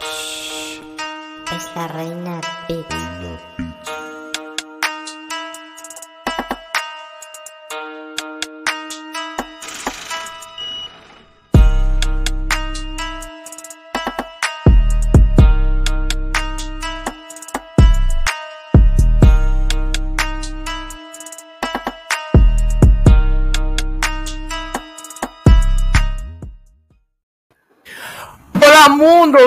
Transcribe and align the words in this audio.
Es 0.00 1.70
la 1.76 1.88
reina 1.88 2.40
Beats. 2.68 3.83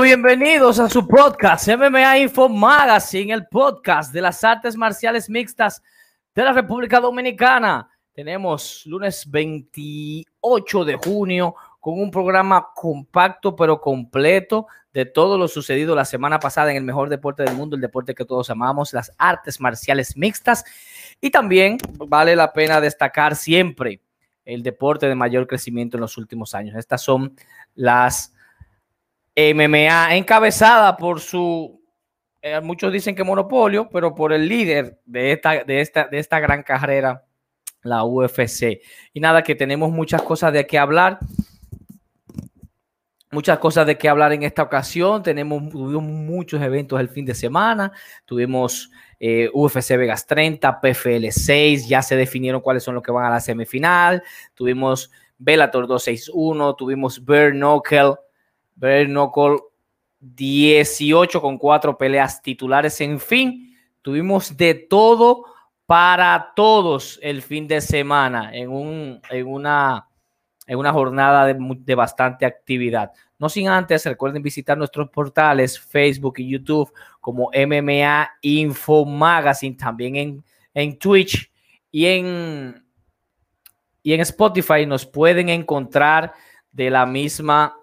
Bienvenidos 0.07 0.79
a 0.79 0.89
su 0.89 1.05
podcast 1.05 1.67
MMA 1.67 2.19
Info 2.19 2.47
Magazine, 2.47 3.33
el 3.33 3.45
podcast 3.45 4.13
de 4.13 4.21
las 4.21 4.41
artes 4.41 4.77
marciales 4.77 5.29
mixtas 5.29 5.83
de 6.33 6.45
la 6.45 6.53
República 6.53 7.01
Dominicana. 7.01 7.89
Tenemos 8.13 8.85
lunes 8.85 9.29
28 9.29 10.85
de 10.85 10.95
junio 10.95 11.55
con 11.81 11.99
un 11.99 12.09
programa 12.09 12.69
compacto 12.73 13.53
pero 13.53 13.81
completo 13.81 14.67
de 14.93 15.03
todo 15.03 15.37
lo 15.37 15.49
sucedido 15.49 15.93
la 15.93 16.05
semana 16.05 16.39
pasada 16.39 16.71
en 16.71 16.77
el 16.77 16.85
mejor 16.85 17.09
deporte 17.09 17.43
del 17.43 17.55
mundo, 17.55 17.75
el 17.75 17.81
deporte 17.81 18.15
que 18.15 18.23
todos 18.23 18.49
amamos, 18.49 18.93
las 18.93 19.11
artes 19.17 19.59
marciales 19.59 20.15
mixtas. 20.15 20.63
Y 21.19 21.31
también 21.31 21.79
vale 22.07 22.33
la 22.37 22.53
pena 22.53 22.79
destacar 22.79 23.35
siempre 23.35 23.99
el 24.45 24.63
deporte 24.63 25.09
de 25.09 25.15
mayor 25.15 25.47
crecimiento 25.47 25.97
en 25.97 26.01
los 26.01 26.17
últimos 26.17 26.55
años. 26.55 26.77
Estas 26.77 27.01
son 27.01 27.35
las 27.75 28.33
MMA 29.37 30.15
encabezada 30.15 30.97
por 30.97 31.21
su, 31.21 31.79
eh, 32.41 32.59
muchos 32.59 32.91
dicen 32.91 33.15
que 33.15 33.23
monopolio, 33.23 33.87
pero 33.87 34.15
por 34.15 34.33
el 34.33 34.47
líder 34.47 34.99
de 35.05 35.31
esta, 35.31 35.63
de 35.63 35.81
esta, 35.81 36.07
de 36.07 36.17
esta 36.17 36.39
gran 36.39 36.63
carrera, 36.63 37.23
la 37.83 38.03
UFC. 38.03 38.81
Y 39.13 39.19
nada, 39.19 39.43
que 39.43 39.53
tenemos 39.53 39.91
muchas 39.91 40.23
cosas 40.23 40.51
de 40.53 40.65
qué 40.65 40.79
hablar. 40.79 41.19
Muchas 43.29 43.59
cosas 43.59 43.85
de 43.85 43.97
qué 43.97 44.09
hablar 44.09 44.33
en 44.33 44.41
esta 44.41 44.63
ocasión. 44.63 45.21
Tenemos 45.21 45.69
tuvimos 45.69 46.03
muchos 46.03 46.59
eventos 46.61 46.99
el 46.99 47.09
fin 47.09 47.25
de 47.25 47.35
semana. 47.35 47.91
Tuvimos 48.25 48.89
eh, 49.19 49.49
UFC 49.53 49.97
Vegas 49.97 50.25
30, 50.25 50.81
PFL 50.81 51.27
6. 51.29 51.87
Ya 51.87 52.01
se 52.01 52.15
definieron 52.15 52.61
cuáles 52.61 52.83
son 52.83 52.95
los 52.95 53.03
que 53.03 53.11
van 53.11 53.25
a 53.25 53.29
la 53.29 53.39
semifinal. 53.39 54.23
Tuvimos 54.55 55.11
Bellator 55.37 55.85
261. 55.85 56.75
Tuvimos 56.75 57.23
Bare 57.23 57.51
Knuckle. 57.51 58.15
Bare 58.77 59.07
Knuckle 59.07 59.57
18 60.19 61.41
con 61.41 61.57
cuatro 61.57 61.97
peleas 61.97 62.41
titulares. 62.41 63.01
En 63.01 63.19
fin, 63.19 63.75
tuvimos 64.01 64.55
de 64.55 64.75
todo 64.75 65.45
para 65.87 66.53
todos 66.55 67.19
el 67.21 67.41
fin 67.41 67.67
de 67.67 67.81
semana 67.81 68.53
en, 68.53 68.69
un, 68.69 69.21
en, 69.29 69.47
una, 69.47 70.07
en 70.67 70.77
una 70.77 70.93
jornada 70.93 71.45
de, 71.45 71.57
de, 71.59 71.95
bastante 71.95 72.45
actividad. 72.45 73.11
No 73.39 73.49
sin 73.49 73.67
antes, 73.69 74.05
recuerden 74.05 74.43
visitar 74.43 74.77
nuestros 74.77 75.09
portales 75.09 75.79
Facebook 75.79 76.35
y 76.37 76.49
YouTube 76.49 76.91
como 77.19 77.49
MMA 77.53 78.29
Info 78.41 79.05
Magazine, 79.05 79.75
también 79.75 80.15
en, 80.15 80.43
en 80.73 80.99
Twitch 80.99 81.51
y 81.91 82.05
en, 82.05 82.85
y 84.03 84.13
en 84.13 84.21
Spotify 84.21 84.85
nos 84.85 85.05
pueden 85.05 85.49
encontrar 85.49 86.33
de 86.71 86.89
la 86.89 87.05
misma 87.05 87.75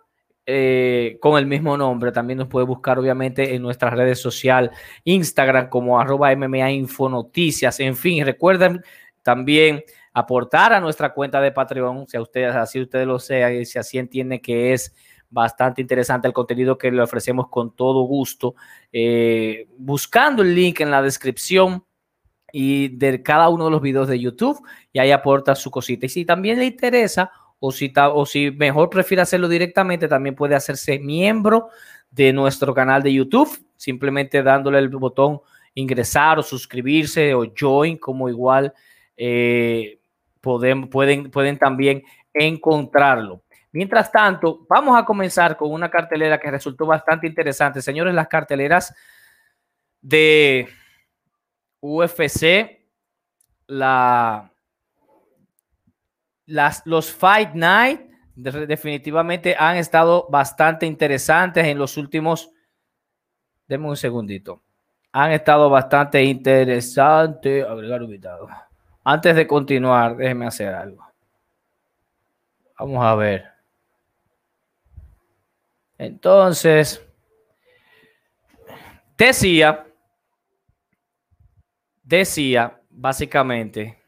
eh, 0.47 1.17
con 1.21 1.39
el 1.39 1.47
mismo 1.47 1.77
nombre. 1.77 2.13
También 2.13 2.39
nos 2.39 2.49
puede 2.49 2.67
buscar, 2.67 2.99
obviamente, 2.99 3.55
en 3.55 3.63
nuestras 3.63 3.95
redes 3.95 4.21
sociales, 4.21 4.71
Instagram 5.05 5.69
como 5.69 5.99
arroba 5.99 6.35
MMA 6.35 6.71
Info 6.73 7.09
Noticias. 7.09 7.81
En 7.81 7.97
fin, 7.97 8.25
recuerden 8.25 8.83
también 9.23 9.83
aportar 10.13 10.73
a 10.73 10.81
nuestra 10.81 11.13
cuenta 11.13 11.41
de 11.41 11.51
Patreon, 11.51 12.07
si 12.07 12.17
a 12.17 12.23
ustedes 12.23 12.55
así 12.55 12.81
ustedes 12.81 13.07
lo 13.07 13.19
sean 13.19 13.55
y 13.55 13.65
si 13.65 13.79
así 13.79 13.99
entienden 13.99 14.41
que 14.41 14.73
es 14.73 14.95
bastante 15.29 15.81
interesante 15.81 16.29
el 16.29 16.33
contenido 16.33 16.79
que 16.79 16.93
le 16.93 17.03
ofrecemos 17.03 17.49
con 17.49 17.75
todo 17.75 18.03
gusto, 18.03 18.55
eh, 18.93 19.67
buscando 19.77 20.43
el 20.43 20.55
link 20.55 20.81
en 20.81 20.93
la 20.93 21.03
descripción 21.03 21.85
y 22.53 22.97
de 22.97 23.21
cada 23.21 23.49
uno 23.49 23.65
de 23.65 23.73
los 23.73 23.83
videos 23.83 24.07
de 24.07 24.21
YouTube 24.21 24.63
y 24.93 25.01
ahí 25.01 25.11
aporta 25.11 25.57
su 25.57 25.73
cosita. 25.73 26.07
Y 26.07 26.09
si 26.09 26.25
también 26.25 26.59
le 26.61 26.67
interesa 26.67 27.33
o 27.59 27.73
si, 27.73 27.93
o 27.97 28.27
si 28.27 28.51
mejor 28.51 28.91
prefiere 28.91 29.23
hacerlo 29.23 29.49
directamente, 29.49 30.09
también 30.09 30.35
puede 30.35 30.55
hacerse 30.55 30.99
miembro 30.99 31.69
de 32.11 32.33
nuestro 32.33 32.75
canal 32.75 33.03
de 33.03 33.13
YouTube, 33.13 33.51
simplemente 33.77 34.43
dándole 34.43 34.79
el 34.79 34.89
botón 34.89 35.41
ingresar 35.75 36.39
o 36.39 36.43
suscribirse 36.43 37.35
o 37.35 37.53
join, 37.59 37.99
como 37.99 38.29
igual 38.29 38.73
eh, 39.17 39.99
pueden, 40.41 40.89
pueden, 40.89 41.31
pueden 41.31 41.59
también 41.59 42.03
encontrarlo. 42.33 43.43
Mientras 43.73 44.13
tanto, 44.13 44.65
vamos 44.69 44.97
a 44.97 45.05
comenzar 45.05 45.57
con 45.57 45.73
una 45.73 45.91
cartelera 45.91 46.39
que 46.39 46.51
resultó 46.51 46.87
bastante 46.87 47.27
interesante. 47.27 47.83
Señores, 47.83 48.15
las 48.15 48.29
carteleras 48.29 48.95
de 50.01 50.69
UFC, 51.81 52.87
la, 53.67 54.54
las, 56.47 56.83
los 56.85 57.13
Fight 57.13 57.55
Night 57.55 58.01
definitivamente 58.35 59.55
han 59.59 59.77
estado 59.77 60.27
bastante 60.29 60.87
interesantes 60.87 61.65
en 61.67 61.79
los 61.79 61.97
últimos. 61.97 62.51
Deme 63.67 63.89
un 63.89 63.97
segundito. 63.97 64.63
Han 65.13 65.33
estado 65.33 65.71
bastante 65.71 66.23
interesantes. 66.23 67.65
Agregar 67.65 68.03
invitado. 68.03 68.49
Antes 69.05 69.37
de 69.37 69.47
continuar, 69.47 70.17
déjeme 70.17 70.47
hacer 70.47 70.75
algo. 70.75 71.07
Vamos 72.79 73.05
a 73.05 73.15
ver. 73.15 73.45
Entonces, 75.97 77.07
decía, 79.17 79.87
decía 82.03 82.81
básicamente 82.91 84.04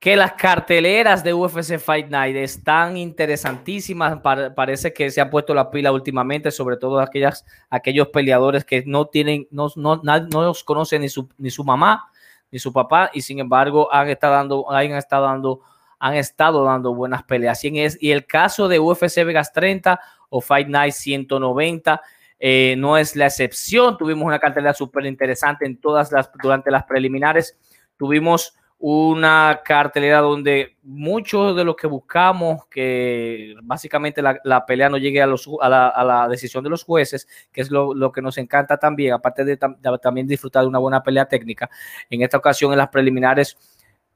que 0.00 0.16
las 0.16 0.32
carteleras 0.32 1.22
de 1.22 1.34
UFC 1.34 1.78
Fight 1.78 2.08
Night 2.08 2.34
están 2.34 2.96
interesantísimas. 2.96 4.18
parece 4.56 4.94
que 4.94 5.10
se 5.10 5.20
han 5.20 5.28
puesto 5.28 5.52
la 5.52 5.70
pila 5.70 5.92
últimamente, 5.92 6.50
sobre 6.50 6.78
todo 6.78 6.98
aquellas, 7.00 7.44
aquellos 7.68 8.08
peleadores 8.08 8.64
que 8.64 8.82
no 8.86 9.06
tienen, 9.06 9.46
no, 9.50 9.68
no, 9.76 10.00
no 10.02 10.42
los 10.42 10.64
conocen 10.64 11.02
ni 11.02 11.10
su, 11.10 11.28
ni 11.36 11.50
su 11.50 11.62
mamá 11.64 12.10
ni 12.50 12.58
su 12.58 12.72
papá, 12.72 13.10
y 13.12 13.22
sin 13.22 13.38
embargo 13.38 13.92
han 13.92 14.08
estado 14.08 14.34
dando, 14.34 14.70
han 14.70 14.92
estado 14.92 15.26
dando, 15.26 15.60
han 15.98 16.14
estado 16.14 16.64
dando 16.64 16.94
buenas 16.94 17.22
peleas. 17.22 17.62
Y, 17.64 17.80
es, 17.80 17.98
el 18.00 18.26
caso 18.26 18.68
de 18.68 18.78
UFC 18.78 19.24
Vegas 19.24 19.52
30 19.52 20.00
o 20.30 20.40
Fight 20.40 20.68
Night 20.68 20.94
190. 20.94 22.00
Eh, 22.42 22.74
no 22.78 22.96
es 22.96 23.16
la 23.16 23.26
excepción. 23.26 23.98
Tuvimos 23.98 24.24
una 24.24 24.38
cartelera 24.38 24.72
súper 24.72 25.04
interesante 25.06 25.66
en 25.66 25.78
todas 25.78 26.10
las, 26.10 26.30
durante 26.42 26.70
las 26.70 26.84
preliminares. 26.84 27.58
Tuvimos 27.98 28.54
una 28.82 29.60
cartelera 29.62 30.20
donde 30.20 30.78
muchos 30.82 31.54
de 31.54 31.64
los 31.64 31.76
que 31.76 31.86
buscamos 31.86 32.66
que 32.66 33.54
básicamente 33.62 34.22
la, 34.22 34.40
la 34.42 34.64
pelea 34.64 34.88
no 34.88 34.96
llegue 34.96 35.20
a, 35.20 35.26
los, 35.26 35.46
a, 35.60 35.68
la, 35.68 35.88
a, 35.88 36.02
la, 36.02 36.28
decisión 36.28 36.64
de 36.64 36.70
los 36.70 36.82
jueces, 36.82 37.28
que 37.52 37.60
es 37.60 37.70
lo, 37.70 37.92
lo 37.92 38.10
que 38.10 38.22
nos 38.22 38.38
encanta 38.38 38.78
también, 38.78 39.12
aparte 39.12 39.44
de, 39.44 39.58
también 40.00 40.26
disfrutar 40.26 40.62
de 40.62 40.68
una 40.68 40.78
buena 40.78 41.02
pelea 41.02 41.26
técnica. 41.26 41.68
En 42.08 42.22
esta 42.22 42.38
ocasión, 42.38 42.72
en 42.72 42.78
las 42.78 42.88
preliminares, 42.88 43.58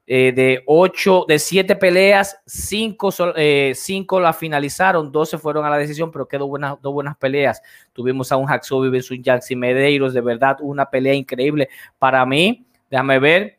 eh, 0.07 0.33
de 0.35 0.63
ocho, 0.67 1.27
de 1.29 1.39
siete 1.39 1.77
peleas, 1.77 2.41
cinco, 2.47 3.11
eh, 3.37 3.73
cinco 3.75 4.19
la 4.19 4.33
finalizaron, 4.33 5.13
12 5.13 5.37
fueron 5.37 5.67
a 5.67 5.71
la 5.71 5.79
decisión, 5.79 6.11
pero 6.11 6.27
quedó 6.27 6.47
buenas, 6.47 6.81
dos 6.81 6.93
buenas 6.95 7.17
peleas. 7.19 7.63
Tuvimos 7.93 8.33
a 8.33 8.37
un 8.37 8.47
Hacksaw 8.47 8.81
versus 8.91 9.19
Jackson 9.21 9.59
Medeiros, 9.59 10.15
de 10.15 10.23
verdad, 10.23 10.57
una 10.61 10.89
pelea 10.89 11.15
increíble 11.15 11.69
para 11.99 12.25
mí. 12.25 12.67
Déjame 12.91 13.19
ver, 13.19 13.59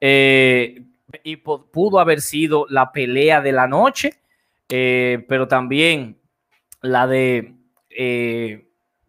eh, 0.00 0.82
y 1.22 1.36
pudo 1.36 1.98
haber 1.98 2.20
sido 2.20 2.66
la 2.68 2.92
pelea 2.92 3.40
de 3.40 3.52
la 3.52 3.66
noche, 3.66 4.20
eh, 4.68 5.24
pero 5.28 5.48
también 5.48 6.18
la 6.82 7.06
de 7.06 7.54
eh, 7.90 8.68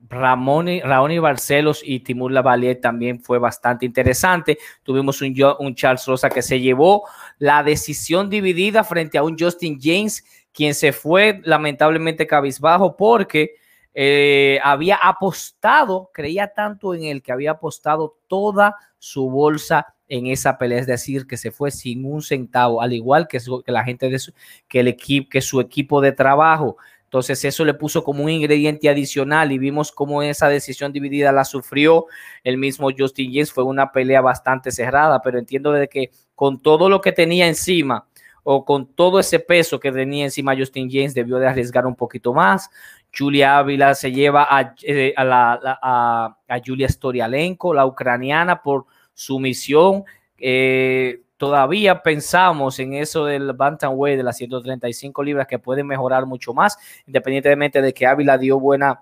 Ramón, 0.09 0.67
Raoni 0.83 1.19
Barcelos 1.19 1.81
y 1.83 1.99
Timur 1.99 2.31
Lavalier 2.31 2.79
también 2.79 3.21
fue 3.21 3.39
bastante 3.39 3.85
interesante. 3.85 4.57
Tuvimos 4.83 5.21
un, 5.21 5.35
un 5.59 5.75
Charles 5.75 6.05
Rosa 6.05 6.29
que 6.29 6.41
se 6.41 6.59
llevó 6.59 7.07
la 7.39 7.63
decisión 7.63 8.29
dividida 8.29 8.83
frente 8.83 9.17
a 9.17 9.23
un 9.23 9.37
Justin 9.37 9.79
James, 9.81 10.23
quien 10.53 10.73
se 10.73 10.93
fue 10.93 11.41
lamentablemente 11.43 12.25
cabizbajo 12.25 12.95
porque 12.95 13.55
eh, 13.99 14.59
había 14.63 14.95
apostado, 14.95 16.11
creía 16.13 16.53
tanto 16.53 16.93
en 16.93 17.05
él 17.05 17.23
que 17.23 17.31
había 17.31 17.51
apostado 17.51 18.19
toda 18.27 18.75
su 18.99 19.29
bolsa 19.29 19.95
en 20.09 20.27
esa 20.27 20.57
pelea, 20.57 20.79
es 20.79 20.87
decir, 20.87 21.27
que 21.27 21.37
se 21.37 21.51
fue 21.51 21.71
sin 21.71 22.05
un 22.05 22.21
centavo, 22.21 22.81
al 22.81 22.93
igual 22.93 23.27
que, 23.27 23.39
su, 23.39 23.61
que 23.61 23.71
la 23.71 23.83
gente 23.83 24.09
de 24.09 24.19
su, 24.19 24.33
que 24.67 24.79
el 24.79 24.87
equipo, 24.87 25.29
que 25.29 25.41
su 25.41 25.59
equipo 25.59 26.01
de 26.01 26.11
trabajo. 26.11 26.77
Entonces 27.03 27.45
eso 27.45 27.63
le 27.63 27.73
puso 27.73 28.03
como 28.03 28.23
un 28.23 28.29
ingrediente 28.29 28.89
adicional 28.89 29.51
y 29.53 29.57
vimos 29.57 29.93
cómo 29.93 30.21
esa 30.23 30.49
decisión 30.49 30.91
dividida 30.91 31.31
la 31.31 31.45
sufrió 31.45 32.05
el 32.43 32.57
mismo 32.57 32.89
Justin 32.95 33.31
James. 33.31 33.51
Fue 33.51 33.63
una 33.63 33.91
pelea 33.93 34.19
bastante 34.19 34.71
cerrada, 34.71 35.21
pero 35.21 35.39
entiendo 35.39 35.71
de 35.71 35.87
que 35.87 36.11
con 36.35 36.61
todo 36.61 36.89
lo 36.89 36.99
que 36.99 37.13
tenía 37.13 37.47
encima 37.47 38.05
o 38.43 38.65
con 38.65 38.87
todo 38.87 39.19
ese 39.19 39.39
peso 39.39 39.79
que 39.79 39.91
tenía 39.91 40.25
encima 40.25 40.55
Justin 40.55 40.89
James 40.89 41.13
debió 41.13 41.37
de 41.37 41.47
arriesgar 41.47 41.85
un 41.85 41.95
poquito 41.95 42.33
más. 42.33 42.69
Julia 43.17 43.57
Ávila 43.57 43.95
se 43.95 44.11
lleva 44.11 44.47
a, 44.49 44.75
eh, 44.83 45.13
a, 45.17 46.35
Julia 46.65 46.87
Storialenko, 46.87 47.73
la 47.73 47.85
ucraniana, 47.85 48.61
por 48.61 48.85
su 49.17 49.39
misión. 49.39 50.03
Eh, 50.37 51.23
todavía 51.37 52.03
pensamos 52.03 52.77
en 52.77 52.93
eso 52.93 53.25
del 53.25 53.51
Bantamweight 53.53 54.15
de 54.15 54.23
las 54.23 54.37
135 54.37 55.23
libras 55.23 55.47
que 55.47 55.57
puede 55.57 55.83
mejorar 55.83 56.27
mucho 56.27 56.53
más, 56.53 56.77
independientemente 57.07 57.81
de 57.81 57.93
que 57.95 58.05
Ávila 58.05 58.37
dio 58.37 58.59
buena 58.59 59.01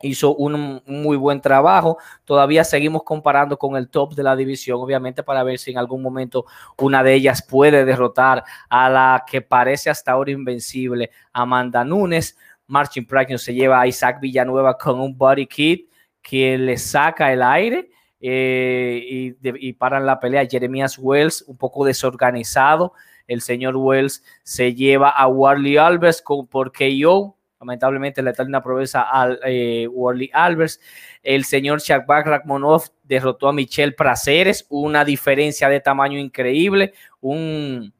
hizo 0.00 0.34
un, 0.34 0.82
muy 0.86 1.18
buen 1.18 1.42
trabajo. 1.42 1.98
Todavía 2.24 2.64
seguimos 2.64 3.02
comparando 3.02 3.58
con 3.58 3.76
el 3.76 3.90
top 3.90 4.14
de 4.14 4.22
la 4.22 4.34
división, 4.34 4.80
obviamente, 4.80 5.22
para 5.22 5.42
ver 5.42 5.58
si 5.58 5.72
en 5.72 5.78
algún 5.78 6.02
momento 6.02 6.46
una 6.78 7.02
de 7.02 7.12
ellas 7.12 7.46
puede 7.46 7.84
derrotar 7.84 8.44
a 8.70 8.88
la 8.88 9.24
que 9.30 9.42
parece 9.42 9.90
hasta 9.90 10.12
ahora 10.12 10.30
invencible, 10.30 11.10
Amanda 11.34 11.84
Nunes. 11.84 12.38
Martin 12.66 13.06
Pragno 13.06 13.36
se 13.36 13.52
lleva 13.52 13.78
a 13.78 13.86
Isaac 13.86 14.20
Villanueva 14.20 14.78
con 14.78 14.98
un 15.00 15.16
body 15.16 15.46
kit 15.46 15.90
que 16.22 16.56
le 16.56 16.78
saca 16.78 17.30
el 17.30 17.42
aire 17.42 17.90
eh, 18.26 19.34
y, 19.42 19.72
paran 19.74 20.06
la 20.06 20.18
pelea. 20.18 20.46
Jeremías 20.46 20.98
Wells, 20.98 21.44
un 21.46 21.58
poco 21.58 21.84
desorganizado. 21.84 22.94
El 23.26 23.42
señor 23.42 23.76
Wells 23.76 24.24
se 24.42 24.74
lleva 24.74 25.10
a 25.10 25.26
Warley 25.26 25.76
Alves 25.76 26.22
con, 26.22 26.46
por 26.46 26.72
KO. 26.72 27.36
Lamentablemente 27.60 28.22
le 28.22 28.32
da 28.32 28.44
una 28.44 28.62
proveza 28.62 29.02
al 29.02 29.38
eh, 29.44 29.86
Warley 29.88 30.30
Alves. 30.32 30.80
El 31.22 31.44
señor 31.44 31.80
Shakbak 31.80 32.26
Rakhmonov 32.26 32.84
derrotó 33.02 33.48
a 33.48 33.52
Michel 33.52 33.94
Praceres, 33.94 34.66
una 34.70 35.04
diferencia 35.04 35.68
de 35.68 35.80
tamaño 35.80 36.18
increíble. 36.18 36.94
Un, 37.20 37.92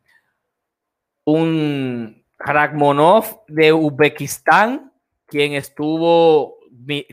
un 1.24 2.24
de 3.48 3.72
Uzbekistán, 3.74 4.90
quien 5.26 5.52
estuvo 5.52 6.53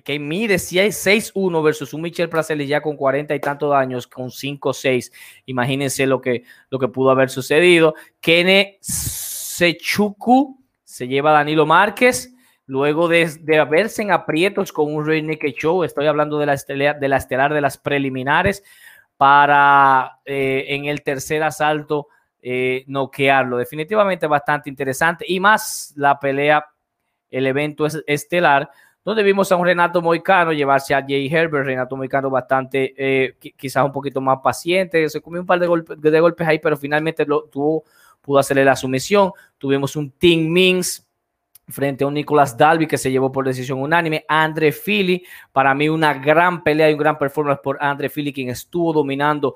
que 0.04 0.20
mide 0.20 0.56
6-1 0.56 1.64
versus 1.64 1.94
un 1.94 2.02
Michel 2.02 2.30
Pracelli 2.30 2.66
ya 2.68 2.82
con 2.82 2.96
40 2.96 3.36
y 3.36 3.40
tantos 3.40 3.74
años, 3.74 4.08
con 4.08 4.30
5-6. 4.30 5.12
Imagínense 5.46 6.06
lo 6.08 6.20
que, 6.22 6.44
lo 6.70 6.80
que 6.80 6.88
pudo 6.88 7.12
haber 7.12 7.30
sucedido. 7.30 7.96
Kene 8.20 8.80
Sechuku 8.82 10.60
se 10.84 11.08
lleva 11.08 11.32
a 11.32 11.34
Danilo 11.34 11.66
Márquez. 11.66 12.34
Luego 12.66 13.08
de, 13.08 13.30
de 13.42 13.64
verse 13.66 14.02
en 14.02 14.12
aprietos 14.12 14.72
con 14.72 14.94
un 14.94 15.06
Rey 15.06 15.22
Naked 15.22 15.54
Show, 15.54 15.84
estoy 15.84 16.08
hablando 16.08 16.40
de 16.40 16.46
la, 16.46 16.54
estelar, 16.54 17.00
de 17.00 17.08
la 17.10 17.18
estelar 17.18 17.54
de 17.54 17.60
las 17.60 17.78
preliminares, 17.78 18.64
para 19.18 20.20
eh, 20.26 20.66
en 20.70 20.86
el 20.86 21.04
tercer 21.04 21.44
asalto 21.44 22.08
eh, 22.42 22.86
noquearlo. 22.88 23.58
Definitivamente 23.58 24.26
bastante 24.26 24.70
interesante. 24.70 25.26
Y 25.28 25.40
más 25.40 25.94
la 25.96 26.20
pelea, 26.20 26.66
el 27.30 27.46
evento 27.46 27.86
es 27.86 28.02
estelar, 28.08 28.72
donde 29.04 29.24
vimos 29.24 29.52
a 29.52 29.56
un 29.56 29.66
Renato 29.66 30.02
Moicano 30.02 30.54
llevarse 30.54 30.94
a 30.94 31.02
Jay 31.02 31.28
Herbert, 31.28 31.66
Renato 31.66 31.96
Moicano 31.96 32.30
bastante, 32.30 32.94
eh, 32.96 33.36
quizás 33.58 33.84
un 33.84 33.92
poquito 33.92 34.22
más 34.22 34.40
paciente, 34.44 35.10
se 35.10 35.22
comió 35.22 35.42
un 35.42 35.48
par 35.48 35.60
de, 35.60 35.68
golpes, 35.68 36.00
de 36.00 36.20
golpes 36.20 36.48
ahí, 36.48 36.60
pero 36.60 36.78
finalmente 36.78 37.26
lo, 37.26 37.44
tuvo, 37.46 37.84
pudo 38.22 38.40
hacerle 38.40 38.64
la 38.64 38.76
sumisión. 38.76 39.32
Tuvimos 39.58 39.96
un 39.96 40.12
Tim 40.12 40.52
Mings 40.52 41.08
frente 41.68 42.04
a 42.04 42.08
un 42.08 42.14
Nicolas 42.14 42.56
Dalby 42.56 42.86
que 42.86 42.98
se 42.98 43.12
llevó 43.12 43.32
por 43.32 43.46
decisión 43.46 43.82
unánime. 43.82 44.26
Andre 44.28 44.72
Philly, 44.72 45.26
para 45.52 45.74
mí 45.74 45.90
una 45.90 46.14
gran 46.14 46.64
pelea 46.64 46.90
y 46.90 46.94
un 46.94 47.00
gran 47.00 47.18
performance 47.18 47.60
por 47.64 47.78
Andre 47.82 48.10
Philly, 48.10 48.32
quien 48.32 48.50
estuvo 48.50 48.94
dominando 48.94 49.56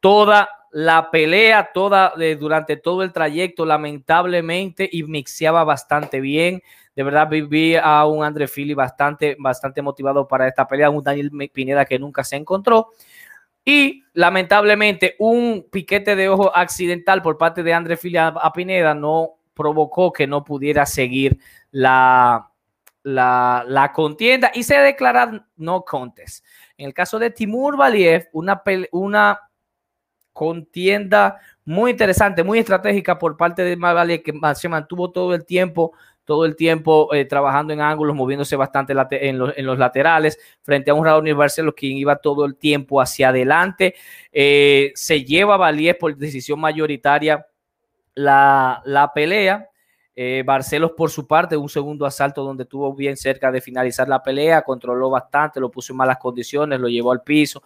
toda 0.00 0.48
la 0.72 1.10
pelea, 1.10 1.70
toda, 1.72 2.14
eh, 2.18 2.36
durante 2.36 2.76
todo 2.76 3.02
el 3.02 3.12
trayecto, 3.12 3.66
lamentablemente, 3.66 4.88
y 4.90 5.02
mixeaba 5.02 5.64
bastante 5.64 6.20
bien. 6.20 6.62
De 7.00 7.04
verdad 7.04 7.30
vi 7.30 7.76
a 7.76 8.04
un 8.04 8.22
André 8.22 8.46
Fili 8.46 8.74
bastante, 8.74 9.34
bastante 9.38 9.80
motivado 9.80 10.28
para 10.28 10.46
esta 10.46 10.68
pelea, 10.68 10.90
un 10.90 11.02
Daniel 11.02 11.30
Pineda 11.50 11.86
que 11.86 11.98
nunca 11.98 12.22
se 12.22 12.36
encontró. 12.36 12.88
Y 13.64 14.04
lamentablemente 14.12 15.16
un 15.18 15.66
piquete 15.72 16.14
de 16.14 16.28
ojo 16.28 16.54
accidental 16.54 17.22
por 17.22 17.38
parte 17.38 17.62
de 17.62 17.72
André 17.72 17.96
Fili 17.96 18.18
a, 18.18 18.34
Pineda 18.54 18.92
no 18.92 19.36
provocó 19.54 20.12
que 20.12 20.26
no 20.26 20.44
pudiera 20.44 20.84
seguir 20.84 21.38
la, 21.70 22.50
la, 23.02 23.90
contienda 23.94 24.50
y 24.52 24.62
se 24.62 24.76
declara 24.76 25.46
no 25.56 25.86
contest. 25.86 26.44
En 26.76 26.88
el 26.88 26.92
caso 26.92 27.18
de 27.18 27.30
Timur 27.30 27.78
Valiev, 27.78 28.28
una, 28.34 28.62
una 28.92 29.40
contienda 30.34 31.38
muy 31.64 31.92
interesante, 31.92 32.44
muy 32.44 32.58
estratégica 32.58 33.18
por 33.18 33.38
parte 33.38 33.64
de 33.64 33.76
Valiev 33.76 34.22
que 34.22 34.38
se 34.54 34.68
mantuvo 34.68 35.10
todo 35.10 35.34
el 35.34 35.46
tiempo 35.46 35.94
todo 36.30 36.44
el 36.44 36.54
tiempo 36.54 37.12
eh, 37.12 37.24
trabajando 37.24 37.72
en 37.72 37.80
ángulos, 37.80 38.14
moviéndose 38.14 38.54
bastante 38.54 38.92
en, 38.92 39.36
los, 39.36 39.78
laterales, 39.80 40.38
frente 40.62 40.92
a 40.92 40.94
un 40.94 41.04
Raúl 41.04 41.34
Barcelos, 41.34 41.74
quien 41.74 41.96
iba 41.96 42.14
todo 42.14 42.44
el 42.44 42.54
tiempo 42.54 43.00
hacia 43.00 43.30
adelante. 43.30 43.96
Eh, 44.30 44.92
se 44.94 45.24
lleva 45.24 45.56
Valier 45.56 45.98
por 45.98 46.16
decisión 46.16 46.60
mayoritaria 46.60 47.44
la, 48.14 49.10
pelea. 49.12 49.70
Eh, 50.14 50.44
Barcelos, 50.46 50.92
por 50.92 51.10
su 51.10 51.26
parte, 51.26 51.56
un 51.56 51.68
segundo 51.68 52.06
asalto 52.06 52.44
donde 52.44 52.62
estuvo 52.62 52.94
bien 52.94 53.16
cerca 53.16 53.50
de 53.50 53.60
finalizar 53.60 54.08
la 54.08 54.22
pelea, 54.22 54.62
controló 54.62 55.10
bastante, 55.10 55.58
lo 55.58 55.68
puso 55.68 55.92
en 55.92 55.96
malas 55.96 56.18
condiciones, 56.18 56.78
lo 56.78 56.88
llevó 56.88 57.10
al 57.10 57.24
piso. 57.24 57.60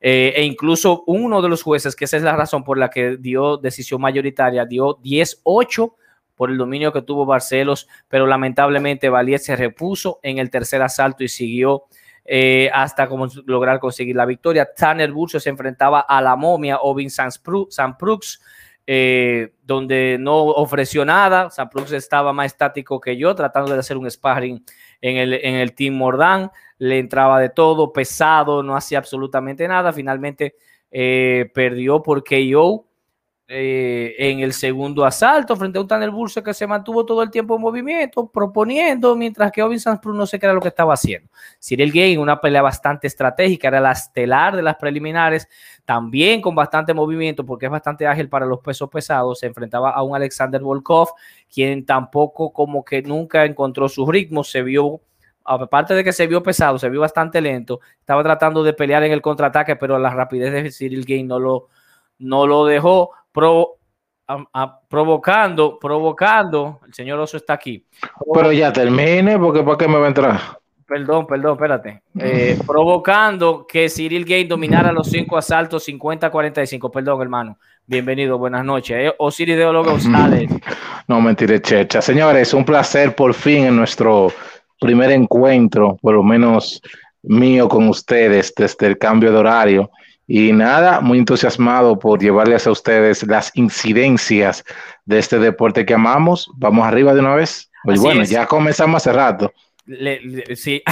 e 0.00 0.42
incluso 0.42 1.04
uno 1.06 1.42
de 1.42 1.50
los 1.50 1.62
jueces, 1.62 1.94
que 1.94 2.06
esa 2.06 2.16
es 2.16 2.22
la 2.22 2.34
razón 2.34 2.64
por 2.64 2.78
la 2.78 2.88
que 2.88 3.18
dio 3.18 3.58
decisión 3.58 4.00
mayoritaria, 4.00 4.64
dio 4.64 4.96
10-8 5.02 5.92
por 6.40 6.50
el 6.50 6.56
dominio 6.56 6.90
que 6.90 7.02
tuvo 7.02 7.26
Barcelos, 7.26 7.86
pero 8.08 8.26
lamentablemente 8.26 9.10
Valier 9.10 9.40
se 9.40 9.56
repuso 9.56 10.20
en 10.22 10.38
el 10.38 10.48
tercer 10.48 10.80
asalto 10.80 11.22
y 11.22 11.28
siguió 11.28 11.84
eh, 12.24 12.70
hasta 12.72 13.08
como 13.08 13.28
lograr 13.44 13.78
conseguir 13.78 14.16
la 14.16 14.24
victoria. 14.24 14.66
Tanner 14.74 15.12
Burso 15.12 15.38
se 15.38 15.50
enfrentaba 15.50 16.00
a 16.00 16.22
la 16.22 16.36
momia 16.36 16.78
Ovin 16.78 17.10
Sanprux, 17.10 18.40
eh, 18.86 19.52
donde 19.62 20.16
no 20.18 20.38
ofreció 20.38 21.04
nada. 21.04 21.50
Sanprux 21.50 21.92
estaba 21.92 22.32
más 22.32 22.46
estático 22.46 22.98
que 22.98 23.18
yo, 23.18 23.34
tratando 23.34 23.74
de 23.74 23.80
hacer 23.80 23.98
un 23.98 24.10
sparring 24.10 24.64
en 25.02 25.16
el, 25.18 25.34
en 25.34 25.56
el 25.56 25.74
Team 25.74 25.92
Mordán. 25.92 26.50
Le 26.78 27.00
entraba 27.00 27.38
de 27.38 27.50
todo, 27.50 27.92
pesado, 27.92 28.62
no 28.62 28.74
hacía 28.74 28.96
absolutamente 28.96 29.68
nada. 29.68 29.92
Finalmente 29.92 30.54
eh, 30.90 31.50
perdió 31.52 32.00
por 32.00 32.24
KO 32.24 32.86
eh, 33.52 34.14
en 34.16 34.38
el 34.38 34.52
segundo 34.52 35.04
asalto 35.04 35.56
frente 35.56 35.76
a 35.76 35.80
un 35.80 35.88
Tanner 35.88 36.12
Burse 36.12 36.40
que 36.40 36.54
se 36.54 36.68
mantuvo 36.68 37.04
todo 37.04 37.20
el 37.20 37.32
tiempo 37.32 37.56
en 37.56 37.60
movimiento, 37.60 38.28
proponiendo, 38.28 39.16
mientras 39.16 39.50
que 39.50 39.60
Ovin 39.60 39.80
Sanspru 39.80 40.14
no 40.14 40.24
sé 40.24 40.38
qué 40.38 40.46
era 40.46 40.52
lo 40.52 40.60
que 40.60 40.68
estaba 40.68 40.94
haciendo. 40.94 41.28
Cyril 41.60 41.90
Gay, 41.90 42.16
una 42.16 42.40
pelea 42.40 42.62
bastante 42.62 43.08
estratégica, 43.08 43.66
era 43.66 43.80
la 43.80 43.90
estelar 43.90 44.54
de 44.54 44.62
las 44.62 44.76
preliminares, 44.76 45.48
también 45.84 46.40
con 46.40 46.54
bastante 46.54 46.94
movimiento, 46.94 47.44
porque 47.44 47.66
es 47.66 47.72
bastante 47.72 48.06
ágil 48.06 48.28
para 48.28 48.46
los 48.46 48.60
pesos 48.60 48.88
pesados. 48.88 49.40
Se 49.40 49.46
enfrentaba 49.46 49.90
a 49.90 50.00
un 50.04 50.14
Alexander 50.14 50.60
Volkov, 50.60 51.08
quien 51.52 51.84
tampoco, 51.84 52.52
como 52.52 52.84
que 52.84 53.02
nunca 53.02 53.44
encontró 53.44 53.88
su 53.88 54.06
ritmo, 54.06 54.44
se 54.44 54.62
vio 54.62 55.00
aparte 55.44 55.94
de 55.94 56.04
que 56.04 56.12
se 56.12 56.28
vio 56.28 56.40
pesado, 56.40 56.78
se 56.78 56.88
vio 56.88 57.00
bastante 57.00 57.40
lento, 57.40 57.80
estaba 57.98 58.22
tratando 58.22 58.62
de 58.62 58.74
pelear 58.74 59.02
en 59.02 59.10
el 59.10 59.20
contraataque, 59.20 59.74
pero 59.74 59.98
la 59.98 60.10
rapidez 60.10 60.52
de 60.52 60.70
Cyril 60.70 61.04
Gay 61.04 61.24
no 61.24 61.40
lo, 61.40 61.66
no 62.20 62.46
lo 62.46 62.64
dejó 62.64 63.10
provocando, 64.88 65.78
provocando, 65.78 66.80
el 66.86 66.94
señor 66.94 67.20
Oso 67.20 67.36
está 67.36 67.54
aquí. 67.54 67.84
Pero 68.32 68.52
ya 68.52 68.72
termine, 68.72 69.38
porque 69.38 69.62
¿para 69.62 69.76
qué 69.76 69.88
me 69.88 69.98
va 69.98 70.04
a 70.06 70.08
entrar? 70.08 70.40
Perdón, 70.86 71.26
perdón, 71.26 71.52
espérate. 71.52 72.02
Eh, 72.18 72.58
provocando 72.66 73.64
que 73.64 73.88
Cyril 73.88 74.24
Gay 74.24 74.42
dominara 74.44 74.90
los 74.90 75.08
cinco 75.08 75.38
asaltos 75.38 75.86
50-45. 75.88 76.90
Perdón, 76.90 77.22
hermano. 77.22 77.58
Bienvenido, 77.86 78.38
buenas 78.38 78.64
noches. 78.64 78.96
Eh, 78.98 79.14
Osiris 79.18 79.56
Deólogo 79.56 79.92
González. 79.92 80.50
No, 81.06 81.20
mentira, 81.20 81.60
checha. 81.60 82.00
Señores, 82.00 82.54
un 82.54 82.64
placer 82.64 83.16
por 83.16 83.34
fin 83.34 83.66
en 83.66 83.74
nuestro 83.74 84.32
primer 84.80 85.10
encuentro, 85.10 85.96
por 86.00 86.14
lo 86.14 86.22
menos 86.22 86.80
mío 87.24 87.68
con 87.68 87.88
ustedes 87.88 88.54
desde 88.56 88.86
el 88.86 88.96
cambio 88.96 89.32
de 89.32 89.38
horario. 89.38 89.90
Y 90.32 90.52
nada, 90.52 91.00
muy 91.00 91.18
entusiasmado 91.18 91.98
por 91.98 92.20
llevarles 92.20 92.64
a 92.64 92.70
ustedes 92.70 93.26
las 93.26 93.50
incidencias 93.56 94.64
de 95.04 95.18
este 95.18 95.40
deporte 95.40 95.84
que 95.84 95.94
amamos. 95.94 96.48
Vamos 96.54 96.86
arriba 96.86 97.12
de 97.14 97.18
una 97.18 97.34
vez. 97.34 97.68
Pues 97.82 97.98
bueno, 97.98 98.22
ya 98.22 98.46
comenzamos 98.46 99.02
hace 99.02 99.12
rato. 99.12 99.52
sí, 100.54 100.84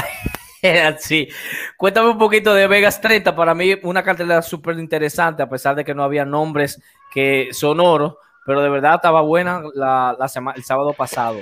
sí. 0.98 1.28
Cuéntame 1.76 2.08
un 2.08 2.18
poquito 2.18 2.52
de 2.52 2.66
Vegas 2.66 3.00
30. 3.00 3.36
Para 3.36 3.54
mí, 3.54 3.76
una 3.84 4.02
cartelera 4.02 4.42
súper 4.42 4.76
interesante, 4.76 5.40
a 5.40 5.48
pesar 5.48 5.76
de 5.76 5.84
que 5.84 5.94
no 5.94 6.02
había 6.02 6.24
nombres 6.24 6.82
que 7.14 7.50
sonoros, 7.52 8.14
pero 8.44 8.60
de 8.60 8.70
verdad 8.70 8.96
estaba 8.96 9.20
buena 9.20 9.62
la, 9.72 10.16
la 10.18 10.26
semana, 10.26 10.56
el 10.56 10.64
sábado 10.64 10.94
pasado. 10.94 11.38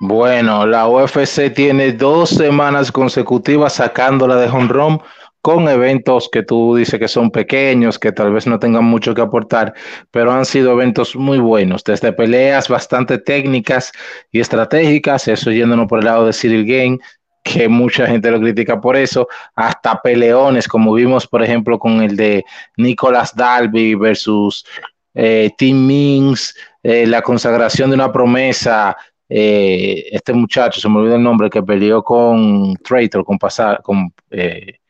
Bueno, 0.00 0.66
la 0.66 0.88
UFC 0.88 1.52
tiene 1.54 1.92
dos 1.92 2.30
semanas 2.30 2.90
consecutivas 2.90 3.74
sacándola 3.74 4.36
de 4.36 4.48
home 4.48 4.68
run 4.68 5.02
con 5.46 5.68
eventos 5.68 6.28
que 6.28 6.42
tú 6.42 6.74
dices 6.74 6.98
que 6.98 7.06
son 7.06 7.30
pequeños, 7.30 8.00
que 8.00 8.10
tal 8.10 8.32
vez 8.32 8.48
no 8.48 8.58
tengan 8.58 8.82
mucho 8.82 9.14
que 9.14 9.20
aportar, 9.20 9.74
pero 10.10 10.32
han 10.32 10.44
sido 10.44 10.72
eventos 10.72 11.14
muy 11.14 11.38
buenos, 11.38 11.84
desde 11.84 12.12
peleas 12.12 12.68
bastante 12.68 13.18
técnicas 13.18 13.92
y 14.32 14.40
estratégicas, 14.40 15.28
eso 15.28 15.52
yéndonos 15.52 15.86
por 15.86 16.00
el 16.00 16.06
lado 16.06 16.26
de 16.26 16.32
Cyril 16.32 16.66
Game, 16.66 16.98
que 17.44 17.68
mucha 17.68 18.08
gente 18.08 18.28
lo 18.32 18.40
critica 18.40 18.80
por 18.80 18.96
eso, 18.96 19.28
hasta 19.54 20.02
peleones, 20.02 20.66
como 20.66 20.92
vimos, 20.92 21.28
por 21.28 21.44
ejemplo, 21.44 21.78
con 21.78 22.02
el 22.02 22.16
de 22.16 22.44
Nicolas 22.76 23.32
Dalby 23.32 23.94
versus 23.94 24.66
eh, 25.14 25.50
Tim 25.56 25.86
Mings, 25.86 26.56
eh, 26.82 27.06
la 27.06 27.22
consagración 27.22 27.90
de 27.90 27.94
una 27.94 28.10
promesa, 28.10 28.96
eh, 29.28 30.08
este 30.10 30.32
muchacho, 30.32 30.80
se 30.80 30.88
me 30.88 30.98
olvidó 30.98 31.14
el 31.14 31.22
nombre, 31.22 31.48
que 31.48 31.62
peleó 31.62 32.02
con 32.02 32.74
Traitor, 32.82 33.24
con 33.24 33.38
pasar, 33.38 33.80
con 33.80 34.12
eh, 34.32 34.80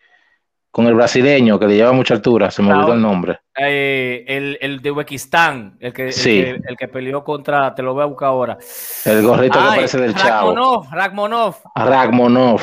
con 0.76 0.86
el 0.86 0.94
brasileño 0.94 1.58
que 1.58 1.66
le 1.66 1.76
lleva 1.76 1.92
mucha 1.92 2.12
altura, 2.12 2.50
se 2.50 2.60
me 2.60 2.70
olvidó 2.70 2.92
el 2.92 3.00
nombre. 3.00 3.40
Eh, 3.58 4.26
el, 4.28 4.58
el, 4.60 4.82
de 4.82 4.90
Uzbekistán, 4.90 5.78
el 5.80 5.90
que, 5.90 6.12
sí. 6.12 6.38
el, 6.38 6.60
que, 6.60 6.68
el 6.68 6.76
que 6.76 6.88
peleó 6.88 7.24
contra, 7.24 7.74
te 7.74 7.82
lo 7.82 7.94
voy 7.94 8.02
a 8.02 8.04
buscar 8.04 8.28
ahora. 8.28 8.58
El 9.06 9.22
gorrito 9.22 9.58
Ay, 9.58 9.64
que 9.64 9.76
parece 9.76 9.98
del 9.98 10.12
Ragmonov, 10.12 10.84
Chavo. 10.84 10.94
Ragmonov. 10.94 11.54
Ragmonov. 11.74 12.60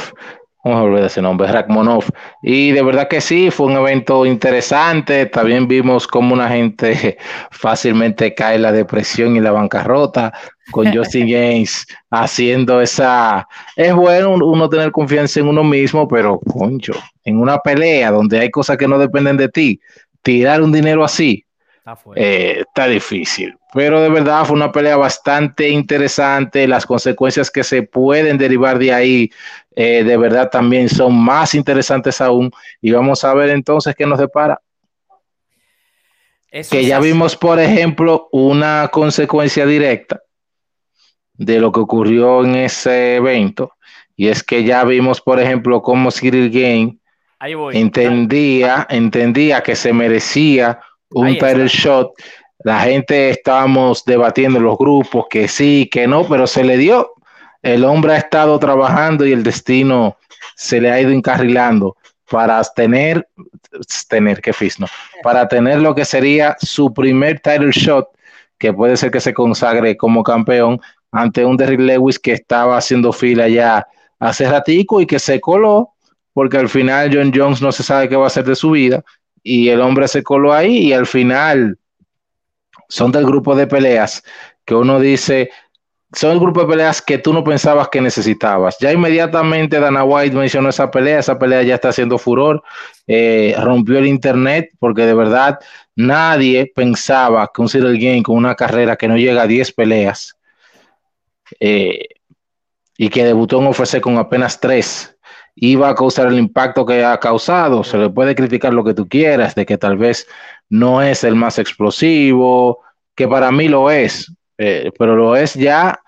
Vamos 0.64 0.80
a 0.80 0.84
olvidar 0.84 1.06
ese 1.08 1.22
nombre, 1.22 1.52
Ragmonov. 1.52 2.06
Y 2.42 2.72
de 2.72 2.82
verdad 2.82 3.10
que 3.10 3.20
sí, 3.20 3.52
fue 3.52 3.66
un 3.66 3.74
evento 3.74 4.26
interesante. 4.26 5.26
También 5.26 5.68
vimos 5.68 6.08
cómo 6.08 6.34
una 6.34 6.48
gente 6.48 7.18
fácilmente 7.52 8.34
cae 8.34 8.56
en 8.56 8.62
la 8.62 8.72
depresión 8.72 9.36
y 9.36 9.42
la 9.42 9.52
bancarrota 9.52 10.32
con 10.72 10.88
Justin 10.96 11.28
James 11.28 11.86
haciendo 12.10 12.80
esa. 12.80 13.46
Es 13.76 13.94
bueno 13.94 14.36
uno 14.36 14.70
tener 14.70 14.92
confianza 14.92 15.42
en 15.42 15.50
uno 15.50 15.66
mismo, 15.66 16.08
pero 16.08 16.40
concho, 16.40 16.94
en 17.26 17.42
una 17.42 17.58
pelea 17.58 18.12
donde 18.12 18.40
hay 18.40 18.50
cosas 18.50 18.78
que 18.78 18.88
no 18.88 18.98
dependen 18.98 19.36
de 19.36 19.50
ti, 19.50 19.82
tirar 20.22 20.62
un 20.62 20.72
dinero 20.72 21.04
así 21.04 21.46
está, 21.86 22.00
eh, 22.16 22.64
está 22.66 22.88
difícil. 22.88 23.58
Pero 23.74 24.02
de 24.02 24.10
verdad 24.10 24.46
fue 24.46 24.56
una 24.56 24.72
pelea 24.72 24.96
bastante 24.96 25.70
interesante. 25.70 26.68
Las 26.68 26.86
consecuencias 26.86 27.52
que 27.52 27.64
se 27.64 27.84
pueden 27.84 28.38
derivar 28.38 28.80
de 28.80 28.94
ahí, 28.94 29.32
eh, 29.76 30.04
de 30.04 30.18
verdad 30.18 30.50
también 30.50 30.88
son 30.90 31.16
más 31.16 31.56
interesantes 31.56 32.22
aún. 32.22 32.52
Y 32.82 32.92
vamos 32.92 33.24
a 33.24 33.34
ver 33.34 33.50
entonces 33.50 33.96
qué 33.96 34.06
nos 34.06 34.20
depara. 34.20 34.62
Eso 36.50 36.72
que 36.72 36.86
ya 36.86 37.00
así. 37.00 37.08
vimos, 37.08 37.36
por 37.36 37.60
ejemplo, 37.60 38.30
una 38.32 38.90
consecuencia 38.92 39.66
directa 39.66 40.22
de 41.34 41.60
lo 41.60 41.72
que 41.72 41.80
ocurrió 41.80 42.44
en 42.44 42.56
ese 42.56 43.16
evento. 43.16 43.74
Y 44.16 44.28
es 44.28 44.44
que 44.44 44.64
ya 44.64 44.84
vimos, 44.84 45.20
por 45.20 45.40
ejemplo, 45.40 45.82
cómo 45.82 46.12
Cyril 46.12 46.52
Game 46.52 47.00
entendía, 47.74 48.86
entendía 48.90 49.64
que 49.64 49.76
se 49.76 49.92
merecía 49.92 50.80
un 51.14 51.34
title 51.34 51.68
shot. 51.68 52.12
La 52.64 52.82
gente 52.82 53.30
estábamos 53.30 54.06
debatiendo 54.06 54.58
en 54.58 54.66
los 54.66 54.78
grupos 54.78 55.26
que 55.30 55.48
sí, 55.48 55.90
que 55.92 56.08
no, 56.08 56.28
pero 56.28 56.48
se 56.48 56.64
le 56.64 56.78
dio. 56.78 57.14
El 57.62 57.84
hombre 57.86 58.14
ha 58.14 58.18
estado 58.18 58.58
trabajando 58.60 59.26
y 59.26 59.32
el 59.32 59.44
destino 59.44 60.18
se 60.56 60.80
le 60.80 60.92
ha 60.92 61.02
ido 61.02 61.12
encarrilando 61.12 61.98
para 62.30 62.62
tener, 62.64 63.28
tener, 64.08 64.42
fisno, 64.54 64.88
para 65.22 65.48
tener 65.48 65.80
lo 65.80 65.94
que 65.94 66.06
sería 66.06 66.56
su 66.60 66.94
primer 66.94 67.40
title 67.40 67.72
shot, 67.72 68.08
que 68.58 68.74
puede 68.74 68.98
ser 68.98 69.12
que 69.12 69.20
se 69.20 69.34
consagre 69.34 69.98
como 69.98 70.24
campeón 70.24 70.80
ante 71.12 71.46
un 71.46 71.58
Derrick 71.58 71.80
Lewis 71.80 72.18
que 72.18 72.34
estaba 72.34 72.78
haciendo 72.78 73.14
fila 73.14 73.48
ya 73.48 73.86
hace 74.20 74.50
ratico 74.50 75.02
y 75.02 75.06
que 75.06 75.20
se 75.20 75.40
coló, 75.40 75.92
porque 76.34 76.58
al 76.58 76.70
final 76.70 77.12
John 77.14 77.32
Jones 77.34 77.62
no 77.62 77.72
se 77.72 77.84
sabe 77.84 78.10
qué 78.10 78.16
va 78.16 78.24
a 78.24 78.28
hacer 78.28 78.46
de 78.46 78.56
su 78.56 78.72
vida, 78.72 79.04
y 79.44 79.70
el 79.70 79.82
hombre 79.82 80.08
se 80.08 80.24
coló 80.24 80.54
ahí 80.54 80.78
y 80.78 80.94
al 80.94 81.06
final 81.06 81.78
son 82.88 83.12
del 83.12 83.26
grupo 83.26 83.56
de 83.56 83.68
peleas 83.68 84.24
que 84.66 84.74
uno 84.74 85.00
dice, 85.00 85.52
son 86.14 86.32
el 86.32 86.40
grupo 86.40 86.62
de 86.62 86.68
peleas 86.68 87.02
que 87.02 87.18
tú 87.18 87.34
no 87.34 87.44
pensabas 87.44 87.90
que 87.90 88.00
necesitabas. 88.00 88.78
Ya 88.80 88.92
inmediatamente 88.94 89.80
Dana 89.80 90.04
White 90.04 90.36
mencionó 90.36 90.70
esa 90.70 90.90
pelea, 90.90 91.20
esa 91.20 91.38
pelea 91.38 91.64
ya 91.64 91.76
está 91.76 91.90
haciendo 91.90 92.18
furor, 92.18 92.64
eh, 93.08 93.56
rompió 93.60 93.98
el 93.98 94.08
internet 94.08 94.70
porque 94.80 95.06
de 95.06 95.14
verdad 95.14 95.60
nadie 95.96 96.72
pensaba 96.74 97.52
que 97.54 97.62
un 97.62 97.70
Cyril 97.70 98.00
Game 98.00 98.24
con 98.24 98.38
una 98.38 98.56
carrera 98.56 98.96
que 98.96 99.08
no 99.08 99.18
llega 99.18 99.42
a 99.42 99.48
10 99.48 99.74
peleas 99.74 100.38
eh, 101.60 102.08
y 102.98 103.10
que 103.10 103.26
debutó 103.26 103.60
en 103.60 103.68
UFC 103.68 104.00
con 104.00 104.18
apenas 104.18 104.60
3 104.60 105.13
iba 105.56 105.90
a 105.90 105.96
causar 105.96 106.28
el 106.28 106.40
impacto 106.40 106.86
que 106.86 107.04
ha 107.04 107.20
causado. 107.20 107.84
Se 107.84 107.98
le 107.98 108.10
puede 108.10 108.36
criticar 108.36 108.74
lo 108.74 108.84
que 108.84 108.94
tú 108.94 109.08
quieras, 109.08 109.56
de 109.56 109.66
que 109.66 109.78
tal 109.78 109.98
vez 109.98 110.28
no 110.70 111.02
es 111.02 111.24
el 111.24 111.36
más 111.36 111.60
explosivo, 111.60 112.80
que 113.16 113.28
para 113.28 113.52
mí 113.52 113.68
lo 113.68 113.92
es, 113.92 114.32
eh, 114.58 114.92
pero 114.98 115.16
lo 115.16 115.36
es 115.36 115.54
ya. 115.54 116.00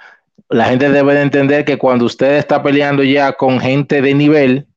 La 0.50 0.66
gente 0.66 0.90
debe 0.90 1.14
de 1.14 1.22
entender 1.22 1.66
que 1.66 1.78
cuando 1.78 2.06
usted 2.06 2.38
está 2.38 2.62
peleando 2.62 3.04
ya 3.04 3.34
con 3.34 3.60
gente 3.60 4.02
de 4.02 4.14
nivel, 4.14 4.68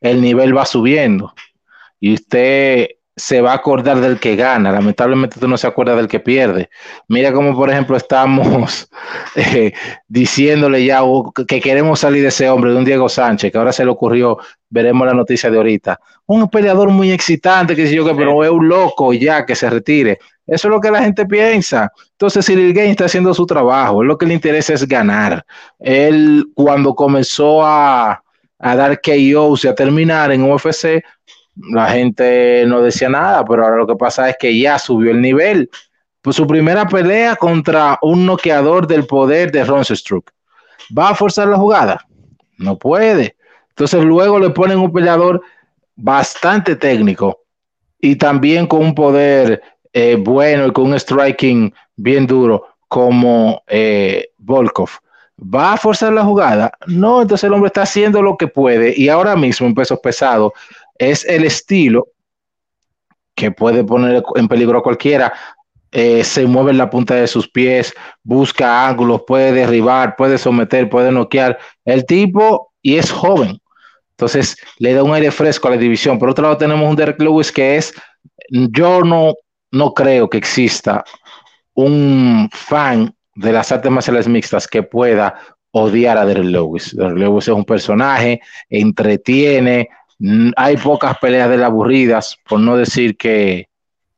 el 0.00 0.20
nivel 0.20 0.56
va 0.56 0.64
subiendo 0.64 1.34
y 2.00 2.14
usted 2.14 2.88
se 3.16 3.40
va 3.40 3.52
a 3.52 3.56
acordar 3.56 4.00
del 4.00 4.18
que 4.18 4.36
gana. 4.36 4.72
Lamentablemente 4.72 5.38
tú 5.38 5.48
no 5.48 5.56
se 5.56 5.66
acuerdas 5.66 5.96
del 5.96 6.08
que 6.08 6.20
pierde. 6.20 6.70
Mira 7.08 7.32
como 7.32 7.54
por 7.54 7.70
ejemplo 7.70 7.96
estamos 7.96 8.88
eh, 9.36 9.72
diciéndole 10.08 10.84
ya 10.84 11.02
oh, 11.04 11.32
que 11.32 11.60
queremos 11.60 12.00
salir 12.00 12.22
de 12.22 12.28
ese 12.28 12.48
hombre, 12.48 12.72
de 12.72 12.78
un 12.78 12.84
Diego 12.84 13.08
Sánchez, 13.08 13.52
que 13.52 13.58
ahora 13.58 13.72
se 13.72 13.84
le 13.84 13.90
ocurrió, 13.90 14.38
veremos 14.68 15.06
la 15.06 15.14
noticia 15.14 15.50
de 15.50 15.56
ahorita. 15.56 16.00
Un 16.26 16.48
peleador 16.48 16.90
muy 16.90 17.10
excitante, 17.10 17.76
que 17.76 17.86
sé 17.86 17.94
yo, 17.94 18.04
que 18.06 18.14
pero 18.14 18.42
es 18.44 18.50
un 18.50 18.68
loco 18.68 19.12
ya, 19.12 19.44
que 19.44 19.54
se 19.54 19.68
retire. 19.68 20.18
Eso 20.46 20.66
es 20.66 20.74
lo 20.74 20.80
que 20.80 20.90
la 20.90 21.02
gente 21.02 21.26
piensa. 21.26 21.92
Entonces, 22.10 22.44
Cyril 22.44 22.72
Game 22.72 22.90
está 22.90 23.04
haciendo 23.04 23.32
su 23.34 23.46
trabajo. 23.46 24.02
Lo 24.02 24.18
que 24.18 24.26
le 24.26 24.34
interesa 24.34 24.74
es 24.74 24.86
ganar. 24.86 25.44
Él, 25.78 26.44
cuando 26.54 26.94
comenzó 26.94 27.64
a, 27.64 28.20
a 28.58 28.76
dar 28.76 29.00
KOs 29.00 29.64
y 29.64 29.68
a 29.68 29.74
terminar 29.74 30.32
en 30.32 30.42
UFC, 30.42 31.02
la 31.72 31.88
gente 31.88 32.64
no 32.66 32.80
decía 32.80 33.08
nada, 33.08 33.44
pero 33.44 33.64
ahora 33.64 33.76
lo 33.76 33.86
que 33.86 33.96
pasa 33.96 34.28
es 34.30 34.36
que 34.38 34.58
ya 34.58 34.78
subió 34.78 35.10
el 35.10 35.20
nivel. 35.20 35.70
Pues 36.22 36.36
su 36.36 36.46
primera 36.46 36.86
pelea 36.86 37.36
contra 37.36 37.98
un 38.02 38.26
noqueador 38.26 38.86
del 38.86 39.06
poder 39.06 39.50
de 39.50 39.64
Ronsestruck. 39.64 40.30
¿Va 40.96 41.10
a 41.10 41.14
forzar 41.14 41.48
la 41.48 41.56
jugada? 41.56 42.06
No 42.58 42.78
puede. 42.78 43.36
Entonces 43.70 44.04
luego 44.04 44.38
le 44.38 44.50
ponen 44.50 44.78
un 44.78 44.92
peleador 44.92 45.42
bastante 45.96 46.76
técnico 46.76 47.40
y 48.00 48.16
también 48.16 48.66
con 48.66 48.80
un 48.80 48.94
poder 48.94 49.62
eh, 49.92 50.16
bueno 50.18 50.66
y 50.66 50.72
con 50.72 50.86
un 50.86 50.98
striking 50.98 51.72
bien 51.96 52.26
duro 52.26 52.66
como 52.88 53.62
eh, 53.66 54.30
Volkov. 54.38 54.90
¿Va 55.42 55.72
a 55.72 55.76
forzar 55.78 56.12
la 56.12 56.24
jugada? 56.24 56.72
No, 56.86 57.22
entonces 57.22 57.44
el 57.44 57.54
hombre 57.54 57.68
está 57.68 57.82
haciendo 57.82 58.20
lo 58.20 58.36
que 58.36 58.46
puede 58.46 58.92
y 58.94 59.08
ahora 59.08 59.36
mismo 59.36 59.66
en 59.66 59.74
pesos 59.74 59.98
pesados 60.00 60.52
es 61.00 61.24
el 61.24 61.44
estilo 61.44 62.08
que 63.34 63.50
puede 63.50 63.82
poner 63.82 64.22
en 64.34 64.48
peligro 64.48 64.78
a 64.78 64.82
cualquiera. 64.82 65.32
Eh, 65.92 66.22
se 66.22 66.46
mueve 66.46 66.70
en 66.70 66.78
la 66.78 66.90
punta 66.90 67.14
de 67.14 67.26
sus 67.26 67.48
pies, 67.48 67.92
busca 68.22 68.86
ángulos, 68.86 69.22
puede 69.26 69.50
derribar, 69.50 70.14
puede 70.14 70.36
someter, 70.36 70.90
puede 70.90 71.10
noquear. 71.10 71.58
El 71.86 72.04
tipo, 72.04 72.72
y 72.82 72.96
es 72.96 73.10
joven, 73.10 73.58
entonces 74.10 74.56
le 74.78 74.92
da 74.92 75.02
un 75.02 75.14
aire 75.14 75.30
fresco 75.30 75.68
a 75.68 75.72
la 75.72 75.78
división. 75.78 76.18
Por 76.18 76.28
otro 76.28 76.42
lado, 76.42 76.58
tenemos 76.58 76.88
un 76.88 76.94
Derek 76.94 77.20
Lewis 77.20 77.50
que 77.50 77.78
es, 77.78 77.94
yo 78.50 79.00
no, 79.00 79.32
no 79.72 79.94
creo 79.94 80.28
que 80.28 80.36
exista 80.36 81.02
un 81.72 82.50
fan 82.52 83.14
de 83.34 83.52
las 83.52 83.72
artes 83.72 83.90
marciales 83.90 84.28
mixtas 84.28 84.68
que 84.68 84.82
pueda 84.82 85.34
odiar 85.70 86.18
a 86.18 86.26
Derek 86.26 86.44
Lewis. 86.44 86.94
Derek 86.94 87.16
Lewis 87.16 87.48
es 87.48 87.54
un 87.54 87.64
personaje, 87.64 88.42
entretiene, 88.68 89.88
hay 90.56 90.76
pocas 90.76 91.18
peleas 91.18 91.48
de 91.48 91.56
las 91.56 91.66
aburridas, 91.66 92.36
por 92.48 92.60
no 92.60 92.76
decir 92.76 93.16
que, 93.16 93.68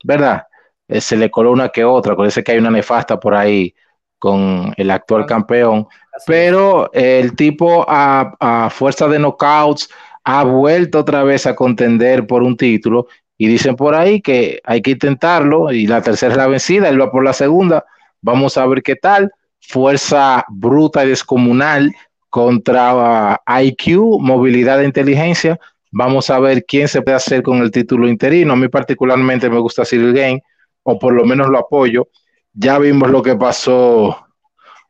¿verdad? 0.04 0.44
Eh, 0.88 1.00
se 1.00 1.16
le 1.16 1.30
coló 1.30 1.52
una 1.52 1.68
que 1.68 1.84
otra, 1.84 2.16
parece 2.16 2.42
que 2.42 2.52
hay 2.52 2.58
una 2.58 2.70
nefasta 2.70 3.18
por 3.20 3.34
ahí 3.34 3.74
con 4.18 4.72
el 4.76 4.90
actual 4.90 5.26
campeón, 5.26 5.86
pero 6.26 6.92
el 6.92 7.34
tipo 7.34 7.84
a, 7.88 8.34
a 8.38 8.70
fuerza 8.70 9.08
de 9.08 9.18
knockouts 9.18 9.88
ha 10.24 10.44
vuelto 10.44 11.00
otra 11.00 11.24
vez 11.24 11.46
a 11.46 11.54
contender 11.56 12.26
por 12.26 12.42
un 12.42 12.56
título 12.56 13.08
y 13.36 13.48
dicen 13.48 13.74
por 13.74 13.94
ahí 13.94 14.20
que 14.20 14.60
hay 14.64 14.82
que 14.82 14.92
intentarlo 14.92 15.72
y 15.72 15.86
la 15.86 16.02
tercera 16.02 16.32
es 16.32 16.38
la 16.38 16.46
vencida, 16.46 16.88
él 16.88 17.00
va 17.00 17.10
por 17.10 17.24
la 17.24 17.32
segunda, 17.32 17.84
vamos 18.20 18.56
a 18.56 18.66
ver 18.66 18.82
qué 18.82 18.94
tal, 18.94 19.32
fuerza 19.60 20.44
bruta 20.48 21.04
y 21.04 21.08
descomunal 21.08 21.92
contra 22.28 23.42
IQ, 23.46 24.20
movilidad 24.20 24.80
e 24.80 24.84
inteligencia, 24.84 25.58
Vamos 25.92 26.30
a 26.30 26.40
ver 26.40 26.64
quién 26.64 26.88
se 26.88 27.02
puede 27.02 27.18
hacer 27.18 27.42
con 27.42 27.58
el 27.58 27.70
título 27.70 28.08
interino. 28.08 28.54
A 28.54 28.56
mí 28.56 28.68
particularmente 28.68 29.50
me 29.50 29.58
gusta 29.58 29.84
Cyril 29.84 30.14
Game, 30.14 30.42
o 30.82 30.98
por 30.98 31.12
lo 31.12 31.24
menos 31.24 31.48
lo 31.48 31.58
apoyo. 31.58 32.08
Ya 32.54 32.78
vimos 32.78 33.10
lo 33.10 33.22
que 33.22 33.36
pasó 33.36 34.26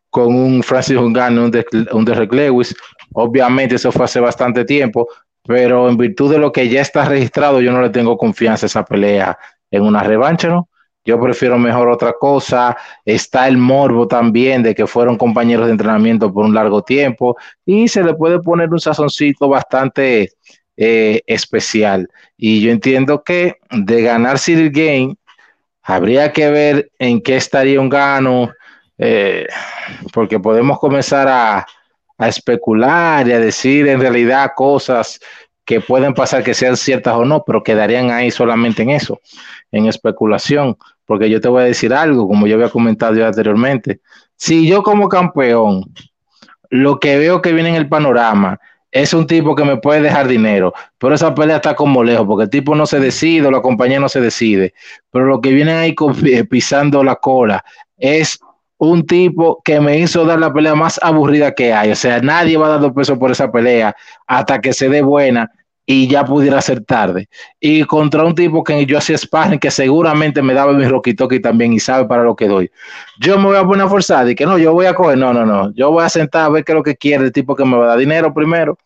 con 0.09 0.35
un 0.35 0.63
Francis 0.63 0.97
Ngannou, 0.97 1.47
un, 1.47 1.89
un 1.93 2.05
Derek 2.05 2.33
Lewis. 2.33 2.75
Obviamente 3.15 3.75
eso 3.75 3.91
fue 3.91 4.05
hace 4.05 4.21
bastante 4.21 4.65
tiempo, 4.65 5.09
pero 5.43 5.89
en 5.89 5.97
virtud 5.97 6.31
de 6.31 6.39
lo 6.39 6.53
que 6.53 6.69
ya 6.69 6.81
está 6.81 7.05
registrado, 7.05 7.61
yo 7.61 7.73
no 7.73 7.83
le 7.83 7.91
tengo 7.91 8.17
confianza 8.17 8.67
a 8.67 8.69
esa 8.69 8.85
pelea 8.85 9.37
en 9.71 9.83
una 9.83 10.05
revancha, 10.05 10.49
¿no? 10.49 10.69
Yo 11.05 11.21
prefiero 11.21 11.59
mejor 11.59 11.89
otra 11.89 12.13
cosa. 12.13 12.77
Está 13.05 13.49
el 13.49 13.57
morbo 13.59 14.07
también 14.07 14.63
de 14.63 14.75
que 14.75 14.87
fueron 14.87 15.19
compañeros 15.19 15.67
de 15.67 15.73
entrenamiento 15.73 16.33
por 16.33 16.45
un 16.45 16.55
largo 16.55 16.83
tiempo 16.83 17.37
y 17.67 17.89
se 17.89 18.05
le 18.05 18.15
puede 18.15 18.39
poner 18.41 18.71
un 18.71 18.79
sazoncito 18.79 19.49
bastante 19.49 20.31
eh, 20.77 21.21
especial. 21.27 22.09
Y 22.37 22.63
yo 22.63 22.71
entiendo 22.71 23.23
que 23.23 23.57
de 23.71 24.03
ganar 24.03 24.39
Cyril 24.39 24.71
Game, 24.71 25.17
habría 25.83 26.33
que 26.33 26.51
ver 26.51 26.91
en 26.99 27.21
qué 27.21 27.37
estaría 27.37 27.81
un 27.81 27.89
gano, 27.89 28.53
eh, 28.99 29.47
porque 30.13 30.39
podemos 30.39 30.79
comenzar 30.79 31.29
a, 31.29 31.67
a 32.19 32.29
especular 32.29 33.27
y 33.27 33.33
a 33.33 33.41
decir 33.41 33.89
en 33.89 34.01
realidad 34.01 34.53
cosas 34.55 35.21
que 35.65 35.81
pueden 35.81 36.15
pasar 36.15 36.43
que 36.43 36.55
sean 36.55 36.77
ciertas 36.77 37.15
o 37.15 37.25
no, 37.25 37.45
pero 37.45 37.63
quedarían 37.63 38.11
ahí 38.11 38.31
solamente 38.31 38.83
en 38.83 38.91
eso, 38.91 39.21
en 39.71 39.87
especulación, 39.87 40.77
porque 41.05 41.31
yo 41.31 41.41
te 41.41 41.49
voy 41.49 41.63
a 41.63 41.67
decir 41.67 41.93
algo, 41.95 42.27
como 42.27 42.47
yo 42.47 42.57
había 42.57 42.69
comentado 42.69 43.25
anteriormente, 43.25 44.01
si 44.37 44.69
yo 44.69 44.83
como 44.83 45.09
campeón, 45.09 45.85
lo 46.69 46.99
que 46.99 47.19
veo 47.19 47.43
que 47.43 47.53
viene 47.53 47.69
en 47.69 47.75
el 47.77 47.89
panorama 47.89 48.59
es 48.93 49.15
un 49.15 49.27
tipo 49.27 49.55
que 49.55 49.65
me 49.65 49.79
puede 49.79 50.03
dejar 50.03 50.29
dinero, 50.29 50.73
pero 50.99 51.15
esa 51.15 51.35
pelea 51.35 51.57
está 51.57 51.75
como 51.75 52.05
lejos, 52.05 52.27
porque 52.27 52.45
el 52.45 52.51
tipo 52.51 52.75
no 52.75 52.87
se 52.87 53.01
decide, 53.01 53.51
la 53.51 53.63
compañía 53.63 53.99
no 53.99 54.09
se 54.09 54.21
decide, 54.21 54.75
pero 55.11 55.25
lo 55.25 55.41
que 55.41 55.51
viene 55.51 55.73
ahí 55.73 55.97
pisando 56.49 57.03
la 57.03 57.17
cola 57.17 57.65
es 57.97 58.39
un 58.77 59.07
tipo 59.07 59.63
que 59.65 59.81
me 59.81 59.99
hizo 59.99 60.25
dar 60.25 60.41
la 60.41 60.53
pelea 60.53 60.75
más 60.75 60.99
aburrida 61.03 61.55
que 61.55 61.73
hay. 61.73 61.93
O 61.93 61.97
sea, 61.97 62.21
nadie 62.21 62.57
va 62.57 62.67
a 62.67 62.71
dar 62.71 62.81
dos 62.81 62.93
pesos 62.93 63.17
por 63.17 63.31
esa 63.31 63.51
pelea 63.51 63.95
hasta 64.27 64.61
que 64.61 64.73
se 64.73 64.89
dé 64.89 65.03
buena 65.03 65.51
y 65.93 66.09
ya 66.09 66.25
pudiera 66.25 66.59
ser 66.63 66.83
tarde. 66.85 67.29
Y 67.61 67.85
contra 67.85 68.25
un 68.25 68.35
tipo 68.35 68.65
que 68.65 68.87
yo 68.87 68.97
hacía 68.97 69.19
sparring 69.19 69.59
que 69.59 69.71
seguramente 69.71 70.41
me 70.41 70.55
daba 70.55 70.73
mi 70.73 70.87
rocky 70.87 71.15
también 71.15 71.75
y 71.75 71.81
sabe 71.81 72.07
para 72.07 72.25
lo 72.25 72.35
que 72.35 72.49
doy. 72.49 72.71
Yo 73.21 73.37
me 73.39 73.45
voy 73.45 73.57
a 73.57 73.65
poner 73.65 73.85
a 73.85 73.89
forzar 73.91 74.29
y 74.31 74.35
que 74.35 74.47
no, 74.47 74.57
yo 74.57 74.73
voy 74.73 74.87
a 74.87 74.95
coger. 74.95 75.19
No, 75.19 75.35
no, 75.35 75.45
no. 75.45 75.71
Yo 75.75 75.91
voy 75.91 76.03
a 76.03 76.09
sentar 76.09 76.47
a 76.47 76.49
ver 76.49 76.65
qué 76.65 76.73
es 76.73 76.77
lo 76.77 76.83
que 76.83 76.97
quiere 76.97 77.25
el 77.25 77.33
tipo 77.33 77.55
que 77.55 77.67
me 77.67 77.77
va 77.77 77.85
a 77.85 77.89
dar 77.89 77.99
dinero 77.99 78.33
primero 78.33 78.79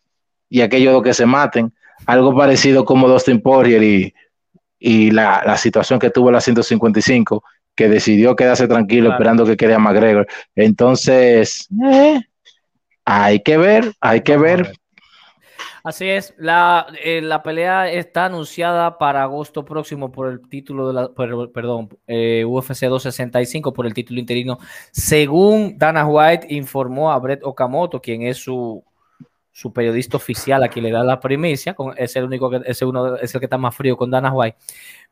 y 0.51 0.63
aquellos 0.63 1.01
que 1.01 1.15
se 1.15 1.27
maten. 1.27 1.73
Algo 2.07 2.37
parecido 2.37 2.85
como 2.85 3.09
Dustin 3.09 3.41
Poirier 3.41 3.83
y, 3.85 4.15
y 4.81 5.13
la, 5.13 5.45
la 5.47 5.57
situación 5.57 6.01
que 6.01 6.11
tuvo 6.11 6.33
la 6.33 6.41
155 6.41 7.45
que 7.77 7.89
decidió 7.89 8.35
quedarse 8.35 8.67
tranquilo 8.67 9.13
esperando 9.13 9.47
que 9.47 9.57
quede 9.57 9.75
a 9.75 9.79
McGregor. 9.79 10.27
Entonces, 10.57 11.69
eh, 11.89 12.21
hay 13.05 13.41
que 13.41 13.57
ver, 13.59 13.93
hay 14.01 14.23
que 14.23 14.37
ver. 14.37 14.73
Así 15.87 16.11
es, 16.11 16.35
la, 16.37 16.89
eh, 17.01 17.23
la, 17.23 17.45
pelea 17.45 17.89
está 17.89 18.25
anunciada 18.25 18.99
para 18.99 19.23
agosto 19.23 19.65
próximo 19.65 20.11
por 20.11 20.27
el 20.27 20.41
título 20.49 20.89
de 20.89 20.95
la, 20.95 21.09
perdón, 21.15 21.97
eh, 22.09 22.45
UFC 22.45 22.87
265 22.87 23.73
por 23.73 23.87
el 23.87 23.95
título 23.95 24.19
interino, 24.19 24.59
según 24.91 25.79
Dana 25.79 26.05
White 26.05 26.49
informó 26.51 27.13
a 27.13 27.19
Brett 27.21 27.45
Okamoto, 27.45 28.03
quien 28.03 28.23
es 28.23 28.39
su, 28.39 28.83
su 29.53 29.73
periodista 29.73 30.17
oficial 30.17 30.65
a 30.65 30.69
quien 30.69 30.87
le 30.87 30.91
da 30.91 31.05
la 31.05 31.21
primicia, 31.21 31.77
es 31.97 32.17
el 32.17 32.25
único 32.25 32.51
que 32.51 32.63
es, 32.65 32.83
uno, 32.83 33.15
es 33.15 33.33
el 33.33 33.39
que 33.39 33.47
está 33.47 33.57
más 33.57 33.77
frío 33.77 33.97
con 33.97 34.11
Dana 34.11 34.33
White. 34.33 34.57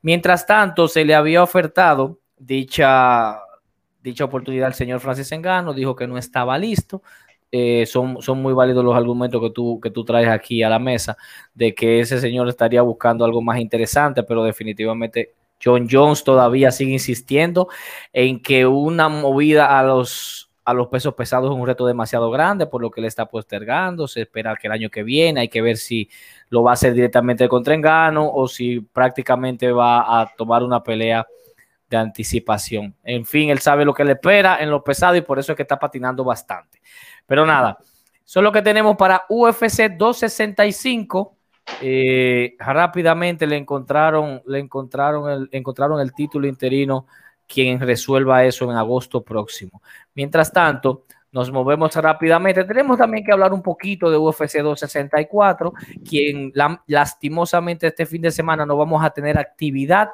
Mientras 0.02 0.44
tanto, 0.44 0.88
se 0.88 1.04
le 1.04 1.14
había 1.14 1.44
ofertado 1.44 2.18
dicha, 2.36 3.38
dicha 4.02 4.24
oportunidad 4.24 4.66
el 4.66 4.74
señor 4.74 4.98
Francis 4.98 5.30
Engano, 5.30 5.72
dijo 5.72 5.94
que 5.94 6.08
no 6.08 6.18
estaba 6.18 6.58
listo. 6.58 7.00
Eh, 7.56 7.86
son, 7.86 8.20
son 8.20 8.42
muy 8.42 8.52
válidos 8.52 8.84
los 8.84 8.96
argumentos 8.96 9.40
que 9.40 9.50
tú, 9.50 9.78
que 9.80 9.88
tú 9.88 10.04
traes 10.04 10.26
aquí 10.26 10.64
a 10.64 10.68
la 10.68 10.80
mesa 10.80 11.16
de 11.54 11.72
que 11.72 12.00
ese 12.00 12.18
señor 12.20 12.48
estaría 12.48 12.82
buscando 12.82 13.24
algo 13.24 13.40
más 13.40 13.60
interesante, 13.60 14.24
pero 14.24 14.42
definitivamente 14.42 15.34
John 15.62 15.86
Jones 15.88 16.24
todavía 16.24 16.72
sigue 16.72 16.94
insistiendo 16.94 17.68
en 18.12 18.42
que 18.42 18.66
una 18.66 19.08
movida 19.08 19.78
a 19.78 19.84
los, 19.84 20.50
a 20.64 20.74
los 20.74 20.88
pesos 20.88 21.14
pesados 21.14 21.52
es 21.52 21.56
un 21.56 21.64
reto 21.64 21.86
demasiado 21.86 22.28
grande, 22.28 22.66
por 22.66 22.82
lo 22.82 22.90
que 22.90 23.00
le 23.00 23.06
está 23.06 23.26
postergando. 23.26 24.08
Se 24.08 24.22
espera 24.22 24.56
que 24.56 24.66
el 24.66 24.72
año 24.72 24.90
que 24.90 25.04
viene 25.04 25.42
hay 25.42 25.48
que 25.48 25.62
ver 25.62 25.76
si 25.76 26.10
lo 26.48 26.64
va 26.64 26.72
a 26.72 26.74
hacer 26.74 26.92
directamente 26.92 27.48
contra 27.48 27.74
Engano 27.74 28.32
o 28.34 28.48
si 28.48 28.80
prácticamente 28.80 29.70
va 29.70 30.20
a 30.20 30.34
tomar 30.36 30.64
una 30.64 30.82
pelea 30.82 31.24
de 31.88 31.96
anticipación. 31.96 32.96
En 33.04 33.24
fin, 33.24 33.50
él 33.50 33.60
sabe 33.60 33.84
lo 33.84 33.94
que 33.94 34.04
le 34.04 34.12
espera 34.12 34.58
en 34.60 34.70
lo 34.70 34.82
pesado 34.82 35.14
y 35.14 35.20
por 35.20 35.38
eso 35.38 35.52
es 35.52 35.56
que 35.56 35.62
está 35.62 35.78
patinando 35.78 36.24
bastante. 36.24 36.80
Pero 37.26 37.46
nada, 37.46 37.78
eso 38.24 38.40
es 38.40 38.44
lo 38.44 38.52
que 38.52 38.62
tenemos 38.62 38.96
para 38.96 39.24
UFC 39.28 39.90
265. 39.96 41.36
Eh, 41.80 42.56
rápidamente 42.58 43.46
le 43.46 43.56
encontraron, 43.56 44.42
le 44.46 44.58
encontraron 44.58 45.30
el, 45.30 45.48
encontraron 45.52 46.00
el 46.00 46.12
título 46.12 46.46
interino 46.46 47.06
quien 47.46 47.80
resuelva 47.80 48.44
eso 48.44 48.70
en 48.70 48.76
agosto 48.76 49.22
próximo. 49.22 49.82
Mientras 50.14 50.52
tanto, 50.52 51.04
nos 51.32 51.50
movemos 51.50 51.94
rápidamente. 51.96 52.64
Tenemos 52.64 52.96
también 52.96 53.24
que 53.24 53.32
hablar 53.32 53.52
un 53.52 53.62
poquito 53.62 54.10
de 54.10 54.16
UFC 54.16 54.60
264, 54.62 55.72
quien 56.08 56.52
lastimosamente 56.86 57.88
este 57.88 58.06
fin 58.06 58.22
de 58.22 58.30
semana 58.30 58.64
no 58.64 58.76
vamos 58.76 59.04
a 59.04 59.10
tener 59.10 59.38
actividad 59.38 60.10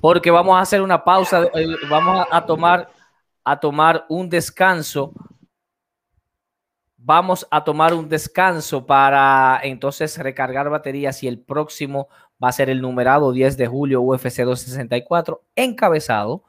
porque 0.00 0.30
vamos 0.30 0.56
a 0.56 0.60
hacer 0.60 0.80
una 0.82 1.04
pausa, 1.04 1.44
eh, 1.54 1.66
vamos 1.88 2.26
a, 2.30 2.44
tomar, 2.46 2.88
a 3.44 3.60
tomar 3.60 4.06
un 4.08 4.28
descanso. 4.28 5.12
Vamos 7.04 7.48
a 7.50 7.64
tomar 7.64 7.94
un 7.94 8.08
descanso 8.08 8.86
para 8.86 9.58
entonces 9.64 10.16
recargar 10.18 10.70
baterías 10.70 11.20
y 11.24 11.26
el 11.26 11.40
próximo 11.40 12.06
va 12.42 12.48
a 12.48 12.52
ser 12.52 12.70
el 12.70 12.80
numerado 12.80 13.32
10 13.32 13.56
de 13.56 13.66
julio 13.66 14.02
UFC 14.02 14.42
264, 14.44 15.42
encabezado 15.56 16.44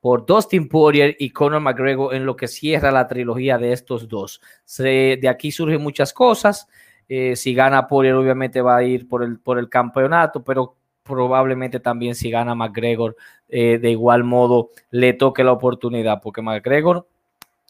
por 0.00 0.24
Dustin 0.24 0.66
Poirier 0.66 1.14
y 1.18 1.28
Conor 1.28 1.60
McGregor 1.60 2.14
en 2.14 2.24
lo 2.24 2.36
que 2.36 2.48
cierra 2.48 2.90
la 2.90 3.06
trilogía 3.06 3.58
de 3.58 3.72
estos 3.72 4.08
dos. 4.08 4.40
de 4.78 5.28
aquí 5.28 5.52
surgen 5.52 5.82
muchas 5.82 6.14
cosas. 6.14 6.68
Eh, 7.06 7.36
si 7.36 7.52
gana 7.52 7.86
Poirier, 7.86 8.14
obviamente 8.14 8.62
va 8.62 8.76
a 8.76 8.84
ir 8.84 9.06
por 9.06 9.22
el, 9.22 9.38
por 9.38 9.58
el 9.58 9.68
campeonato, 9.68 10.42
pero 10.42 10.74
probablemente 11.02 11.80
también 11.80 12.14
si 12.14 12.30
gana 12.30 12.54
McGregor, 12.54 13.14
eh, 13.50 13.76
de 13.76 13.90
igual 13.90 14.24
modo 14.24 14.70
le 14.90 15.12
toque 15.12 15.44
la 15.44 15.52
oportunidad, 15.52 16.22
porque 16.22 16.40
McGregor 16.40 17.06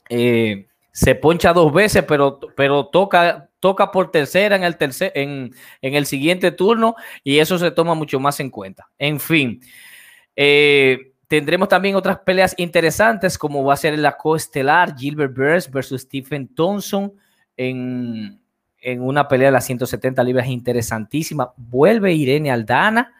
eh, 0.08 0.68
se 0.92 1.14
poncha 1.14 1.52
dos 1.52 1.72
veces, 1.72 2.04
pero, 2.06 2.40
pero 2.56 2.86
toca, 2.86 3.48
toca 3.60 3.90
por 3.90 4.10
tercera 4.10 4.56
en 4.56 4.64
el, 4.64 4.76
tercer, 4.76 5.12
en, 5.14 5.52
el 5.80 6.06
siguiente 6.06 6.50
turno 6.50 6.94
y 7.22 7.38
eso 7.38 7.58
se 7.58 7.70
toma 7.70 7.94
mucho 7.94 8.20
más 8.20 8.40
en 8.40 8.50
cuenta. 8.50 8.88
En 8.98 9.20
fin, 9.20 9.60
eh, 10.34 11.12
tendremos 11.26 11.68
también 11.68 11.94
otras 11.94 12.18
peleas 12.20 12.54
interesantes, 12.56 13.38
como 13.38 13.64
va 13.64 13.74
a 13.74 13.78
ser 13.78 13.98
la 13.98 14.16
coestelar 14.16 14.96
Gilbert 14.96 15.36
Burns 15.36 15.70
versus 15.70 16.02
Stephen 16.02 16.48
Thompson 16.54 17.12
en, 17.56 18.40
en 18.80 19.02
una 19.02 19.28
pelea 19.28 19.48
de 19.48 19.52
las 19.52 19.66
170 19.66 20.22
libras 20.24 20.46
interesantísima. 20.46 21.52
Vuelve 21.56 22.12
Irene 22.12 22.50
Aldana 22.50 23.12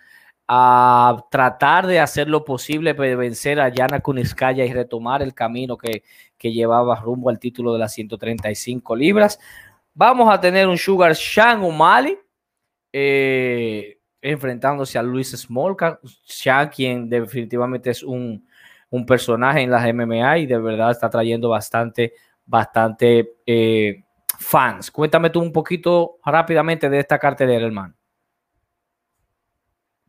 a 0.49 1.27
tratar 1.31 1.87
de 1.87 2.01
hacer 2.01 2.27
lo 2.29 2.43
posible 2.43 2.95
para 2.95 3.15
vencer 3.17 3.61
a 3.61 3.69
Yana 3.69 4.01
Kuniskaya 4.01 4.65
y 4.65 4.73
retomar 4.73 5.21
el 5.23 5.35
camino 5.35 5.77
que, 5.77 6.03
llevaba 6.41 6.97
rumbo 6.97 7.29
al 7.29 7.39
título 7.39 7.75
de 7.75 7.81
las 7.81 7.93
135 7.93 8.97
libras. 8.97 9.39
Vamos 9.93 10.33
a 10.33 10.41
tener 10.41 10.67
un 10.67 10.79
Sugar 10.79 11.13
Shang 11.13 11.63
Umali 11.63 12.17
eh, 12.91 13.99
enfrentándose 14.23 14.99
a 14.99 15.03
Luis 15.03 15.33
Smolka. 15.33 16.01
Shang, 16.27 16.71
quien 16.71 17.11
definitivamente 17.11 17.91
es 17.91 18.03
un, 18.03 18.47
personaje 19.07 19.61
en 19.61 19.71
las 19.71 19.93
MMA 19.93 20.39
y 20.39 20.47
de 20.47 20.59
verdad 20.59 20.93
está 20.93 21.11
trayendo 21.11 21.51
bastante, 21.51 22.15
bastante 22.47 23.35
eh, 23.45 24.03
fans. 24.39 24.91
Cuéntame 24.91 25.29
tú 25.29 25.41
un 25.41 25.53
poquito 25.53 26.19
rápidamente 26.25 26.89
de 26.89 27.01
esta 27.01 27.19
cartelera, 27.19 27.67
hermano. 27.67 27.98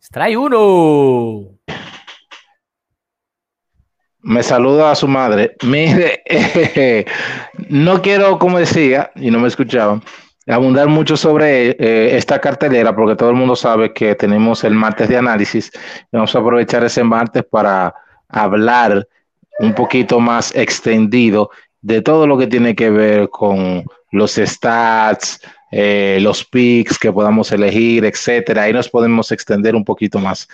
Trae 0.08 0.36
uno. 0.36 1.60
Me 4.22 4.44
saluda 4.44 4.92
a 4.92 4.96
su 4.96 5.08
madre. 5.08 5.56
Mire, 5.64 6.24
no 7.70 8.02
quiero, 8.02 8.40
como 8.40 8.60
decía, 8.60 9.12
y 9.16 9.30
no 9.30 9.40
me 9.40 9.48
escuchaban, 9.48 10.02
abundar 10.48 10.88
mucho 10.88 11.16
sobre 11.16 11.72
eh, 11.72 12.18
esta 12.18 12.40
cartelera, 12.40 12.96
porque 12.96 13.16
todo 13.16 13.30
el 13.30 13.36
mundo 13.36 13.56
sabe 13.56 13.94
que 13.94 14.16
tenemos 14.16 14.64
el 14.64 14.74
martes 14.74 15.10
de 15.10 15.18
análisis. 15.18 15.72
Vamos 16.12 16.36
a 16.36 16.40
aprovechar 16.40 16.84
ese 16.84 17.04
martes 17.04 17.44
para 17.44 17.94
hablar 18.28 19.08
un 19.60 19.74
poquito 19.74 20.20
más 20.20 20.56
extendido 20.56 21.50
de 21.82 22.02
todo 22.02 22.26
lo 22.26 22.38
que 22.38 22.48
tiene 22.48 22.76
que 22.76 22.90
ver 22.90 23.30
con 23.30 23.86
los 24.12 24.36
stats, 24.36 25.40
eh, 25.72 26.20
los 26.22 26.44
picks 26.46 26.98
que 26.98 27.12
podamos 27.12 27.52
elegir, 27.52 28.06
etcétera. 28.06 28.64
Ahí 28.64 28.74
nos 28.74 28.90
podemos 28.90 29.32
extender 29.32 29.76
un 29.76 29.86
poquito 29.86 30.20
más. 30.20 30.48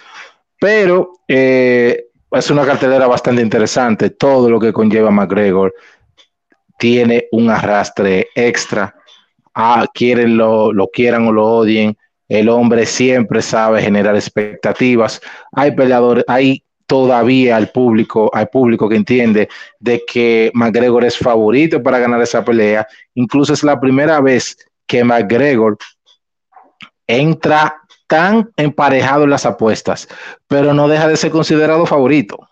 Pero 0.59 1.11
eh, 1.27 2.05
es 2.31 2.49
una 2.49 2.65
cartelera 2.65 3.07
bastante 3.07 3.41
interesante, 3.41 4.09
todo 4.09 4.49
lo 4.49 4.59
que 4.59 4.73
conlleva 4.73 5.11
McGregor. 5.11 5.73
tiene 6.77 7.27
un 7.31 7.49
arrastre 7.49 8.27
extra. 8.35 8.93
Ah, 9.53 9.87
quieren 9.93 10.35
lo, 10.37 10.73
lo 10.73 10.87
quieran 10.87 11.27
o 11.27 11.31
lo 11.31 11.45
odien, 11.45 11.97
el 12.27 12.49
hombre 12.49 12.85
siempre 12.85 13.41
sabe 13.41 13.81
generar 13.81 14.15
expectativas. 14.15 15.21
Hay 15.51 15.71
peleadores, 15.71 16.25
hay 16.27 16.63
todavía 16.87 17.57
al 17.57 17.69
público, 17.69 18.29
hay 18.33 18.45
público 18.47 18.87
que 18.87 18.95
entiende 18.95 19.49
de 19.79 20.03
que 20.05 20.51
McGregor 20.53 21.03
es 21.05 21.17
favorito 21.17 21.81
para 21.81 21.99
ganar 21.99 22.21
esa 22.21 22.43
pelea. 22.43 22.87
Incluso 23.15 23.53
es 23.53 23.63
la 23.63 23.79
primera 23.79 24.21
vez 24.21 24.57
que 24.85 25.03
McGregor 25.03 25.77
entra 27.07 27.81
tan 28.07 28.51
emparejado 28.55 29.23
en 29.23 29.31
las 29.31 29.45
apuestas, 29.45 30.07
pero 30.47 30.73
no 30.73 30.87
deja 30.87 31.07
de 31.07 31.17
ser 31.17 31.31
considerado 31.31 31.85
favorito. 31.85 32.47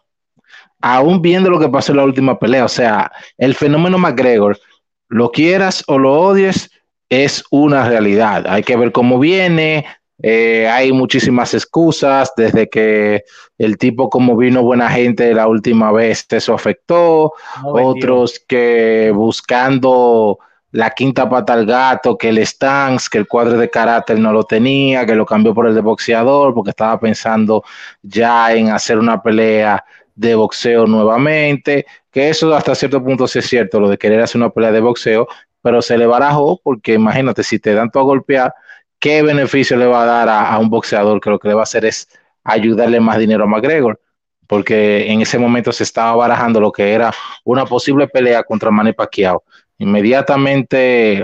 Aún 0.82 1.22
viendo 1.22 1.50
lo 1.50 1.60
que 1.60 1.70
pasó 1.70 1.92
en 1.92 1.98
la 1.98 2.04
última 2.04 2.40
pelea, 2.40 2.66
o 2.66 2.70
sea, 2.70 3.12
el 3.38 3.56
fenómeno 3.56 3.98
McGregor, 3.98 4.60
lo 5.08 5.32
quieras 5.32 5.84
o 5.88 5.98
lo 6.00 6.14
odies, 6.14 6.72
es 7.08 7.44
una 7.52 7.88
realidad. 7.88 8.46
Hay 8.48 8.64
que 8.64 8.76
ver 8.76 8.92
cómo 8.92 9.20
viene. 9.20 9.86
Eh, 10.22 10.68
hay 10.68 10.92
muchísimas 10.92 11.54
excusas 11.54 12.32
desde 12.38 12.70
que 12.70 13.24
el 13.58 13.78
tipo 13.78 14.10
como 14.10 14.38
vino 14.38 14.62
buena 14.62 14.90
gente 14.90 15.34
la 15.34 15.48
última 15.48 15.92
vez 15.92 16.26
eso 16.30 16.54
afectó. 16.54 17.34
Otros 17.64 18.42
que 18.48 19.12
buscando 19.14 20.40
la 20.72 20.90
quinta 20.90 21.30
pata 21.30 21.54
al 21.54 21.66
gato, 21.66 22.18
que 22.18 22.30
el 22.30 22.40
stance, 22.40 23.08
que 23.12 23.20
el 23.20 23.28
cuadro 23.28 23.58
de 23.58 23.70
carácter 23.70 24.20
no 24.20 24.34
lo 24.34 24.44
tenía, 24.44 25.06
que 25.06 25.16
lo 25.16 25.26
cambió 25.26 25.54
por 25.54 25.68
el 25.68 25.76
de 25.76 25.82
boxeador 25.82 26.54
porque 26.54 26.72
estaba 26.72 27.00
pensando 27.00 27.64
ya 28.02 28.54
en 28.54 28.70
hacer 28.70 28.98
una 28.98 29.22
pelea 29.22 29.84
de 30.16 30.36
boxeo 30.36 30.86
nuevamente, 30.88 31.86
que 32.12 32.30
eso 32.30 32.54
hasta 32.56 32.76
cierto 32.76 33.04
punto 33.04 33.28
sí 33.28 33.40
es 33.40 33.48
cierto, 33.48 33.80
lo 33.80 33.90
de 33.90 33.98
querer 33.98 34.22
hacer 34.22 34.40
una 34.42 34.50
pelea 34.50 34.72
de 34.72 34.80
boxeo, 34.80 35.28
pero 35.62 35.82
se 35.82 35.98
le 35.98 36.08
barajó 36.08 36.60
porque 36.64 36.94
imagínate, 36.94 37.44
si 37.44 37.60
te 37.60 37.74
dan 37.74 37.92
todo 37.92 38.04
a 38.04 38.08
golpear, 38.08 38.54
¿qué 39.04 39.22
beneficio 39.22 39.76
le 39.76 39.86
va 39.86 40.04
a 40.04 40.06
dar 40.06 40.30
a, 40.30 40.58
un 40.58 40.70
boxeador 40.70 41.20
que 41.20 41.30
lo 41.30 41.38
que 41.38 41.50
le 41.50 41.54
va 41.54 41.60
a 41.60 41.64
hacer 41.64 41.84
es 41.84 42.08
ayudarle 42.42 43.02
más 43.02 43.20
dinero 43.20 43.44
a 43.44 43.48
McGregor? 43.48 44.00
Porque 44.48 45.12
en 45.12 45.22
ese 45.22 45.38
momento 45.38 45.74
se 45.74 45.84
estaba 45.84 46.16
barajando 46.16 46.62
lo 46.62 46.72
que 46.72 46.94
era 46.94 47.14
una 47.44 47.66
posible 47.66 48.08
pelea 48.08 48.44
contra 48.44 48.72
Manny 48.72 48.94
Pacquiao. 48.94 49.44
Inmediatamente 49.78 51.22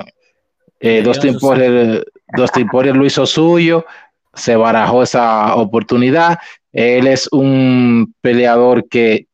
eh, 0.82 1.02
Dustin, 1.06 1.40
Poirier, 1.40 2.98
lo 2.98 3.06
hizo 3.06 3.26
suyo, 3.26 3.86
se 4.34 4.58
barajó 4.58 5.02
esa 5.02 5.56
oportunidad. 5.56 6.38
Él 6.74 7.08
es 7.08 7.30
un 7.32 8.14
peleador 8.20 8.90
que, 8.90 9.28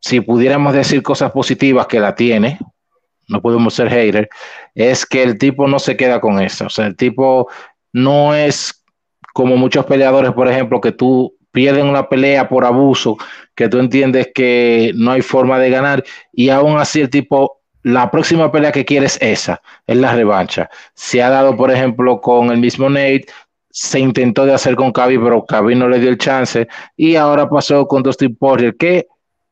si 0.00 0.20
pudiéramos 0.20 0.74
decir 0.74 1.00
cosas 1.00 1.30
positivas, 1.30 1.86
que 1.86 2.00
la 2.00 2.16
tiene, 2.16 2.58
no 3.28 3.40
podemos 3.40 3.72
ser 3.72 3.88
haters, 3.88 4.28
es 4.76 5.06
que 5.06 5.22
el 5.22 5.38
tipo 5.38 5.66
no 5.66 5.78
se 5.80 5.96
queda 5.96 6.20
con 6.20 6.40
eso. 6.40 6.66
O 6.66 6.70
sea, 6.70 6.86
el 6.86 6.94
tipo 6.94 7.48
no 7.92 8.34
es 8.34 8.84
como 9.32 9.56
muchos 9.56 9.86
peleadores, 9.86 10.32
por 10.32 10.48
ejemplo, 10.48 10.80
que 10.80 10.92
tú 10.92 11.34
pierden 11.50 11.86
una 11.86 12.08
pelea 12.08 12.48
por 12.48 12.66
abuso, 12.66 13.16
que 13.54 13.68
tú 13.68 13.78
entiendes 13.78 14.28
que 14.34 14.92
no 14.94 15.12
hay 15.12 15.22
forma 15.22 15.58
de 15.58 15.70
ganar, 15.70 16.04
y 16.30 16.50
aún 16.50 16.78
así 16.78 17.00
el 17.00 17.08
tipo, 17.08 17.62
la 17.82 18.10
próxima 18.10 18.52
pelea 18.52 18.72
que 18.72 18.84
quiere 18.84 19.06
es 19.06 19.18
esa, 19.22 19.62
es 19.86 19.96
la 19.96 20.14
revancha. 20.14 20.68
Se 20.92 21.22
ha 21.22 21.30
dado, 21.30 21.56
por 21.56 21.70
ejemplo, 21.70 22.20
con 22.20 22.50
el 22.50 22.58
mismo 22.58 22.90
Nate, 22.90 23.24
se 23.70 23.98
intentó 23.98 24.44
de 24.44 24.52
hacer 24.52 24.76
con 24.76 24.92
Cavi, 24.92 25.16
pero 25.18 25.46
Cavi 25.46 25.74
no 25.74 25.88
le 25.88 26.00
dio 26.00 26.10
el 26.10 26.18
chance, 26.18 26.68
y 26.94 27.16
ahora 27.16 27.48
pasó 27.48 27.88
con 27.88 28.02
Dustin 28.02 28.36
Poirier, 28.36 28.76
que 28.76 29.06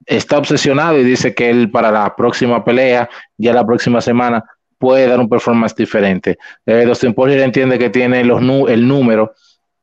está 0.04 0.36
obsesionado 0.36 0.98
y 0.98 1.04
dice 1.04 1.34
que 1.34 1.48
él 1.48 1.70
para 1.70 1.90
la 1.90 2.14
próxima 2.14 2.62
pelea, 2.62 3.08
ya 3.38 3.54
la 3.54 3.64
próxima 3.64 4.02
semana, 4.02 4.44
puede 4.78 5.06
dar 5.06 5.20
un 5.20 5.28
performance 5.28 5.74
diferente. 5.74 6.38
Eh, 6.66 6.84
Dustin 6.84 7.14
Poirier 7.14 7.40
entiende 7.40 7.78
que 7.78 7.90
tiene 7.90 8.24
los 8.24 8.40
el 8.68 8.86
número 8.86 9.34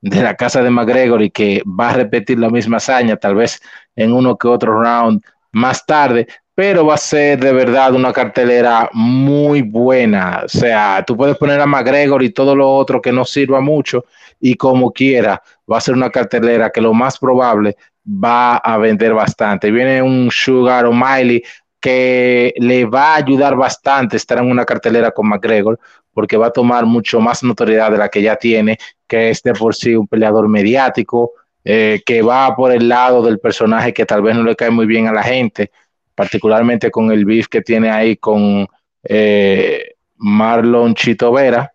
de 0.02 0.24
la 0.24 0.36
casa 0.36 0.64
de 0.64 0.70
McGregor 0.70 1.22
y 1.22 1.30
que 1.30 1.62
va 1.66 1.90
a 1.90 1.94
repetir 1.94 2.40
la 2.40 2.50
misma 2.50 2.78
hazaña, 2.78 3.18
tal 3.18 3.36
vez 3.36 3.62
en 3.96 4.14
uno 4.14 4.38
que 4.38 4.48
otro 4.48 4.82
round 4.82 5.22
más 5.52 5.86
tarde, 5.86 6.28
pero 6.56 6.86
va 6.86 6.96
a 6.96 6.98
ser 6.98 7.40
de 7.40 7.54
verdad 7.54 7.94
una 7.94 8.12
cartelera 8.12 8.90
muy 8.94 9.62
buena. 9.62 10.42
O 10.46 10.48
sea, 10.48 11.04
tú 11.06 11.16
puedes 11.16 11.38
poner 11.38 11.60
a 11.60 11.66
McGregor 11.66 12.24
y 12.24 12.32
todo 12.32 12.56
lo 12.56 12.70
otro 12.70 13.02
que 13.02 13.12
no 13.12 13.26
sirva 13.26 13.62
mucho 13.62 14.06
y 14.40 14.56
como 14.56 14.92
quiera, 14.92 15.42
va 15.72 15.78
a 15.78 15.82
ser 15.82 15.94
una 15.94 16.10
cartelera 16.10 16.72
que 16.72 16.82
lo 16.82 16.94
más 16.94 17.18
probable 17.18 17.78
va 18.06 18.58
a 18.58 18.78
vender 18.78 19.14
bastante. 19.14 19.72
Viene 19.72 20.02
un 20.02 20.30
Sugar 20.32 20.86
o 20.86 20.94
Miley 20.94 21.44
que 21.82 22.54
le 22.58 22.86
va 22.86 23.14
a 23.14 23.16
ayudar 23.16 23.56
bastante 23.56 24.16
estar 24.16 24.38
en 24.38 24.50
una 24.50 24.66
cartelera 24.66 25.12
con 25.12 25.28
McGregor, 25.28 25.80
porque 26.14 26.38
va 26.38 26.48
a 26.48 26.54
tomar 26.54 26.86
mucho 26.86 27.20
más 27.20 27.44
notoriedad 27.44 27.92
de 27.92 27.98
la 27.98 28.10
que 28.10 28.22
ya 28.22 28.36
tiene, 28.36 28.78
que 29.08 29.32
es 29.32 29.42
de 29.42 29.54
por 29.54 29.76
sí 29.76 29.96
un 29.96 30.08
peleador 30.08 30.48
mediático, 30.48 31.32
eh, 31.64 32.02
que 32.06 32.22
va 32.22 32.56
por 32.56 32.72
el 32.72 32.88
lado 32.88 33.24
del 33.24 33.40
personaje 33.40 33.94
que 33.94 34.06
tal 34.06 34.22
vez 34.22 34.36
no 34.36 34.44
le 34.44 34.56
cae 34.56 34.70
muy 34.70 34.86
bien 34.86 35.08
a 35.08 35.14
la 35.14 35.24
gente, 35.24 35.72
particularmente 36.16 36.92
con 36.92 37.12
el 37.12 37.26
beef 37.26 37.48
que 37.48 37.62
tiene 37.62 37.90
ahí 37.90 38.16
con 38.18 38.68
eh, 39.04 39.96
Marlon 40.18 40.94
Chito 40.94 41.32
Vera, 41.32 41.72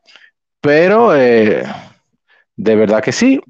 pero 0.61 1.16
eh, 1.16 1.64
de 2.57 2.77
verdad 2.77 3.03
que 3.03 3.12
sí, 3.12 3.40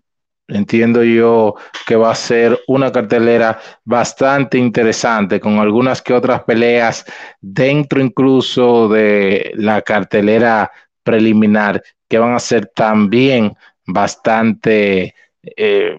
entiendo 0.48 1.02
yo 1.02 1.54
que 1.86 1.96
va 1.96 2.10
a 2.10 2.14
ser 2.14 2.58
una 2.68 2.92
cartelera 2.92 3.58
bastante 3.84 4.58
interesante, 4.58 5.40
con 5.40 5.58
algunas 5.58 6.02
que 6.02 6.14
otras 6.14 6.42
peleas 6.44 7.04
dentro 7.40 8.00
incluso 8.00 8.88
de 8.88 9.52
la 9.54 9.82
cartelera 9.82 10.70
preliminar, 11.02 11.82
que 12.08 12.18
van 12.18 12.34
a 12.34 12.40
ser 12.40 12.66
también 12.74 13.56
bastante, 13.86 15.14
eh, 15.42 15.98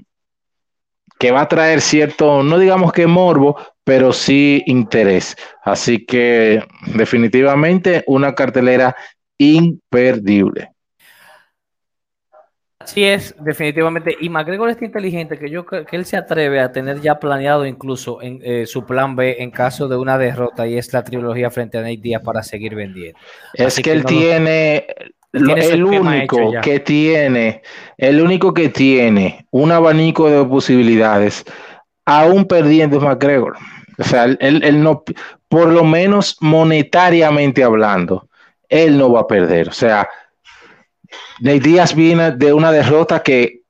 que 1.19 1.31
va 1.31 1.41
a 1.41 1.47
traer 1.47 1.81
cierto, 1.81 2.43
no 2.43 2.59
digamos 2.59 2.91
que 2.91 3.07
morbo, 3.07 3.57
pero 3.83 4.11
sí 4.11 4.63
interés. 4.65 5.35
Así 5.63 6.05
que 6.05 6.61
definitivamente 6.93 8.03
una 8.05 8.35
cartelera 8.35 8.95
imperdible. 9.37 10.71
Sí 12.87 13.03
es, 13.03 13.35
definitivamente. 13.39 14.15
Y 14.21 14.29
McGregor 14.29 14.69
es 14.69 14.81
inteligente 14.81 15.37
que 15.37 15.49
yo 15.49 15.65
que 15.65 15.85
él 15.91 16.05
se 16.05 16.15
atreve 16.15 16.61
a 16.61 16.71
tener 16.71 17.01
ya 17.01 17.19
planeado 17.19 17.65
incluso 17.65 18.21
en 18.21 18.39
eh, 18.41 18.65
su 18.65 18.85
plan 18.85 19.13
B 19.13 19.35
en 19.39 19.51
caso 19.51 19.89
de 19.89 19.97
una 19.97 20.17
derrota 20.17 20.65
y 20.65 20.77
es 20.77 20.93
la 20.93 21.03
trilogía 21.03 21.51
frente 21.51 21.77
a 21.77 21.81
Nate 21.81 21.97
Díaz 21.97 22.21
para 22.23 22.41
seguir 22.43 22.75
vendiendo. 22.75 23.19
Es 23.53 23.81
que, 23.81 23.91
él 23.91 24.05
tiene, 24.05 24.87
el 25.33 25.83
único 25.83 26.53
que 26.61 26.79
tiene, 26.79 27.61
el 27.97 28.21
único 28.21 28.53
que 28.53 28.69
tiene 28.69 29.45
un 29.51 29.73
abanico 29.73 30.29
de 30.29 30.45
posibilidades, 30.45 31.43
aún 32.05 32.45
perdiendo 32.45 32.97
es 32.97 33.03
McGregor. 33.03 33.57
O 33.97 34.03
sea, 34.05 34.23
él, 34.23 34.37
él 34.39 34.81
no, 34.81 35.03
por 35.49 35.73
lo 35.73 35.83
menos 35.83 36.37
monetariamente 36.39 37.65
hablando, 37.65 38.29
él 38.69 38.97
no 38.97 39.11
va 39.11 39.21
a 39.21 39.27
perder. 39.27 39.67
O 39.67 39.73
sea, 39.73 40.07
Nate 41.39 41.59
Díaz 41.59 41.95
viene 41.95 42.31
de 42.31 42.53
una 42.53 42.71
derrota 42.71 43.21
que, 43.21 43.61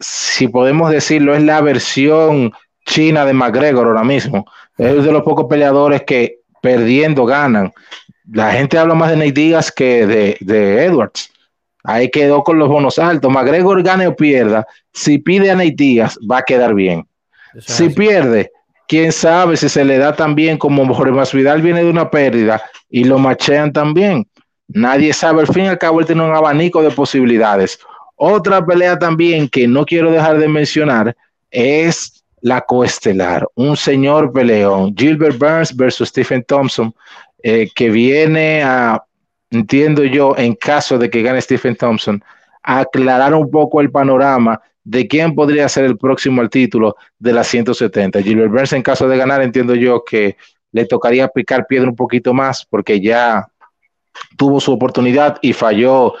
si 0.00 0.48
podemos 0.48 0.90
decirlo, 0.90 1.34
es 1.34 1.42
la 1.42 1.60
versión 1.60 2.52
china 2.86 3.24
de 3.24 3.32
McGregor 3.32 3.86
ahora 3.86 4.04
mismo. 4.04 4.46
Es 4.76 5.04
de 5.04 5.12
los 5.12 5.22
pocos 5.22 5.46
peleadores 5.48 6.02
que 6.02 6.40
perdiendo 6.60 7.24
ganan. 7.24 7.72
La 8.32 8.52
gente 8.52 8.78
habla 8.78 8.94
más 8.94 9.10
de 9.10 9.16
Nate 9.16 9.32
Díaz 9.32 9.70
que 9.70 10.06
de, 10.06 10.84
Edwards. 10.84 11.30
Ahí 11.82 12.10
quedó 12.10 12.42
con 12.42 12.58
los 12.58 12.68
bonos 12.68 12.98
altos. 12.98 13.30
McGregor 13.30 13.82
gane 13.82 14.06
o 14.06 14.16
pierda. 14.16 14.66
Si 14.92 15.18
pide 15.18 15.50
a 15.50 15.54
Nate 15.54 15.74
Díaz, 15.76 16.18
va 16.30 16.38
a 16.38 16.42
quedar 16.42 16.74
bien. 16.74 17.06
si 17.58 17.90
pierde, 17.90 18.50
quién 18.88 19.12
sabe 19.12 19.56
si 19.56 19.68
se 19.68 19.84
le 19.84 19.98
da 19.98 20.16
también 20.16 20.58
como 20.58 20.92
Jorge 20.92 21.12
Masvidal 21.12 21.62
viene 21.62 21.84
de 21.84 21.90
una 21.90 22.10
pérdida 22.10 22.62
y 22.88 23.04
lo 23.04 23.18
machean 23.18 23.72
también. 23.72 24.26
Nadie 24.68 25.12
sabe, 25.12 25.40
al 25.40 25.48
fin 25.48 25.64
y 25.64 25.68
al 25.68 25.78
cabo, 25.78 26.00
él 26.00 26.06
tiene 26.06 26.22
un 26.22 26.34
abanico 26.34 26.82
de 26.82 26.90
posibilidades. 26.90 27.78
Otra 28.16 28.64
pelea 28.64 28.98
también 28.98 29.48
que 29.48 29.66
no 29.66 29.84
quiero 29.84 30.10
dejar 30.10 30.38
de 30.38 30.48
mencionar 30.48 31.16
es 31.50 32.24
la 32.40 32.60
coestelar, 32.60 33.46
un 33.54 33.76
señor 33.76 34.30
peleón, 34.30 34.94
Gilbert 34.94 35.38
Burns 35.38 35.74
versus 35.74 36.10
Stephen 36.10 36.44
Thompson, 36.44 36.94
eh, 37.42 37.70
que 37.74 37.88
viene 37.88 38.62
a, 38.62 39.02
entiendo 39.50 40.04
yo, 40.04 40.34
en 40.36 40.54
caso 40.54 40.98
de 40.98 41.08
que 41.08 41.22
gane 41.22 41.40
Stephen 41.40 41.74
Thompson, 41.74 42.22
aclarar 42.62 43.32
un 43.34 43.50
poco 43.50 43.80
el 43.80 43.90
panorama 43.90 44.60
de 44.84 45.08
quién 45.08 45.34
podría 45.34 45.68
ser 45.70 45.84
el 45.86 45.96
próximo 45.96 46.42
al 46.42 46.50
título 46.50 46.96
de 47.18 47.32
las 47.32 47.46
170. 47.48 48.20
Gilbert 48.22 48.50
Burns, 48.50 48.72
en 48.74 48.82
caso 48.82 49.08
de 49.08 49.16
ganar, 49.16 49.40
entiendo 49.40 49.74
yo 49.74 50.04
que 50.04 50.36
le 50.72 50.84
tocaría 50.84 51.28
picar 51.28 51.66
piedra 51.66 51.88
un 51.88 51.96
poquito 51.96 52.34
más, 52.34 52.66
porque 52.68 53.00
ya 53.00 53.48
tuvo 54.36 54.60
su 54.60 54.72
oportunidad 54.72 55.38
y 55.42 55.52
falló 55.52 56.14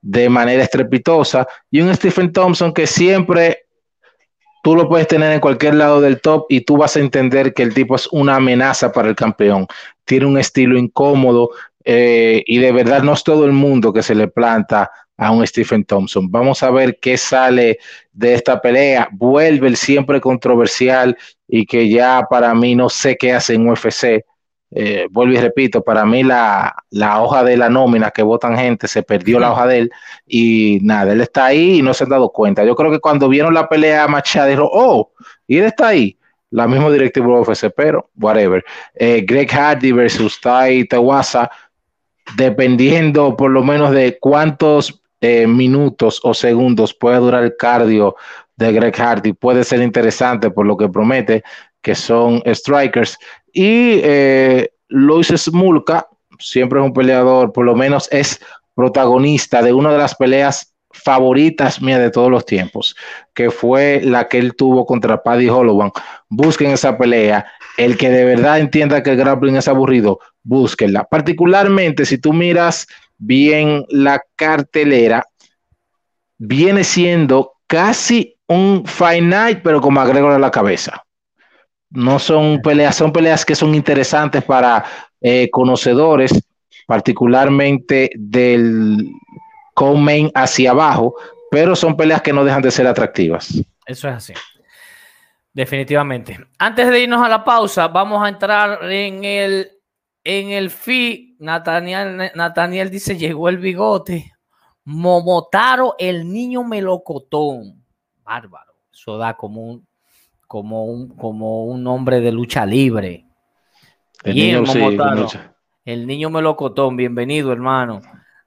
de 0.00 0.28
manera 0.28 0.62
estrepitosa. 0.62 1.46
Y 1.70 1.80
un 1.80 1.94
Stephen 1.94 2.32
Thompson 2.32 2.72
que 2.72 2.86
siempre 2.86 3.66
tú 4.62 4.74
lo 4.74 4.88
puedes 4.88 5.08
tener 5.08 5.32
en 5.32 5.40
cualquier 5.40 5.74
lado 5.74 6.00
del 6.00 6.20
top 6.20 6.46
y 6.48 6.62
tú 6.62 6.76
vas 6.76 6.96
a 6.96 7.00
entender 7.00 7.54
que 7.54 7.62
el 7.62 7.74
tipo 7.74 7.96
es 7.96 8.08
una 8.12 8.36
amenaza 8.36 8.92
para 8.92 9.08
el 9.08 9.16
campeón. 9.16 9.66
Tiene 10.04 10.26
un 10.26 10.38
estilo 10.38 10.78
incómodo 10.78 11.50
eh, 11.84 12.42
y 12.46 12.58
de 12.58 12.72
verdad 12.72 13.02
no 13.02 13.14
es 13.14 13.24
todo 13.24 13.44
el 13.44 13.52
mundo 13.52 13.92
que 13.92 14.02
se 14.02 14.14
le 14.14 14.28
planta 14.28 14.90
a 15.16 15.30
un 15.30 15.46
Stephen 15.46 15.84
Thompson. 15.84 16.30
Vamos 16.30 16.62
a 16.62 16.70
ver 16.70 16.98
qué 16.98 17.16
sale 17.16 17.78
de 18.12 18.34
esta 18.34 18.60
pelea. 18.60 19.08
Vuelve 19.12 19.68
el 19.68 19.76
siempre 19.76 20.20
controversial 20.20 21.16
y 21.46 21.66
que 21.66 21.88
ya 21.88 22.26
para 22.28 22.54
mí 22.54 22.74
no 22.74 22.88
sé 22.88 23.16
qué 23.16 23.32
hace 23.32 23.54
en 23.54 23.68
UFC. 23.68 24.24
Eh, 24.72 25.08
vuelvo 25.10 25.34
y 25.34 25.38
repito, 25.38 25.82
para 25.82 26.04
mí 26.04 26.22
la, 26.22 26.74
hoja 27.20 27.42
de 27.42 27.56
la 27.56 27.68
nómina 27.68 28.10
que 28.10 28.22
votan 28.22 28.56
gente 28.56 28.86
se 28.86 29.02
perdió 29.02 29.40
la 29.40 29.50
hoja 29.50 29.66
de 29.66 29.78
él 29.78 29.90
y 30.26 30.78
nada, 30.82 31.12
él 31.12 31.20
está 31.20 31.46
ahí 31.46 31.78
y 31.78 31.82
no 31.82 31.92
se 31.92 32.04
han 32.04 32.10
dado 32.10 32.30
cuenta. 32.30 32.64
Yo 32.64 32.76
creo 32.76 32.90
que 32.90 33.00
cuando 33.00 33.28
vieron 33.28 33.52
la 33.52 33.68
pelea 33.68 34.06
Machado, 34.06 34.46
dijeron, 34.46 34.68
oh, 34.72 35.10
y 35.46 35.58
él 35.58 35.64
está 35.64 35.88
ahí. 35.88 36.16
La 36.52 36.66
misma 36.66 36.90
directiva 36.90 37.26
de 37.26 37.32
UFC, 37.32 37.70
pero 37.76 38.10
whatever. 38.16 38.64
Eh, 38.94 39.24
Greg 39.24 39.48
Hardy 39.50 39.92
versus 39.92 40.40
Tai 40.40 40.84
Tewasa, 40.84 41.48
dependiendo 42.36 43.36
por 43.36 43.52
lo 43.52 43.62
menos 43.62 43.92
de 43.92 44.18
cuántos 44.18 45.00
eh, 45.20 45.46
minutos 45.46 46.20
o 46.24 46.34
segundos 46.34 46.92
puede 46.94 47.18
durar 47.18 47.44
el 47.44 47.56
cardio 47.56 48.16
de 48.56 48.72
Greg 48.72 48.96
Hardy, 48.96 49.32
puede 49.32 49.64
ser 49.64 49.80
interesante 49.80 50.50
por 50.50 50.66
lo 50.66 50.76
que 50.76 50.88
promete, 50.88 51.44
que 51.82 51.94
son 51.94 52.42
strikers. 52.52 53.16
Y 53.52 54.00
eh, 54.02 54.70
Luis 54.88 55.28
Smulka, 55.28 56.08
siempre 56.38 56.80
es 56.80 56.84
un 56.84 56.92
peleador, 56.92 57.52
por 57.52 57.64
lo 57.64 57.74
menos 57.74 58.08
es 58.10 58.40
protagonista 58.74 59.62
de 59.62 59.72
una 59.72 59.92
de 59.92 59.98
las 59.98 60.14
peleas 60.14 60.74
favoritas 60.92 61.80
mías 61.80 62.00
de 62.00 62.10
todos 62.10 62.30
los 62.30 62.44
tiempos, 62.44 62.96
que 63.34 63.50
fue 63.50 64.00
la 64.02 64.28
que 64.28 64.38
él 64.38 64.54
tuvo 64.56 64.86
contra 64.86 65.22
Paddy 65.22 65.48
Holloway. 65.48 65.90
Busquen 66.28 66.70
esa 66.72 66.98
pelea. 66.98 67.46
El 67.76 67.96
que 67.96 68.10
de 68.10 68.24
verdad 68.24 68.58
entienda 68.58 69.02
que 69.02 69.10
el 69.10 69.16
grappling 69.16 69.56
es 69.56 69.68
aburrido, 69.68 70.18
búsquenla. 70.42 71.04
Particularmente 71.04 72.04
si 72.04 72.18
tú 72.18 72.32
miras 72.32 72.86
bien 73.18 73.86
la 73.88 74.22
cartelera, 74.36 75.24
viene 76.38 76.84
siendo 76.84 77.52
casi 77.66 78.36
un 78.48 78.84
Fight 78.84 79.22
Night, 79.22 79.60
pero 79.62 79.80
con 79.80 79.94
McGregor 79.94 80.32
a 80.32 80.38
la 80.38 80.50
cabeza. 80.50 81.04
No 81.90 82.18
son 82.18 82.60
peleas, 82.62 82.96
son 82.96 83.12
peleas 83.12 83.44
que 83.44 83.54
son 83.54 83.74
interesantes 83.74 84.44
para 84.44 84.84
eh, 85.20 85.50
conocedores, 85.50 86.32
particularmente 86.86 88.10
del 88.16 89.10
co-main 89.74 90.30
hacia 90.34 90.70
abajo, 90.70 91.14
pero 91.50 91.74
son 91.74 91.96
peleas 91.96 92.22
que 92.22 92.32
no 92.32 92.44
dejan 92.44 92.62
de 92.62 92.70
ser 92.70 92.86
atractivas. 92.86 93.62
Eso 93.86 94.08
es 94.08 94.14
así. 94.14 94.34
Definitivamente. 95.52 96.38
Antes 96.58 96.88
de 96.90 97.00
irnos 97.00 97.24
a 97.24 97.28
la 97.28 97.44
pausa, 97.44 97.88
vamos 97.88 98.22
a 98.24 98.28
entrar 98.28 98.90
en 98.90 99.24
el 99.24 99.72
en 100.22 100.50
el 100.50 100.70
FI. 100.70 101.36
Nathaniel, 101.40 102.30
Nathaniel 102.34 102.90
dice: 102.90 103.16
llegó 103.16 103.48
el 103.48 103.58
bigote. 103.58 104.32
Momotaro, 104.84 105.94
el 105.98 106.30
niño 106.30 106.62
melocotón. 106.64 107.84
Bárbaro. 108.22 108.74
Eso 108.92 109.18
da 109.18 109.34
como 109.36 109.62
un, 109.62 109.88
como 110.50 110.84
un, 110.84 111.10
como 111.10 111.64
un 111.66 111.86
hombre 111.86 112.18
de 112.18 112.32
lucha 112.32 112.66
libre. 112.66 113.24
El 114.24 114.34
niño, 114.34 114.64
el 115.84 116.06
niño 116.08 116.28
melocotón, 116.28 116.96
bienvenido, 116.96 117.52
hermano. 117.52 118.02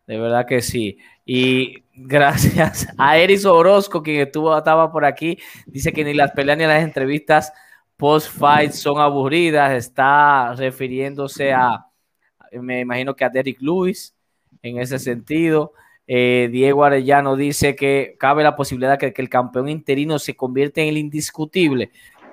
De 0.05 0.19
verdad 0.19 0.45
que 0.45 0.61
sí. 0.61 0.97
Y 1.25 1.85
gracias 1.93 2.89
a 2.97 3.17
Eris 3.17 3.45
Orozco, 3.45 4.03
quien 4.03 4.19
estuvo, 4.19 4.57
estaba 4.57 4.91
por 4.91 5.05
aquí, 5.05 5.37
dice 5.65 5.93
que 5.93 6.03
ni 6.03 6.13
las 6.13 6.31
peleas 6.31 6.57
ni 6.57 6.65
las 6.65 6.83
entrevistas 6.83 7.53
post-fight 7.95 8.73
son 8.73 8.99
aburridas. 8.99 9.71
Está 9.71 10.53
refiriéndose 10.55 11.53
a, 11.53 11.85
me 12.51 12.81
imagino 12.81 13.15
que 13.15 13.23
a 13.23 13.29
Derek 13.29 13.61
Lewis 13.61 14.13
en 14.61 14.77
ese 14.77 14.99
sentido. 14.99 15.71
Eh, 16.05 16.49
Diego 16.51 16.83
Arellano 16.83 17.35
dice 17.35 17.75
que 17.75 18.15
cabe 18.19 18.43
la 18.43 18.55
posibilidad 18.55 18.97
de 18.97 19.13
que, 19.13 19.21
el 19.21 19.29
campeón 19.29 19.69
interino 19.69 20.19
se 20.19 20.35
convierta 20.35 20.81
en 20.81 20.89
el 20.89 20.97
indiscutible. 20.97 21.91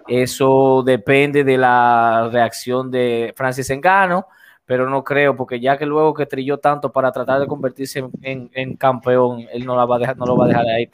Eso 0.09 0.83
depende 0.85 1.45
de 1.45 1.57
la 1.57 2.29
reacción 2.33 2.91
de 2.91 3.33
Francis 3.37 3.71
Engano, 3.71 4.27
pero 4.65 4.89
no 4.89 5.05
creo, 5.05 5.37
porque 5.37 5.61
ya 5.61 5.79
que 5.79 5.87
luego 5.87 6.15
que 6.15 6.27
trilló 6.27 6.59
tanto 6.59 6.91
para 6.93 7.13
tratar 7.13 7.41
de 7.41 7.47
convertirse 7.47 8.05
en, 8.23 8.77
campeón, 8.77 9.47
él 9.53 9.65
no, 9.65 9.77
la 9.77 9.85
va 9.85 9.97
a 9.97 9.99
dejar, 10.01 10.17
no 10.17 10.27
lo 10.27 10.37
va 10.37 10.47
a 10.47 10.49
dejar 10.49 10.67
ahí 10.67 10.89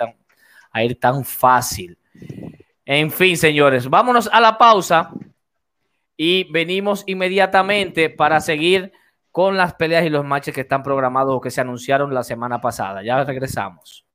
ir 0.85 1.01
tan 1.01 1.25
fácil. 1.25 1.97
En 2.85 3.11
fin, 3.11 3.37
señores, 3.37 3.89
vámonos 3.89 4.29
a 4.33 4.41
la 4.41 4.59
pausa 4.59 5.11
y 6.17 6.45
venimos 6.53 7.03
inmediatamente 7.07 8.11
para 8.11 8.41
seguir 8.41 8.93
con 9.37 9.59
las 9.59 9.75
peleas 9.75 10.07
y 10.07 10.09
los 10.09 10.25
matches 10.25 10.55
que 10.55 10.63
están 10.63 10.83
programados 10.83 11.35
o 11.37 11.43
que 11.43 11.51
se 11.51 11.61
anunciaron 11.61 12.15
la 12.15 12.23
semana 12.23 12.59
pasada. 12.63 13.03
Ya 13.05 13.23
regresamos. 13.23 14.06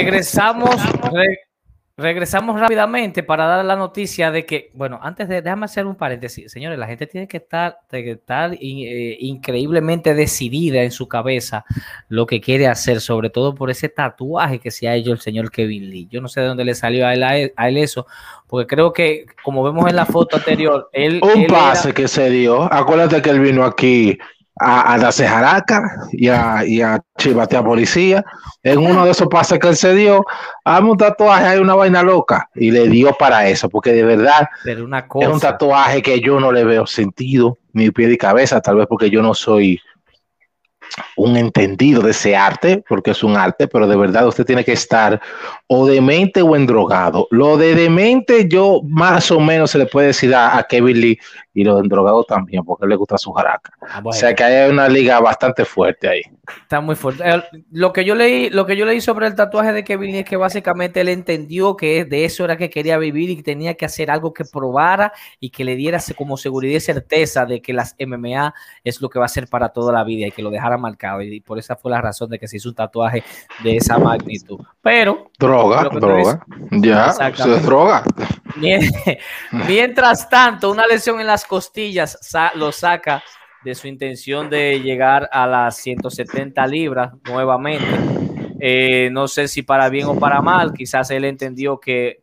Regresamos, 0.00 0.76
regresamos 1.94 2.58
rápidamente 2.58 3.22
para 3.22 3.44
dar 3.44 3.62
la 3.66 3.76
noticia 3.76 4.30
de 4.30 4.46
que, 4.46 4.70
bueno, 4.72 4.98
antes 5.02 5.28
de, 5.28 5.42
déjame 5.42 5.66
hacer 5.66 5.84
un 5.84 5.94
paréntesis, 5.94 6.50
señores, 6.50 6.78
la 6.78 6.86
gente 6.86 7.06
tiene 7.06 7.28
que 7.28 7.36
estar, 7.36 7.76
estar 7.92 8.54
eh, 8.54 9.16
increíblemente 9.20 10.14
decidida 10.14 10.82
en 10.82 10.90
su 10.90 11.06
cabeza 11.06 11.66
lo 12.08 12.24
que 12.24 12.40
quiere 12.40 12.66
hacer, 12.66 13.02
sobre 13.02 13.28
todo 13.28 13.54
por 13.54 13.70
ese 13.70 13.90
tatuaje 13.90 14.58
que 14.58 14.70
se 14.70 14.88
ha 14.88 14.94
hecho 14.94 15.12
el 15.12 15.20
señor 15.20 15.50
Kevin 15.50 15.90
Lee. 15.90 16.08
Yo 16.10 16.22
no 16.22 16.28
sé 16.28 16.40
de 16.40 16.46
dónde 16.46 16.64
le 16.64 16.74
salió 16.74 17.06
a 17.06 17.12
él, 17.12 17.22
a 17.22 17.68
él, 17.68 17.76
eso, 17.76 18.06
porque 18.46 18.66
creo 18.74 18.94
que, 18.94 19.26
como 19.42 19.62
vemos 19.62 19.86
en 19.86 19.96
la 19.96 20.06
foto 20.06 20.38
anterior, 20.38 20.88
él... 20.94 21.20
Un 21.22 21.46
pase 21.46 21.92
que 21.92 22.08
se 22.08 22.30
dio, 22.30 22.62
acuérdate 22.72 23.20
que 23.20 23.28
él 23.28 23.40
vino 23.40 23.66
aquí 23.66 24.18
a, 24.60 24.92
a 24.92 24.98
darse 24.98 25.26
jaraca 25.26 26.06
y 26.12 26.28
a, 26.28 26.64
y 26.66 26.82
a 26.82 27.00
chivatear 27.18 27.64
policía. 27.64 28.24
En 28.62 28.78
uno 28.78 29.04
de 29.04 29.12
esos 29.12 29.28
pases 29.28 29.58
que 29.58 29.68
él 29.68 29.76
se 29.76 29.94
dio, 29.94 30.24
hazme 30.64 30.90
un 30.90 30.96
tatuaje, 30.98 31.46
hay 31.46 31.58
una 31.58 31.74
vaina 31.74 32.02
loca. 32.02 32.48
Y 32.54 32.70
le 32.70 32.88
dio 32.88 33.14
para 33.18 33.48
eso, 33.48 33.70
porque 33.70 33.92
de 33.92 34.02
verdad 34.02 34.48
Pero 34.62 34.84
una 34.84 35.06
es 35.20 35.28
un 35.28 35.40
tatuaje 35.40 36.02
que 36.02 36.20
yo 36.20 36.38
no 36.38 36.52
le 36.52 36.64
veo 36.64 36.86
sentido, 36.86 37.58
ni 37.72 37.90
pie 37.90 38.08
ni 38.08 38.18
cabeza, 38.18 38.60
tal 38.60 38.76
vez 38.76 38.86
porque 38.86 39.10
yo 39.10 39.22
no 39.22 39.32
soy 39.32 39.80
un 41.16 41.36
entendido 41.36 42.02
de 42.02 42.10
ese 42.10 42.36
arte, 42.36 42.82
porque 42.88 43.12
es 43.12 43.22
un 43.22 43.36
arte, 43.36 43.68
pero 43.68 43.86
de 43.86 43.96
verdad 43.96 44.26
usted 44.26 44.44
tiene 44.44 44.64
que 44.64 44.72
estar 44.72 45.20
o 45.66 45.86
demente 45.86 46.42
o 46.42 46.56
endrogado. 46.56 47.28
Lo 47.30 47.56
de 47.56 47.74
demente 47.74 48.48
yo 48.48 48.80
más 48.84 49.30
o 49.30 49.40
menos 49.40 49.70
se 49.70 49.78
le 49.78 49.86
puede 49.86 50.08
decir 50.08 50.34
a, 50.34 50.66
Kevin 50.68 51.00
Lee 51.00 51.18
y 51.54 51.64
lo 51.64 51.76
de 51.76 51.82
endrogado 51.82 52.24
también, 52.24 52.64
porque 52.64 52.86
le 52.86 52.96
gusta 52.96 53.18
su 53.18 53.32
jaraca. 53.32 53.72
Ah, 53.82 54.00
o 54.04 54.12
sea 54.12 54.34
que 54.34 54.44
hay 54.44 54.70
una 54.70 54.88
liga 54.88 55.20
bastante 55.20 55.64
fuerte 55.64 56.08
ahí. 56.08 56.22
Está 56.62 56.80
muy 56.80 56.96
fuerte. 56.96 57.22
Eh, 57.28 57.42
lo 57.72 57.92
que 57.92 58.04
yo 58.04 58.14
leí, 58.14 58.50
lo 58.50 58.66
que 58.66 58.76
yo 58.76 58.84
leí 58.84 59.00
sobre 59.00 59.26
el 59.26 59.34
tatuaje 59.34 59.72
de 59.72 59.84
Kevin 59.84 60.12
Lee 60.12 60.18
es 60.18 60.24
que 60.24 60.36
básicamente 60.36 61.00
él 61.00 61.08
entendió 61.08 61.76
que 61.76 62.04
de 62.04 62.24
eso 62.24 62.44
era 62.44 62.56
que 62.56 62.70
quería 62.70 62.98
vivir 62.98 63.30
y 63.30 63.36
que 63.36 63.42
tenía 63.42 63.74
que 63.74 63.84
hacer 63.84 64.10
algo 64.10 64.32
que 64.32 64.44
probara 64.44 65.12
y 65.38 65.50
que 65.50 65.64
le 65.64 65.76
diera 65.76 66.00
como 66.16 66.36
seguridad 66.36 66.76
y 66.76 66.80
certeza 66.80 67.46
de 67.46 67.62
que 67.62 67.72
las 67.72 67.94
MMA 67.98 68.54
es 68.84 69.00
lo 69.00 69.08
que 69.08 69.18
va 69.18 69.26
a 69.26 69.28
ser 69.28 69.48
para 69.48 69.68
toda 69.70 69.92
la 69.92 70.04
vida 70.04 70.26
y 70.26 70.30
que 70.30 70.42
lo 70.42 70.50
dejara 70.50 70.78
marcado. 70.80 71.22
Y 71.22 71.40
por 71.40 71.58
esa 71.58 71.76
fue 71.76 71.90
la 71.90 72.00
razón 72.00 72.30
de 72.30 72.38
que 72.38 72.48
se 72.48 72.56
hizo 72.56 72.68
un 72.68 72.74
tatuaje 72.74 73.22
de 73.62 73.76
esa 73.76 73.98
magnitud. 73.98 74.58
Pero 74.82 75.30
droga, 75.38 75.88
droga, 75.88 76.44
ya, 76.70 77.10
eso 77.10 77.54
es 77.54 77.62
droga. 77.64 78.02
Mientras 79.68 80.28
tanto, 80.28 80.70
una 80.70 80.86
lesión 80.86 81.20
en 81.20 81.26
las 81.26 81.44
costillas 81.44 82.18
lo 82.54 82.72
saca 82.72 83.22
de 83.62 83.74
su 83.74 83.86
intención 83.86 84.48
de 84.48 84.80
llegar 84.80 85.28
a 85.32 85.46
las 85.46 85.76
170 85.76 86.66
libras 86.66 87.12
nuevamente. 87.24 87.86
Eh, 88.58 89.08
no 89.12 89.28
sé 89.28 89.48
si 89.48 89.62
para 89.62 89.88
bien 89.88 90.06
o 90.06 90.18
para 90.18 90.40
mal, 90.42 90.72
quizás 90.72 91.10
él 91.10 91.24
entendió 91.24 91.78
que 91.78 92.20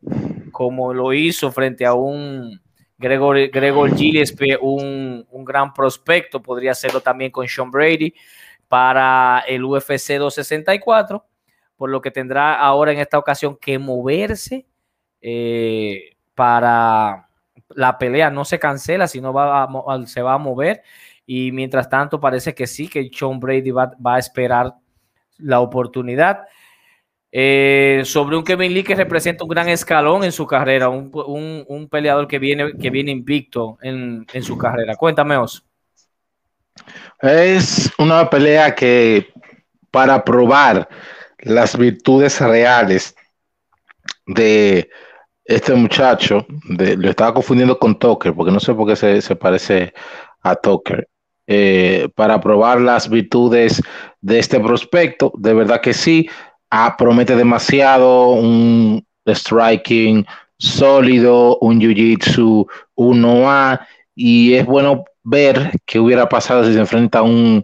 como 0.52 0.94
lo 0.94 1.14
hizo 1.14 1.52
frente 1.52 1.86
a 1.86 1.94
un 1.94 2.60
Gregor, 2.98 3.50
Gregor 3.50 3.96
Gillespie, 3.96 4.58
un, 4.60 5.26
un 5.30 5.46
gran 5.46 5.72
prospecto, 5.74 6.42
podría 6.42 6.72
hacerlo 6.72 7.02
también 7.02 7.30
con 7.32 7.48
Sean 7.48 7.70
Brady 7.70 8.14
para 8.68 9.44
el 9.48 9.64
UFC 9.64 10.18
264, 10.18 11.26
por 11.76 11.90
lo 11.90 12.02
que 12.02 12.12
tendrá 12.12 12.56
ahora 12.60 12.92
en 12.92 13.00
esta 13.00 13.18
ocasión 13.18 13.58
que 13.60 13.80
moverse 13.80 14.66
eh, 15.22 16.16
para 16.36 17.28
la 17.70 17.98
pelea. 17.98 18.30
No 18.30 18.46
se 18.46 18.60
cancela, 18.60 19.08
sino 19.08 19.34
va 19.34 19.68
se 20.06 20.22
va 20.22 20.34
a 20.34 20.38
mover. 20.38 20.82
Y 21.26 21.52
mientras 21.52 21.90
tanto, 21.90 22.20
parece 22.20 22.56
que 22.56 22.68
sí, 22.68 22.88
que 22.88 23.10
Sean 23.14 23.40
Brady 23.40 23.72
va, 23.72 23.92
a 24.06 24.20
esperar 24.20 24.74
la 25.38 25.60
oportunidad. 25.60 26.44
Eh, 27.32 28.04
sobre 28.06 28.38
un 28.38 28.44
Kevin 28.46 28.74
Lee 28.74 28.84
que 28.84 28.96
representa 28.96 29.44
un 29.44 29.50
gran 29.50 29.68
escalón 29.68 30.24
en 30.24 30.32
su 30.32 30.48
carrera, 30.48 30.88
un, 30.90 31.88
peleador 31.92 32.28
que 32.28 32.40
viene, 32.40 32.78
que 32.78 32.90
viene 32.90 33.12
invicto 33.12 33.78
en, 33.82 34.26
en 34.32 34.44
su 34.44 34.58
carrera. 34.58 34.96
Cuéntame, 34.96 35.36
Os. 35.36 35.67
Es 37.22 37.92
una 37.98 38.30
pelea 38.30 38.76
que 38.76 39.32
para 39.92 40.24
probar 40.24 40.88
las 41.40 41.78
virtudes 41.78 42.40
reales 42.40 43.16
de 44.26 44.90
este 45.46 45.74
muchacho, 45.74 46.46
lo 46.68 47.10
estaba 47.10 47.34
confundiendo 47.34 47.80
con 47.80 47.98
Tucker, 47.98 48.34
porque 48.34 48.52
no 48.52 48.60
sé 48.60 48.74
por 48.74 48.88
qué 48.88 49.22
se, 49.22 49.36
parece 49.36 49.94
a 50.42 50.56
Tucker. 50.56 51.08
Eh, 51.50 52.10
para 52.16 52.42
probar 52.42 52.82
las 52.82 53.10
virtudes 53.10 53.82
de 54.20 54.40
este 54.40 54.60
prospecto, 54.60 55.32
de 55.38 55.54
verdad 55.54 55.80
que 55.80 55.94
sí, 55.94 56.30
ah, 56.70 56.96
promete 56.98 57.38
demasiado 57.38 58.32
un 58.32 59.06
striking 59.26 60.26
sólido, 60.58 61.58
un 61.60 61.80
jiu-jitsu 61.80 62.68
1A, 62.98 63.80
y 64.14 64.56
es 64.56 64.66
bueno 64.66 65.06
ver 65.30 65.72
qué 65.86 66.00
hubiera 66.00 66.30
pasado 66.30 66.64
si 66.64 66.74
se 66.74 66.80
enfrenta 66.80 67.20
a 67.20 67.24
un 67.24 67.62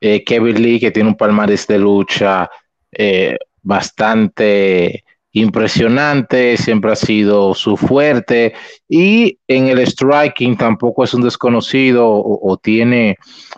eh, 0.00 0.24
Kevin 0.24 0.62
Lee 0.62 0.80
que 0.80 0.90
tiene 0.90 1.10
un 1.10 1.16
palmarés 1.16 1.66
de 1.66 1.78
lucha 1.78 2.50
eh, 2.90 3.36
bastante 3.60 5.04
impresionante, 5.32 6.56
siempre 6.56 6.92
ha 6.92 6.96
sido 6.96 7.54
su 7.54 7.76
fuerte 7.76 8.54
y 8.88 9.38
en 9.46 9.68
el 9.68 9.86
striking 9.86 10.56
tampoco 10.56 11.04
es 11.04 11.12
un 11.12 11.22
desconocido 11.22 12.06
o, 12.08 12.56
tiene 12.56 13.16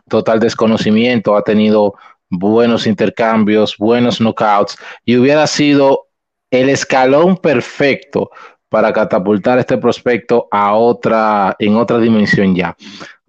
total 0.09 0.40
desconocimiento, 0.40 1.36
ha 1.36 1.42
tenido 1.42 1.94
buenos 2.30 2.86
intercambios, 2.86 3.76
buenos 3.78 4.20
knockouts 4.20 4.76
y 5.05 5.16
hubiera 5.16 5.46
sido 5.46 6.07
el 6.50 6.68
escalón 6.70 7.36
perfecto 7.36 8.30
para 8.68 8.92
catapultar 8.92 9.61
este 9.61 9.78
prospecto 9.78 10.48
a 10.50 10.74
otra 10.74 11.55
en 11.59 11.76
otra 11.76 11.98
dimensión 11.98 12.55
ya 12.55 12.76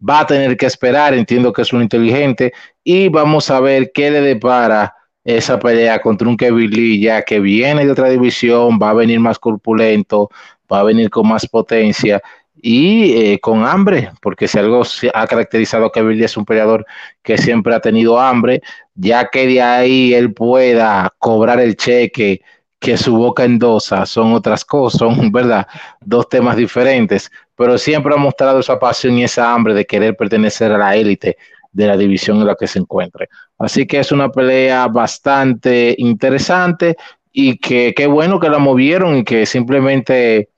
va 0.07 0.21
a 0.21 0.27
tener 0.27 0.55
que 0.57 0.65
esperar, 0.65 1.13
entiendo 1.13 1.51
que 1.51 1.63
es 1.63 1.73
un 1.73 1.81
inteligente, 1.81 2.53
y 2.83 3.09
vamos 3.09 3.49
a 3.49 3.59
ver 3.59 3.91
qué 3.93 4.11
le 4.11 4.21
depara 4.21 4.93
esa 5.23 5.57
pelea 5.59 5.99
contra 6.01 6.27
un 6.27 6.37
Kevin 6.37 6.69
Lee 6.69 6.99
ya 7.01 7.23
que 7.23 7.39
viene 7.39 7.85
de 7.85 7.91
otra 7.91 8.09
división, 8.09 8.79
va 8.81 8.91
a 8.91 8.93
venir 8.93 9.19
más 9.19 9.39
corpulento, 9.39 10.29
va 10.71 10.81
a 10.81 10.83
venir 10.83 11.09
con 11.09 11.27
más 11.27 11.47
potencia 11.47 12.21
y 12.61 13.13
eh, 13.13 13.39
con 13.39 13.65
hambre, 13.65 14.11
porque 14.21 14.47
si 14.47 14.59
algo 14.59 14.83
ha 15.13 15.27
caracterizado 15.27 15.85
a 15.85 15.91
Kevin 15.91 16.17
Lee 16.17 16.25
es 16.25 16.37
un 16.37 16.45
peleador 16.45 16.85
que 17.23 17.37
siempre 17.37 17.73
ha 17.73 17.79
tenido 17.79 18.19
hambre, 18.19 18.61
ya 18.93 19.29
que 19.29 19.47
de 19.47 19.61
ahí 19.61 20.13
él 20.13 20.33
pueda 20.33 21.11
cobrar 21.19 21.59
el 21.59 21.75
cheque 21.75 22.41
que 22.79 22.97
su 22.97 23.15
boca 23.15 23.43
endosa 23.43 24.05
son 24.05 24.33
otras 24.33 24.63
cosas, 24.63 24.99
son, 24.99 25.31
¿verdad? 25.31 25.67
Dos 26.01 26.29
temas 26.29 26.55
diferentes, 26.55 27.31
pero 27.55 27.77
siempre 27.77 28.13
ha 28.13 28.17
mostrado 28.17 28.59
esa 28.59 28.79
pasión 28.79 29.17
y 29.17 29.23
esa 29.23 29.53
hambre 29.53 29.73
de 29.73 29.85
querer 29.85 30.15
pertenecer 30.15 30.71
a 30.71 30.77
la 30.77 30.95
élite 30.95 31.37
de 31.71 31.87
la 31.87 31.97
división 31.97 32.37
en 32.37 32.47
la 32.47 32.55
que 32.55 32.67
se 32.67 32.79
encuentre. 32.79 33.29
Así 33.57 33.85
que 33.85 33.99
es 33.99 34.11
una 34.11 34.29
pelea 34.29 34.87
bastante 34.87 35.95
interesante 35.97 36.95
y 37.31 37.57
que 37.57 37.93
qué 37.93 38.07
bueno 38.07 38.39
que 38.39 38.49
la 38.49 38.59
movieron 38.59 39.17
y 39.17 39.23
que 39.23 39.45
simplemente 39.45 40.49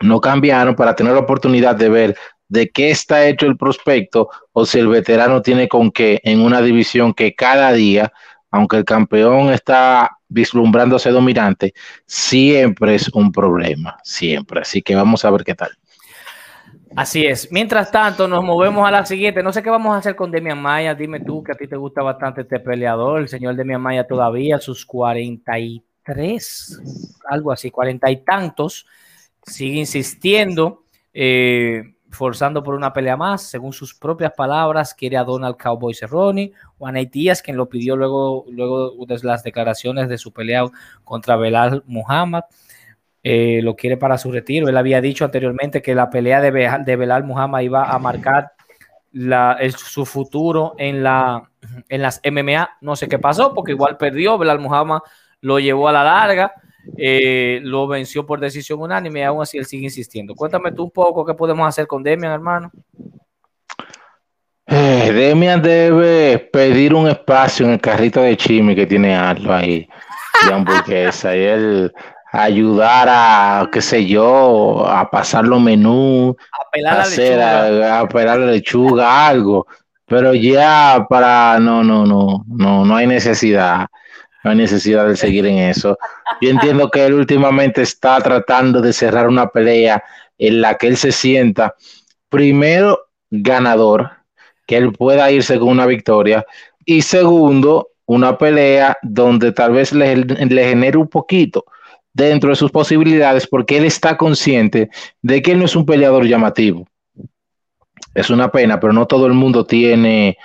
no 0.00 0.20
cambiaron 0.20 0.74
para 0.74 0.94
tener 0.94 1.12
la 1.12 1.20
oportunidad 1.20 1.76
de 1.76 1.88
ver 1.88 2.16
de 2.48 2.70
qué 2.70 2.90
está 2.90 3.26
hecho 3.26 3.46
el 3.46 3.56
prospecto 3.56 4.30
o 4.52 4.64
si 4.64 4.78
el 4.78 4.88
veterano 4.88 5.42
tiene 5.42 5.68
con 5.68 5.90
qué 5.90 6.20
en 6.22 6.40
una 6.40 6.62
división 6.62 7.12
que 7.12 7.34
cada 7.34 7.72
día, 7.72 8.12
aunque 8.50 8.76
el 8.76 8.84
campeón 8.84 9.52
está 9.52 10.18
vislumbrándose 10.28 11.10
dominante, 11.10 11.74
siempre 12.06 12.94
es 12.94 13.08
un 13.08 13.32
problema, 13.32 13.98
siempre. 14.02 14.60
Así 14.60 14.82
que 14.82 14.94
vamos 14.94 15.24
a 15.24 15.30
ver 15.30 15.44
qué 15.44 15.54
tal. 15.54 15.70
Así 16.96 17.26
es. 17.26 17.52
Mientras 17.52 17.90
tanto, 17.90 18.26
nos 18.26 18.42
movemos 18.42 18.88
a 18.88 18.90
la 18.90 19.04
siguiente. 19.04 19.42
No 19.42 19.52
sé 19.52 19.62
qué 19.62 19.68
vamos 19.68 19.94
a 19.94 19.98
hacer 19.98 20.16
con 20.16 20.30
Demian 20.30 20.60
Maya. 20.60 20.94
Dime 20.94 21.20
tú 21.20 21.44
que 21.44 21.52
a 21.52 21.54
ti 21.54 21.68
te 21.68 21.76
gusta 21.76 22.02
bastante 22.02 22.40
este 22.40 22.58
peleador. 22.58 23.20
El 23.20 23.28
señor 23.28 23.54
Demian 23.54 23.82
Maya 23.82 24.06
todavía, 24.06 24.58
sus 24.58 24.86
43, 24.86 26.80
algo 27.28 27.52
así, 27.52 27.70
cuarenta 27.70 28.10
y 28.10 28.24
tantos, 28.24 28.86
sigue 29.42 29.78
insistiendo. 29.78 30.84
Eh, 31.12 31.96
forzando 32.10 32.62
por 32.62 32.74
una 32.74 32.92
pelea 32.94 33.16
más, 33.16 33.42
según 33.42 33.74
sus 33.74 33.94
propias 33.94 34.32
palabras, 34.32 34.94
quiere 34.94 35.18
a 35.18 35.24
Donald 35.24 35.56
Cowboy 35.56 35.92
Cerrone, 35.92 36.52
Juan 36.78 36.94
Díaz, 37.12 37.42
quien 37.42 37.58
lo 37.58 37.68
pidió 37.68 37.94
luego, 37.94 38.46
luego 38.50 39.04
de 39.06 39.18
las 39.22 39.42
declaraciones 39.42 40.08
de 40.08 40.16
su 40.16 40.32
pelea 40.32 40.64
contra 41.04 41.36
Belal 41.36 41.84
Muhammad, 41.86 42.44
eh, 43.28 43.60
lo 43.60 43.74
quiere 43.74 43.96
para 43.96 44.18
su 44.18 44.30
retiro. 44.30 44.68
Él 44.68 44.76
había 44.76 45.00
dicho 45.00 45.24
anteriormente 45.24 45.82
que 45.82 45.96
la 45.96 46.08
pelea 46.10 46.40
de, 46.40 46.96
Belal 46.96 47.24
Muhammad 47.24 47.60
iba 47.62 47.90
a 47.90 47.98
marcar 47.98 48.52
su 49.76 50.06
futuro 50.06 50.74
en, 50.78 51.04
en 51.88 52.02
las 52.02 52.20
MMA. 52.24 52.78
No 52.82 52.94
sé 52.94 53.08
qué 53.08 53.18
pasó, 53.18 53.52
porque 53.52 53.72
igual 53.72 53.96
perdió, 53.96 54.38
Belal 54.38 54.60
Muhammad 54.60 55.00
lo 55.40 55.58
llevó 55.58 55.88
a 55.88 55.92
la 55.92 56.04
larga 56.04 56.52
eh, 56.96 57.58
lo 57.62 57.88
venció 57.88 58.24
por 58.24 58.38
decisión 58.38 58.80
unánime 58.80 59.20
y 59.20 59.22
aún 59.24 59.42
así 59.42 59.58
él 59.58 59.66
sigue 59.66 59.84
insistiendo. 59.84 60.36
Cuéntame 60.36 60.70
tú 60.70 60.84
un 60.84 60.90
poco 60.92 61.24
qué 61.24 61.34
podemos 61.34 61.66
hacer 61.66 61.86
con 61.86 62.02
Demian, 62.02 62.32
hermano. 62.32 62.70
Eh, 64.66 65.10
Demian 65.12 65.60
debe 65.60 66.38
pedir 66.38 66.94
un 66.94 67.08
espacio 67.08 67.66
en 67.66 67.72
el 67.72 67.80
carrito 67.80 68.20
de 68.20 68.36
Chimi 68.36 68.76
que 68.76 68.86
tiene 68.86 69.16
algo 69.16 69.52
ahí 69.52 69.88
hamburguesa 70.52 71.36
y 71.36 71.40
él 71.40 71.92
ayudar 72.36 73.08
a, 73.10 73.68
qué 73.72 73.80
sé 73.80 74.06
yo, 74.06 74.86
a 74.86 75.10
pasar 75.10 75.44
los 75.44 75.60
menús, 75.60 76.34
a 76.52 76.70
pelar 76.70 76.98
la 76.98 77.06
lechuga, 77.06 78.00
a 78.00 78.08
pelar 78.08 78.38
la 78.38 78.46
lechuga, 78.46 79.26
algo. 79.26 79.66
Pero 80.06 80.34
ya 80.34 81.06
para, 81.08 81.58
no, 81.58 81.82
no, 81.82 82.06
no, 82.06 82.44
no, 82.46 82.84
no 82.84 82.96
hay 82.96 83.06
necesidad 83.06 83.86
no 84.44 84.52
hay 84.52 84.58
necesidad 84.58 85.08
de 85.08 85.16
seguir 85.16 85.44
en 85.44 85.58
eso. 85.58 85.98
Yo 86.40 86.50
entiendo 86.50 86.88
que 86.88 87.04
él 87.04 87.14
últimamente 87.14 87.82
está 87.82 88.20
tratando 88.20 88.80
de 88.80 88.92
cerrar 88.92 89.26
una 89.26 89.48
pelea 89.48 90.04
en 90.38 90.60
la 90.60 90.76
que 90.76 90.86
él 90.86 90.96
se 90.96 91.10
sienta 91.10 91.74
primero 92.28 93.08
ganador, 93.28 94.12
que 94.64 94.76
él 94.76 94.92
pueda 94.92 95.32
irse 95.32 95.58
con 95.58 95.70
una 95.70 95.84
victoria, 95.84 96.46
y 96.84 97.02
segundo, 97.02 97.88
una 98.04 98.38
pelea 98.38 98.96
donde 99.02 99.50
tal 99.50 99.72
vez 99.72 99.92
le, 99.92 100.14
le 100.14 100.68
genere 100.68 100.96
un 100.96 101.08
poquito 101.08 101.64
dentro 102.16 102.48
de 102.48 102.56
sus 102.56 102.70
posibilidades, 102.70 103.46
porque 103.46 103.76
él 103.76 103.84
está 103.84 104.16
consciente 104.16 104.88
de 105.20 105.42
que 105.42 105.52
él 105.52 105.58
no 105.58 105.66
es 105.66 105.76
un 105.76 105.84
peleador 105.84 106.26
llamativo. 106.26 106.86
Es 108.14 108.30
una 108.30 108.50
pena, 108.50 108.80
pero 108.80 108.94
no 108.94 109.06
todo 109.06 109.26
el 109.26 109.34
mundo 109.34 109.66
tiene 109.66 110.38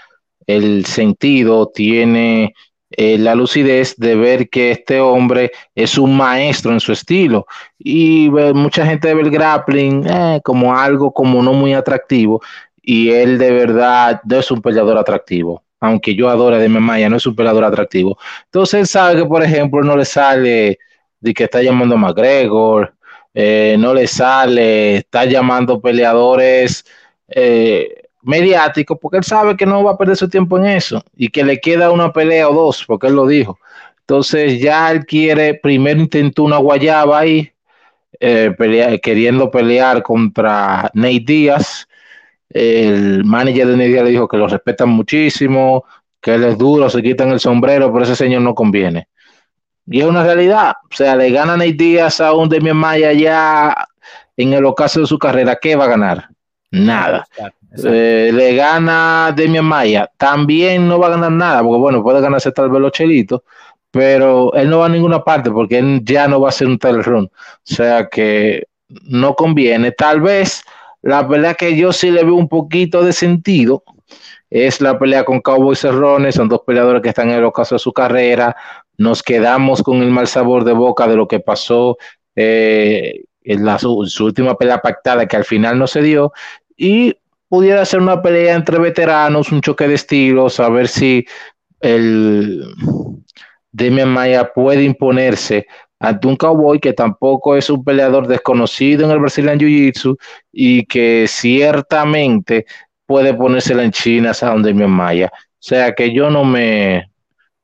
el 0.46 0.86
sentido, 0.86 1.68
tiene 1.74 2.54
eh, 2.90 3.18
la 3.18 3.36
lucidez 3.36 3.96
de 3.96 4.16
ver 4.16 4.50
que 4.50 4.72
este 4.72 5.00
hombre 5.00 5.52
es 5.74 5.98
un 5.98 6.18
maestro 6.18 6.74
en 6.74 6.82
su 6.82 6.92
estilo 6.92 7.46
y 7.80 8.30
mucha 8.54 8.86
gente 8.86 9.14
ve 9.14 9.22
el 9.22 9.32
grappling 9.32 10.06
eh, 10.06 10.42
como 10.44 10.76
algo 10.76 11.14
como 11.14 11.42
no 11.42 11.54
muy 11.54 11.74
atractivo 11.74 12.42
y 12.82 13.12
él 13.12 13.38
de 13.38 13.52
verdad 13.52 14.20
no 14.26 14.40
es 14.40 14.52
un 14.52 14.62
peleador 14.62 14.98
atractivo 14.98 15.64
aunque 15.80 16.16
yo 16.16 16.30
adore 16.30 16.60
de 16.60 16.70
Maya, 16.70 17.10
no 17.10 17.18
es 17.18 17.26
un 17.26 17.36
peleador 17.36 17.64
atractivo. 17.64 18.16
Entonces 18.46 18.82
él 18.82 18.88
sabe 18.88 19.16
que, 19.16 19.26
por 19.26 19.42
ejemplo, 19.42 19.82
no 19.82 19.98
le 19.98 20.06
sale 20.06 20.78
de 21.22 21.34
que 21.34 21.46
está 21.46 21.62
llamando 21.62 21.96
a 21.96 21.98
McGregor, 21.98 22.94
eh, 23.34 23.78
no 23.80 23.94
le 23.94 24.08
sale, 24.08 24.98
está 24.98 25.24
llamando 25.24 25.80
peleadores 25.80 26.84
mediático, 28.24 28.98
porque 28.98 29.18
él 29.18 29.24
sabe 29.24 29.56
que 29.56 29.66
no 29.66 29.84
va 29.84 29.92
a 29.92 29.98
perder 29.98 30.18
su 30.18 30.30
tiempo 30.30 30.58
en 30.58 30.66
eso 30.66 31.04
y 31.16 31.30
que 31.30 31.44
le 31.44 31.60
queda 31.60 31.92
una 31.92 32.14
pelea 32.14 32.50
o 32.50 32.54
dos, 32.54 32.84
porque 32.86 33.08
él 33.08 33.14
lo 33.16 33.28
dijo. 33.28 33.60
Entonces 34.02 34.60
ya 34.60 34.92
él 34.92 35.06
quiere, 35.06 35.56
primero 35.56 36.00
intentó 36.00 36.44
una 36.44 36.58
guayaba 36.58 37.20
ahí 37.20 37.52
eh, 38.20 39.00
queriendo 39.02 39.50
pelear 39.50 40.04
contra 40.04 40.92
Nate 40.94 41.24
Díaz. 41.26 41.88
El 42.50 43.24
manager 43.24 43.68
de 43.68 43.78
Nate 43.78 43.88
Díaz 43.88 44.04
le 44.04 44.12
dijo 44.12 44.28
que 44.28 44.38
lo 44.38 44.48
respetan 44.48 44.90
muchísimo, 44.90 45.86
que 46.20 46.36
él 46.36 46.44
es 46.44 46.58
duro, 46.58 46.90
se 46.90 47.02
quitan 47.02 47.30
el 47.30 47.40
sombrero, 47.40 47.92
pero 47.92 48.04
ese 48.04 48.16
señor 48.16 48.42
no 48.42 48.54
conviene. 48.54 49.08
Y 49.92 50.00
es 50.00 50.06
una 50.06 50.24
realidad. 50.24 50.74
O 50.90 50.96
sea, 50.96 51.16
le 51.16 51.30
gana 51.32 51.58
Nate 51.58 51.74
Díaz 51.74 52.22
a 52.22 52.34
un 52.34 52.48
Demian 52.48 52.78
Maya 52.78 53.12
ya 53.12 53.76
en 54.38 54.54
el 54.54 54.64
ocaso 54.66 55.02
de 55.02 55.06
su 55.06 55.20
carrera. 55.20 55.58
¿Qué 55.62 55.76
va 55.76 55.84
a 55.84 55.90
ganar? 55.90 56.30
Nada. 56.72 57.28
Eh, 57.84 58.32
le 58.34 58.56
gana 58.56 59.34
Demian 59.36 59.66
Maya. 59.66 60.10
También 60.16 60.88
no 60.88 60.98
va 60.98 61.08
a 61.08 61.12
ganar 61.12 61.32
nada, 61.32 61.62
porque 61.62 61.78
bueno, 61.78 62.02
puede 62.02 62.22
ganarse 62.22 62.54
tal 62.54 62.70
vez 62.70 62.82
los 62.82 62.94
chelitos, 62.94 63.42
pero 63.92 64.54
él 64.54 64.70
no 64.70 64.80
va 64.80 64.86
a 64.86 64.90
ninguna 64.90 65.24
parte 65.24 65.52
porque 65.52 65.80
él 65.80 66.02
ya 66.04 66.26
no 66.28 66.40
va 66.40 66.50
a 66.50 66.54
ser 66.54 66.68
un 66.68 66.80
run. 66.80 67.26
O 67.26 67.30
sea 67.64 68.08
que 68.08 68.68
no 68.88 69.36
conviene. 69.36 69.92
Tal 69.92 70.22
vez 70.22 70.64
la 71.02 71.28
pelea 71.28 71.54
que 71.56 71.76
yo 71.76 71.92
sí 71.92 72.12
le 72.12 72.24
veo 72.24 72.36
un 72.36 72.48
poquito 72.48 73.04
de 73.04 73.12
sentido 73.12 73.84
es 74.50 74.82
la 74.82 75.00
pelea 75.00 75.24
con 75.24 75.40
Cowboy 75.42 75.76
Cerrones. 75.76 76.36
Son 76.36 76.50
dos 76.50 76.62
peleadores 76.66 77.02
que 77.02 77.10
están 77.10 77.30
en 77.30 77.38
el 77.38 77.46
ocaso 77.46 77.76
de 77.76 77.80
su 77.80 77.94
carrera. 77.94 78.56
Nos 78.98 79.24
quedamos 79.24 79.82
con 79.82 80.02
el 80.02 80.12
mal 80.12 80.28
sabor 80.28 80.64
de 80.64 80.74
boca 80.74 81.08
de 81.08 81.16
lo 81.16 81.28
que 81.28 81.40
pasó 81.40 81.98
eh, 82.36 83.24
en, 83.44 83.66
la, 83.66 83.80
su, 83.80 84.06
última 84.20 84.56
pelea 84.56 84.80
pactada 84.80 85.28
que 85.28 85.38
al 85.38 85.46
final 85.46 85.78
no 85.78 85.88
se 85.88 86.02
dio. 86.02 86.32
Y 86.78 87.16
pudiera 87.48 87.86
ser 87.86 88.00
una 88.00 88.22
pelea 88.22 88.56
entre 88.56 88.80
veteranos, 88.80 89.52
un 89.52 89.62
choque 89.62 89.88
de 89.88 89.96
estilos, 89.96 90.60
a 90.60 90.70
ver 90.70 90.88
si 90.88 91.26
el 91.80 92.64
Demian 93.72 94.10
Maya 94.10 94.52
puede 94.54 94.84
imponerse 94.84 95.66
ante 96.00 96.28
un 96.28 96.36
cowboy 96.36 96.80
que 96.80 96.94
tampoco 96.94 97.56
es 97.56 97.70
un 97.70 97.84
peleador 97.84 98.28
desconocido 98.28 99.06
en 99.06 99.12
el 99.12 99.20
Brazilian 99.20 99.60
Jiu-Jitsu 99.60 100.18
y 100.52 100.86
que 100.86 101.26
ciertamente 101.28 102.66
puede 103.06 103.34
ponérsela 103.34 103.84
en 103.84 103.92
China 103.92 104.32
a 104.42 104.56
Demian 104.58 104.90
Maya. 104.90 105.32
O 105.34 105.64
sea 105.64 105.94
que 105.94 106.12
yo 106.12 106.32
no 106.32 106.44
me, 106.44 107.11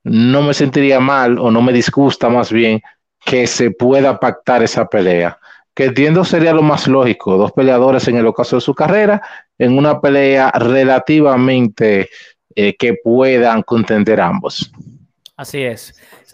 no 0.09 0.41
me 0.41 0.53
sentiría 0.53 0.99
mal 0.99 1.37
o 1.39 1.51
no 1.51 1.61
me 1.61 1.73
disgusta 1.73 2.29
más 2.29 2.51
bien 2.51 2.81
que 3.25 3.47
se 3.47 3.71
pueda 3.71 4.19
pactar 4.19 4.63
esa 4.63 4.87
pelea. 4.87 5.37
Que 5.73 5.85
entiendo 5.85 6.23
sería 6.23 6.53
lo 6.53 6.63
más 6.63 6.87
lógico, 6.87 7.37
dos 7.37 7.51
peleadores 7.51 8.07
en 8.07 8.17
el 8.17 8.25
ocaso 8.25 8.55
de 8.55 8.61
su 8.61 8.73
carrera, 8.73 9.21
en 9.57 9.77
una 9.77 9.99
pelea 9.99 10.51
relativamente 10.51 12.09
eh, 12.55 12.75
que 12.75 12.95
puedan 13.03 13.61
contender 13.63 14.19
ambos. 14.19 14.71
Así 15.35 15.61
es. 15.61 15.93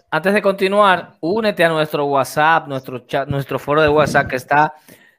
Antes 0.10 0.34
de 0.34 0.42
continuar, 0.42 1.16
únete 1.20 1.66
a 1.66 1.70
nuestro 1.70 2.06
WhatsApp, 2.06 2.68
nuestro 2.68 3.00
chat, 3.00 3.28
nuestro 3.28 3.60
foro 3.60 3.82
de 3.82 3.90
WhatsApp 3.90 4.28
que 4.28 4.38
está 4.38 4.74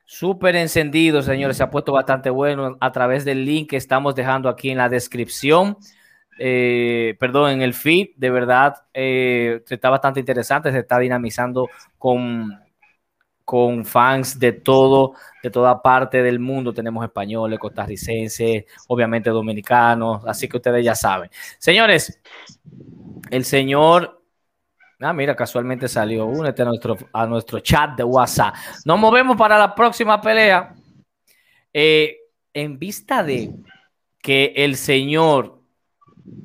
súper 0.06 0.56
encendido, 0.56 1.20
señores. 1.20 1.58
Se 1.58 1.62
ha 1.62 1.70
puesto 1.70 1.92
bastante 1.92 2.30
bueno 2.30 2.76
a 2.80 2.92
través 2.92 3.24
del 3.24 3.44
link 3.44 3.70
que 3.70 3.76
estamos 3.76 4.14
dejando 4.14 4.48
aquí 4.48 4.70
en 4.70 4.78
la 4.78 4.88
descripción. 4.88 5.76
Eh, 6.38 7.16
perdón, 7.18 7.50
en 7.50 7.62
el 7.62 7.74
feed, 7.74 8.10
de 8.16 8.30
verdad, 8.30 8.86
eh, 8.92 9.62
está 9.68 9.90
bastante 9.90 10.20
interesante, 10.20 10.72
se 10.72 10.80
está 10.80 10.98
dinamizando 10.98 11.68
con, 11.98 12.60
con 13.44 13.84
fans 13.84 14.38
de 14.38 14.52
todo, 14.52 15.14
de 15.42 15.50
toda 15.50 15.80
parte 15.82 16.22
del 16.22 16.38
mundo. 16.38 16.72
Tenemos 16.72 17.04
españoles, 17.04 17.58
costarricenses, 17.58 18.64
obviamente 18.88 19.30
dominicanos, 19.30 20.24
así 20.26 20.48
que 20.48 20.56
ustedes 20.56 20.84
ya 20.84 20.94
saben. 20.94 21.30
Señores, 21.58 22.20
el 23.30 23.44
señor. 23.44 24.20
Ah, 25.00 25.12
mira, 25.12 25.36
casualmente 25.36 25.88
salió. 25.88 26.26
Únete 26.26 26.62
a 26.62 27.26
nuestro, 27.26 27.60
chat 27.60 27.96
de 27.96 28.04
WhatsApp. 28.04 28.54
Nos 28.84 28.98
movemos 28.98 29.36
para 29.36 29.58
la 29.58 29.74
próxima 29.74 30.20
pelea. 30.20 30.74
Eh, 31.72 32.16
en 32.54 32.78
vista 32.78 33.22
de 33.22 33.52
que 34.22 34.52
el 34.56 34.76
señor 34.76 35.63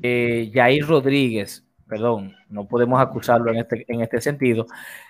eh, 0.01 0.51
Jair 0.53 0.85
Rodríguez, 0.85 1.65
perdón, 1.87 2.35
no 2.49 2.67
podemos 2.67 3.01
acusarlo 3.01 3.51
en 3.51 3.57
este, 3.57 3.85
en 3.87 4.01
este 4.01 4.21
sentido, 4.21 4.65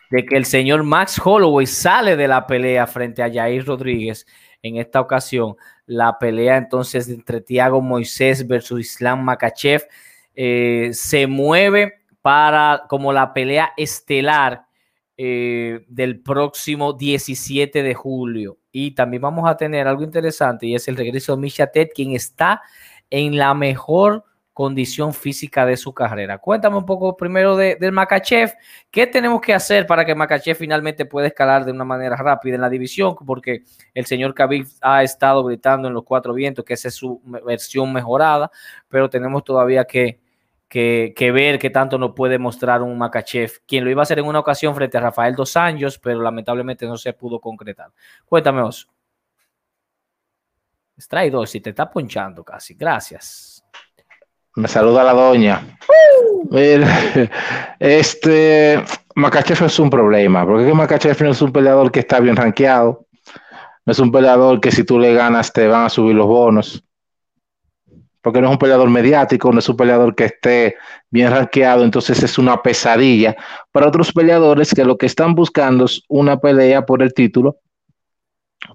de 0.09 0.25
que 0.25 0.37
el 0.37 0.45
señor 0.45 0.83
Max 0.83 1.21
Holloway 1.23 1.67
sale 1.67 2.15
de 2.15 2.27
la 2.27 2.47
pelea 2.47 2.87
frente 2.87 3.21
a 3.21 3.31
Jair 3.31 3.65
Rodríguez 3.65 4.25
en 4.61 4.77
esta 4.77 4.99
ocasión. 5.01 5.55
La 5.85 6.17
pelea 6.17 6.57
entonces 6.57 7.09
entre 7.09 7.41
Tiago 7.41 7.81
Moisés 7.81 8.47
versus 8.47 8.79
Islam 8.79 9.23
Makachev 9.23 9.87
eh, 10.35 10.89
se 10.93 11.27
mueve 11.27 11.99
para 12.21 12.85
como 12.87 13.13
la 13.13 13.33
pelea 13.33 13.73
estelar 13.77 14.65
eh, 15.17 15.85
del 15.87 16.21
próximo 16.21 16.93
17 16.93 17.83
de 17.83 17.93
julio. 17.93 18.57
Y 18.71 18.91
también 18.91 19.21
vamos 19.21 19.49
a 19.49 19.57
tener 19.57 19.87
algo 19.87 20.03
interesante 20.03 20.67
y 20.67 20.75
es 20.75 20.87
el 20.87 20.95
regreso 20.95 21.35
de 21.35 21.41
Misha 21.41 21.67
Ted, 21.67 21.89
quien 21.93 22.13
está 22.13 22.61
en 23.09 23.37
la 23.37 23.53
mejor 23.53 24.23
condición 24.59 25.13
física 25.13 25.65
de 25.65 25.77
su 25.77 25.93
carrera. 25.93 26.37
Cuéntame 26.37 26.75
un 26.75 26.85
poco 26.85 27.15
primero 27.15 27.55
de, 27.55 27.77
del 27.77 27.93
Makachev. 27.93 28.51
¿Qué 28.91 29.07
tenemos 29.07 29.39
que 29.39 29.53
hacer 29.53 29.87
para 29.87 30.03
que 30.03 30.13
Makachev 30.13 30.57
finalmente 30.57 31.05
pueda 31.05 31.27
escalar 31.27 31.63
de 31.63 31.71
una 31.71 31.85
manera 31.85 32.17
rápida 32.17 32.55
en 32.55 32.61
la 32.61 32.69
división? 32.69 33.15
Porque 33.25 33.63
el 33.93 34.05
señor 34.05 34.33
Khabib 34.33 34.67
ha 34.81 35.01
estado 35.01 35.45
gritando 35.45 35.87
en 35.87 35.93
los 35.93 36.03
cuatro 36.03 36.33
vientos 36.33 36.65
que 36.65 36.73
esa 36.73 36.89
es 36.89 36.95
su 36.95 37.21
versión 37.45 37.93
mejorada, 37.93 38.51
pero 38.89 39.09
tenemos 39.09 39.45
todavía 39.45 39.85
que 39.85 40.19
ver 40.69 41.57
qué 41.57 41.69
tanto 41.69 41.97
nos 41.97 42.11
puede 42.13 42.37
mostrar 42.37 42.81
un 42.81 42.97
Makachev, 42.97 43.61
quien 43.65 43.85
lo 43.85 43.89
iba 43.89 44.01
a 44.01 44.03
hacer 44.03 44.19
en 44.19 44.25
una 44.25 44.39
ocasión 44.39 44.75
frente 44.75 44.97
a 44.97 44.99
Rafael 44.99 45.35
Dos 45.35 45.55
Años, 45.55 45.97
pero 45.99 46.21
lamentablemente 46.21 46.85
no 46.85 46.97
se 46.97 47.13
pudo 47.13 47.39
concretar. 47.39 47.91
Cuéntame, 48.25 48.61
Oso. 48.61 48.89
dos 51.31 51.49
si 51.49 51.61
te 51.61 51.69
está 51.69 51.89
ponchando 51.89 52.43
casi. 52.43 52.73
Gracias. 52.73 53.63
Me 54.55 54.67
saluda 54.67 55.03
la 55.03 55.13
doña. 55.13 55.77
Este 57.79 58.83
Makachev 59.15 59.65
es 59.65 59.79
un 59.79 59.89
problema, 59.89 60.45
porque 60.45 60.73
Makachev 60.73 61.21
no 61.23 61.31
es 61.31 61.41
un 61.41 61.51
peleador 61.51 61.91
que 61.91 61.99
está 61.99 62.19
bien 62.19 62.35
rankeado. 62.35 63.05
No 63.85 63.91
es 63.91 63.99
un 63.99 64.11
peleador 64.11 64.59
que 64.59 64.71
si 64.71 64.83
tú 64.83 64.99
le 64.99 65.13
ganas 65.13 65.51
te 65.53 65.67
van 65.67 65.85
a 65.85 65.89
subir 65.89 66.15
los 66.15 66.27
bonos 66.27 66.83
porque 68.21 68.41
no 68.41 68.47
es 68.47 68.51
un 68.53 68.59
peleador 68.59 68.89
mediático, 68.89 69.51
no 69.51 69.59
es 69.59 69.69
un 69.69 69.77
peleador 69.77 70.15
que 70.15 70.25
esté 70.25 70.75
bien 71.09 71.31
rankeado, 71.31 71.83
entonces 71.83 72.21
es 72.21 72.37
una 72.37 72.61
pesadilla 72.61 73.35
para 73.71 73.87
otros 73.87 74.11
peleadores 74.11 74.73
que 74.73 74.83
lo 74.83 74.97
que 74.97 75.05
están 75.05 75.35
buscando 75.35 75.85
es 75.85 76.03
una 76.07 76.39
pelea 76.39 76.85
por 76.85 77.01
el 77.01 77.13
título, 77.13 77.57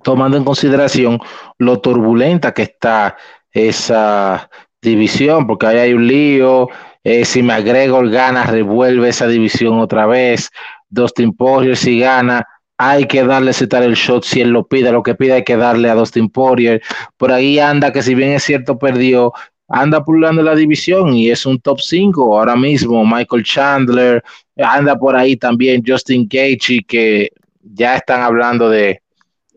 tomando 0.03 0.37
en 0.37 0.45
consideración 0.45 1.20
lo 1.59 1.81
turbulenta 1.81 2.53
que 2.53 2.62
está 2.62 3.16
esa 3.53 4.51
división, 4.85 5.47
porque 5.47 5.66
ahí 5.66 5.78
hay 5.78 5.95
un 5.95 6.07
lío, 6.07 6.68
eh, 7.03 7.24
si 7.24 7.43
McGregor 7.43 8.09
gana, 8.11 8.45
revuelve 8.45 9.09
esa 9.09 9.26
división 9.26 9.80
otra 9.80 10.07
vez, 10.07 10.51
Dustin 10.89 11.35
Poirier 11.35 11.76
si 11.76 11.99
gana, 11.99 12.47
hay 12.78 13.07
que 13.07 13.24
darle 13.24 13.53
citar 13.53 13.82
el 13.82 13.95
shot 13.95 14.24
si 14.24 14.41
él 14.41 14.51
lo 14.51 14.66
pide, 14.66 14.93
lo 14.93 15.03
que 15.03 15.14
pide 15.14 15.35
hay 15.35 15.45
que 15.45 15.57
darle 15.57 15.91
a 15.91 15.95
Dustin 15.95 16.28
Poirier. 16.28 16.82
Por 17.16 17.32
ahí 17.32 17.59
anda, 17.59 17.93
que 17.93 18.03
si 18.03 18.14
bien 18.14 18.32
es 18.32 18.43
cierto 18.43 18.78
perdió, 18.78 19.32
anda 19.68 20.05
pululando 20.05 20.43
la 20.43 20.55
división 20.55 21.14
y 21.14 21.30
es 21.30 21.47
un 21.47 21.61
top 21.61 21.80
5 21.80 22.39
ahora 22.39 22.57
mismo. 22.57 23.05
Michael 23.05 23.45
Chandler, 23.45 24.22
anda 24.57 24.97
por 24.97 25.16
ahí 25.16 25.37
también 25.37 25.82
Justin 25.87 26.26
Gaethje, 26.28 26.80
que 26.87 27.30
ya 27.62 27.97
están 27.97 28.22
hablando 28.22 28.68
de, 28.68 29.03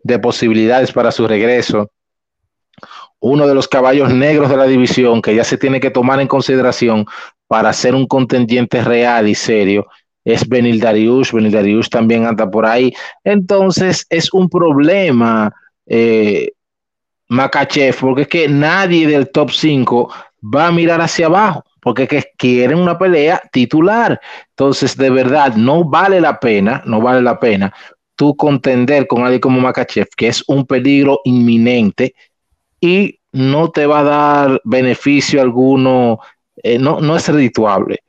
de 0.02 0.18
posibilidades 0.18 0.92
para 0.92 1.12
su 1.12 1.26
regreso. 1.26 1.90
Uno 3.20 3.46
de 3.46 3.54
los 3.54 3.68
caballos 3.68 4.12
negros 4.12 4.48
de 4.48 4.56
la 4.56 4.66
división 4.66 5.22
que 5.22 5.34
ya 5.34 5.44
se 5.44 5.58
tiene 5.58 5.80
que 5.80 5.90
tomar 5.90 6.20
en 6.20 6.28
consideración 6.28 7.06
para 7.46 7.72
ser 7.72 7.94
un 7.94 8.06
contendiente 8.06 8.82
real 8.82 9.28
y 9.28 9.34
serio 9.34 9.86
es 10.24 10.46
Benil 10.46 10.78
Dariush, 10.78 11.32
Benil 11.32 11.88
también 11.88 12.26
anda 12.26 12.50
por 12.50 12.66
ahí. 12.66 12.92
Entonces 13.24 14.06
es 14.10 14.32
un 14.32 14.48
problema 14.48 15.50
eh, 15.86 16.52
Makachev, 17.28 17.96
porque 17.98 18.22
es 18.22 18.28
que 18.28 18.48
nadie 18.48 19.06
del 19.06 19.30
top 19.30 19.50
5 19.50 20.10
va 20.54 20.66
a 20.66 20.72
mirar 20.72 21.00
hacia 21.00 21.26
abajo, 21.26 21.64
porque 21.80 22.02
es 22.02 22.08
que 22.08 22.24
quieren 22.36 22.78
una 22.78 22.98
pelea 22.98 23.40
titular. 23.52 24.20
Entonces, 24.50 24.96
de 24.96 25.10
verdad, 25.10 25.54
no 25.54 25.84
vale 25.84 26.20
la 26.20 26.38
pena, 26.38 26.82
no 26.84 27.00
vale 27.00 27.22
la 27.22 27.38
pena 27.40 27.72
tú 28.18 28.36
contender 28.36 29.06
con 29.06 29.22
alguien 29.22 29.40
como 29.40 29.60
Makachev, 29.60 30.08
que 30.16 30.26
es 30.26 30.42
un 30.48 30.66
peligro 30.66 31.20
inminente 31.24 32.16
y 32.80 33.20
no 33.32 33.70
te 33.70 33.86
va 33.86 34.00
a 34.00 34.04
dar 34.04 34.60
beneficio 34.64 35.40
alguno, 35.40 36.20
eh, 36.62 36.78
no, 36.78 37.00
no 37.00 37.16
es 37.16 37.28
redituable 37.28 38.00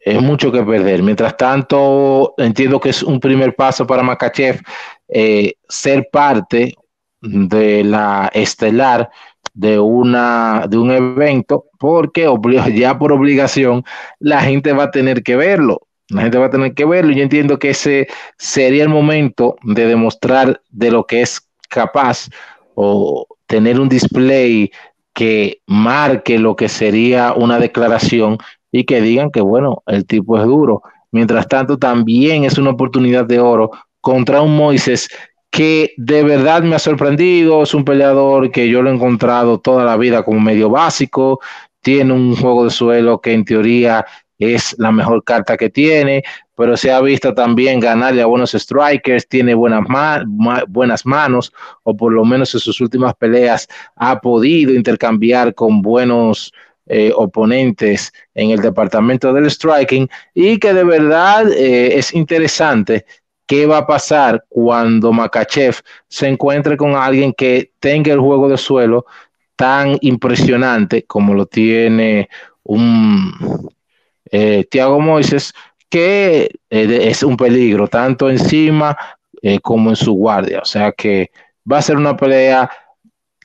es 0.00 0.20
mucho 0.20 0.52
que 0.52 0.62
perder. 0.62 1.02
Mientras 1.02 1.36
tanto, 1.36 2.34
entiendo 2.38 2.80
que 2.80 2.90
es 2.90 3.02
un 3.02 3.20
primer 3.20 3.54
paso 3.54 3.86
para 3.86 4.02
Makachev 4.02 4.60
eh, 5.08 5.54
ser 5.68 6.08
parte 6.10 6.74
de 7.20 7.84
la 7.84 8.30
estelar 8.34 9.10
de, 9.54 9.78
una, 9.78 10.66
de 10.68 10.76
un 10.76 10.90
evento, 10.90 11.66
porque 11.78 12.28
ya 12.74 12.98
por 12.98 13.12
obligación 13.12 13.84
la 14.18 14.40
gente 14.42 14.72
va 14.72 14.84
a 14.84 14.90
tener 14.90 15.22
que 15.22 15.36
verlo. 15.36 15.80
La 16.08 16.22
gente 16.22 16.36
va 16.36 16.46
a 16.46 16.50
tener 16.50 16.74
que 16.74 16.84
verlo. 16.84 17.12
Yo 17.12 17.22
entiendo 17.22 17.58
que 17.58 17.70
ese 17.70 18.08
sería 18.36 18.82
el 18.82 18.90
momento 18.90 19.56
de 19.62 19.86
demostrar 19.86 20.60
de 20.70 20.90
lo 20.90 21.06
que 21.06 21.22
es 21.22 21.48
capaz 21.70 22.28
o 22.74 23.26
tener 23.54 23.78
un 23.78 23.88
display 23.88 24.72
que 25.12 25.60
marque 25.68 26.40
lo 26.40 26.56
que 26.56 26.68
sería 26.68 27.34
una 27.34 27.60
declaración 27.60 28.36
y 28.72 28.82
que 28.82 29.00
digan 29.00 29.30
que, 29.30 29.40
bueno, 29.40 29.84
el 29.86 30.04
tipo 30.06 30.36
es 30.36 30.44
duro. 30.44 30.82
Mientras 31.12 31.46
tanto, 31.46 31.78
también 31.78 32.42
es 32.42 32.58
una 32.58 32.70
oportunidad 32.70 33.26
de 33.26 33.38
oro 33.38 33.70
contra 34.00 34.42
un 34.42 34.56
Moises 34.56 35.08
que 35.52 35.92
de 35.96 36.24
verdad 36.24 36.64
me 36.64 36.74
ha 36.74 36.80
sorprendido. 36.80 37.62
Es 37.62 37.74
un 37.74 37.84
peleador 37.84 38.50
que 38.50 38.68
yo 38.68 38.82
lo 38.82 38.90
he 38.90 38.94
encontrado 38.94 39.60
toda 39.60 39.84
la 39.84 39.96
vida 39.96 40.24
como 40.24 40.40
medio 40.40 40.68
básico. 40.68 41.38
Tiene 41.80 42.12
un 42.12 42.34
juego 42.34 42.64
de 42.64 42.70
suelo 42.70 43.20
que 43.20 43.34
en 43.34 43.44
teoría 43.44 44.04
es 44.36 44.74
la 44.78 44.90
mejor 44.90 45.22
carta 45.22 45.56
que 45.56 45.70
tiene, 45.70 46.24
pero 46.54 46.76
se 46.76 46.92
ha 46.92 47.00
visto 47.00 47.34
también 47.34 47.80
ganarle 47.80 48.22
a 48.22 48.26
buenos 48.26 48.52
strikers, 48.52 49.28
tiene 49.28 49.54
buenas, 49.54 51.04
manos, 51.04 51.52
o 51.82 51.96
por 51.96 52.12
lo 52.12 52.24
menos 52.24 52.54
en 52.54 52.60
sus 52.60 52.80
últimas 52.80 53.14
peleas 53.14 53.68
ha 53.96 54.20
podido 54.20 54.72
intercambiar 54.72 55.54
con 55.54 55.82
buenos 55.82 56.52
eh, 56.86 57.12
oponentes 57.14 58.12
en 58.34 58.50
el 58.50 58.60
departamento 58.60 59.32
del 59.32 59.50
striking 59.50 60.08
y 60.34 60.58
que 60.58 60.74
de 60.74 60.84
verdad 60.84 61.50
eh, 61.50 61.96
es 61.96 62.12
interesante 62.14 63.06
qué 63.46 63.66
va 63.66 63.78
a 63.78 63.86
pasar 63.86 64.44
cuando 64.48 65.12
Makachev 65.12 65.76
se 66.08 66.28
encuentre 66.28 66.76
con 66.76 66.94
alguien 66.94 67.32
que 67.32 67.72
tenga 67.80 68.12
el 68.12 68.20
juego 68.20 68.48
de 68.48 68.58
suelo 68.58 69.06
tan 69.56 69.96
impresionante 70.00 71.04
como 71.04 71.34
lo 71.34 71.46
tiene 71.46 72.28
un 72.64 73.70
eh, 74.30 74.64
Tiago 74.70 75.00
Moises, 75.00 75.52
que 75.94 76.50
es 76.70 77.22
un 77.22 77.36
peligro 77.36 77.86
tanto 77.86 78.28
encima 78.28 78.98
como 79.62 79.90
en 79.90 79.96
su 79.96 80.12
guardia. 80.14 80.58
O 80.58 80.64
sea 80.64 80.90
que 80.90 81.30
va 81.70 81.78
a 81.78 81.82
ser 81.82 81.96
una 81.96 82.16
pelea 82.16 82.68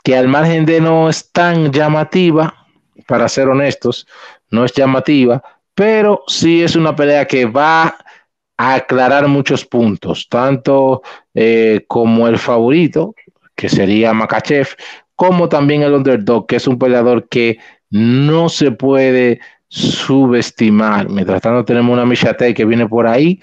que 0.03 0.17
al 0.17 0.27
margen 0.27 0.65
de 0.65 0.81
no 0.81 1.09
es 1.09 1.31
tan 1.31 1.71
llamativa, 1.71 2.65
para 3.05 3.29
ser 3.29 3.49
honestos, 3.49 4.07
no 4.49 4.65
es 4.65 4.73
llamativa, 4.73 5.43
pero 5.75 6.23
sí 6.25 6.63
es 6.63 6.75
una 6.75 6.95
pelea 6.95 7.27
que 7.27 7.45
va 7.45 7.95
a 8.57 8.73
aclarar 8.73 9.27
muchos 9.27 9.63
puntos, 9.63 10.27
tanto 10.27 11.03
eh, 11.35 11.85
como 11.87 12.27
el 12.27 12.39
favorito, 12.39 13.13
que 13.55 13.69
sería 13.69 14.11
Makachev, 14.11 14.69
como 15.15 15.47
también 15.49 15.83
el 15.83 15.93
underdog, 15.93 16.47
que 16.47 16.55
es 16.55 16.65
un 16.67 16.79
peleador 16.79 17.29
que 17.29 17.59
no 17.91 18.49
se 18.49 18.71
puede 18.71 19.39
subestimar. 19.69 21.09
Mientras 21.09 21.41
tanto 21.41 21.63
tenemos 21.63 21.93
una 21.93 22.05
Michate 22.05 22.53
que 22.53 22.65
viene 22.65 22.87
por 22.87 23.07
ahí, 23.07 23.39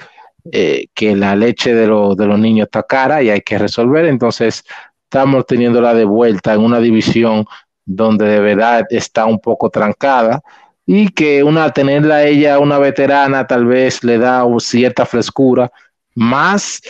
eh, 0.53 0.87
que 0.95 1.17
la 1.17 1.35
leche 1.35 1.75
de, 1.75 1.83
de 1.83 2.27
los 2.27 2.39
niños 2.39 2.67
está 2.67 2.83
cara 2.83 3.23
y 3.23 3.31
hay 3.31 3.41
que 3.41 3.59
resolver, 3.59 4.05
entonces 4.05 4.65
estamos 5.05 5.47
teniéndola 5.47 5.95
de 5.95 6.05
vuelta 6.05 6.55
en 6.55 6.61
una 6.61 6.81
división 6.81 7.47
donde 7.85 8.27
de 8.27 8.41
verdad 8.41 8.85
está 8.91 9.27
un 9.27 9.39
poco 9.39 9.71
trancada 9.71 10.43
y 10.85 11.09
que 11.09 11.43
una 11.43 11.73
tenerla 11.73 12.25
ella 12.25 12.59
una 12.59 12.79
veterana 12.79 13.47
tal 13.47 13.67
vez 13.67 14.03
le 14.05 14.19
da 14.19 14.45
cierta 14.59 15.07
frescura 15.07 15.71
más 16.15 16.81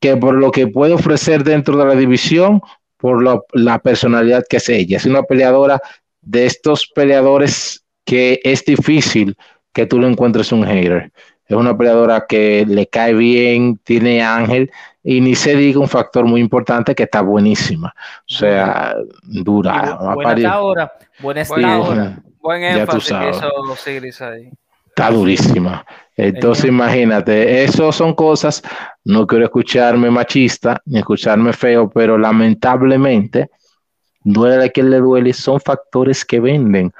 que 0.00 0.16
por 0.16 0.34
lo 0.34 0.50
que 0.50 0.68
puede 0.68 0.92
ofrecer 0.92 1.44
dentro 1.44 1.76
de 1.76 1.84
la 1.84 1.94
división 1.94 2.60
por 2.96 3.22
la 3.52 3.78
personalidad 3.80 4.44
que 4.48 4.56
es 4.56 4.68
ella. 4.68 4.96
Es 4.96 5.06
una 5.06 5.22
peleadora 5.22 5.80
de 6.22 6.46
estos 6.46 6.86
peleadores 6.86 7.83
que 8.04 8.40
es 8.44 8.64
difícil 8.64 9.36
que 9.72 9.86
tú 9.86 9.98
le 9.98 10.08
encuentres 10.08 10.52
un 10.52 10.64
hater. 10.64 11.10
Es 11.46 11.56
una 11.56 11.76
peleadora 11.76 12.24
que 12.26 12.64
le 12.66 12.86
cae 12.86 13.12
bien, 13.12 13.78
tiene 13.84 14.22
ángel 14.22 14.70
y 15.02 15.20
ni 15.20 15.34
se 15.34 15.54
diga 15.54 15.78
un 15.78 15.88
factor 15.88 16.24
muy 16.24 16.40
importante 16.40 16.94
que 16.94 17.02
está 17.02 17.20
buenísima. 17.20 17.94
O 18.30 18.34
sea, 18.34 18.94
dura. 19.22 19.98
buena 20.14 20.52
ahora, 20.52 20.92
buena 21.20 21.42
está 21.42 22.16
Buen 22.44 22.62
énfasis 22.62 23.08
que 23.84 24.24
ahí. 24.24 24.50
Está 24.88 25.10
durísima. 25.10 25.84
Entonces, 26.14 26.66
imagínate, 26.66 27.64
eso 27.64 27.90
son 27.90 28.14
cosas, 28.14 28.62
no 29.02 29.26
quiero 29.26 29.46
escucharme 29.46 30.10
machista 30.10 30.80
ni 30.84 30.98
escucharme 30.98 31.54
feo, 31.54 31.88
pero 31.88 32.18
lamentablemente, 32.18 33.48
duele 34.22 34.66
a 34.66 34.68
quien 34.68 34.90
le 34.90 34.98
duele, 34.98 35.32
son 35.32 35.58
factores 35.58 36.22
que 36.22 36.38
venden. 36.38 36.92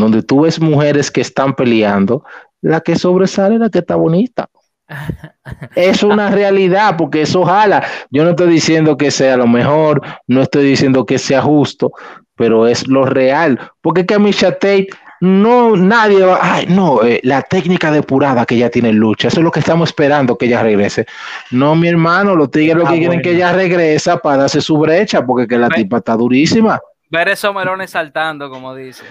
Donde 0.00 0.22
tú 0.22 0.42
ves 0.42 0.60
mujeres 0.60 1.10
que 1.10 1.20
están 1.20 1.54
peleando, 1.54 2.24
la 2.60 2.80
que 2.80 2.96
sobresale 2.96 3.56
es 3.56 3.60
la 3.60 3.70
que 3.70 3.80
está 3.80 3.96
bonita. 3.96 4.48
Es 5.74 6.02
una 6.02 6.30
realidad, 6.30 6.96
porque 6.96 7.22
eso 7.22 7.44
jala. 7.44 7.84
Yo 8.10 8.24
no 8.24 8.30
estoy 8.30 8.50
diciendo 8.50 8.96
que 8.96 9.10
sea 9.10 9.36
lo 9.36 9.46
mejor, 9.46 10.02
no 10.26 10.42
estoy 10.42 10.64
diciendo 10.64 11.06
que 11.06 11.18
sea 11.18 11.42
justo, 11.42 11.92
pero 12.34 12.66
es 12.66 12.86
lo 12.86 13.04
real. 13.04 13.58
Porque 13.80 14.04
que 14.04 14.14
a 14.14 14.18
Misha 14.18 14.52
Tate 14.52 14.88
no, 15.20 15.76
nadie 15.76 16.22
va, 16.22 16.38
ay, 16.40 16.66
no, 16.68 17.02
eh, 17.02 17.20
la 17.24 17.42
técnica 17.42 17.90
depurada 17.90 18.46
que 18.46 18.54
ella 18.54 18.70
tiene 18.70 18.90
en 18.90 18.98
lucha, 18.98 19.28
eso 19.28 19.40
es 19.40 19.44
lo 19.44 19.50
que 19.50 19.60
estamos 19.60 19.88
esperando 19.88 20.38
que 20.38 20.46
ella 20.46 20.62
regrese. 20.62 21.06
No, 21.50 21.74
mi 21.74 21.88
hermano, 21.88 22.36
los 22.36 22.50
tigres 22.50 22.76
lo 22.76 22.84
que 22.84 22.94
ah, 22.94 22.98
quieren 22.98 23.22
que 23.22 23.32
ella 23.32 23.52
regresa 23.52 24.18
para 24.18 24.38
darse 24.38 24.60
su 24.60 24.78
brecha, 24.78 25.24
porque 25.24 25.48
que 25.48 25.58
la 25.58 25.68
tipa 25.68 25.98
está 25.98 26.14
durísima. 26.14 26.80
Ver 27.10 27.28
esos 27.28 27.54
melones 27.54 27.90
saltando, 27.90 28.48
como 28.48 28.74
dice. 28.74 29.04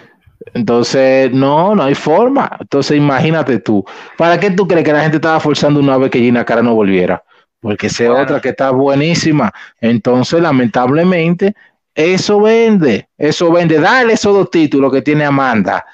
Entonces, 0.53 1.31
no, 1.31 1.75
no 1.75 1.83
hay 1.83 1.95
forma. 1.95 2.49
Entonces, 2.59 2.97
imagínate 2.97 3.59
tú. 3.59 3.83
¿Para 4.17 4.39
qué 4.39 4.51
tú 4.51 4.67
crees 4.67 4.85
que 4.85 4.93
la 4.93 5.01
gente 5.01 5.17
estaba 5.17 5.39
forzando 5.39 5.79
una 5.79 5.97
vez 5.97 6.09
que 6.09 6.19
Gina 6.19 6.45
Cara 6.45 6.61
no 6.61 6.75
volviera? 6.75 7.23
Porque 7.59 7.89
sea 7.89 8.13
otra 8.13 8.39
que 8.39 8.49
está 8.49 8.71
buenísima. 8.71 9.51
Entonces, 9.81 10.41
lamentablemente, 10.41 11.55
eso 11.93 12.41
vende. 12.41 13.09
Eso 13.17 13.51
vende. 13.51 13.79
Dale 13.79 14.13
esos 14.13 14.33
dos 14.33 14.51
títulos 14.51 14.91
que 14.91 15.01
tiene 15.01 15.25
Amanda 15.25 15.85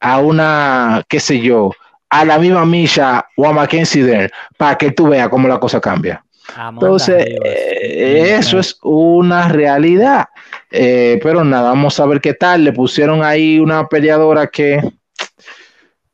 a 0.00 0.18
una, 0.18 1.02
qué 1.08 1.18
sé 1.18 1.40
yo, 1.40 1.70
a 2.10 2.24
la 2.24 2.38
misma 2.38 2.64
Misha 2.64 3.26
o 3.36 3.46
a 3.46 3.52
Mackenzie 3.52 4.30
para 4.56 4.76
que 4.76 4.90
tú 4.92 5.08
veas 5.08 5.28
cómo 5.28 5.48
la 5.48 5.58
cosa 5.58 5.80
cambia. 5.80 6.24
Entonces, 6.56 7.26
eh, 7.44 8.36
eso 8.38 8.58
es 8.58 8.78
una 8.82 9.48
realidad. 9.48 10.26
Eh, 10.70 11.20
pero 11.22 11.44
nada, 11.44 11.70
vamos 11.70 11.98
a 12.00 12.06
ver 12.06 12.20
qué 12.20 12.34
tal. 12.34 12.64
Le 12.64 12.72
pusieron 12.72 13.22
ahí 13.22 13.58
una 13.58 13.86
peleadora 13.88 14.46
que 14.46 14.80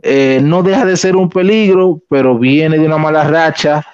eh, 0.02 0.40
no 0.42 0.62
deja 0.62 0.84
de 0.84 0.96
ser 0.96 1.16
un 1.16 1.28
peligro, 1.28 2.00
pero 2.08 2.38
viene 2.38 2.78
de 2.78 2.86
una 2.86 2.98
mala 2.98 3.24
racha. 3.24 3.84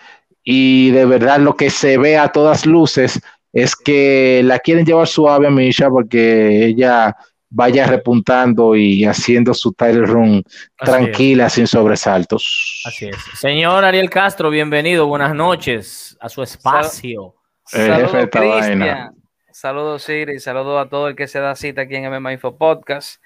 Y 0.42 0.90
de 0.90 1.04
verdad 1.04 1.40
lo 1.40 1.56
que 1.56 1.70
se 1.70 1.98
ve 1.98 2.16
a 2.16 2.28
todas 2.28 2.66
luces 2.66 3.20
es 3.52 3.74
que 3.74 4.42
la 4.44 4.58
quieren 4.58 4.86
llevar 4.86 5.08
suave 5.08 5.48
a 5.48 5.50
Misha 5.50 5.88
porque 5.88 6.66
ella 6.66 7.16
vaya 7.48 7.86
repuntando 7.86 8.74
y 8.76 9.04
haciendo 9.04 9.54
su 9.54 9.72
title 9.72 10.06
run 10.06 10.42
tranquila, 10.76 11.48
sin 11.48 11.66
sobresaltos. 11.66 12.82
Así 12.86 13.08
es. 13.08 13.16
Señor 13.34 13.84
Ariel 13.84 14.10
Castro, 14.10 14.50
bienvenido, 14.50 15.06
buenas 15.06 15.34
noches 15.34 16.16
a 16.20 16.28
su 16.28 16.42
espacio. 16.42 17.34
Saludos, 17.64 18.28
Cristian. 18.30 19.14
Saludos, 19.50 20.02
Siri. 20.02 20.38
Saludos 20.38 20.84
a 20.84 20.88
todo 20.88 21.08
el 21.08 21.16
que 21.16 21.26
se 21.26 21.40
da 21.40 21.54
cita 21.54 21.82
aquí 21.82 21.96
en 21.96 22.10
MMA 22.10 22.34
Info 22.34 22.58
Podcast. 22.58 23.22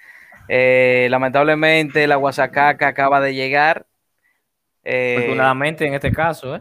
Eh, 0.49 1.09
lamentablemente, 1.11 2.07
la 2.07 2.17
Guasacaca 2.17 2.87
acaba 2.87 3.21
de 3.21 3.35
llegar. 3.35 3.87
Eh, 4.85 5.17
Afortunadamente, 5.19 5.87
en 5.87 5.95
este 5.95 6.13
caso, 6.13 6.57
¿eh? 6.57 6.61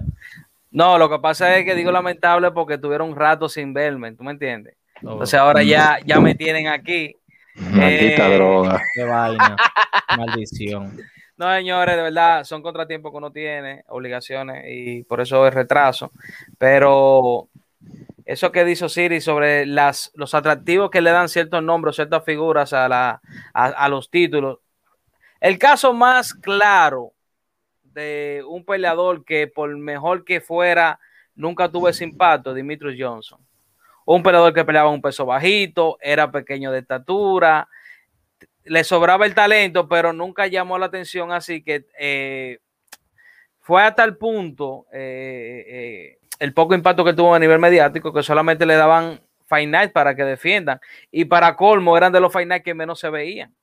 No, 0.71 0.97
lo 0.97 1.09
que 1.09 1.19
pasa 1.19 1.57
es 1.57 1.65
que 1.65 1.75
digo 1.75 1.91
lamentable 1.91 2.51
porque 2.51 2.77
tuvieron 2.77 3.09
un 3.09 3.15
rato 3.15 3.49
sin 3.49 3.73
verme, 3.73 4.11
¿tú 4.13 4.23
me 4.23 4.31
entiendes? 4.31 4.75
Entonces 5.01 5.39
ahora 5.39 5.63
ya, 5.63 5.99
ya 6.05 6.19
me 6.19 6.35
tienen 6.35 6.67
aquí 6.67 7.15
Maldita 7.59 8.29
eh, 8.29 8.35
droga. 8.35 8.81
Qué 8.93 9.03
vaina. 9.03 9.55
Maldición. 10.17 10.97
No, 11.37 11.53
señores, 11.55 11.95
de 11.95 12.01
verdad, 12.01 12.43
son 12.43 12.61
contratiempos 12.61 13.11
que 13.11 13.17
uno 13.17 13.31
tiene, 13.31 13.83
obligaciones, 13.87 14.65
y 14.67 15.03
por 15.03 15.21
eso 15.21 15.47
es 15.47 15.53
retraso. 15.53 16.11
Pero 16.57 17.47
eso 18.25 18.51
que 18.51 18.65
dice 18.65 18.89
Siri 18.89 19.21
sobre 19.21 19.65
las, 19.65 20.11
los 20.15 20.33
atractivos 20.33 20.89
que 20.89 21.01
le 21.01 21.11
dan 21.11 21.29
ciertos 21.29 21.63
nombres, 21.63 21.95
ciertas 21.95 22.25
figuras 22.25 22.73
a, 22.73 22.89
la, 22.89 23.21
a, 23.53 23.89
los 23.89 24.09
títulos. 24.09 24.59
El 25.39 25.57
caso 25.57 25.93
más 25.93 26.33
claro 26.33 27.13
de 27.83 28.43
un 28.47 28.65
peleador 28.65 29.23
que 29.23 29.47
por 29.47 29.75
mejor 29.77 30.25
que 30.25 30.41
fuera, 30.41 30.99
nunca 31.35 31.71
tuvo 31.71 31.87
ese 31.87 32.03
impacto, 32.03 32.53
Dimitrios 32.53 32.95
Johnson 32.99 33.39
un 34.15 34.23
peleador 34.23 34.53
que 34.55 34.65
peleaba 34.65 34.89
un 34.89 35.03
peso 35.03 35.23
bajito, 35.23 35.99
era 36.01 36.31
pequeño 36.31 36.71
de 36.71 36.79
estatura, 36.79 37.69
le 38.63 38.83
sobraba 38.83 39.27
el 39.27 39.35
talento, 39.35 39.87
pero 39.87 40.13
nunca 40.13 40.47
llamó 40.47 40.79
la 40.79 40.87
atención, 40.87 41.31
así 41.31 41.61
que 41.61 41.85
eh, 41.99 42.57
fue 43.59 43.83
hasta 43.83 44.03
el 44.03 44.17
punto 44.17 44.87
eh, 44.91 45.63
eh, 45.67 46.17
el 46.39 46.55
poco 46.55 46.73
impacto 46.73 47.05
que 47.05 47.13
tuvo 47.13 47.35
a 47.35 47.39
nivel 47.39 47.59
mediático 47.59 48.11
que 48.11 48.23
solamente 48.23 48.65
le 48.65 48.77
daban 48.77 49.21
Fight 49.45 49.69
Night 49.69 49.91
para 49.91 50.15
que 50.15 50.23
defiendan. 50.23 50.79
Y 51.11 51.25
para 51.25 51.55
colmo 51.55 51.95
eran 51.95 52.11
de 52.11 52.19
los 52.19 52.33
Fight 52.33 52.47
Night 52.47 52.63
que 52.63 52.73
menos 52.73 52.99
se 52.99 53.11
veían. 53.11 53.53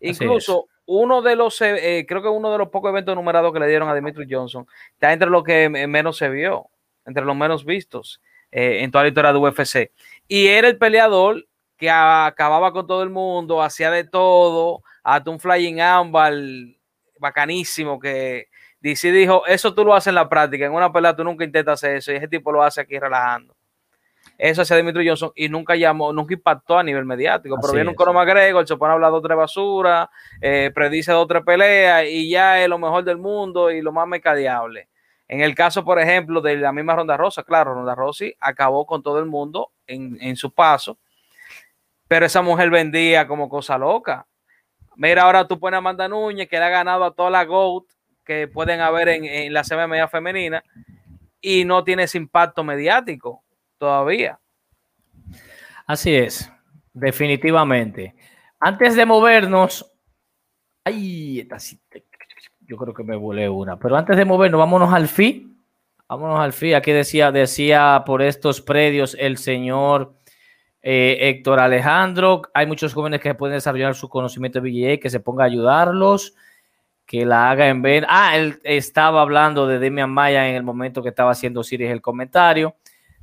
Incluso 0.00 0.66
uno 0.84 1.22
de 1.22 1.36
los, 1.36 1.56
creo 1.56 2.04
que 2.22 2.28
uno 2.28 2.52
de 2.52 2.58
los 2.58 2.68
pocos 2.68 2.90
eventos 2.90 3.14
numerados 3.14 3.50
que 3.50 3.60
le 3.60 3.68
dieron 3.68 3.88
a 3.88 3.94
Dimitri 3.94 4.26
Johnson 4.28 4.66
está 4.92 5.14
entre 5.14 5.30
los 5.30 5.42
que 5.42 5.70
menos 5.70 6.18
se 6.18 6.28
vio, 6.28 6.68
entre 7.06 7.24
los 7.24 7.34
menos 7.34 7.64
vistos 7.64 8.20
en 8.50 8.90
toda 8.90 9.04
la 9.04 9.08
historia 9.08 9.32
de 9.32 9.38
UFC. 9.38 9.90
Y 10.28 10.46
era 10.46 10.68
el 10.68 10.78
peleador 10.78 11.46
que 11.76 11.90
acababa 11.90 12.72
con 12.72 12.86
todo 12.86 13.02
el 13.02 13.10
mundo, 13.10 13.62
hacía 13.62 13.90
de 13.90 14.04
todo, 14.04 14.82
hasta 15.02 15.30
un 15.30 15.38
flying 15.38 15.80
ámbar 15.80 16.32
bacanísimo 17.18 17.98
que 17.98 18.48
DC 18.80 19.10
dijo, 19.12 19.46
eso 19.46 19.74
tú 19.74 19.84
lo 19.84 19.94
haces 19.94 20.08
en 20.08 20.14
la 20.14 20.28
práctica, 20.28 20.66
en 20.66 20.72
una 20.72 20.92
pelea 20.92 21.14
tú 21.14 21.24
nunca 21.24 21.44
intentas 21.44 21.82
hacer 21.82 21.96
eso 21.96 22.12
y 22.12 22.16
ese 22.16 22.28
tipo 22.28 22.52
lo 22.52 22.62
hace 22.62 22.80
aquí 22.80 22.98
relajando. 22.98 23.54
Eso 24.38 24.62
hacía 24.62 24.76
Dimitri 24.76 25.06
Johnson 25.06 25.32
y 25.34 25.48
nunca 25.48 25.76
llamó, 25.76 26.12
nunca 26.12 26.34
impactó 26.34 26.78
a 26.78 26.82
nivel 26.82 27.04
mediático. 27.04 27.56
pero 27.60 27.72
viene 27.72 27.88
un 27.88 27.94
Conor 27.94 28.14
McGregor, 28.14 28.66
se 28.66 28.76
pone 28.76 28.90
a 28.90 28.94
hablar 28.94 29.10
de 29.10 29.16
otra 29.16 29.34
basura, 29.34 30.10
eh, 30.40 30.70
predice 30.74 31.10
de 31.10 31.16
otra 31.16 31.42
pelea 31.42 32.04
y 32.04 32.28
ya 32.28 32.62
es 32.62 32.68
lo 32.68 32.78
mejor 32.78 33.04
del 33.04 33.16
mundo 33.16 33.70
y 33.70 33.80
lo 33.80 33.92
más 33.92 34.06
mercadeable. 34.06 34.88
En 35.28 35.40
el 35.40 35.54
caso, 35.54 35.84
por 35.84 35.98
ejemplo, 35.98 36.40
de 36.40 36.56
la 36.56 36.72
misma 36.72 36.94
Ronda 36.94 37.16
Rosa, 37.16 37.42
claro, 37.42 37.74
Ronda 37.74 37.94
Rossi 37.94 38.34
acabó 38.40 38.86
con 38.86 39.02
todo 39.02 39.18
el 39.18 39.26
mundo 39.26 39.72
en, 39.86 40.36
su 40.36 40.52
paso, 40.52 40.98
pero 42.06 42.26
esa 42.26 42.42
mujer 42.42 42.70
vendía 42.70 43.26
como 43.26 43.48
cosa 43.48 43.76
loca. 43.76 44.26
Mira, 44.94 45.24
ahora 45.24 45.46
tú 45.46 45.58
pones 45.58 45.76
a 45.76 45.78
Amanda 45.78 46.08
Núñez, 46.08 46.48
que 46.48 46.58
le 46.58 46.64
ha 46.64 46.70
ganado 46.70 47.04
a 47.04 47.14
toda 47.14 47.30
la 47.30 47.44
GOAT 47.44 47.84
que 48.24 48.48
pueden 48.48 48.80
haber 48.80 49.08
en, 49.08 49.52
la 49.52 49.62
CMMA 49.62 50.08
femenina 50.08 50.62
y 51.40 51.64
no 51.64 51.84
tiene 51.84 52.04
ese 52.04 52.18
impacto 52.18 52.62
mediático 52.64 53.42
todavía. 53.78 54.38
Así 55.86 56.14
es, 56.14 56.50
definitivamente. 56.92 58.14
Antes 58.58 58.96
de 58.96 59.06
movernos, 59.06 59.92
ay, 60.84 61.48
yo 62.66 62.76
creo 62.76 62.94
que 62.94 63.04
me 63.04 63.16
volé 63.16 63.48
una, 63.48 63.78
pero 63.78 63.96
antes 63.96 64.16
de 64.16 64.24
movernos, 64.24 64.58
vámonos 64.58 64.92
al 64.92 65.08
FI. 65.08 65.52
Vámonos 66.08 66.38
al 66.38 66.52
FI. 66.52 66.74
Aquí 66.74 66.92
decía, 66.92 67.32
decía 67.32 68.04
por 68.06 68.22
estos 68.22 68.60
predios 68.60 69.16
el 69.18 69.38
señor 69.38 70.14
eh, 70.82 71.18
Héctor 71.20 71.58
Alejandro. 71.58 72.42
Hay 72.54 72.66
muchos 72.66 72.94
jóvenes 72.94 73.20
que 73.20 73.34
pueden 73.34 73.56
desarrollar 73.56 73.94
su 73.94 74.08
conocimiento 74.08 74.60
de 74.60 74.70
BJA, 74.70 75.00
que 75.00 75.10
se 75.10 75.18
ponga 75.18 75.42
a 75.42 75.46
ayudarlos, 75.46 76.34
que 77.06 77.26
la 77.26 77.50
haga 77.50 77.68
en 77.68 77.82
ver. 77.82 78.06
Ah, 78.08 78.36
él 78.36 78.60
estaba 78.62 79.20
hablando 79.20 79.66
de 79.66 79.80
Demian 79.80 80.10
Maya 80.10 80.48
en 80.48 80.54
el 80.54 80.62
momento 80.62 81.02
que 81.02 81.08
estaba 81.08 81.32
haciendo 81.32 81.64
Siris 81.64 81.90
el 81.90 82.00
comentario. 82.00 82.76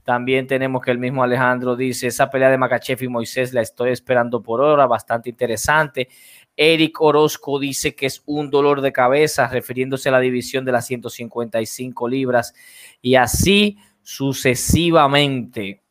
También 0.04 0.48
tenemos 0.48 0.82
que 0.82 0.92
el 0.92 1.00
mismo 1.00 1.24
Alejandro 1.24 1.78
dice, 1.78 2.08
esa 2.08 2.30
pelea 2.30 2.50
de 2.50 2.58
Makachev 2.58 3.02
y 3.02 3.08
Moisés 3.08 3.54
la 3.54 3.62
estoy 3.62 3.92
esperando 3.92 4.44
por 4.44 4.60
hora, 4.60 4.86
bastante 4.86 5.30
interesante. 5.30 6.10
Eric 6.56 7.02
Orozco 7.02 7.60
dice 7.60 7.96
que 7.96 8.06
es 8.06 8.22
un 8.26 8.50
dolor 8.50 8.82
de 8.82 8.92
cabeza, 8.92 9.48
refiriéndose 9.48 10.10
a 10.10 10.12
la 10.14 10.20
división 10.20 10.66
de 10.66 10.72
las 10.72 10.86
155 10.86 12.08
libras 12.08 12.54
y 13.02 13.16
así 13.16 13.78
sucesivamente. 14.02 15.82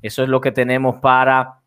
Eso 0.00 0.22
es 0.22 0.28
lo 0.28 0.40
que 0.40 0.52
tenemos 0.52 0.96
para 1.00 1.60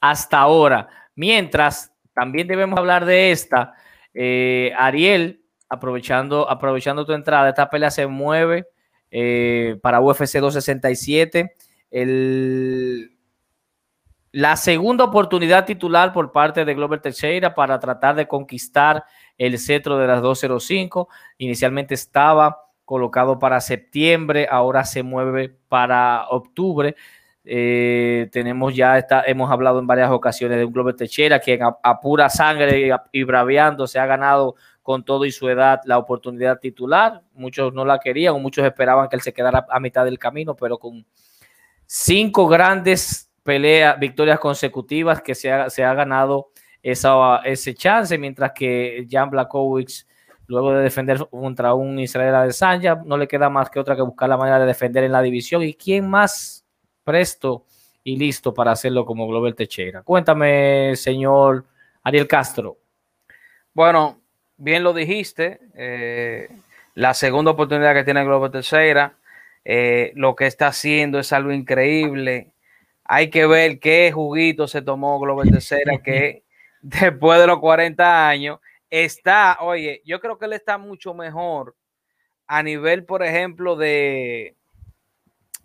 hasta 0.00 0.38
ahora. 0.38 0.88
Mientras, 1.14 1.92
también 2.12 2.46
debemos 2.46 2.78
hablar 2.78 3.04
de 3.04 3.32
esta. 3.32 3.74
Eh, 4.14 4.72
Ariel, 4.76 5.42
aprovechando, 5.68 6.48
aprovechando 6.48 7.04
tu 7.04 7.12
entrada, 7.12 7.48
esta 7.48 7.70
pelea 7.70 7.90
se 7.90 8.06
mueve 8.06 8.66
eh, 9.10 9.78
para 9.82 10.00
UFC 10.00 10.38
267. 10.38 11.56
El, 11.90 13.17
la 14.38 14.54
segunda 14.54 15.02
oportunidad 15.02 15.66
titular 15.66 16.12
por 16.12 16.30
parte 16.30 16.64
de 16.64 16.72
Glover 16.72 17.00
Teixeira 17.00 17.56
para 17.56 17.80
tratar 17.80 18.14
de 18.14 18.28
conquistar 18.28 19.04
el 19.36 19.58
cetro 19.58 19.98
de 19.98 20.06
las 20.06 20.22
205. 20.22 21.08
Inicialmente 21.38 21.94
estaba 21.94 22.68
colocado 22.84 23.40
para 23.40 23.60
septiembre, 23.60 24.46
ahora 24.48 24.84
se 24.84 25.02
mueve 25.02 25.56
para 25.68 26.28
octubre. 26.28 26.94
Eh, 27.44 28.28
tenemos 28.30 28.76
ya, 28.76 29.04
hemos 29.26 29.50
hablado 29.50 29.80
en 29.80 29.88
varias 29.88 30.12
ocasiones 30.12 30.58
de 30.58 30.64
un 30.66 30.72
Glover 30.72 30.94
Teixeira 30.94 31.40
que 31.40 31.58
a, 31.60 32.00
pura 32.00 32.30
sangre 32.30 32.92
y, 33.10 33.22
braviando 33.24 33.88
se 33.88 33.98
ha 33.98 34.06
ganado 34.06 34.54
con 34.84 35.04
todo 35.04 35.24
y 35.24 35.32
su 35.32 35.48
edad 35.48 35.80
la 35.84 35.98
oportunidad 35.98 36.60
titular. 36.60 37.22
Muchos 37.32 37.74
no 37.74 37.84
la 37.84 37.98
querían 37.98 38.36
o 38.36 38.38
muchos 38.38 38.64
esperaban 38.64 39.08
que 39.08 39.16
él 39.16 39.22
se 39.22 39.32
quedara 39.32 39.66
a 39.68 39.80
mitad 39.80 40.04
del 40.04 40.20
camino, 40.20 40.54
pero 40.54 40.78
con 40.78 41.04
cinco 41.86 42.46
grandes 42.46 43.27
peleas, 43.48 43.98
victorias 43.98 44.38
consecutivas 44.38 45.22
que 45.22 45.34
se 45.34 45.50
ha, 45.50 45.70
se 45.70 45.82
ha 45.82 45.94
ganado 45.94 46.50
esa, 46.82 47.38
ese 47.46 47.72
chance, 47.72 48.18
mientras 48.18 48.52
que 48.52 49.06
Jan 49.10 49.30
Blakowicz, 49.30 50.06
luego 50.48 50.74
de 50.74 50.82
defender 50.82 51.26
contra 51.30 51.72
un 51.72 51.98
Israel 51.98 52.34
Adesanya, 52.34 52.96
no 53.06 53.16
le 53.16 53.26
queda 53.26 53.48
más 53.48 53.70
que 53.70 53.80
otra 53.80 53.96
que 53.96 54.02
buscar 54.02 54.28
la 54.28 54.36
manera 54.36 54.58
de 54.58 54.66
defender 54.66 55.02
en 55.04 55.12
la 55.12 55.22
división. 55.22 55.62
¿Y 55.62 55.72
quién 55.72 56.10
más 56.10 56.66
presto 57.02 57.64
y 58.04 58.18
listo 58.18 58.52
para 58.52 58.72
hacerlo 58.72 59.06
como 59.06 59.26
Global 59.26 59.54
Techera? 59.54 60.02
Cuéntame, 60.02 60.94
señor 60.94 61.64
Ariel 62.02 62.28
Castro. 62.28 62.76
Bueno, 63.72 64.20
bien 64.58 64.82
lo 64.82 64.92
dijiste, 64.92 65.58
eh, 65.74 66.50
la 66.96 67.14
segunda 67.14 67.52
oportunidad 67.52 67.94
que 67.94 68.04
tiene 68.04 68.26
Globo 68.26 68.50
Tercera, 68.50 69.14
eh, 69.64 70.12
lo 70.16 70.36
que 70.36 70.44
está 70.44 70.66
haciendo 70.66 71.18
es 71.18 71.32
algo 71.32 71.50
increíble. 71.50 72.52
Hay 73.08 73.30
que 73.30 73.46
ver 73.46 73.80
qué 73.80 74.12
juguito 74.12 74.68
se 74.68 74.82
tomó 74.82 75.18
Globo 75.18 75.42
Tercera, 75.42 75.98
que 75.98 76.44
después 76.80 77.40
de 77.40 77.48
los 77.48 77.58
40 77.58 78.28
años 78.28 78.60
está, 78.88 79.58
oye, 79.60 80.02
yo 80.04 80.20
creo 80.20 80.38
que 80.38 80.46
él 80.46 80.52
está 80.52 80.78
mucho 80.78 81.12
mejor 81.14 81.74
a 82.46 82.62
nivel, 82.62 83.04
por 83.04 83.24
ejemplo, 83.24 83.74
de, 83.74 84.54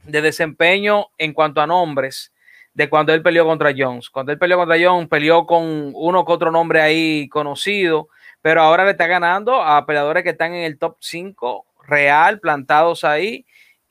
de 0.06 0.22
desempeño 0.22 1.08
en 1.18 1.34
cuanto 1.34 1.62
a 1.62 1.68
nombres 1.68 2.34
de 2.74 2.90
cuando 2.90 3.14
él 3.14 3.22
peleó 3.22 3.46
contra 3.46 3.74
Jones. 3.78 4.10
Cuando 4.10 4.32
él 4.32 4.40
peleó 4.40 4.58
contra 4.58 4.78
Jones, 4.82 5.08
peleó 5.08 5.46
con 5.46 5.92
uno 5.94 6.26
que 6.26 6.32
otro 6.32 6.50
nombre 6.50 6.82
ahí 6.82 7.30
conocido 7.30 8.10
pero 8.44 8.62
ahora 8.62 8.84
le 8.84 8.92
está 8.92 9.08
ganando 9.08 9.64
a 9.64 9.86
peleadores 9.86 10.22
que 10.22 10.32
están 10.32 10.54
en 10.54 10.66
el 10.66 10.78
top 10.78 10.98
5 11.00 11.66
real, 11.88 12.42
plantados 12.42 13.06
ahí, 13.06 13.46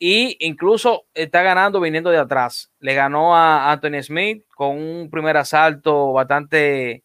y 0.04 0.36
incluso 0.40 1.04
está 1.14 1.42
ganando 1.42 1.80
viniendo 1.80 2.10
de 2.10 2.18
atrás. 2.18 2.72
Le 2.80 2.92
ganó 2.92 3.36
a 3.36 3.70
Anthony 3.70 4.02
Smith 4.02 4.44
con 4.52 4.76
un 4.76 5.08
primer 5.08 5.36
asalto 5.36 6.12
bastante, 6.12 7.04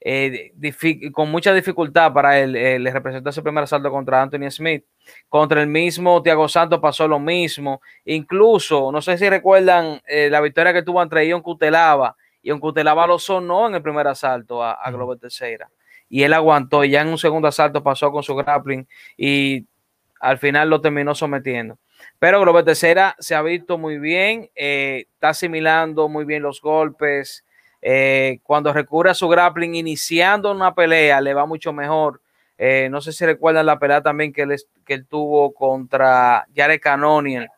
eh, 0.00 0.52
con 1.14 1.30
mucha 1.30 1.54
dificultad 1.54 2.12
para 2.12 2.38
él. 2.38 2.56
Eh, 2.56 2.78
le 2.78 2.90
representó 2.90 3.30
ese 3.30 3.40
primer 3.40 3.64
asalto 3.64 3.90
contra 3.90 4.20
Anthony 4.20 4.50
Smith. 4.50 4.84
Contra 5.30 5.62
el 5.62 5.68
mismo 5.68 6.22
Thiago 6.22 6.46
Santos 6.46 6.78
pasó 6.78 7.08
lo 7.08 7.18
mismo. 7.18 7.80
Incluso, 8.04 8.92
no 8.92 9.00
sé 9.00 9.16
si 9.16 9.26
recuerdan 9.30 10.02
eh, 10.06 10.28
la 10.28 10.42
victoria 10.42 10.74
que 10.74 10.82
tuvo 10.82 11.02
entre 11.02 11.26
Ion 11.26 11.40
Cutelaba. 11.40 12.16
Ion 12.42 12.60
Cutelaba 12.60 13.06
lo 13.06 13.18
sonó 13.18 13.66
en 13.68 13.76
el 13.76 13.82
primer 13.82 14.06
asalto 14.06 14.62
a, 14.62 14.72
a 14.72 14.90
Globo 14.90 15.16
Tercera 15.16 15.70
y 16.10 16.22
él 16.22 16.34
aguantó 16.34 16.84
y 16.84 16.90
ya 16.90 17.00
en 17.00 17.08
un 17.08 17.16
segundo 17.16 17.48
asalto 17.48 17.82
pasó 17.82 18.12
con 18.12 18.22
su 18.22 18.36
grappling 18.36 18.86
y 19.16 19.66
al 20.20 20.36
final 20.36 20.68
lo 20.68 20.82
terminó 20.82 21.14
sometiendo. 21.14 21.78
Pero 22.20 22.38
Glover 22.42 22.66
Tercera 22.66 23.16
se 23.18 23.34
ha 23.34 23.40
visto 23.40 23.78
muy 23.78 23.98
bien, 23.98 24.50
eh, 24.54 25.06
está 25.14 25.30
asimilando 25.30 26.06
muy 26.06 26.26
bien 26.26 26.42
los 26.42 26.60
golpes. 26.60 27.46
Eh, 27.80 28.40
cuando 28.42 28.74
recurre 28.74 29.08
a 29.08 29.14
su 29.14 29.26
grappling 29.26 29.74
iniciando 29.74 30.52
una 30.52 30.74
pelea, 30.74 31.22
le 31.22 31.32
va 31.32 31.46
mucho 31.46 31.72
mejor. 31.72 32.20
Eh, 32.58 32.88
no 32.90 33.00
sé 33.00 33.12
si 33.12 33.24
recuerdan 33.24 33.64
la 33.64 33.78
pelea 33.78 34.02
también 34.02 34.34
que 34.34 34.42
él, 34.42 35.06
tuvo 35.08 35.54
contra 35.54 36.46
Jared 36.54 36.78
Cannonier, 36.78 37.48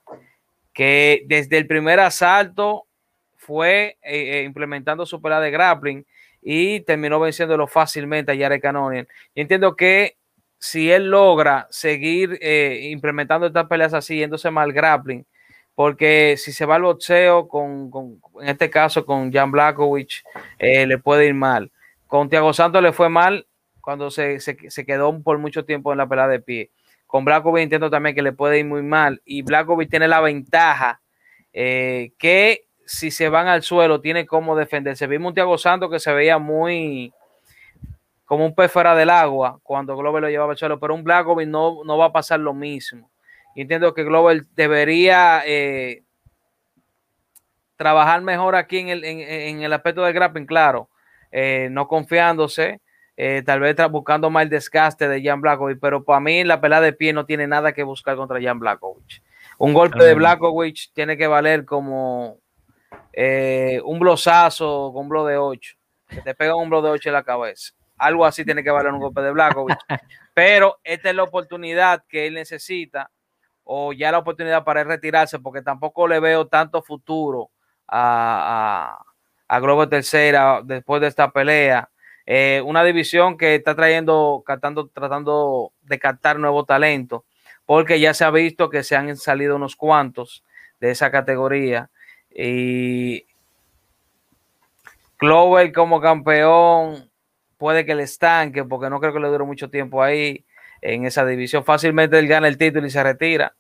que 0.72 1.24
desde 1.26 1.58
el 1.58 1.66
primer 1.66 1.98
asalto 1.98 2.86
fue 3.36 3.98
implementando 4.44 5.04
su 5.06 5.20
pelea 5.20 5.40
de 5.40 5.50
grappling 5.50 6.06
y 6.40 6.80
terminó 6.82 7.18
venciéndolo 7.18 7.66
fácilmente 7.66 8.30
a 8.30 8.36
Jared 8.36 8.60
Cannonier. 8.60 9.08
Y 9.34 9.40
entiendo 9.40 9.74
que 9.74 10.18
si 10.62 10.92
él 10.92 11.10
logra 11.10 11.66
seguir 11.70 12.38
eh, 12.40 12.88
implementando 12.92 13.48
estas 13.48 13.66
peleas 13.66 13.94
así, 13.94 14.18
yéndose 14.18 14.48
mal 14.52 14.72
grappling, 14.72 15.26
porque 15.74 16.36
si 16.38 16.52
se 16.52 16.64
va 16.64 16.76
al 16.76 16.82
boxeo, 16.82 17.48
con, 17.48 17.90
en 18.40 18.48
este 18.48 18.70
caso 18.70 19.04
con 19.04 19.32
Jan 19.32 19.50
Blakowicz, 19.50 20.22
eh, 20.60 20.86
le 20.86 20.98
puede 20.98 21.26
ir 21.26 21.34
mal. 21.34 21.72
Con 22.06 22.28
Thiago 22.28 22.52
Santos 22.52 22.80
le 22.80 22.92
fue 22.92 23.08
mal 23.08 23.48
cuando 23.80 24.12
se, 24.12 24.38
quedó 24.86 25.20
por 25.20 25.38
mucho 25.38 25.64
tiempo 25.64 25.90
en 25.90 25.98
la 25.98 26.08
pelea 26.08 26.28
de 26.28 26.38
pie. 26.38 26.70
Con 27.08 27.24
Blakowicz 27.24 27.64
entiendo 27.64 27.90
también 27.90 28.14
que 28.14 28.22
le 28.22 28.30
puede 28.30 28.60
ir 28.60 28.64
muy 28.64 28.82
mal. 28.82 29.20
Y 29.24 29.42
Blakowicz 29.42 29.90
tiene 29.90 30.06
la 30.06 30.20
ventaja 30.20 31.02
eh, 31.52 32.12
que 32.18 32.66
si 32.86 33.10
se 33.10 33.28
van 33.28 33.48
al 33.48 33.62
suelo, 33.62 34.00
tiene 34.00 34.26
cómo 34.26 34.54
defenderse. 34.54 35.08
Vimos 35.08 35.30
un 35.30 35.34
Thiago 35.34 35.58
Santos 35.58 35.90
que 35.90 35.98
se 35.98 36.12
veía 36.12 36.38
muy 36.38 37.12
como 38.32 38.46
un 38.46 38.54
pez 38.54 38.72
fuera 38.72 38.94
del 38.94 39.10
agua 39.10 39.60
cuando 39.62 39.94
Glover 39.94 40.22
lo 40.22 40.30
llevaba 40.30 40.52
al 40.52 40.56
suelo, 40.56 40.80
pero 40.80 40.94
un 40.94 41.04
Blackovic 41.04 41.46
no, 41.46 41.84
no 41.84 41.98
va 41.98 42.06
a 42.06 42.12
pasar 42.12 42.40
lo 42.40 42.54
mismo. 42.54 43.10
entiendo 43.54 43.92
que 43.92 44.04
Glover 44.04 44.46
debería 44.54 45.42
eh, 45.44 46.02
trabajar 47.76 48.22
mejor 48.22 48.56
aquí 48.56 48.78
en 48.78 48.88
el, 48.88 49.04
en, 49.04 49.60
el 49.60 49.70
aspecto 49.74 50.02
de 50.02 50.14
grappling, 50.14 50.46
claro, 50.46 50.88
eh, 51.30 51.68
no 51.70 51.86
confiándose, 51.86 52.80
eh, 53.18 53.42
tal 53.44 53.60
vez 53.60 53.76
buscando 53.90 54.30
más 54.30 54.44
el 54.44 54.48
desgaste 54.48 55.08
de 55.08 55.22
Jan 55.22 55.42
Blackovic, 55.42 55.78
pero 55.78 56.02
para 56.02 56.20
mí 56.20 56.42
la 56.42 56.58
pelea 56.58 56.80
de 56.80 56.94
pie 56.94 57.12
no 57.12 57.26
tiene 57.26 57.46
nada 57.46 57.74
que 57.74 57.82
buscar 57.82 58.16
contra 58.16 58.40
Jan 58.40 58.58
Blackovic. 58.58 59.22
Un 59.58 59.74
golpe 59.74 60.02
de 60.02 60.14
Blackovic 60.14 60.90
tiene 60.94 61.18
que 61.18 61.26
valer 61.26 61.66
como 61.66 62.38
un 63.14 63.98
blosazo 63.98 64.90
con 64.94 65.02
un 65.02 65.08
blow 65.10 65.26
de 65.26 65.36
8, 65.36 65.74
que 66.08 66.22
te 66.22 66.34
pega 66.34 66.56
un 66.56 66.70
blow 66.70 66.80
de 66.80 66.88
8 66.88 67.10
en 67.10 67.12
la 67.12 67.24
cabeza. 67.24 67.74
Algo 68.02 68.26
así 68.26 68.44
tiene 68.44 68.64
que 68.64 68.70
valer 68.70 68.92
un 68.92 69.00
golpe 69.00 69.22
de 69.22 69.30
Blackovic. 69.30 69.78
pero 70.34 70.78
esta 70.82 71.10
es 71.10 71.16
la 71.16 71.22
oportunidad 71.22 72.04
que 72.08 72.26
él 72.26 72.34
necesita, 72.34 73.10
o 73.64 73.92
ya 73.92 74.10
la 74.10 74.18
oportunidad 74.18 74.64
para 74.64 74.80
él 74.80 74.88
retirarse, 74.88 75.38
porque 75.38 75.62
tampoco 75.62 76.08
le 76.08 76.18
veo 76.18 76.48
tanto 76.48 76.82
futuro 76.82 77.50
a, 77.86 78.98
a, 79.48 79.56
a 79.56 79.60
Globo 79.60 79.88
Tercera 79.88 80.60
después 80.64 81.00
de 81.00 81.06
esta 81.08 81.30
pelea. 81.30 81.88
Eh, 82.26 82.62
una 82.64 82.84
división 82.84 83.36
que 83.36 83.54
está 83.56 83.74
trayendo, 83.74 84.42
tratando, 84.46 84.88
tratando 84.88 85.72
de 85.82 85.98
captar 85.98 86.38
nuevo 86.38 86.64
talento, 86.64 87.24
porque 87.66 88.00
ya 88.00 88.14
se 88.14 88.24
ha 88.24 88.30
visto 88.30 88.70
que 88.70 88.82
se 88.82 88.96
han 88.96 89.16
salido 89.16 89.56
unos 89.56 89.76
cuantos 89.76 90.44
de 90.80 90.90
esa 90.90 91.10
categoría. 91.10 91.90
Y 92.30 93.26
Clover 95.22 95.72
como 95.72 96.00
campeón 96.00 97.11
puede 97.62 97.86
que 97.86 97.94
le 97.94 98.02
estanque, 98.02 98.64
porque 98.64 98.90
no 98.90 98.98
creo 98.98 99.12
que 99.12 99.20
le 99.20 99.28
dure 99.28 99.44
mucho 99.44 99.70
tiempo 99.70 100.02
ahí 100.02 100.44
en 100.80 101.06
esa 101.06 101.24
división. 101.24 101.62
Fácilmente 101.64 102.18
él 102.18 102.26
gana 102.26 102.48
el 102.48 102.58
título 102.58 102.84
y 102.88 102.90
se 102.90 103.00
retira, 103.00 103.54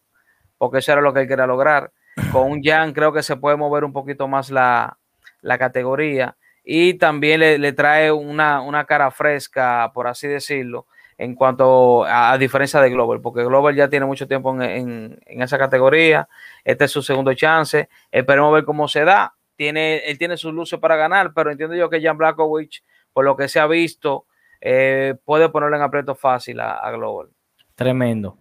porque 0.58 0.78
eso 0.78 0.90
era 0.90 1.00
lo 1.00 1.14
que 1.14 1.20
él 1.20 1.28
quería 1.28 1.46
lograr. 1.46 1.92
Con 2.32 2.50
un 2.50 2.60
Jan 2.64 2.94
creo 2.94 3.12
que 3.12 3.22
se 3.22 3.36
puede 3.36 3.56
mover 3.56 3.84
un 3.84 3.92
poquito 3.92 4.26
más 4.26 4.50
la, 4.50 4.98
la 5.40 5.56
categoría 5.56 6.36
y 6.64 6.94
también 6.94 7.38
le, 7.38 7.72
trae 7.74 8.10
una, 8.10 8.84
cara 8.88 9.12
fresca, 9.12 9.92
por 9.94 10.08
así 10.08 10.26
decirlo, 10.26 10.88
en 11.16 11.36
cuanto 11.36 12.04
a, 12.04 12.36
diferencia 12.38 12.80
de 12.80 12.90
Global, 12.90 13.20
porque 13.20 13.44
Global 13.44 13.76
ya 13.76 13.88
tiene 13.88 14.04
mucho 14.04 14.26
tiempo 14.26 14.60
en, 14.60 15.16
esa 15.26 15.58
categoría, 15.58 16.28
este 16.64 16.86
es 16.86 16.90
su 16.90 17.02
segundo 17.02 17.34
chance, 17.34 17.88
esperemos 18.10 18.52
ver 18.52 18.64
cómo 18.64 18.88
se 18.88 19.04
da, 19.04 19.32
tiene, 19.54 19.98
él 19.98 20.18
tiene 20.18 20.36
sus 20.36 20.52
luces 20.52 20.80
para 20.80 20.96
ganar, 20.96 21.32
pero 21.32 21.52
entiendo 21.52 21.76
yo 21.76 21.88
que 21.88 22.02
Jan 22.02 22.18
Blackovich, 22.18 22.82
por 23.12 23.24
lo 23.24 23.36
que 23.36 23.48
se 23.48 23.60
ha 23.60 23.66
visto, 23.66 24.26
eh, 24.60 25.14
puede 25.24 25.48
ponerle 25.48 25.76
en 25.76 25.82
aprieto 25.82 26.14
fácil 26.14 26.60
a, 26.60 26.74
a 26.74 26.90
Global. 26.90 27.28
Tremendo. 27.74 28.38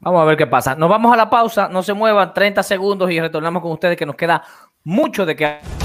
Vamos 0.00 0.20
a 0.20 0.24
ver 0.24 0.36
qué 0.36 0.46
pasa. 0.46 0.74
Nos 0.74 0.88
vamos 0.90 1.12
a 1.12 1.16
la 1.16 1.30
pausa, 1.30 1.68
no 1.68 1.82
se 1.82 1.94
muevan 1.94 2.34
30 2.34 2.62
segundos 2.62 3.10
y 3.10 3.20
retornamos 3.20 3.62
con 3.62 3.72
ustedes 3.72 3.96
que 3.96 4.06
nos 4.06 4.16
queda 4.16 4.42
mucho 4.82 5.24
de 5.24 5.34
que 5.36 5.83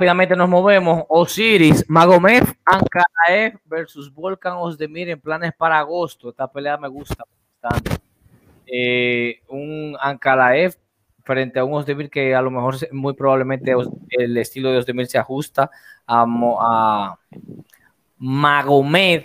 Rápidamente 0.00 0.34
nos 0.34 0.48
movemos. 0.48 1.04
Osiris, 1.10 1.84
Magomed, 1.86 2.42
Ankaraev 2.64 3.60
versus 3.66 4.10
Volkan 4.10 4.54
Osdemir 4.54 5.10
en 5.10 5.20
planes 5.20 5.52
para 5.52 5.78
agosto. 5.78 6.30
Esta 6.30 6.50
pelea 6.50 6.78
me 6.78 6.88
gusta 6.88 7.22
bastante. 7.60 8.02
Eh, 8.66 9.42
un 9.48 9.94
Ankaraev 10.00 10.74
frente 11.22 11.58
a 11.58 11.64
un 11.64 11.74
Osdemir 11.74 12.08
que 12.08 12.34
a 12.34 12.40
lo 12.40 12.50
mejor 12.50 12.76
muy 12.92 13.12
probablemente 13.12 13.74
el 14.08 14.38
estilo 14.38 14.72
de 14.72 14.78
Osdemir 14.78 15.06
se 15.06 15.18
ajusta 15.18 15.70
a 16.06 17.18
Magomed. 18.16 19.24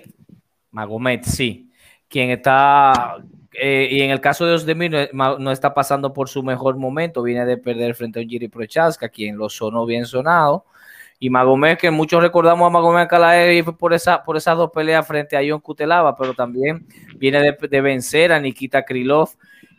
Magomed, 0.72 1.22
sí. 1.24 1.72
Quien 2.10 2.32
está 2.32 3.24
eh, 3.60 3.88
y 3.92 4.02
en 4.02 4.12
el 4.12 4.22
caso 4.22 4.46
de 4.46 4.54
Osdemir 4.54 5.10
no, 5.14 5.52
está 5.52 5.74
pasando 5.74 6.14
por 6.14 6.30
su 6.30 6.44
mejor 6.44 6.78
momento, 6.78 7.24
viene 7.24 7.46
de 7.46 7.58
perder 7.58 7.96
frente 7.96 8.20
a 8.20 8.24
un 8.24 8.30
Jiri 8.30 8.48
Prochaska, 8.48 9.10
quien 9.10 9.38
lo 9.38 9.50
sonó 9.50 9.86
bien 9.86 10.06
sonado. 10.06 10.66
Y 11.18 11.30
Magomed, 11.30 11.78
que 11.78 11.92
muchos 11.92 12.22
recordamos 12.22 12.68
a 12.68 12.70
Magomed 12.70 13.08
Kalaev 13.08 13.78
por, 13.78 13.94
esa, 13.94 14.24
por 14.24 14.36
esas 14.36 14.58
dos 14.58 14.72
peleas 14.72 15.08
frente 15.08 15.38
a 15.38 15.42
John 15.48 15.62
Kutelava, 15.62 16.16
pero 16.18 16.34
también 16.34 16.86
viene 17.16 17.42
de, 17.42 17.82
vencer 17.82 18.34
a 18.34 18.40
Nikita 18.40 18.84
Krylov. 18.84 19.30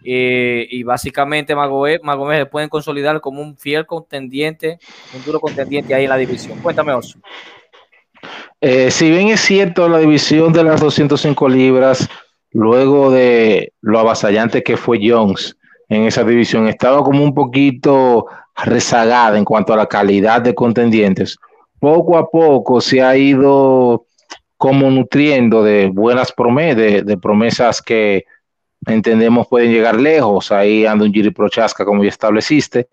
Eh, 0.09 0.67
y 0.71 0.83
básicamente 0.83 1.55
Magomed, 1.55 2.01
Magomed 2.03 2.47
pueden 2.49 2.69
consolidar 2.69 3.21
como 3.21 3.43
un 3.43 3.57
fiel 3.57 3.85
contendiente, 3.87 4.79
un 5.15 5.25
duro 5.25 5.41
contendiente 5.41 5.95
ahí 5.95 6.05
en 6.05 6.11
la 6.11 6.17
división. 6.17 6.59
Cuéntame, 6.61 6.93
Oso. 6.93 7.19
Eh, 8.61 8.91
si 8.91 9.11
bien 9.11 9.29
es 9.29 9.41
cierto, 9.41 9.89
la 9.89 9.99
división 9.99 10.53
de 10.53 10.65
las 10.65 10.81
205 10.81 11.49
libras 11.49 12.09
luego 12.57 13.11
de 13.11 13.75
lo 13.83 13.99
avasallante 13.99 14.63
que 14.63 14.79
fue 14.79 14.99
Jones 15.03 15.57
en 15.91 16.05
esa 16.05 16.25
división, 16.25 16.69
estaba 16.69 17.05
como 17.05 17.23
un 17.23 17.35
poquito 17.35 18.27
rezagada 18.65 19.37
en 19.37 19.45
cuanto 19.45 19.75
a 19.75 19.77
la 19.77 19.87
calidad 19.87 20.41
de 20.41 20.55
contendientes. 20.55 21.37
Poco 21.79 22.17
a 22.17 22.31
poco 22.31 22.81
se 22.81 23.03
ha 23.03 23.15
ido 23.15 24.07
como 24.57 24.91
nutriendo 24.91 25.63
de 25.63 25.89
buenas 25.93 26.33
promesas, 26.33 27.05
de, 27.05 27.19
promesas 27.19 27.83
que 27.83 28.25
entendemos 28.87 29.47
pueden 29.49 29.71
llegar 29.71 30.01
lejos. 30.01 30.51
Ahí 30.51 30.87
anda 30.87 31.05
un 31.05 31.13
Giri 31.13 31.33
Prochaska, 31.33 31.85
como 31.85 32.05
ya 32.05 32.09
estableciste, 32.09 32.89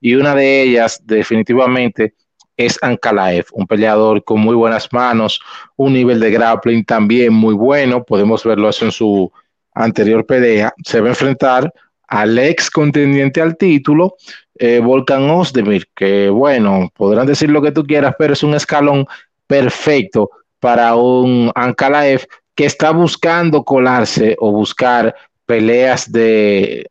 y 0.00 0.16
una 0.16 0.34
de 0.34 0.62
ellas 0.62 1.00
definitivamente 1.04 2.14
es 2.56 2.78
Ankalaev, 2.82 3.46
un 3.52 3.66
peleador 3.66 4.22
con 4.24 4.40
muy 4.40 4.54
buenas 4.54 4.92
manos, 4.92 5.40
un 5.76 5.92
nivel 5.92 6.20
de 6.20 6.30
grappling 6.30 6.84
también 6.84 7.32
muy 7.32 7.54
bueno, 7.54 8.04
podemos 8.04 8.44
verlo 8.44 8.68
eso 8.68 8.84
en 8.84 8.92
su 8.92 9.32
anterior 9.74 10.24
pelea, 10.24 10.72
se 10.84 11.00
va 11.00 11.06
a 11.06 11.10
enfrentar 11.10 11.72
al 12.06 12.38
ex 12.38 12.70
contendiente 12.70 13.40
al 13.40 13.56
título, 13.56 14.16
eh, 14.56 14.78
Volkan 14.78 15.28
Ozdemir, 15.30 15.88
que 15.94 16.28
bueno, 16.28 16.90
podrán 16.94 17.26
decir 17.26 17.50
lo 17.50 17.60
que 17.60 17.72
tú 17.72 17.84
quieras, 17.84 18.14
pero 18.18 18.34
es 18.34 18.42
un 18.42 18.54
escalón 18.54 19.06
perfecto 19.46 20.30
para 20.60 20.94
un 20.94 21.50
Ankalaev 21.54 22.26
que 22.54 22.66
está 22.66 22.92
buscando 22.92 23.64
colarse 23.64 24.36
o 24.38 24.52
buscar 24.52 25.14
peleas 25.44 26.10
de 26.10 26.86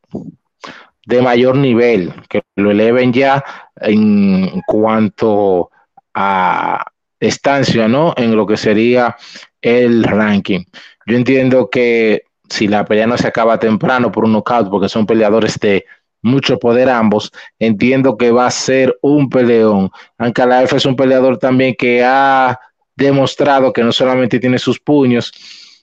de 1.06 1.22
mayor 1.22 1.58
nivel, 1.58 2.14
que 2.30 2.44
lo 2.56 2.72
eleven 2.72 3.14
ya 3.14 3.44
en 3.78 4.62
cuanto 4.68 5.70
a 6.14 6.86
estancia, 7.20 7.88
¿no? 7.88 8.14
En 8.18 8.36
lo 8.36 8.46
que 8.46 8.58
sería 8.58 9.16
el 9.62 10.04
ranking. 10.04 10.64
Yo 11.06 11.18
entiendo 11.18 11.70
que 11.70 12.24
si 12.50 12.68
la 12.68 12.86
pelea 12.86 13.08
no 13.08 13.18
se 13.18 13.28
acaba 13.28 13.60
temprano 13.60 14.12
por 14.12 14.26
un 14.26 14.34
knockout, 14.34 14.70
porque 14.70 14.90
son 14.90 15.06
peleadores 15.06 15.60
de 15.60 15.86
mucho 16.22 16.58
poder 16.58 16.90
ambos, 16.90 17.32
entiendo 17.60 18.18
que 18.18 18.32
va 18.32 18.48
a 18.48 18.52
ser 18.52 18.98
un 19.02 19.30
peleón. 19.30 19.92
Ankalaev 20.18 20.74
es 20.76 20.86
un 20.86 20.96
peleador 20.96 21.38
también 21.38 21.76
que 21.78 22.04
ha 22.04 22.60
demostrado 22.96 23.74
que 23.74 23.84
no 23.84 23.92
solamente 23.92 24.40
tiene 24.40 24.60
sus 24.60 24.80
puños 24.80 25.34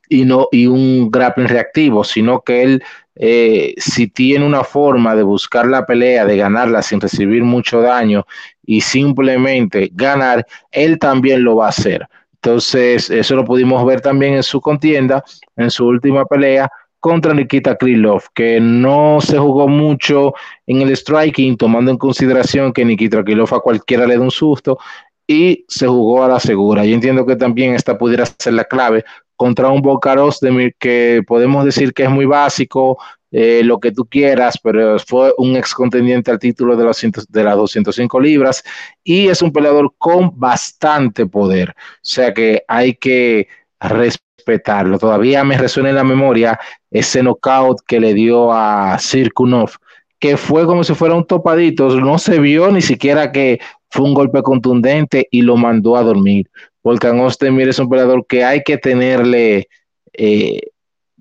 y, 0.09 0.25
no, 0.25 0.49
y 0.51 0.67
un 0.67 1.11
grappling 1.11 1.49
reactivo, 1.49 2.05
sino 2.05 2.41
que 2.41 2.63
él 2.63 2.83
eh, 3.23 3.75
si 3.77 4.07
tiene 4.07 4.47
una 4.47 4.65
forma 4.65 5.15
de 5.15 5.23
buscar 5.23 5.67
la 5.67 5.85
pelea, 5.85 6.25
de 6.25 6.39
ganarla 6.39 6.81
sin 6.81 7.03
recibir 7.03 7.45
mucho 7.45 7.83
daño 7.83 8.25
y 8.65 8.81
simplemente 8.81 9.91
ganar, 9.93 10.47
él 10.71 10.99
también 10.99 11.45
lo 11.45 11.57
va 11.57 11.67
a 11.67 11.69
hacer. 11.69 12.09
Entonces, 12.37 13.11
eso 13.11 13.37
lo 13.37 13.45
pudimos 13.45 13.85
ver 13.85 14.01
también 14.01 14.33
en 14.33 14.43
su 14.43 14.63
contienda, 14.63 15.23
en 15.55 15.71
su 15.71 15.87
última 15.87 16.25
pelea 16.25 16.71
contra 16.99 17.35
Nikita 17.35 17.77
Krylov, 17.77 18.23
que 18.33 18.59
no 18.59 19.19
se 19.21 19.37
jugó 19.37 19.69
mucho 19.69 20.33
en 20.67 20.81
el 20.81 20.97
striking, 20.97 21.59
tomando 21.59 21.91
en 21.91 21.99
consideración 21.99 22.73
que 22.73 22.87
Nikita 22.87 23.23
Krylov 23.23 23.55
a 23.55 23.61
cualquiera 23.61 24.07
le 24.07 24.17
da 24.17 24.23
un 24.23 24.31
susto 24.31 24.79
y 25.27 25.67
se 25.69 25.87
jugó 25.87 26.25
a 26.25 26.29
la 26.29 26.41
segura. 26.41 26.87
Yo 26.87 26.95
entiendo 26.95 27.27
que 27.27 27.37
también 27.37 27.75
esta 27.75 27.99
pudiera 27.99 28.25
ser 28.25 28.55
la 28.55 28.65
clave 28.65 29.05
contra 29.41 29.71
un 29.71 29.81
Bocaros 29.81 30.39
de 30.41 30.75
que 30.79 31.23
podemos 31.27 31.65
decir 31.65 31.95
que 31.95 32.03
es 32.03 32.11
muy 32.11 32.27
básico, 32.27 32.99
eh, 33.31 33.63
lo 33.65 33.81
que 33.81 33.91
tú 33.91 34.05
quieras, 34.05 34.59
pero 34.63 34.99
fue 34.99 35.33
un 35.39 35.57
ex 35.57 35.73
contendiente 35.73 36.31
al 36.31 36.39
título 36.39 36.77
de, 36.77 36.85
los, 36.85 37.01
de 37.27 37.43
las 37.43 37.57
205 37.57 38.21
libras 38.21 38.63
y 39.03 39.29
es 39.29 39.41
un 39.41 39.51
peleador 39.51 39.95
con 39.97 40.39
bastante 40.39 41.25
poder. 41.25 41.71
O 41.71 41.75
sea 42.03 42.35
que 42.35 42.65
hay 42.69 42.93
que 42.97 43.49
respetarlo. 43.81 44.99
Todavía 44.99 45.43
me 45.43 45.57
resuena 45.57 45.89
en 45.89 45.95
la 45.95 46.05
memoria 46.05 46.61
ese 46.91 47.23
knockout 47.23 47.79
que 47.87 47.99
le 47.99 48.13
dio 48.13 48.53
a 48.53 48.99
Sirkunov, 48.99 49.71
que 50.19 50.37
fue 50.37 50.67
como 50.67 50.85
si 50.85 50.93
fuera 50.95 51.15
un 51.15 51.27
topadito, 51.27 51.89
no 51.99 52.19
se 52.19 52.39
vio 52.41 52.71
ni 52.71 52.83
siquiera 52.83 53.33
que 53.33 53.59
fue 53.89 54.05
un 54.05 54.13
golpe 54.13 54.43
contundente 54.43 55.29
y 55.31 55.41
lo 55.41 55.57
mandó 55.57 55.97
a 55.97 56.03
dormir. 56.03 56.51
Volkan 56.83 57.21
Ostermir 57.21 57.69
es 57.69 57.79
un 57.79 57.89
peleador 57.89 58.27
que 58.27 58.45
hay 58.45 58.63
que 58.63 58.79
tenerle 58.79 59.69
eh, 60.13 60.61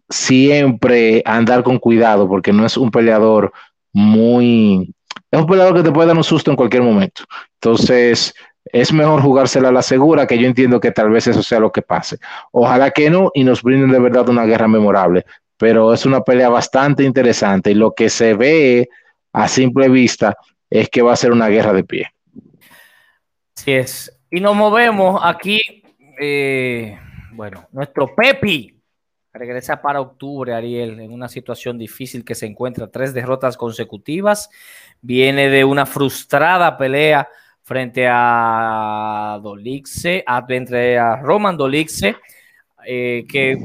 siempre 0.09 1.21
andar 1.25 1.63
con 1.63 1.77
cuidado 1.77 2.27
porque 2.27 2.53
no 2.53 2.65
es 2.65 2.77
un 2.77 2.91
peleador 2.91 3.51
muy... 3.93 4.93
Es 5.31 5.39
un 5.39 5.45
peleador 5.45 5.75
que 5.75 5.83
te 5.83 5.91
puede 5.91 6.07
dar 6.07 6.17
un 6.17 6.23
susto 6.23 6.49
en 6.49 6.57
cualquier 6.57 6.81
momento. 6.81 7.23
Entonces, 7.61 8.33
es 8.65 8.93
mejor 8.93 9.21
jugársela 9.21 9.69
a 9.69 9.71
la 9.71 9.81
segura, 9.81 10.27
que 10.27 10.37
yo 10.37 10.47
entiendo 10.47 10.79
que 10.79 10.91
tal 10.91 11.09
vez 11.09 11.27
eso 11.27 11.43
sea 11.43 11.59
lo 11.59 11.71
que 11.71 11.81
pase. 11.81 12.17
Ojalá 12.51 12.91
que 12.91 13.09
no 13.09 13.31
y 13.33 13.43
nos 13.43 13.61
brinden 13.61 13.91
de 13.91 13.99
verdad 13.99 14.29
una 14.29 14.45
guerra 14.45 14.67
memorable, 14.67 15.25
pero 15.57 15.93
es 15.93 16.05
una 16.05 16.21
pelea 16.21 16.49
bastante 16.49 17.03
interesante 17.03 17.71
y 17.71 17.75
lo 17.75 17.93
que 17.93 18.09
se 18.09 18.33
ve 18.33 18.89
a 19.33 19.47
simple 19.47 19.89
vista 19.89 20.35
es 20.69 20.89
que 20.89 21.01
va 21.01 21.13
a 21.13 21.17
ser 21.17 21.31
una 21.31 21.47
guerra 21.47 21.73
de 21.73 21.83
pie. 21.83 22.11
Así 23.55 23.71
es. 23.73 24.18
Y 24.31 24.39
nos 24.39 24.55
movemos 24.55 25.19
aquí, 25.23 25.83
eh, 26.19 26.99
bueno, 27.31 27.67
nuestro 27.71 28.13
Pepi 28.15 28.79
Regresa 29.31 29.79
para 29.79 30.01
octubre, 30.01 30.53
Ariel, 30.53 30.99
en 30.99 31.11
una 31.13 31.29
situación 31.29 31.77
difícil 31.77 32.25
que 32.25 32.33
se 32.33 32.47
encuentra 32.47 32.87
tres 32.87 33.13
derrotas 33.13 33.57
consecutivas. 33.57 34.49
Viene 35.01 35.49
de 35.49 35.63
una 35.63 35.85
frustrada 35.85 36.75
pelea 36.77 37.29
frente 37.61 38.07
a 38.09 39.39
Dolixe, 39.41 40.25
entre 40.49 40.97
a 40.97 41.17
Roman 41.17 41.55
Dolixe, 41.55 42.15
eh, 42.87 43.25
que 43.29 43.63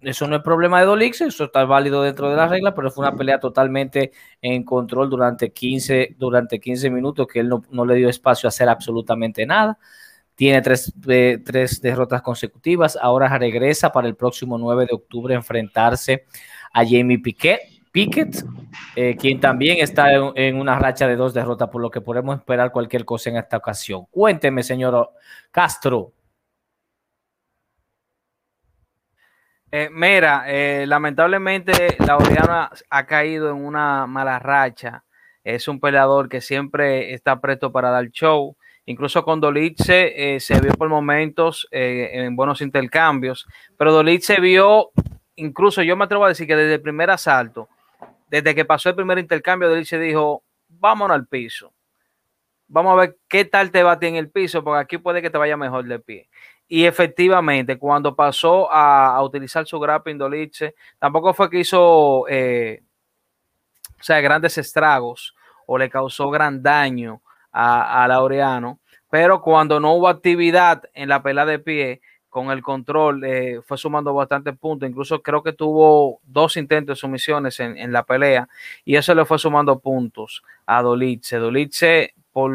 eso 0.00 0.26
no 0.26 0.36
es 0.36 0.42
problema 0.42 0.80
de 0.80 0.86
Dolixe, 0.86 1.26
eso 1.26 1.44
está 1.44 1.66
válido 1.66 2.02
dentro 2.02 2.30
de 2.30 2.36
la 2.36 2.48
regla, 2.48 2.74
pero 2.74 2.90
fue 2.90 3.06
una 3.06 3.16
pelea 3.16 3.38
totalmente 3.38 4.12
en 4.40 4.64
control 4.64 5.10
durante 5.10 5.52
15, 5.52 6.16
durante 6.18 6.58
15 6.58 6.88
minutos, 6.88 7.26
que 7.26 7.40
él 7.40 7.50
no, 7.50 7.62
no 7.70 7.84
le 7.84 7.96
dio 7.96 8.08
espacio 8.08 8.46
a 8.46 8.48
hacer 8.48 8.70
absolutamente 8.70 9.44
nada 9.44 9.78
tiene 10.34 10.62
tres, 10.62 10.92
tres 11.44 11.80
derrotas 11.80 12.22
consecutivas. 12.22 12.98
Ahora 13.00 13.36
regresa 13.38 13.92
para 13.92 14.08
el 14.08 14.16
próximo 14.16 14.58
9 14.58 14.86
de 14.86 14.94
octubre 14.94 15.34
enfrentarse 15.34 16.24
a 16.72 16.84
Jamie 16.84 17.18
Piquet, 17.18 17.60
Pickett, 17.92 18.42
eh, 18.96 19.16
quien 19.16 19.38
también 19.38 19.76
está 19.78 20.10
en, 20.14 20.56
una 20.56 20.78
racha 20.78 21.06
de 21.06 21.14
dos 21.14 21.34
derrotas, 21.34 21.68
por 21.68 21.82
lo 21.82 21.90
que 21.90 22.00
podemos 22.00 22.38
esperar 22.38 22.72
cualquier 22.72 23.04
cosa 23.04 23.28
en 23.28 23.36
esta 23.36 23.58
ocasión. 23.58 24.06
Cuénteme, 24.10 24.62
señor 24.62 25.10
Castro. 25.50 26.14
Eh, 29.70 29.88
mira, 29.90 30.44
eh, 30.46 30.86
lamentablemente 30.86 31.96
Laureano 31.98 32.70
ha 32.90 33.06
caído 33.06 33.50
en 33.50 33.56
una 33.56 34.06
mala 34.06 34.38
racha. 34.38 35.04
Es 35.44 35.68
un 35.68 35.78
peleador 35.78 36.28
que 36.28 36.40
siempre 36.40 37.12
está 37.12 37.40
presto 37.40 37.72
para 37.72 37.90
dar 37.90 38.06
show. 38.10 38.56
Incluso 38.86 39.22
con 39.22 39.40
Dolitze 39.40 40.34
eh, 40.34 40.40
se 40.40 40.60
vio 40.60 40.72
por 40.72 40.88
momentos 40.88 41.68
eh, 41.70 42.10
en 42.12 42.34
buenos 42.34 42.60
intercambios, 42.60 43.46
pero 43.76 43.92
Dolitze 43.92 44.40
vio, 44.40 44.90
incluso 45.36 45.82
yo 45.82 45.96
me 45.96 46.04
atrevo 46.04 46.24
a 46.24 46.28
decir 46.28 46.46
que 46.46 46.56
desde 46.56 46.74
el 46.74 46.82
primer 46.82 47.10
asalto, 47.10 47.68
desde 48.28 48.54
que 48.54 48.64
pasó 48.64 48.88
el 48.88 48.96
primer 48.96 49.18
intercambio, 49.18 49.68
Dolitze 49.68 49.98
dijo, 49.98 50.42
vámonos 50.68 51.14
al 51.14 51.26
piso. 51.26 51.72
Vamos 52.66 52.94
a 52.94 53.00
ver 53.00 53.18
qué 53.28 53.44
tal 53.44 53.70
te 53.70 53.84
ti 54.00 54.06
en 54.06 54.16
el 54.16 54.30
piso, 54.30 54.64
porque 54.64 54.80
aquí 54.80 54.98
puede 54.98 55.20
que 55.20 55.30
te 55.30 55.38
vaya 55.38 55.56
mejor 55.56 55.84
de 55.84 55.98
pie. 55.98 56.28
Y 56.66 56.86
efectivamente, 56.86 57.78
cuando 57.78 58.16
pasó 58.16 58.72
a, 58.72 59.22
utilizar 59.22 59.66
su 59.66 59.78
grappling 59.78 60.16
Dolitze, 60.16 60.74
tampoco 60.98 61.34
fue 61.34 61.50
que 61.50 61.60
hizo 61.60 62.24
eh, 62.28 62.82
o 64.00 64.02
sea, 64.02 64.20
grandes 64.20 64.58
estragos 64.58 65.36
o 65.66 65.78
le 65.78 65.88
causó 65.88 66.28
gran 66.30 66.62
daño 66.62 67.22
a, 67.52 68.06
Laureano, 68.08 68.80
pero 69.10 69.42
cuando 69.42 69.78
no 69.78 69.94
hubo 69.94 70.08
actividad 70.08 70.82
en 70.94 71.08
la 71.08 71.22
pelea 71.22 71.44
de 71.44 71.58
pie, 71.58 72.00
con 72.32 72.50
el 72.50 72.62
control, 72.62 73.24
eh, 73.24 73.60
fue 73.62 73.76
sumando 73.76 74.14
bastantes 74.14 74.56
puntos. 74.56 74.88
Incluso 74.88 75.20
creo 75.20 75.42
que 75.42 75.52
tuvo 75.52 76.18
dos 76.24 76.56
intentos 76.56 76.96
de 76.96 77.00
sumisiones 77.00 77.60
en, 77.60 77.92
la 77.92 78.04
pelea 78.04 78.48
y 78.86 78.96
eso 78.96 79.14
le 79.14 79.26
fue 79.26 79.38
sumando 79.38 79.80
puntos 79.80 80.42
a 80.64 80.80
Dolitze. 80.80 81.36
Dolitze, 81.36 82.14
por 82.32 82.50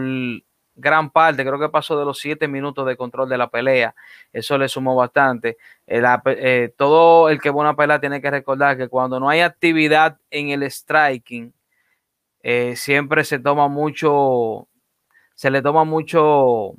gran 0.74 1.12
parte, 1.12 1.46
creo 1.46 1.60
que 1.60 1.70
pasó 1.70 1.96
de 1.96 2.06
los 2.06 2.18
siete 2.18 2.48
minutos 2.48 2.88
de 2.88 2.98
control 2.98 3.30
de 3.30 3.38
la 3.38 3.52
pelea. 3.52 3.94
Eso 4.34 4.58
le 4.58 4.68
sumó 4.68 4.96
bastante. 4.96 5.58
Eh, 5.86 6.02
eh, 6.26 6.74
todo 6.76 7.30
el 7.30 7.40
que 7.40 7.52
va 7.52 7.58
a 7.58 7.62
una 7.62 7.76
pelea 7.76 8.00
tiene 8.00 8.20
que 8.20 8.32
recordar 8.32 8.78
que 8.78 8.88
cuando 8.88 9.20
no 9.20 9.30
hay 9.30 9.42
actividad 9.42 10.18
en 10.32 10.50
el 10.50 10.64
striking, 10.64 11.54
siempre 12.74 13.24
se 13.24 13.38
toma 13.38 13.68
mucho 13.68 14.67
se 15.38 15.52
le 15.52 15.62
toma 15.62 15.84
mucho, 15.84 16.74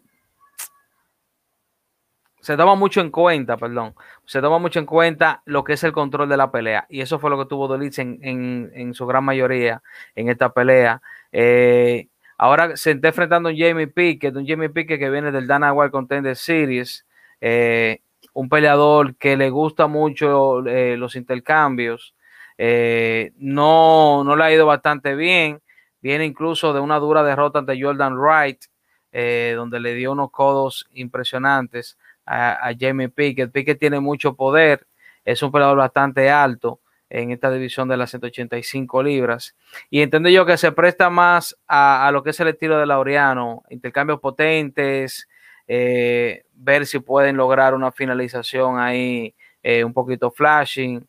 se 2.41 2.57
toma 2.57 2.75
mucho 2.75 3.01
en 3.01 3.13
cuenta, 3.13 3.57
perdón, 3.57 3.95
se 4.25 4.41
toma 4.41 4.59
mucho 4.59 4.81
en 4.81 4.87
cuenta 4.87 5.43
lo 5.45 5.63
que 5.63 5.75
es 5.75 5.85
el 5.85 5.93
control 5.93 6.29
de 6.29 6.37
la 6.37 6.51
pelea. 6.51 6.85
Y 6.89 7.01
eso 7.01 7.21
fue 7.21 7.31
lo 7.31 7.39
que 7.39 7.49
tuvo 7.49 7.69
Dolitz 7.69 8.01
en, 8.01 8.91
su 8.95 9.07
gran 9.07 9.23
mayoría 9.23 9.81
en 10.17 10.29
esta 10.29 10.53
pelea. 10.53 11.01
Eh, 11.31 12.09
ahora 12.37 12.77
se 12.77 12.91
está 12.93 13.09
enfrentando 13.09 13.49
a 13.49 13.53
un 13.53 13.59
Jamie 13.59 13.87
Pickett, 13.87 14.35
un 14.35 14.45
Jamie 14.45 14.71
Pickett 14.71 14.99
que 14.99 15.09
viene 15.09 15.31
del 15.31 15.47
Dana 15.47 15.73
White 15.73 15.93
Contender 15.93 16.35
Series, 16.35 17.07
eh, 17.41 18.01
un 18.33 18.49
peleador 18.49 19.15
que 19.15 19.37
le 19.37 19.51
gusta 19.51 19.87
mucho 19.87 20.67
eh, 20.67 20.97
los 20.97 21.15
intercambios. 21.15 22.17
no, 22.59 24.25
no 24.25 24.35
le 24.37 24.45
ha 24.45 24.53
ido 24.53 24.67
bastante 24.67 25.15
bien. 25.15 25.61
Viene 26.01 26.25
incluso 26.25 26.73
de 26.73 26.81
una 26.81 26.99
dura 26.99 27.23
derrota 27.23 27.59
ante 27.59 27.81
Jordan 27.81 28.17
Wright, 28.17 28.65
eh, 29.11 29.55
donde 29.57 29.81
le 29.81 29.95
dio 29.95 30.13
unos 30.13 30.31
codos 30.31 30.87
impresionantes 30.93 31.99
a, 32.27 32.73
Jamie 32.79 33.09
Pickett. 33.09 33.51
Pickett 33.51 33.79
tiene 33.79 34.01
mucho 34.01 34.35
poder, 34.35 34.87
es 35.25 35.43
un 35.43 35.51
peleador 35.51 35.79
bastante 35.79 36.31
alto 36.31 36.81
en 37.09 37.31
esta 37.31 37.51
división 37.51 37.89
de 37.89 37.97
las 37.97 38.11
185 38.11 39.03
libras. 39.03 39.57
Y 39.89 40.03
entiendo 40.03 40.29
yo 40.29 40.45
que 40.45 40.59
se 40.59 40.73
presta 40.73 41.09
más 41.09 41.59
a, 41.67 42.11
lo 42.13 42.23
que 42.23 42.31
es 42.31 42.41
el 42.41 42.49
estilo 42.49 42.79
de 42.79 42.85
Laureano, 42.85 43.63
intercambios 43.71 44.21
potentes, 44.21 45.27
eh, 45.67 46.45
ver 46.53 46.87
si 46.87 46.99
pueden 46.99 47.39
lograr 47.39 47.75
una 47.75 47.93
finalización 47.93 48.79
ahí 48.79 49.35
eh, 49.63 49.85
un 49.85 49.95
poquito 49.95 50.31
flashing. 50.31 51.07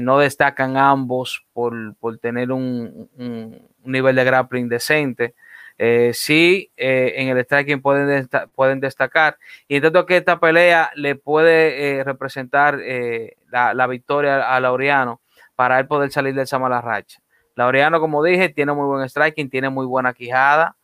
no 0.00 0.18
destacan 0.18 0.78
ambos 0.78 1.44
por, 1.52 1.94
tener 2.18 2.50
un, 2.50 3.10
nivel 3.86 4.16
de 4.16 4.24
grappling 4.24 4.68
decente. 4.68 5.34
Eh, 5.78 6.12
sí, 6.14 6.72
eh, 6.76 7.14
en 7.16 7.28
el 7.28 7.44
striking 7.44 7.82
pueden, 7.82 8.28
pueden 8.54 8.80
destacar. 8.80 9.38
Y 9.68 9.76
entiendo 9.76 10.06
que 10.06 10.16
esta 10.16 10.40
pelea 10.40 10.90
le 10.94 11.16
puede 11.16 11.98
eh, 11.98 12.04
representar 12.04 12.78
la, 13.50 13.86
victoria 13.86 14.54
a 14.54 14.60
Laureano 14.60 15.20
para 15.54 15.78
él 15.78 15.86
poder 15.86 16.10
salir 16.10 16.34
de 16.34 16.42
esa 16.42 16.58
mala 16.58 16.80
racha. 16.80 17.20
Laureano, 17.54 18.00
como 18.00 18.22
dije, 18.22 18.48
tiene 18.50 18.72
muy 18.72 18.86
buen 18.86 19.08
striking, 19.08 19.50
tiene 19.50 19.70
muy 19.70 19.86
buena 19.86 20.12
quijada, 20.12 20.76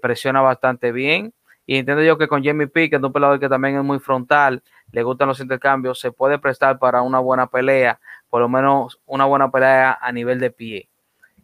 presiona 0.00 0.40
bastante 0.40 0.92
bien. 0.92 1.34
Y 1.66 1.78
entiendo 1.78 2.02
yo 2.02 2.18
que 2.18 2.28
con 2.28 2.44
Jamie 2.44 2.68
Pickett, 2.68 3.02
un 3.02 3.12
peleador 3.12 3.40
que 3.40 3.48
también 3.48 3.76
es 3.76 3.84
muy 3.84 3.98
frontal, 3.98 4.62
le 4.92 5.02
gustan 5.02 5.28
los 5.28 5.40
intercambios, 5.40 5.98
se 5.98 6.12
puede 6.12 6.38
prestar 6.38 6.78
para 6.78 7.02
una 7.02 7.18
buena 7.18 7.48
pelea, 7.48 8.00
por 8.30 8.42
lo 8.42 8.48
menos 8.48 9.00
una 9.06 9.24
buena 9.24 9.50
pelea 9.50 9.98
a 10.00 10.12
nivel 10.12 10.38
de 10.40 10.50
pie 10.50 10.88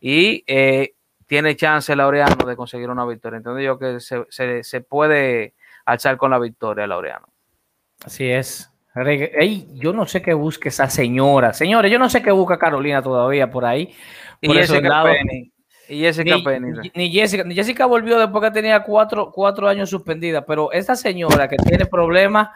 y 0.01 0.42
eh, 0.46 0.94
tiene 1.26 1.55
chance 1.55 1.94
Laureano 1.94 2.44
de 2.46 2.57
conseguir 2.57 2.88
una 2.88 3.05
victoria. 3.05 3.36
Entonces 3.36 3.64
yo 3.64 3.78
que 3.78 4.01
se, 4.01 4.80
puede 4.80 5.55
alzar 5.84 6.16
con 6.16 6.30
la 6.30 6.38
victoria 6.38 6.86
Laureano. 6.86 7.28
Así 8.05 8.28
es. 8.28 8.70
yo 9.74 9.92
no 9.92 10.07
sé 10.07 10.22
qué 10.22 10.34
busque 10.34 10.70
esa 10.70 10.88
señora. 10.88 11.53
Señores, 11.53 11.92
yo 11.92 11.98
no 11.98 12.09
sé 12.09 12.22
qué 12.22 12.30
busca 12.30 12.59
Carolina 12.59 13.03
todavía 13.03 13.51
por 13.51 13.64
ahí. 13.64 13.94
y 14.40 14.53
Jessica 14.53 15.05
Penny. 15.05 15.53
Y 15.88 16.01
Jessica 16.01 16.36
ni, 16.36 16.42
Penny. 16.42 16.90
Ni, 16.94 17.12
Jessica, 17.12 17.44
ni 17.44 17.55
Jessica 17.55 17.84
volvió 17.84 18.18
después 18.18 18.42
que 18.44 18.53
tenía 18.53 18.82
cuatro, 18.82 19.30
cuatro 19.32 19.68
años 19.68 19.90
suspendida, 19.90 20.46
pero 20.46 20.72
esta 20.72 20.94
señora 20.94 21.48
que 21.48 21.57
tiene 21.57 21.84
problemas 21.86 22.51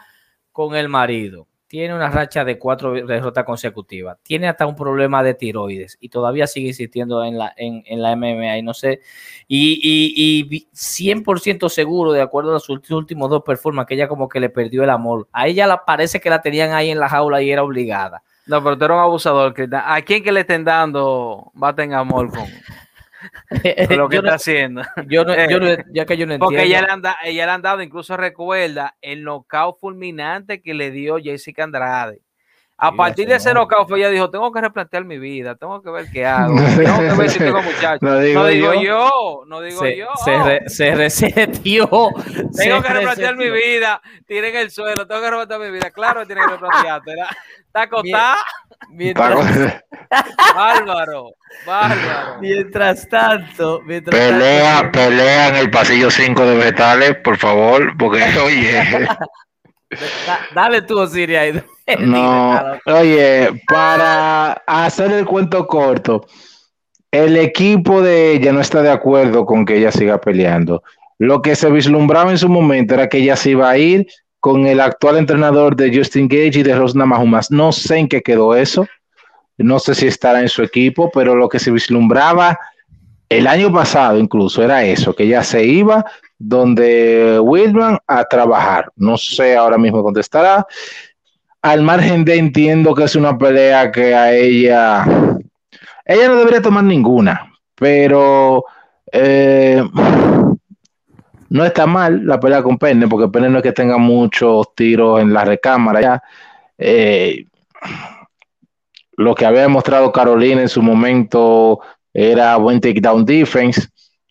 con 0.53 0.73
el 0.75 0.87
marido, 0.87 1.47
tiene 1.75 1.93
una 1.93 2.09
racha 2.09 2.45
de 2.45 2.57
cuatro 2.57 2.93
derrotas 2.93 3.43
consecutivas, 3.43 4.17
tiene 4.23 4.47
hasta 4.47 4.65
un 4.65 4.77
problema 4.77 5.21
de 5.23 5.33
tiroides 5.33 5.97
y 5.99 6.07
todavía 6.07 6.47
sigue 6.47 6.69
insistiendo 6.69 7.21
en 7.25 7.37
la, 7.37 7.53
en, 7.57 8.01
la 8.01 8.15
MMA 8.15 8.59
y 8.59 8.61
no 8.61 8.73
sé, 8.73 9.01
y, 9.49 9.73
y, 9.83 10.47
y 10.55 10.67
100% 10.73 11.67
seguro, 11.67 12.13
de 12.13 12.21
acuerdo 12.21 12.55
a 12.55 12.61
sus 12.61 12.89
últimos 12.91 13.29
dos 13.29 13.43
performances, 13.43 13.89
que 13.89 13.95
ella 13.95 14.07
como 14.07 14.29
que 14.29 14.39
le 14.39 14.49
perdió 14.49 14.85
el 14.85 14.89
amor. 14.89 15.27
A 15.33 15.47
ella 15.47 15.67
la, 15.67 15.83
parece 15.83 16.21
que 16.21 16.29
la 16.29 16.41
tenían 16.41 16.71
ahí 16.71 16.91
en 16.91 16.99
la 16.99 17.09
jaula 17.09 17.41
y 17.41 17.51
era 17.51 17.61
obligada. 17.61 18.23
No, 18.45 18.63
pero 18.63 18.77
tú 18.77 18.85
eres 18.85 18.95
un 18.95 19.01
abusador. 19.01 19.53
¿A 19.73 20.01
quién 20.03 20.23
que 20.23 20.31
le 20.31 20.39
estén 20.39 20.63
dando 20.63 21.51
baten 21.55 21.93
amor 21.93 22.29
con, 22.29 22.45
lo 23.95 24.09
que 24.09 24.17
está 24.17 24.29
no- 24.29 24.35
haciendo? 24.35 24.81
Yo 25.07 25.23
no, 25.23 25.33
yo 25.49 25.59
no- 25.59 25.75
ya 25.93 26.05
que 26.05 26.17
yo 26.17 26.25
no 26.25 26.35
Porque 26.39 26.55
entiendo. 26.61 26.77
ella 26.77 26.81
le, 26.87 26.91
han 26.93 27.01
da- 27.01 27.17
ella 27.23 27.45
le 27.45 27.51
han 27.51 27.61
dado, 27.61 27.81
incluso 27.81 28.17
recuerda, 28.17 28.95
el 29.01 29.23
knockout 29.23 29.79
fulminante 29.79 30.61
que 30.61 30.73
le 30.73 30.91
dio 30.91 31.17
Jessica 31.17 31.63
Andrade. 31.63 32.21
A 32.77 32.89
Sí, 32.91 32.97
partir 32.97 33.27
de 33.29 33.35
ese 33.35 33.53
no. 33.53 33.61
knockout, 33.61 33.89
ella 33.91 34.09
dijo, 34.09 34.29
tengo 34.29 34.51
que 34.51 34.59
replantear 34.59 35.05
mi 35.05 35.17
vida, 35.17 35.55
tengo 35.55 35.81
que 35.81 35.89
ver 35.89 36.07
qué 36.11 36.25
hago, 36.25 36.55
tengo 36.75 36.99
que 36.99 37.13
ver 37.17 37.29
si 37.29 37.39
tengo 37.39 37.61
muchachos. 37.61 38.21
Digo 38.21 38.41
no 38.41 38.47
digo 38.47 38.73
yo. 38.73 38.81
yo, 38.81 39.43
no 39.47 39.61
digo 39.61 39.79
se, 39.79 39.95
yo. 39.95 40.07
se, 40.25 40.43
re- 40.43 40.69
se 40.69 40.93
resetió. 40.93 41.87
se 42.51 42.63
Tengo 42.65 42.81
que 42.81 42.89
replantear 42.89 43.37
mi 43.37 43.49
vida, 43.49 44.01
tiren 44.25 44.57
el 44.57 44.71
suelo, 44.71 45.07
tengo 45.07 45.21
que 45.21 45.29
replantear 45.29 45.59
mi 45.61 45.71
vida. 45.71 45.89
Claro 45.91 46.19
que 46.19 46.25
tiene 46.25 46.41
que 46.41 46.51
replantearte. 46.51 47.11
¿verdad? 47.11 47.27
Está 47.65 47.81
acostada, 47.83 48.37
Mientras, 48.89 49.35
bárbaro, 50.55 51.31
bárbaro. 51.65 52.39
mientras 52.41 53.07
tanto, 53.09 53.81
mientras 53.85 54.17
Pelea, 54.19 54.81
tanto- 54.81 54.99
pelea 54.99 55.47
en 55.49 55.55
el 55.55 55.69
pasillo 55.71 56.09
5 56.11 56.45
de 56.45 56.55
vegetales, 56.57 57.15
por 57.23 57.37
favor, 57.37 57.95
porque 57.97 58.23
oye, 58.45 59.07
Da- 60.25 60.39
dale 60.53 60.81
tú, 60.81 60.99
Osiris, 60.99 61.37
ahí. 61.37 61.63
no, 61.99 62.61
oye, 62.85 63.61
para 63.67 64.53
hacer 64.65 65.11
el 65.11 65.25
cuento 65.25 65.65
corto, 65.67 66.25
el 67.11 67.37
equipo 67.37 68.01
de 68.01 68.33
ella 68.33 68.51
no 68.51 68.59
está 68.59 68.81
de 68.81 68.89
acuerdo 68.91 69.45
con 69.45 69.65
que 69.65 69.77
ella 69.77 69.91
siga 69.91 70.19
peleando. 70.19 70.83
Lo 71.17 71.41
que 71.41 71.55
se 71.55 71.69
vislumbraba 71.71 72.31
en 72.31 72.37
su 72.37 72.49
momento 72.49 72.93
era 72.93 73.07
que 73.07 73.19
ella 73.19 73.37
se 73.37 73.51
iba 73.51 73.69
a 73.69 73.77
ir 73.77 74.05
con 74.45 74.67
el 74.67 74.79
actual 74.79 75.17
entrenador 75.17 75.75
de 75.75 75.91
Justin 75.91 76.27
Gage 76.27 76.59
y 76.59 76.61
de 76.61 76.75
Rosna 76.75 77.03
Mahumas. 77.03 77.49
No 77.49 77.71
sé 77.71 77.97
en 77.97 78.07
qué 78.07 78.21
quedó 78.21 78.55
eso. 78.55 78.85
No 79.57 79.79
sé 79.79 79.95
si 79.95 80.05
estará 80.05 80.39
en 80.39 80.49
su 80.49 80.61
equipo, 80.61 81.09
pero 81.11 81.33
lo 81.33 81.49
que 81.49 81.57
se 81.57 81.71
vislumbraba 81.71 82.55
el 83.27 83.47
año 83.47 83.73
pasado 83.73 84.19
incluso 84.19 84.61
era 84.61 84.83
eso, 84.83 85.15
que 85.15 85.23
ella 85.23 85.41
se 85.41 85.65
iba 85.65 86.05
donde 86.37 87.39
Whitman 87.39 87.97
a 88.05 88.23
trabajar. 88.25 88.91
No 88.95 89.17
sé 89.17 89.57
ahora 89.57 89.79
mismo 89.79 90.03
contestará. 90.03 90.67
Al 91.63 91.81
margen 91.81 92.23
de 92.23 92.35
entiendo 92.35 92.93
que 92.93 93.05
es 93.05 93.15
una 93.15 93.35
pelea 93.35 93.91
que 93.91 94.13
a 94.13 94.31
ella, 94.31 95.07
ella 96.05 96.27
no 96.27 96.35
debería 96.35 96.61
tomar 96.61 96.83
ninguna, 96.83 97.51
pero 97.73 98.63
eh, 99.11 99.83
no 101.49 101.65
está 101.65 101.85
mal 101.85 102.25
la 102.25 102.39
pelea 102.39 102.63
con 102.63 102.77
Penne, 102.77 103.07
porque 103.07 103.29
Penne 103.29 103.49
no 103.49 103.57
es 103.57 103.63
que 103.63 103.71
tenga 103.71 103.97
muchos 103.97 104.73
tiros 104.75 105.21
en 105.21 105.33
la 105.33 105.45
recámara 105.45 106.01
ya. 106.01 106.23
Eh, 106.77 107.45
lo 109.17 109.33
que 109.35 109.45
había 109.45 109.61
demostrado 109.61 110.11
Carolina 110.11 110.61
en 110.61 110.69
su 110.69 110.81
momento 110.81 111.79
era 112.13 112.57
buen 112.57 112.81
takedown 112.81 113.25
defense, 113.25 113.87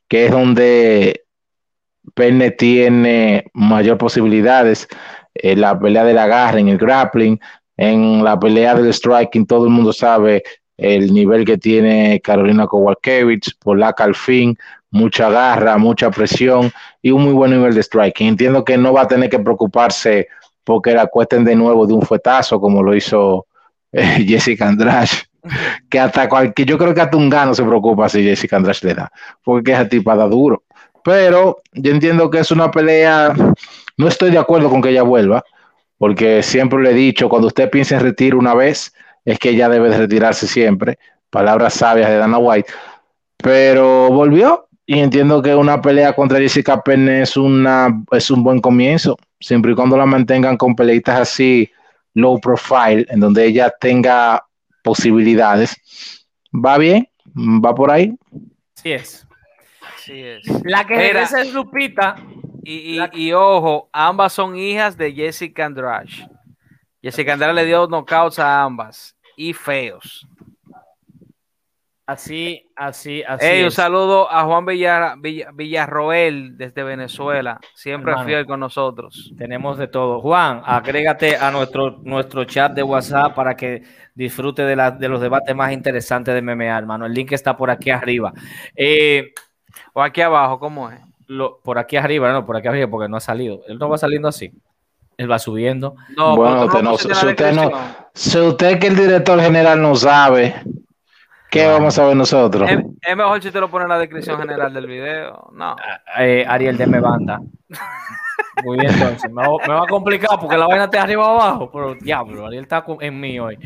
que 0.09 0.27
es 0.27 0.31
donde 0.31 1.23
Penne 2.15 2.51
tiene 2.51 3.45
mayor 3.55 3.99
posibilidades. 3.99 4.89
En 5.35 5.61
la 5.61 5.79
pelea 5.79 6.05
del 6.05 6.19
agarre, 6.19 6.61
en 6.61 6.69
el 6.69 6.79
grappling, 6.79 7.41
en 7.77 8.23
la 8.23 8.39
pelea 8.39 8.75
del 8.75 8.93
striking, 8.93 9.47
todo 9.47 9.65
el 9.65 9.71
mundo 9.71 9.93
sabe 9.93 10.43
el 10.77 11.13
nivel 11.13 11.45
que 11.45 11.59
tiene 11.59 12.21
Carolina 12.23 12.67
Kowalkiewicz, 12.67 13.55
Polaca 13.55 14.05
al 14.05 14.15
fin, 14.15 14.57
mucha 14.95 15.29
garra, 15.29 15.77
mucha 15.77 16.09
presión 16.11 16.71
y 17.03 17.11
un 17.11 17.25
muy 17.25 17.33
buen 17.33 17.51
nivel 17.51 17.75
de 17.75 17.83
striking. 17.83 18.29
Entiendo 18.29 18.65
que 18.65 18.79
no 18.79 18.93
va 18.93 19.03
a 19.03 19.09
tener 19.09 19.29
que 19.29 19.41
preocuparse 19.41 20.29
porque 20.63 20.95
la 20.95 21.09
cuesten 21.09 21.45
de 21.45 21.57
nuevo 21.57 21.85
de 21.85 21.95
un 21.95 22.03
fuetazo 22.03 22.61
como 22.61 22.81
lo 22.81 22.95
hizo 22.95 23.47
eh, 23.93 24.25
Jessica 24.27 24.69
Andrade, 24.69 25.11
que 25.91 25.99
hasta 25.99 26.29
cualquier, 26.29 26.69
yo 26.69 26.79
creo 26.79 26.95
que 26.95 27.01
hasta 27.01 27.17
un 27.17 27.29
gano 27.29 27.55
se 27.55 27.65
preocupa 27.65 28.09
si 28.09 28.23
Jessica 28.23 28.57
Andrade 28.57 28.79
le 28.83 28.95
da, 28.95 29.13
porque 29.43 29.73
esa 29.73 29.89
tipa 29.89 30.15
da 30.15 30.29
duro. 30.29 30.63
Pero 31.03 31.59
yo 31.73 31.91
entiendo 31.91 32.31
que 32.31 32.39
es 32.39 32.53
una 32.53 32.71
pelea, 32.71 33.35
no 33.97 34.09
estoy 34.09 34.31
de 34.31 34.39
acuerdo 34.39 34.71
con 34.71 34.81
que 34.81 34.91
ella 34.91 35.03
vuelva, 35.03 35.43
porque 35.99 36.41
siempre 36.45 36.81
le 36.81 36.93
he 36.93 36.95
dicho, 36.95 37.29
cuando 37.29 37.49
usted 37.49 37.69
piensa 37.69 37.97
en 37.97 38.03
retiro 38.03 38.39
una 38.39 38.55
vez, 38.55 38.95
es 39.25 39.41
que 39.41 39.51
ella 39.51 39.69
debe 39.69 39.91
de 39.91 39.99
retirarse 39.99 40.47
siempre. 40.47 40.99
Palabras 41.31 41.75
sabias 41.75 42.09
de 42.09 42.17
Dana 42.17 42.39
White. 42.39 42.73
Pero 43.39 44.09
volvió 44.11 44.69
y 44.87 44.99
entiendo 44.99 45.41
que 45.43 45.55
una 45.55 45.81
pelea 45.81 46.15
contra 46.15 46.39
Jessica 46.39 46.83
Penne 46.83 47.23
es, 47.23 47.37
una, 47.37 47.89
es 48.11 48.31
un 48.31 48.43
buen 48.43 48.61
comienzo, 48.61 49.17
siempre 49.41 49.73
y 49.73 49.75
cuando 49.75 49.97
la 49.97 50.07
mantengan 50.07 50.57
con 50.57 50.75
peleitas 50.77 51.21
así 51.21 51.71
low 52.15 52.41
profile, 52.41 53.07
en 53.09 53.21
donde 53.21 53.45
ella 53.47 53.71
tenga 53.81 54.45
posibilidades. 54.83 55.75
Va 56.55 56.79
bien, 56.79 57.09
va 57.35 57.75
por 57.75 57.91
ahí. 57.91 58.15
Así 58.77 58.93
es. 58.93 59.27
Así 59.97 60.21
es. 60.23 60.47
La 60.65 60.87
que 60.87 60.95
Mira. 60.95 61.07
regresa 61.09 61.41
es 61.41 61.53
Lupita. 61.53 62.17
Y, 62.63 62.99
y- 62.99 63.27
y 63.29 63.33
ojo, 63.33 63.89
ambas 63.93 64.33
son 64.33 64.57
hijas 64.57 64.97
de 64.97 65.13
Jessica 65.13 65.67
Andrade. 65.67 66.09
Jessica 67.03 67.33
Andrade 67.35 67.55
le 67.55 67.67
dio 67.67 67.87
knockouts 67.87 68.39
a 68.39 68.63
ambas 68.63 69.17
y 69.37 69.53
feos. 69.53 70.27
Así, 72.07 72.71
así, 72.77 73.23
así. 73.27 73.47
Un 73.63 73.67
es. 73.69 73.75
saludo 73.75 74.31
a 74.31 74.45
Juan 74.45 74.67
Villar- 74.67 75.19
Villa- 75.21 75.51
Villarroel 75.55 76.59
desde 76.59 76.83
Venezuela, 76.83 77.59
siempre 77.75 78.11
Hermano. 78.13 78.29
fiel 78.29 78.47
con 78.47 78.61
nosotros. 78.61 79.33
Tenemos 79.39 79.79
de 79.79 79.89
todo. 79.89 80.21
Juan, 80.21 80.61
agrégate 80.67 81.37
a 81.37 81.51
nuestro, 81.51 81.99
nuestro 82.03 82.45
chat 82.45 82.73
de 82.73 82.83
WhatsApp 82.83 83.35
para 83.35 83.57
que 83.57 83.83
disfrute 84.15 84.63
de, 84.65 84.77
la- 84.77 84.91
de 84.91 85.09
los 85.09 85.19
debates 85.21 85.57
más 85.57 85.73
interesantes 85.73 86.35
de 86.35 86.43
MMA, 86.43 86.77
hermano. 86.77 87.07
El 87.07 87.15
link 87.15 87.33
está 87.33 87.57
por 87.57 87.71
aquí 87.71 87.91
arriba. 87.91 88.33
Eh, 88.77 89.33
O 89.95 90.03
aquí 90.03 90.21
abajo, 90.21 90.59
¿cómo 90.59 90.91
es? 90.91 91.01
lo- 91.27 91.59
por 91.65 91.79
aquí 91.79 91.97
arriba, 91.97 92.31
no, 92.33 92.45
por 92.45 92.57
aquí 92.57 92.69
arriba, 92.69 92.87
porque 92.89 93.09
no 93.09 93.17
ha 93.17 93.21
salido. 93.21 93.63
Él 93.67 93.79
no 93.79 93.89
va 93.89 93.97
saliendo 93.97 94.29
así. 94.29 94.53
Él 95.17 95.31
va 95.31 95.39
subiendo. 95.39 95.95
No, 96.17 96.37
Bueno, 96.37 96.69
pero 96.71 96.91
tú 96.91 96.95
usted 97.09 97.53
no- 97.55 97.71
no-. 97.71 97.73
Si 98.13 98.39
usted 98.39 98.79
que 98.79 98.89
el 98.89 98.97
director 98.97 99.41
general 99.41 99.81
no 99.81 99.95
sabe, 99.95 100.55
¿qué 101.55 101.61
Bueno. 101.61 101.79
vamos 101.79 101.95
a 101.95 102.03
saber 102.03 102.17
nosotros? 102.17 102.71
Es, 102.71 102.79
es 103.01 103.17
mejor 103.17 103.43
si 103.43 103.51
te 103.51 103.61
lo 103.61 103.71
pones 103.71 103.85
en 103.85 103.91
la 103.91 103.99
descripción 103.99 104.39
general 104.39 104.75
del 104.75 104.87
video. 104.87 105.51
No. 105.53 105.77
Eh, 106.19 106.45
Ariel, 106.47 106.77
deme 106.77 107.01
banda. 107.01 107.41
Muy 108.63 108.79
bien, 108.79 108.93
entonces. 108.93 109.31
Me 109.33 109.43
va, 109.43 109.57
me 109.67 109.75
va 109.75 109.83
a 109.83 109.87
complicar 109.87 110.39
porque 110.41 110.57
la 110.57 110.67
vaina 110.67 110.85
está 110.85 111.03
arriba 111.03 111.29
abajo. 111.29 111.71
Pero 111.73 111.95
diablo, 111.97 112.47
Ariel 112.47 112.63
está 112.65 112.85
en 113.01 113.19
mí 113.21 113.39
hoy. 113.41 113.59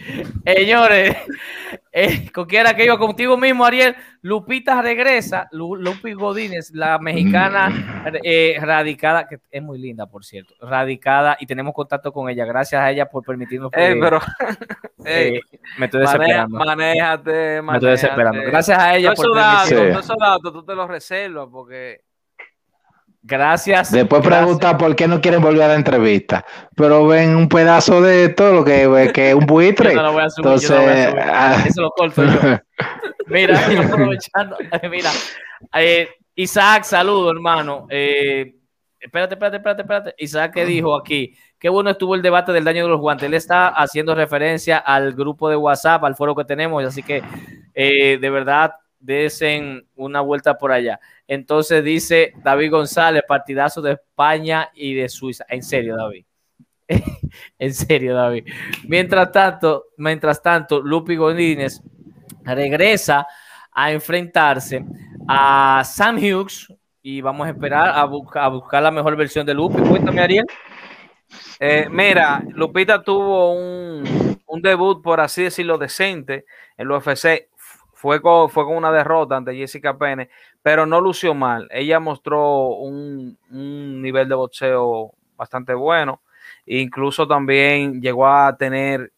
Señores, 0.47 1.15
eh, 1.93 2.31
con 2.33 2.47
quiera 2.47 2.75
que 2.75 2.85
iba 2.85 2.99
contigo 2.99 3.37
mismo, 3.37 3.65
Ariel. 3.65 3.95
Lupita 4.23 4.81
regresa. 4.83 5.49
Lu- 5.53 5.77
Lupi 5.77 6.13
Godínez, 6.13 6.71
la 6.73 6.99
mexicana 6.99 8.03
eh, 8.25 8.57
radicada, 8.61 9.29
que 9.29 9.39
es 9.51 9.63
muy 9.63 9.79
linda, 9.79 10.07
por 10.07 10.25
cierto. 10.25 10.55
Radicada 10.61 11.37
y 11.39 11.47
tenemos 11.47 11.75
contacto 11.75 12.13
con 12.13 12.29
ella. 12.29 12.45
Gracias 12.45 12.81
a 12.81 12.91
ella 12.91 13.07
por 13.07 13.25
permitirnos. 13.25 13.71
Ey, 13.75 13.93
eh, 13.93 13.99
pero. 14.01 14.19
eh, 15.05 15.29
ey, 15.35 15.41
me 15.79 15.87
estoy 15.87 16.01
desesperando. 16.01 16.59
manéjate, 16.59 17.31
me 17.31 17.39
estoy 17.59 17.63
manéjate. 17.63 17.87
desesperando. 17.91 18.43
Gracias 18.43 18.79
a 18.79 18.97
ella 18.97 19.15
Todos 19.15 19.19
por 19.19 19.27
esos 19.27 19.37
datos. 19.37 19.69
Sí. 19.69 19.75
todos 19.75 20.05
esos 20.05 20.17
datos 20.19 20.53
tú 20.53 20.65
te 20.65 20.75
los 20.75 20.89
reservas 20.89 21.49
porque. 21.53 22.01
Gracias. 23.23 23.91
Después 23.91 24.23
gracias. 24.23 24.43
pregunta 24.45 24.79
por 24.79 24.95
qué 24.97 25.09
no 25.09 25.21
quieren 25.21 25.43
volver 25.43 25.63
a 25.63 25.69
la 25.69 25.75
entrevista. 25.75 26.45
Pero 26.77 27.07
ven 27.07 27.35
un 27.37 27.49
pedazo 27.49 28.01
de 28.01 28.29
todo 28.31 28.55
lo 28.55 28.65
que, 28.65 29.11
que 29.13 29.31
es 29.31 29.35
un 29.35 29.47
buitre. 29.47 29.91
Yo 29.91 29.97
no 29.97 30.03
lo 30.03 30.13
voy 30.13 30.23
a 30.23 30.31
subir, 30.31 30.59
yo 30.61 30.69
no 30.71 30.77
lo 30.77 30.83
voy 30.83 30.91
a 30.91 31.09
Entonces, 31.09 31.11
subir. 31.11 31.23
ah. 31.25 31.65
Eso 31.67 31.83
lo 31.83 31.91
corto 31.91 32.25
yo. 32.25 32.41
Mira, 33.27 33.69
yo 33.73 33.83
aprovechando, 33.83 34.57
mira, 34.91 35.11
eh, 35.75 36.09
Isaac, 36.35 36.85
saludo, 36.85 37.31
hermano. 37.31 37.87
Eh, 37.91 38.55
espérate, 38.99 39.35
espérate, 39.35 39.57
espérate, 39.59 39.83
espérate. 39.83 40.15
Isaac 40.17 40.55
que 40.55 40.65
dijo 40.65 40.97
aquí, 40.97 41.35
qué 41.59 41.69
bueno 41.69 41.91
estuvo 41.91 42.15
el 42.15 42.23
debate 42.23 42.53
del 42.53 42.65
daño 42.65 42.85
de 42.85 42.89
los 42.91 43.01
guantes. 43.01 43.27
Él 43.27 43.35
está 43.35 43.69
haciendo 43.69 44.15
referencia 44.15 44.79
al 44.79 45.13
grupo 45.13 45.51
de 45.51 45.57
WhatsApp, 45.57 46.05
al 46.05 46.15
foro 46.17 46.35
que 46.35 46.45
tenemos, 46.45 46.83
así 46.87 47.03
que 47.03 47.23
eh, 47.75 48.17
de 48.19 48.31
verdad 48.31 48.73
desen 48.99 49.87
una 49.95 50.23
vuelta 50.23 50.57
por 50.57 50.73
allá. 50.73 50.99
Entonces 51.29 51.85
dice 51.85 52.33
David 52.43 52.71
González, 52.71 53.23
partidazo 53.29 53.83
de 53.83 53.93
España 53.93 54.71
y 54.75 54.95
de 54.95 55.09
Suiza. 55.09 55.45
En 55.49 55.63
serio, 55.63 55.97
David. 55.97 56.25
en 57.59 57.75
serio, 57.75 58.15
David. 58.15 58.47
Mientras 58.85 59.31
tanto, 59.31 59.85
mientras 59.99 60.43
tanto, 60.43 60.81
Lupi 60.81 61.17
Godínez 61.17 61.83
regresa 62.43 63.27
a 63.71 63.93
enfrentarse 63.93 64.85
a 65.29 65.83
Sam 65.85 66.17
Hughes 66.17 66.67
y 67.03 67.21
vamos 67.21 67.47
a 67.47 67.51
esperar 67.51 67.91
a, 67.91 68.01
a 68.01 68.49
buscar 68.49 68.83
la 68.83 68.91
mejor 68.91 69.15
versión 69.15 69.45
de 69.45 69.53
Lupi. 69.53 69.83
Cuéntame, 69.83 70.23
Ariel. 70.23 70.47
Eh, 71.61 71.89
mira, 71.91 72.43
Lupita 72.55 73.03
tuvo 73.03 73.53
un, 73.53 74.39
un, 74.47 74.63
debut, 74.63 75.03
por 75.03 75.21
así 75.21 75.43
decirlo, 75.43 75.77
decente 75.77 76.47
en 76.77 76.87
el 76.87 76.91
UFC. 76.91 77.49
Fue 77.99 78.23
con, 78.23 78.49
fue 78.49 78.65
con 78.65 78.77
una 78.77 78.93
derrota 78.93 79.37
ante 79.37 79.57
Jessica 79.57 79.99
Pene, 79.99 80.31
pero 80.63 80.87
no 80.87 81.01
lució 81.01 81.35
mal. 81.35 81.67
Ella 81.73 81.99
mostró 81.99 82.69
un, 82.69 83.37
un 83.51 84.01
nivel 84.01 84.29
de 84.29 84.37
boxeo 84.37 85.15
bastante 85.37 85.75
bueno. 85.75 86.23
Incluso 86.65 87.27
también 87.27 88.01
llegó 88.01 88.29
a 88.29 88.57
tener, 88.57 89.13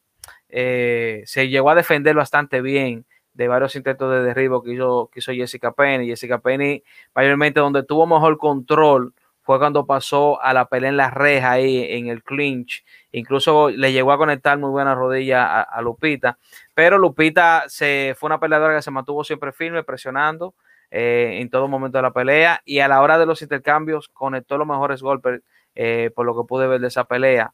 eh, 0.48 1.22
se 1.26 1.50
llegó 1.50 1.68
a 1.68 1.74
defender 1.74 2.16
bastante 2.16 2.62
bien 2.62 3.04
de 3.34 3.48
varios 3.48 3.76
intentos 3.76 4.10
de 4.10 4.22
derribo 4.22 4.62
que 4.62 4.72
hizo, 4.72 5.10
que 5.12 5.18
hizo 5.18 5.32
Jessica 5.32 5.72
Penny. 5.72 6.06
Jessica 6.06 6.38
Penny, 6.38 6.82
mayormente 7.14 7.60
donde 7.60 7.82
tuvo 7.82 8.06
mejor 8.06 8.38
control 8.38 9.12
fue 9.50 9.58
cuando 9.58 9.84
pasó 9.84 10.40
a 10.40 10.54
la 10.54 10.66
pelea 10.66 10.90
en 10.90 10.96
la 10.96 11.10
reja 11.10 11.50
ahí 11.50 11.84
en 11.94 12.06
el 12.06 12.22
clinch. 12.22 12.84
Incluso 13.10 13.68
le 13.68 13.92
llegó 13.92 14.12
a 14.12 14.16
conectar 14.16 14.56
muy 14.56 14.70
buena 14.70 14.94
rodilla 14.94 15.60
a, 15.62 15.82
Lupita. 15.82 16.38
Pero 16.72 16.98
Lupita 16.98 17.64
se, 17.66 18.14
fue 18.16 18.28
una 18.28 18.38
peleadora 18.38 18.76
que 18.76 18.82
se 18.82 18.92
mantuvo 18.92 19.24
siempre 19.24 19.50
firme, 19.50 19.82
presionando 19.82 20.54
eh, 20.92 21.38
en 21.40 21.50
todo 21.50 21.66
momento 21.66 21.98
de 21.98 22.02
la 22.02 22.12
pelea. 22.12 22.62
Y 22.64 22.78
a 22.78 22.86
la 22.86 23.02
hora 23.02 23.18
de 23.18 23.26
los 23.26 23.42
intercambios 23.42 24.06
conectó 24.06 24.56
los 24.56 24.68
mejores 24.68 25.02
golpes, 25.02 25.42
eh, 25.74 26.12
por 26.14 26.26
lo 26.26 26.40
que 26.40 26.46
pude 26.46 26.68
ver 26.68 26.80
de 26.80 26.86
esa 26.86 27.02
pelea. 27.02 27.52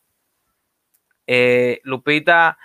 Eh, 1.27 1.81
Lupita, 1.83 2.59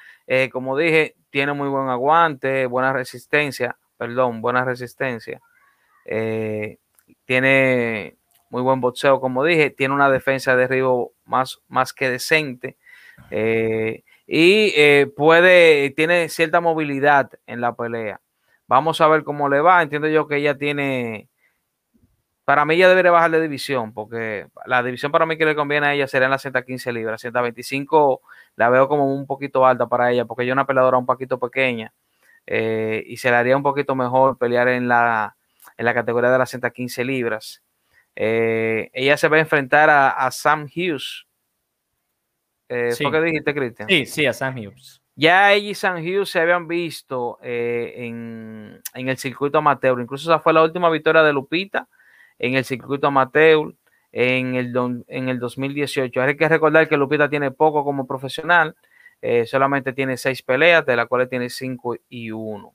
como 0.51 0.75
dije, 0.75 1.15
tiene 1.29 1.53
muy 1.53 1.69
buen 1.69 1.87
aguante, 1.87 2.65
buena 2.65 2.91
resistencia, 2.91 3.77
perdón, 3.95 4.41
buena 4.41 4.65
resistencia. 4.65 5.39
tiene 7.25 8.17
muy 8.51 8.61
buen 8.61 8.81
boxeo, 8.81 9.19
como 9.21 9.43
dije, 9.45 9.69
tiene 9.71 9.93
una 9.95 10.09
defensa 10.09 10.55
de 10.55 10.63
derribo 10.63 11.13
más, 11.25 11.61
más 11.69 11.93
que 11.93 12.09
decente. 12.09 12.77
Eh, 13.31 14.03
y 14.27 14.73
eh, 14.75 15.11
puede, 15.15 15.89
tiene 15.91 16.29
cierta 16.29 16.59
movilidad 16.61 17.31
en 17.47 17.61
la 17.61 17.73
pelea. 17.75 18.19
Vamos 18.67 19.01
a 19.01 19.07
ver 19.07 19.23
cómo 19.23 19.49
le 19.49 19.61
va. 19.61 19.81
Entiendo 19.81 20.07
yo 20.09 20.27
que 20.27 20.37
ella 20.37 20.57
tiene. 20.57 21.29
Para 22.43 22.65
mí, 22.65 22.75
ella 22.75 22.89
debería 22.89 23.11
bajar 23.11 23.31
de 23.31 23.41
división, 23.41 23.93
porque 23.93 24.47
la 24.65 24.83
división 24.83 25.11
para 25.11 25.25
mí 25.25 25.37
que 25.37 25.45
le 25.45 25.55
conviene 25.55 25.87
a 25.87 25.93
ella 25.93 26.07
sería 26.07 26.25
en 26.25 26.31
la 26.31 26.37
115 26.37 26.91
libras. 26.91 27.21
125 27.21 28.21
la 28.57 28.69
veo 28.69 28.87
como 28.89 29.13
un 29.13 29.25
poquito 29.27 29.65
alta 29.65 29.87
para 29.87 30.11
ella, 30.11 30.25
porque 30.25 30.43
ella 30.43 30.51
es 30.51 30.55
una 30.55 30.67
peleadora 30.67 30.97
un 30.97 31.05
poquito 31.05 31.39
pequeña. 31.39 31.93
Eh, 32.47 33.03
y 33.07 33.17
se 33.17 33.29
le 33.29 33.37
haría 33.37 33.55
un 33.55 33.63
poquito 33.63 33.95
mejor 33.95 34.37
pelear 34.37 34.67
en 34.67 34.87
la, 34.87 35.37
en 35.77 35.85
la 35.85 35.93
categoría 35.93 36.31
de 36.31 36.37
las 36.39 36.49
115 36.49 37.05
libras. 37.05 37.61
Eh, 38.15 38.89
ella 38.93 39.17
se 39.17 39.27
va 39.27 39.37
a 39.37 39.41
enfrentar 39.41 39.89
a, 39.89 40.29
Sam 40.31 40.65
Hughes. 40.65 41.25
Eh, 42.69 42.91
sí. 42.91 43.09
qué 43.09 43.21
dijiste, 43.21 43.53
Cristian? 43.53 43.89
Sí, 43.89 44.05
sí, 44.05 44.25
a 44.25 44.33
Sam 44.33 44.55
Hughes. 44.57 45.01
Ya 45.15 45.53
ella 45.53 45.69
y 45.69 45.75
Sam 45.75 45.97
Hughes 45.97 46.29
se 46.29 46.39
habían 46.39 46.67
visto 46.67 47.37
eh, 47.41 47.93
en, 47.97 48.81
el 48.93 49.17
circuito 49.17 49.57
amateur. 49.57 49.99
Incluso 49.99 50.29
esa 50.29 50.39
fue 50.39 50.53
la 50.53 50.63
última 50.63 50.89
victoria 50.89 51.21
de 51.21 51.33
Lupita 51.33 51.87
en 52.39 52.55
el 52.55 52.65
circuito 52.65 53.07
amateur 53.07 53.73
en 54.11 54.55
el, 54.55 54.73
en 55.07 55.29
el 55.29 55.39
2018. 55.39 56.21
Hay 56.21 56.37
que 56.37 56.49
recordar 56.49 56.87
que 56.87 56.97
Lupita 56.97 57.29
tiene 57.29 57.51
poco 57.51 57.83
como 57.83 58.07
profesional. 58.07 58.75
solamente 59.45 59.93
tiene 59.93 60.17
seis 60.17 60.41
peleas, 60.41 60.85
de 60.85 60.95
las 60.95 61.07
cuales 61.07 61.29
tiene 61.29 61.49
cinco 61.49 61.95
y 62.09 62.31
uno. 62.31 62.73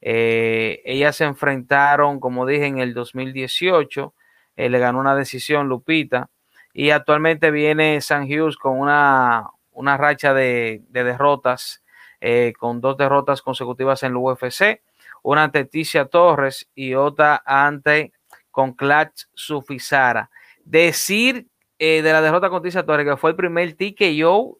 ellas 0.00 1.16
se 1.16 1.24
enfrentaron, 1.24 2.20
como 2.20 2.46
dije, 2.46 2.66
en 2.66 2.78
el 2.78 2.94
2018 2.94 4.14
eh, 4.56 4.68
le 4.68 4.78
ganó 4.78 5.00
una 5.00 5.14
decisión 5.14 5.68
Lupita. 5.68 6.30
Y 6.72 6.90
actualmente 6.90 7.50
viene 7.50 8.00
San 8.00 8.24
Hughes 8.24 8.56
con 8.56 8.78
una, 8.78 9.48
una 9.72 9.96
racha 9.96 10.34
de, 10.34 10.82
derrotas, 10.90 11.82
eh, 12.20 12.52
con 12.58 12.80
dos 12.80 12.96
derrotas 12.96 13.42
consecutivas 13.42 14.02
en 14.02 14.12
el 14.12 14.16
UFC, 14.16 14.82
una 15.22 15.44
ante 15.44 15.64
Ticia 15.64 16.06
Torres 16.06 16.68
y 16.74 16.94
otra 16.94 17.42
ante 17.44 18.12
con 18.50 18.72
Clutch 18.72 19.26
Sufisara. 19.34 20.30
Decir 20.64 21.46
eh, 21.78 22.02
de 22.02 22.12
la 22.12 22.22
derrota 22.22 22.48
con 22.48 22.62
Ticia 22.62 22.84
Torres 22.86 23.06
que 23.06 23.16
fue 23.16 23.30
el 23.30 23.36
primer 23.36 23.74
TKO 23.74 24.58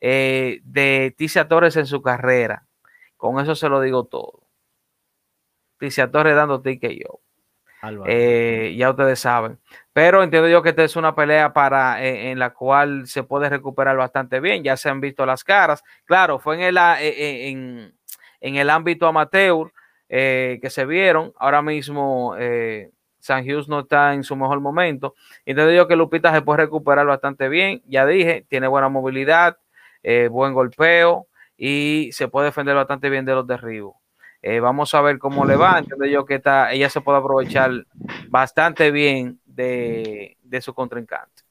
eh, 0.00 0.60
de 0.62 1.14
Ticia 1.16 1.48
Torres 1.48 1.76
en 1.76 1.86
su 1.86 2.02
carrera. 2.02 2.66
Con 3.16 3.40
eso 3.40 3.54
se 3.54 3.68
lo 3.68 3.80
digo 3.80 4.04
todo. 4.04 4.42
Ticia 5.78 6.10
Torres 6.10 6.36
dando 6.36 6.60
TKO. 6.60 7.20
Eh, 8.06 8.74
ya 8.76 8.90
ustedes 8.90 9.18
saben. 9.18 9.58
Pero 9.92 10.22
entiendo 10.22 10.48
yo 10.48 10.62
que 10.62 10.70
esta 10.70 10.84
es 10.84 10.96
una 10.96 11.14
pelea 11.14 11.52
para 11.52 12.02
eh, 12.04 12.30
en 12.30 12.38
la 12.38 12.50
cual 12.50 13.06
se 13.06 13.22
puede 13.22 13.48
recuperar 13.48 13.96
bastante 13.96 14.40
bien. 14.40 14.62
Ya 14.64 14.76
se 14.76 14.88
han 14.88 15.00
visto 15.00 15.24
las 15.26 15.44
caras. 15.44 15.82
Claro, 16.04 16.38
fue 16.38 16.56
en 16.56 16.62
el, 16.62 16.76
eh, 16.76 17.48
en, 17.48 17.94
en 18.40 18.56
el 18.56 18.70
ámbito 18.70 19.06
amateur 19.06 19.72
que 20.08 20.68
se 20.70 20.84
vieron. 20.86 21.32
Ahora 21.38 21.60
mismo 21.60 22.36
San 23.18 23.42
Hughes 23.42 23.68
no 23.68 23.80
está 23.80 24.14
en 24.14 24.22
su 24.22 24.36
mejor 24.36 24.60
momento. 24.60 25.14
Entiendo 25.44 25.72
yo 25.72 25.88
que 25.88 25.96
Lupita 25.96 26.32
se 26.32 26.42
puede 26.42 26.58
recuperar 26.64 27.06
bastante 27.06 27.48
bien. 27.48 27.82
Ya 27.86 28.06
dije, 28.06 28.46
tiene 28.48 28.68
buena 28.68 28.88
movilidad, 28.88 29.58
buen 30.30 30.54
golpeo 30.54 31.26
y 31.56 32.10
se 32.12 32.28
puede 32.28 32.46
defender 32.46 32.76
bastante 32.76 33.10
bien 33.10 33.24
de 33.24 33.34
los 33.34 33.46
derribos. 33.46 34.03
Eh, 34.46 34.60
vamos 34.60 34.94
a 34.94 35.00
ver 35.00 35.18
cómo 35.18 35.46
le 35.46 35.56
va. 35.56 35.78
Entiendo 35.78 36.04
yo 36.04 36.26
que 36.26 36.34
está, 36.34 36.70
ella 36.70 36.90
se 36.90 37.00
puede 37.00 37.16
aprovechar 37.16 37.70
bastante 38.28 38.90
bien 38.90 39.38
de, 39.46 40.36
su 40.60 40.74
contrincante. 40.74 41.42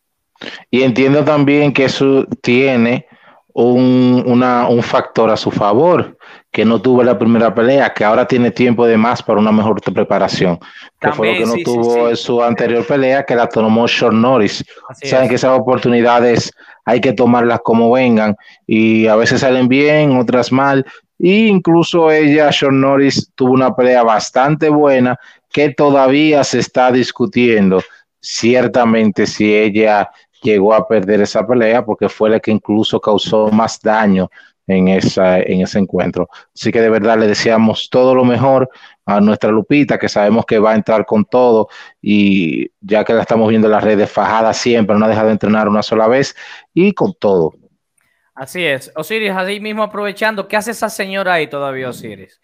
Y 0.69 0.83
entiendo 0.83 1.23
también 1.23 1.73
que 1.73 1.85
eso 1.85 2.23
tiene 2.43 3.07
un, 3.51 4.23
un, 4.27 4.83
factor 4.83 5.31
a 5.31 5.37
su 5.37 5.49
favor, 5.49 6.15
que 6.51 6.63
no 6.65 6.79
tuvo 6.79 7.03
la 7.03 7.17
primera 7.17 7.53
pelea, 7.53 7.91
que 7.91 8.03
ahora 8.03 8.27
tiene 8.27 8.51
tiempo 8.51 8.85
de 8.85 8.95
más 8.95 9.23
para 9.23 9.39
una 9.39 9.51
mejor 9.51 9.81
preparación, 9.81 10.59
que 10.99 11.11
fue 11.13 11.39
lo 11.39 11.39
que 11.39 11.45
no 11.45 11.63
tuvo 11.63 12.09
en 12.09 12.15
su 12.15 12.43
anterior 12.43 12.85
pelea, 12.85 13.23
que 13.23 13.35
la 13.35 13.47
tomó 13.49 13.87
Short 13.87 14.13
Norris. 14.13 14.63
Saben 15.01 15.29
que 15.29 15.35
esas 15.35 15.57
oportunidades 15.57 16.51
hay 16.85 17.01
que 17.01 17.13
tomarlas 17.13 17.61
como 17.63 17.91
vengan 17.91 18.35
y 18.67 19.07
a 19.07 19.15
veces 19.15 19.41
salen 19.41 19.67
bien, 19.67 20.15
otras 20.17 20.51
mal, 20.51 20.85
y 21.25 21.47
incluso 21.47 22.11
ella, 22.11 22.51
Sean 22.51 22.81
Norris, 22.81 23.31
tuvo 23.33 23.53
una 23.53 23.73
pelea 23.73 24.03
bastante 24.03 24.67
buena 24.67 25.17
que 25.49 25.69
todavía 25.69 26.43
se 26.43 26.59
está 26.59 26.91
discutiendo. 26.91 27.81
Ciertamente, 28.19 29.25
si 29.25 29.55
ella 29.55 30.11
llegó 30.41 30.73
a 30.73 30.85
perder 30.85 31.21
esa 31.21 31.47
pelea, 31.47 31.85
porque 31.85 32.09
fue 32.09 32.29
la 32.29 32.41
que 32.41 32.51
incluso 32.51 32.99
causó 32.99 33.47
más 33.47 33.79
daño 33.79 34.29
en, 34.67 34.89
esa, 34.89 35.39
en 35.39 35.61
ese 35.61 35.79
encuentro. 35.79 36.27
Así 36.53 36.73
que 36.73 36.81
de 36.81 36.89
verdad 36.89 37.17
le 37.17 37.27
deseamos 37.27 37.89
todo 37.89 38.13
lo 38.13 38.25
mejor 38.25 38.69
a 39.05 39.21
nuestra 39.21 39.49
Lupita, 39.49 39.97
que 39.97 40.09
sabemos 40.09 40.45
que 40.45 40.59
va 40.59 40.71
a 40.71 40.75
entrar 40.75 41.05
con 41.05 41.23
todo 41.23 41.69
y 42.01 42.69
ya 42.81 43.05
que 43.05 43.13
la 43.13 43.21
estamos 43.21 43.47
viendo 43.47 43.69
en 43.69 43.71
las 43.71 43.83
redes 43.85 44.11
fajada 44.11 44.53
siempre, 44.53 44.97
no 44.97 45.07
deja 45.07 45.23
de 45.23 45.31
entrenar 45.31 45.69
una 45.69 45.83
sola 45.83 46.09
vez 46.09 46.35
y 46.73 46.91
con 46.91 47.13
todo. 47.13 47.53
Así 48.35 48.65
es. 48.65 48.91
Osiris, 48.95 49.31
así 49.31 49.59
mismo 49.59 49.83
aprovechando, 49.83 50.47
¿qué 50.47 50.57
hace 50.57 50.71
esa 50.71 50.89
señora 50.89 51.33
ahí 51.33 51.47
todavía, 51.47 51.89
Osiris? 51.89 52.41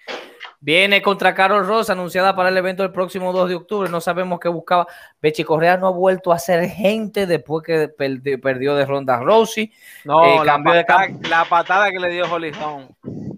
Viene 0.61 1.01
contra 1.01 1.33
Carol 1.33 1.65
Ross, 1.65 1.89
anunciada 1.89 2.35
para 2.35 2.49
el 2.49 2.57
evento 2.57 2.83
del 2.83 2.91
próximo 2.91 3.31
2 3.31 3.49
de 3.49 3.55
octubre. 3.55 3.89
No 3.89 4.01
sabemos 4.01 4.39
qué 4.39 4.49
buscaba. 4.49 4.87
Bechi 5.21 5.43
Correa 5.43 5.77
no 5.77 5.87
ha 5.87 5.91
vuelto 5.91 6.33
a 6.33 6.39
ser 6.39 6.67
gente 6.69 7.25
después 7.25 7.65
que 7.65 7.87
perdió 7.87 8.75
de 8.75 8.85
Ronda 8.85 9.19
Rousey. 9.19 9.71
No, 10.03 10.23
eh, 10.25 10.45
la, 10.45 10.61
patada, 10.61 11.07
la, 11.29 11.45
patada, 11.45 11.91
que 11.91 11.99
le 11.99 12.09
dio 12.09 12.25
Holly 12.31 12.51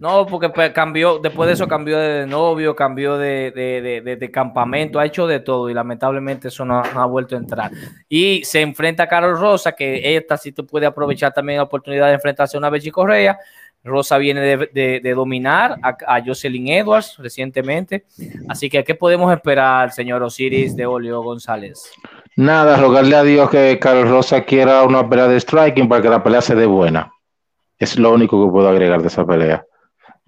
no, 0.02 0.26
porque 0.26 0.48
pues, 0.48 0.72
cambió, 0.72 1.20
después 1.20 1.46
de 1.46 1.52
eso 1.52 1.68
cambió 1.68 1.96
de 1.96 2.26
novio, 2.26 2.74
cambió 2.74 3.16
de, 3.18 4.30
campamento, 4.34 4.98
ha 4.98 5.06
hecho 5.06 5.28
de 5.28 5.38
todo 5.38 5.70
y 5.70 5.74
lamentablemente 5.74 6.48
eso 6.48 6.64
no, 6.64 6.82
ha 6.82 7.06
vuelto 7.06 7.36
a 7.36 7.38
entrar. 7.38 7.70
Y 8.08 8.42
se 8.44 8.62
enfrenta 8.62 9.04
a 9.04 9.06
Carol 9.06 9.38
Rosa, 9.38 9.70
que 9.70 10.16
esta 10.16 10.36
sí 10.36 10.50
te 10.50 10.64
puede 10.64 10.86
aprovechar 10.86 11.32
también 11.32 11.58
la 11.58 11.62
oportunidad 11.62 12.08
de 12.08 12.14
enfrentarse 12.14 12.56
a 12.56 12.58
una 12.58 12.68
Bechi 12.68 12.90
Correa. 12.90 13.38
Rosa 13.84 14.18
viene 14.18 14.40
de, 14.40 15.12
dominar 15.14 15.78
a, 15.82 16.22
Jocelyn 16.24 16.68
Edwards 16.68 17.16
recientemente. 17.18 18.04
Así 18.48 18.70
que, 18.70 18.84
¿qué 18.84 18.94
podemos 18.94 19.32
esperar, 19.32 19.92
señor 19.92 20.22
Osiris 20.22 20.76
de 20.76 20.86
Olio 20.86 21.22
González? 21.22 21.90
Nada, 22.36 22.76
rogarle 22.76 23.16
a 23.16 23.22
Dios 23.22 23.50
que 23.50 23.78
Carlos 23.80 24.08
Rosa 24.08 24.42
quiera 24.44 24.82
una 24.84 25.08
pelea 25.08 25.28
de 25.28 25.40
striking 25.40 25.88
para 25.88 26.00
que 26.00 26.08
la 26.08 26.22
pelea 26.22 26.40
se 26.40 26.54
dé 26.54 26.66
buena. 26.66 27.12
Es 27.78 27.98
lo 27.98 28.12
único 28.12 28.44
que 28.44 28.52
puedo 28.52 28.68
agregar 28.68 29.02
de 29.02 29.08
esa 29.08 29.26
pelea 29.26 29.64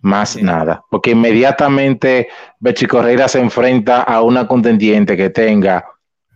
más 0.04 0.36
nada, 0.36 0.84
porque 0.90 1.12
inmediatamente 1.12 2.28
Bechi 2.60 2.86
Correira 2.86 3.26
se 3.26 3.40
enfrenta 3.40 4.02
a 4.02 4.20
una 4.20 4.46
contendiente 4.46 5.16
que 5.16 5.30
tenga 5.30 5.82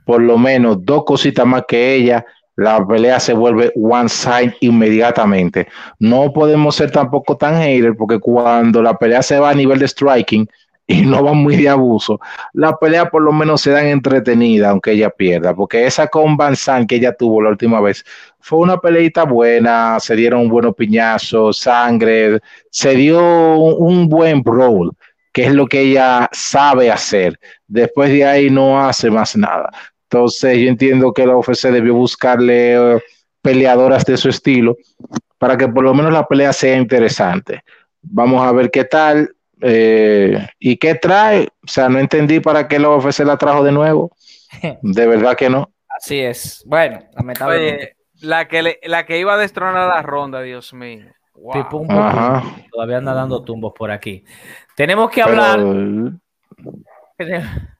por 0.07 0.23
lo 0.23 0.39
menos 0.39 0.79
dos 0.87 1.05
cositas 1.05 1.45
más 1.45 1.65
que 1.69 1.95
ella, 1.95 2.25
la 2.59 2.85
pelea 2.85 3.21
se 3.21 3.35
vuelve 3.35 3.73
one 3.77 4.09
side 4.09 4.57
inmediatamente. 4.61 5.69
No 6.01 6.33
podemos 6.33 6.75
ser 6.75 6.91
tampoco 6.91 7.37
tan 7.37 7.55
hater, 7.55 7.97
porque 7.97 8.19
cuando 8.19 8.83
la 8.83 8.99
pelea 8.99 9.23
se 9.23 9.39
va 9.39 9.51
a 9.51 9.55
nivel 9.55 9.79
de 9.79 9.87
striking, 9.87 10.49
y 10.89 11.03
no 11.03 11.23
van 11.23 11.37
muy 11.37 11.55
de 11.55 11.69
abuso, 11.69 12.19
la 12.55 12.77
pelea 12.77 13.11
por 13.11 13.23
lo 13.23 13.31
menos 13.31 13.61
se 13.61 13.71
dan 13.71 13.87
entretenida, 13.87 14.71
aunque 14.71 14.93
ella 14.93 15.11
pierda, 15.11 15.55
porque 15.55 15.87
esa 15.87 16.09
con 16.09 16.37
Van 16.37 16.57
que 16.89 16.97
ella 16.97 17.15
tuvo 17.15 17.43
la 17.43 17.51
última 17.51 17.81
vez 17.81 18.05
fue 18.41 18.59
una 18.59 18.79
peleita 18.79 19.25
buena, 19.25 20.01
se 20.01 20.17
dieron 20.17 20.49
buenos 20.49 20.75
piñazos, 20.75 21.59
sangre, 21.59 22.41
se 22.71 22.97
dio 22.97 23.21
un 23.55 24.09
buen 24.09 24.43
brawl, 24.43 24.91
que 25.33 25.45
es 25.45 25.53
lo 25.53 25.67
que 25.69 25.83
ella 25.83 26.29
sabe 26.33 26.91
hacer. 26.91 27.39
Después 27.69 28.11
de 28.11 28.25
ahí 28.25 28.51
no 28.51 28.81
hace 28.81 29.11
más 29.11 29.37
nada. 29.37 29.71
Entonces 30.11 30.59
yo 30.59 30.69
entiendo 30.69 31.13
que 31.13 31.27
la 31.27 31.37
UFC 31.37 31.69
debió 31.69 31.95
buscarle 31.95 32.95
eh, 32.97 33.03
peleadoras 33.43 34.07
de 34.07 34.17
su 34.17 34.31
estilo 34.31 34.77
para 35.37 35.57
que 35.57 35.69
por 35.69 35.85
lo 35.85 35.93
menos 35.93 36.13
la 36.13 36.27
pelea 36.27 36.53
sea 36.53 36.77
interesante. 36.77 37.63
Vamos 38.01 38.47
a 38.47 38.53
ver 38.53 38.71
qué 38.71 38.85
tal 38.85 39.31
eh, 39.61 40.49
y 40.59 40.79
qué 40.79 40.95
trae. 40.95 41.49
O 41.63 41.69
sea, 41.69 41.91
no 41.91 41.99
entendí 41.99 42.41
para 42.41 42.67
qué 42.67 42.79
la 42.79 42.91
UFC 42.91 43.21
la 43.21 43.37
trajo 43.37 43.63
de 43.63 43.73
nuevo. 43.73 44.13
De 44.83 45.07
verdad 45.07 45.37
que 45.37 45.51
no. 45.51 45.71
Así 45.89 46.21
es. 46.21 46.63
Bueno, 46.67 47.03
lamentablemente. 47.15 47.97
la, 48.23 48.49
que 48.49 48.79
la 48.85 49.05
que 49.05 49.19
iba 49.19 49.35
a 49.35 49.39
destronar 49.39 49.89
la 49.89 50.01
ronda, 50.01 50.41
Dios 50.41 50.73
mío. 50.73 51.05
Todavía 52.73 52.97
anda 52.97 53.13
dando 53.13 53.45
tumbos 53.45 53.75
por 53.77 53.91
aquí. 53.91 54.25
Tenemos 54.75 55.11
que 55.11 55.23
hablar. 55.23 55.61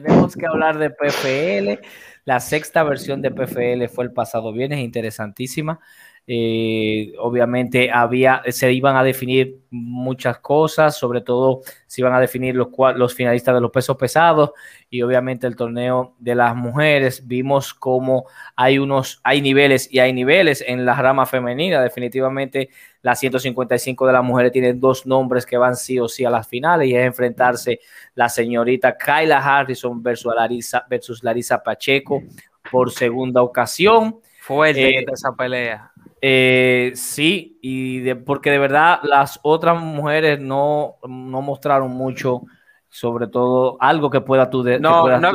Tenemos 0.00 0.36
que 0.36 0.46
hablar 0.46 0.78
de 0.78 0.90
PFL. 0.90 1.80
La 2.24 2.38
sexta 2.38 2.84
versión 2.84 3.20
de 3.20 3.32
PFL 3.32 3.88
fue 3.88 4.04
el 4.04 4.12
pasado 4.12 4.52
viernes, 4.52 4.78
interesantísima. 4.78 5.80
Eh, 6.24 7.14
obviamente 7.18 7.90
había, 7.90 8.42
se 8.48 8.72
iban 8.72 8.94
a 8.94 9.02
definir 9.02 9.58
muchas 9.70 10.38
cosas, 10.38 10.96
sobre 10.96 11.20
todo 11.20 11.62
se 11.88 12.00
iban 12.00 12.14
a 12.14 12.20
definir 12.20 12.54
los, 12.54 12.68
los 12.94 13.12
finalistas 13.12 13.56
de 13.56 13.60
los 13.60 13.72
pesos 13.72 13.96
pesados 13.96 14.52
y 14.88 15.02
obviamente 15.02 15.48
el 15.48 15.56
torneo 15.56 16.14
de 16.20 16.36
las 16.36 16.54
mujeres. 16.54 17.26
Vimos 17.26 17.74
cómo 17.74 18.26
hay 18.54 18.78
unos, 18.78 19.20
hay 19.24 19.42
niveles 19.42 19.92
y 19.92 19.98
hay 19.98 20.12
niveles 20.12 20.62
en 20.64 20.84
la 20.84 20.94
rama 20.94 21.26
femenina. 21.26 21.82
Definitivamente 21.82 22.68
la 23.02 23.14
155 23.14 24.06
de 24.06 24.12
las 24.12 24.24
mujeres 24.24 24.52
tiene 24.52 24.74
dos 24.74 25.06
nombres 25.06 25.46
que 25.46 25.56
van 25.56 25.76
sí 25.76 25.98
o 25.98 26.08
sí 26.08 26.24
a 26.24 26.30
las 26.30 26.48
finales 26.48 26.88
y 26.88 26.94
es 26.94 27.06
enfrentarse 27.06 27.80
la 28.14 28.28
señorita 28.28 28.96
Kyla 28.96 29.38
Harrison 29.38 30.02
versus 30.02 30.34
Larisa, 30.34 30.84
versus 30.88 31.22
Larisa 31.22 31.62
Pacheco 31.62 32.22
por 32.70 32.90
segunda 32.90 33.42
ocasión. 33.42 34.20
Fuerte 34.40 35.00
eh, 35.00 35.06
esa 35.12 35.32
pelea. 35.32 35.92
Eh, 36.20 36.92
sí, 36.94 37.58
y 37.62 38.00
de, 38.00 38.16
porque 38.16 38.50
de 38.50 38.58
verdad 38.58 39.00
las 39.04 39.38
otras 39.42 39.80
mujeres 39.80 40.40
no, 40.40 40.96
no 41.06 41.42
mostraron 41.42 41.92
mucho, 41.92 42.42
sobre 42.88 43.26
todo 43.26 43.76
algo 43.80 44.10
que 44.10 44.20
pueda 44.20 44.50
tú, 44.50 44.62
de, 44.62 44.80
no, 44.80 45.06
no, 45.18 45.32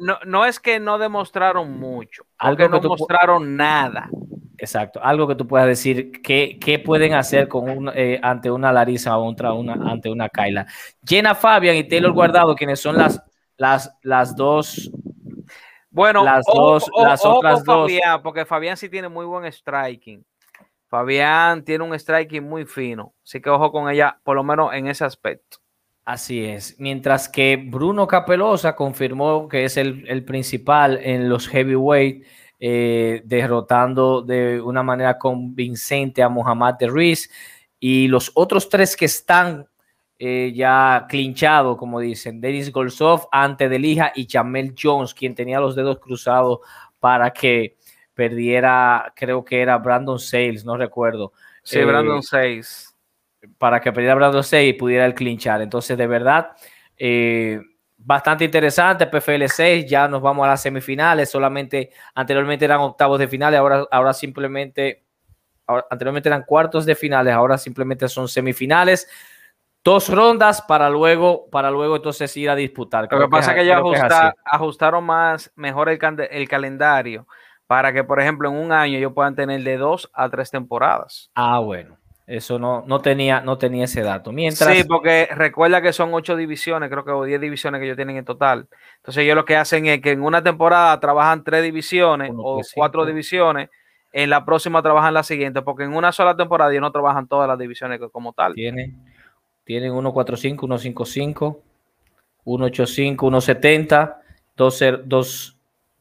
No, 0.00 0.18
no, 0.24 0.44
es 0.44 0.60
que 0.60 0.80
no 0.80 0.98
demostraron 0.98 1.78
mucho, 1.78 2.24
algo 2.38 2.56
que 2.56 2.68
no 2.68 2.80
mostraron 2.80 3.56
nada. 3.56 4.08
Exacto, 4.58 5.00
algo 5.02 5.26
que 5.26 5.34
tú 5.34 5.46
puedas 5.46 5.66
decir, 5.66 6.12
¿qué, 6.22 6.58
qué 6.60 6.78
pueden 6.78 7.14
hacer 7.14 7.48
con 7.48 7.90
eh, 7.94 8.20
ante 8.22 8.48
una 8.48 8.72
Larisa 8.72 9.18
o 9.18 9.24
contra 9.24 9.52
una, 9.52 9.72
ante 9.90 10.08
una 10.08 10.28
Kyla? 10.28 10.66
Jenna 11.04 11.34
Fabian 11.34 11.74
y 11.74 11.88
Taylor 11.88 12.12
Guardado, 12.12 12.54
quienes 12.54 12.78
son 12.78 12.96
las, 12.96 13.20
las, 13.56 13.92
las 14.02 14.36
dos 14.36 14.92
bueno, 15.92 16.24
las 16.24 16.46
dos, 16.46 16.90
las 16.96 17.24
otras 17.24 17.62
dos. 17.64 17.90
Fabián, 17.90 18.22
porque 18.22 18.46
Fabián 18.46 18.78
sí 18.78 18.88
tiene 18.88 19.10
muy 19.10 19.26
buen 19.26 19.44
striking. 19.52 20.24
Fabián 20.88 21.64
tiene 21.64 21.84
un 21.84 21.98
striking 21.98 22.42
muy 22.42 22.64
fino, 22.64 23.14
así 23.22 23.40
que 23.40 23.50
ojo 23.50 23.70
con 23.70 23.90
ella, 23.90 24.18
por 24.24 24.36
lo 24.36 24.42
menos 24.42 24.72
en 24.72 24.86
ese 24.86 25.04
aspecto. 25.04 25.58
Así 26.04 26.44
es. 26.44 26.76
Mientras 26.78 27.28
que 27.28 27.56
Bruno 27.56 28.06
Capelosa 28.06 28.74
confirmó 28.74 29.48
que 29.48 29.64
es 29.64 29.76
el, 29.76 30.24
principal 30.24 30.98
en 31.02 31.28
los 31.28 31.48
heavyweight, 31.48 32.24
eh, 32.58 33.22
derrotando 33.24 34.22
de 34.22 34.60
una 34.60 34.82
manera 34.82 35.18
convincente 35.18 36.22
a 36.22 36.28
Muhammad 36.28 36.74
de 36.74 36.88
Ruiz. 36.88 37.30
Y 37.78 38.08
los 38.08 38.30
otros 38.34 38.68
tres 38.68 38.96
que 38.96 39.04
están 39.04 39.68
eh, 40.18 40.52
ya 40.54 41.06
clinchado, 41.08 41.76
como 41.76 41.98
dicen, 41.98 42.40
Denis 42.40 42.70
Golsov 42.72 43.28
ante 43.32 43.68
Delija 43.68 44.12
y 44.14 44.28
Jamel 44.28 44.74
Jones, 44.80 45.14
quien 45.14 45.34
tenía 45.34 45.60
los 45.60 45.74
dedos 45.74 45.98
cruzados 45.98 46.60
para 47.00 47.32
que 47.32 47.76
perdiera, 48.14 49.12
creo 49.16 49.44
que 49.44 49.60
era 49.60 49.78
Brandon 49.78 50.18
Sales, 50.18 50.64
no 50.64 50.76
recuerdo. 50.76 51.32
Sí, 51.64 51.80
Brandon 51.82 52.22
Sales. 52.22 52.91
Para 53.58 53.80
que 53.80 53.92
perdiera 53.92 54.14
Brandon 54.14 54.44
Sales 54.44 54.70
y 54.70 54.72
pudiera 54.74 55.04
el 55.06 55.14
clinchar. 55.14 55.62
Entonces, 55.62 55.96
de 55.98 56.06
verdad, 56.06 56.52
eh, 56.96 57.60
bastante 57.96 58.44
interesante. 58.44 59.06
PFL 59.06 59.46
6, 59.46 59.86
ya 59.86 60.08
nos 60.08 60.22
vamos 60.22 60.44
a 60.44 60.50
las 60.50 60.62
semifinales. 60.62 61.30
Solamente 61.30 61.90
anteriormente 62.14 62.64
eran 62.64 62.80
octavos 62.80 63.18
de 63.18 63.28
finales, 63.28 63.58
ahora, 63.58 63.86
ahora 63.90 64.12
simplemente, 64.12 65.04
anteriormente 65.66 66.28
eran 66.28 66.42
cuartos 66.42 66.86
de 66.86 66.94
finales, 66.94 67.34
ahora 67.34 67.58
simplemente 67.58 68.08
son 68.08 68.28
semifinales 68.28 69.08
dos 69.84 70.08
rondas 70.08 70.62
para 70.62 70.88
luego, 70.88 71.48
para 71.50 71.70
luego 71.70 71.96
entonces 71.96 72.36
ir 72.36 72.48
a 72.50 72.54
disputar. 72.54 73.08
Lo 73.10 73.20
que 73.20 73.28
pasa 73.28 73.50
es 73.50 73.56
que, 73.56 73.62
ellos 73.62 73.82
ajustaron 74.44 75.04
más, 75.04 75.50
mejor 75.56 75.88
el, 75.88 75.98
el, 76.30 76.48
calendario 76.48 77.26
para 77.66 77.92
que, 77.92 78.04
por 78.04 78.20
ejemplo, 78.20 78.48
en 78.48 78.56
un 78.56 78.72
año 78.72 78.98
ellos 78.98 79.12
puedan 79.14 79.34
tener 79.34 79.62
de 79.62 79.76
dos 79.76 80.10
a 80.12 80.28
tres 80.28 80.50
temporadas. 80.50 81.30
Ah, 81.34 81.58
bueno. 81.58 81.96
Eso 82.32 82.58
no, 82.58 82.82
no, 82.86 83.00
tenía, 83.00 83.42
no 83.42 83.58
tenía 83.58 83.84
ese 83.84 84.00
dato. 84.00 84.32
Mientras... 84.32 84.74
Sí, 84.74 84.84
porque 84.84 85.28
recuerda 85.32 85.82
que 85.82 85.92
son 85.92 86.14
ocho 86.14 86.34
divisiones, 86.34 86.88
creo 86.88 87.04
que 87.04 87.10
o 87.10 87.24
diez 87.24 87.38
divisiones 87.38 87.78
que 87.78 87.84
ellos 87.84 87.96
tienen 87.96 88.16
en 88.16 88.24
total. 88.24 88.68
Entonces 88.96 89.24
ellos 89.24 89.36
lo 89.36 89.44
que 89.44 89.54
hacen 89.54 89.84
es 89.84 90.00
que 90.00 90.12
en 90.12 90.22
una 90.22 90.42
temporada 90.42 90.98
trabajan 90.98 91.44
tres 91.44 91.62
divisiones 91.62 92.32
o 92.34 92.62
cuatro 92.74 93.04
divisiones, 93.04 93.68
en 94.14 94.30
la 94.30 94.46
próxima 94.46 94.80
trabajan 94.80 95.12
la 95.12 95.24
siguiente, 95.24 95.60
porque 95.60 95.84
en 95.84 95.94
una 95.94 96.10
sola 96.10 96.34
temporada 96.34 96.70
ellos 96.70 96.80
no 96.80 96.90
trabajan 96.90 97.28
todas 97.28 97.46
las 97.46 97.58
divisiones 97.58 98.00
como 98.10 98.32
tal. 98.32 98.54
Tiene, 98.54 98.94
tienen 99.64 99.92
145, 99.92 100.66
155, 100.66 101.60
185, 102.44 103.26
170, 103.26 104.22
2, 104.56 105.51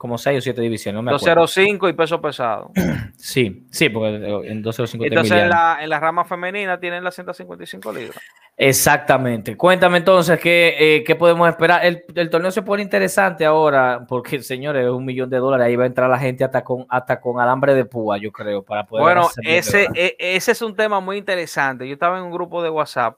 como 0.02 0.18
6 0.18 0.40
o 0.40 0.42
7 0.42 0.60
divisiones. 0.62 1.04
No 1.04 1.12
205 1.12 1.88
y 1.88 1.94
peso 1.94 2.20
pesado. 2.20 2.72
Sí, 3.22 3.68
sí, 3.70 3.90
porque 3.90 4.16
en 4.50 4.64
205 4.64 5.06
Entonces 5.06 5.38
en 5.38 5.50
la, 5.50 5.78
en 5.80 5.88
la, 5.88 6.00
rama 6.00 6.26
femenina 6.26 6.80
tienen 6.80 7.04
las 7.04 7.14
155 7.14 7.94
libras. 7.94 8.20
Exactamente. 8.58 9.56
Cuéntame 9.56 10.00
entonces 10.00 10.40
qué, 10.40 10.76
eh, 10.80 11.04
qué 11.04 11.16
podemos 11.16 11.48
esperar. 11.48 11.86
El, 11.86 12.04
el, 12.16 12.32
torneo 12.32 12.50
se 12.50 12.64
pone 12.64 12.82
interesante 12.82 13.46
ahora 13.46 14.04
porque, 14.08 14.40
señores, 14.42 14.86
es 14.86 14.90
un 14.90 15.06
millón 15.06 15.30
de 15.30 15.38
dólares. 15.38 15.68
Ahí 15.68 15.76
va 15.76 15.84
a 15.84 15.88
entrar 15.88 16.10
la 16.10 16.18
gente 16.18 16.44
hasta 16.44 16.64
con, 16.64 16.88
hasta 16.90 17.22
con 17.22 17.40
alambre 17.40 17.76
de 17.76 17.86
púa, 17.86 18.18
yo 18.18 18.32
creo, 18.32 18.64
para 18.64 18.88
poder. 18.88 19.04
Bueno, 19.04 19.30
ese, 19.44 19.88
e, 19.94 20.16
ese 20.18 20.54
es 20.54 20.62
un 20.64 20.76
tema 20.76 21.00
muy 21.00 21.18
interesante. 21.18 21.88
Yo 21.88 21.94
estaba 21.94 22.18
en 22.18 22.24
un 22.24 22.32
grupo 22.32 22.64
de 22.64 22.72
WhatsApp 22.72 23.18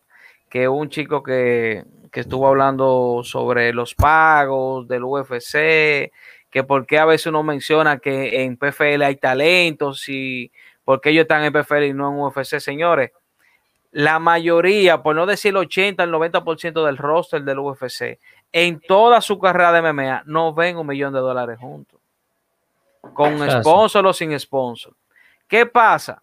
que 0.49 0.68
un 0.68 0.89
chico 0.89 1.23
que, 1.23 1.85
estuvo 2.14 2.47
hablando 2.47 3.22
sobre 3.23 3.73
los 3.73 3.95
pagos 3.95 4.88
del 4.88 5.03
UFC, 5.03 6.11
que 6.53 6.63
por 6.63 6.85
qué 6.85 6.99
a 6.99 7.05
veces 7.05 7.25
uno 7.25 7.41
menciona 7.41 7.97
que 7.97 8.43
en 8.43 8.57
PFL 8.57 9.01
hay 9.01 9.15
talentos 9.15 10.07
y 10.07 10.51
por 10.85 11.01
qué 11.01 11.09
ellos 11.09 11.23
están 11.23 11.43
en 11.43 11.51
PFL 11.51 11.85
y 11.85 11.93
no 11.93 12.11
en 12.11 12.19
UFC, 12.19 12.59
señores. 12.59 13.11
La 13.91 14.19
mayoría, 14.19 15.01
por 15.01 15.15
no 15.15 15.25
decir 15.25 15.49
el 15.49 15.57
80, 15.57 16.03
el 16.03 16.11
90% 16.11 16.85
del 16.85 16.97
roster 16.97 17.43
del 17.43 17.57
UFC, 17.57 18.19
en 18.51 18.80
toda 18.80 19.19
su 19.21 19.39
carrera 19.39 19.71
de 19.71 19.81
MMA, 19.81 20.23
no 20.27 20.53
ven 20.53 20.77
un 20.77 20.85
millón 20.85 21.11
de 21.11 21.21
dólares 21.21 21.57
juntos. 21.57 21.99
Con 23.15 23.39
sponsor 23.49 24.05
o 24.05 24.13
sin 24.13 24.39
sponsor. 24.39 24.93
¿Qué 25.47 25.65
pasa? 25.65 26.21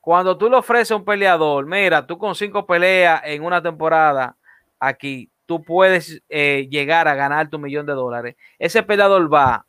Cuando 0.00 0.38
tú 0.38 0.48
le 0.48 0.56
ofreces 0.56 0.92
a 0.92 0.96
un 0.96 1.04
peleador, 1.04 1.66
mira, 1.66 2.06
tú 2.06 2.16
con 2.16 2.34
cinco 2.34 2.64
peleas 2.64 3.20
en 3.26 3.44
una 3.44 3.62
temporada 3.62 4.36
aquí, 4.80 5.30
tú 5.44 5.62
puedes 5.62 6.22
eh, 6.30 6.66
llegar 6.70 7.08
a 7.08 7.14
ganar 7.14 7.50
tu 7.50 7.58
millón 7.58 7.84
de 7.84 7.92
dólares. 7.92 8.36
Ese 8.58 8.82
peleador 8.82 9.32
va 9.32 9.65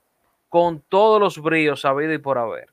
con 0.49 0.81
todos 0.81 1.19
los 1.19 1.41
brillos 1.41 1.81
sabido 1.81 2.13
y 2.13 2.17
por 2.17 2.37
haber. 2.37 2.69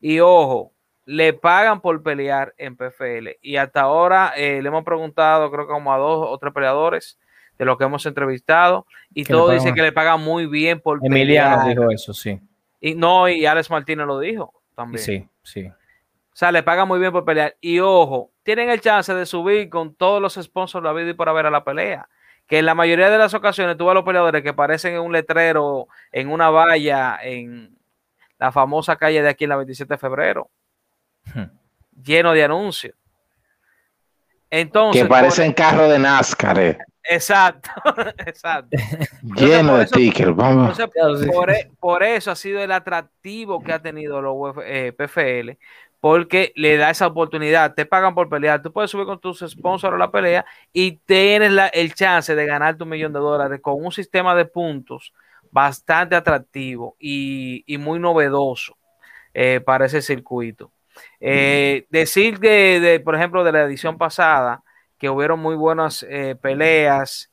Y 0.00 0.20
ojo, 0.20 0.72
le 1.04 1.32
pagan 1.32 1.80
por 1.80 2.02
pelear 2.02 2.54
en 2.58 2.76
PFL. 2.76 3.38
Y 3.40 3.56
hasta 3.56 3.80
ahora 3.80 4.32
eh, 4.36 4.60
le 4.60 4.68
hemos 4.68 4.84
preguntado, 4.84 5.50
creo 5.50 5.66
que 5.66 5.72
como 5.72 5.92
a 5.92 5.98
dos 5.98 6.26
o 6.28 6.38
tres 6.38 6.52
peleadores 6.52 7.18
de 7.58 7.64
los 7.64 7.78
que 7.78 7.84
hemos 7.84 8.04
entrevistado, 8.06 8.86
y 9.12 9.24
todo 9.24 9.50
dice 9.50 9.72
que 9.72 9.82
le 9.82 9.90
pagan 9.90 10.20
muy 10.20 10.46
bien 10.46 10.80
por 10.80 11.00
Emiliano 11.02 11.66
dijo 11.68 11.90
eso, 11.90 12.12
sí. 12.12 12.38
Y 12.80 12.94
no, 12.94 13.28
y 13.28 13.46
Alex 13.46 13.70
Martínez 13.70 14.06
lo 14.06 14.20
dijo 14.20 14.52
también. 14.76 15.02
Sí, 15.02 15.28
sí. 15.42 15.66
O 15.66 16.36
sea, 16.38 16.52
le 16.52 16.62
pagan 16.62 16.86
muy 16.86 17.00
bien 17.00 17.10
por 17.10 17.24
pelear. 17.24 17.56
Y 17.60 17.80
ojo, 17.80 18.30
tienen 18.44 18.70
el 18.70 18.80
chance 18.80 19.12
de 19.12 19.26
subir 19.26 19.68
con 19.68 19.94
todos 19.94 20.22
los 20.22 20.34
sponsors 20.34 20.84
la 20.84 20.92
vida 20.92 21.10
y 21.10 21.14
por 21.14 21.28
haber 21.28 21.46
a 21.46 21.50
la 21.50 21.64
pelea. 21.64 22.08
Que 22.48 22.58
en 22.58 22.66
la 22.66 22.74
mayoría 22.74 23.10
de 23.10 23.18
las 23.18 23.34
ocasiones 23.34 23.76
tú 23.76 23.84
ves 23.84 23.92
a 23.92 23.94
los 23.94 24.04
peleadores 24.04 24.42
que 24.42 24.48
aparecen 24.48 24.94
en 24.94 25.00
un 25.00 25.12
letrero, 25.12 25.86
en 26.10 26.30
una 26.30 26.50
valla, 26.50 27.18
en 27.22 27.78
la 28.38 28.50
famosa 28.50 28.96
calle 28.96 29.22
de 29.22 29.28
aquí 29.28 29.44
en 29.44 29.50
la 29.50 29.56
27 29.56 29.94
de 29.94 29.98
febrero. 29.98 30.50
Hmm. 31.32 31.44
Lleno 32.02 32.32
de 32.32 32.44
anuncios. 32.44 32.94
Entonces. 34.50 35.02
Que 35.02 35.08
parecen 35.08 35.52
carro 35.52 35.88
de 35.88 35.98
NASCAR. 35.98 36.58
Eh. 36.58 36.78
Exacto, 37.10 37.70
exacto. 38.18 38.76
Lleno 39.22 39.78
de 39.78 39.86
tickets, 39.86 40.34
vamos. 40.34 40.78
Entonces, 40.78 41.30
por, 41.30 41.50
e, 41.50 41.70
por, 41.80 42.02
eso 42.02 42.30
ha 42.30 42.36
sido 42.36 42.60
el 42.60 42.70
atractivo 42.70 43.62
que 43.62 43.72
ha 43.72 43.80
tenido 43.80 44.20
los 44.20 44.56
eh, 44.64 44.92
PFL, 44.92 45.58
porque 46.00 46.52
le 46.54 46.76
da 46.76 46.90
esa 46.90 47.06
oportunidad. 47.06 47.74
Te 47.74 47.86
pagan 47.86 48.14
por 48.14 48.28
pelear, 48.28 48.62
tú 48.62 48.72
puedes 48.72 48.90
subir 48.90 49.06
con 49.06 49.20
tus 49.20 49.40
sponsors 49.46 49.94
a 49.94 49.98
la 49.98 50.10
pelea 50.10 50.44
y 50.72 50.92
tienes 50.98 51.52
la, 51.52 51.68
el 51.68 51.94
chance 51.94 52.34
de 52.34 52.46
ganar 52.46 52.76
tu 52.76 52.86
millón 52.86 53.12
de 53.12 53.20
dólares 53.20 53.60
con 53.60 53.84
un 53.84 53.92
sistema 53.92 54.34
de 54.34 54.44
puntos 54.44 55.12
bastante 55.50 56.14
atractivo 56.14 56.96
y, 56.98 57.64
y 57.66 57.78
muy 57.78 57.98
novedoso 57.98 58.76
eh, 59.34 59.60
para 59.60 59.86
ese 59.86 60.02
circuito. 60.02 60.70
Eh, 61.20 61.86
decir 61.90 62.38
que, 62.38 62.80
de, 62.80 63.00
por 63.00 63.14
ejemplo, 63.14 63.44
de 63.44 63.52
la 63.52 63.62
edición 63.62 63.98
pasada, 63.98 64.62
que 64.98 65.08
hubieron 65.08 65.38
muy 65.38 65.54
buenas 65.54 66.04
eh, 66.08 66.34
peleas. 66.40 67.30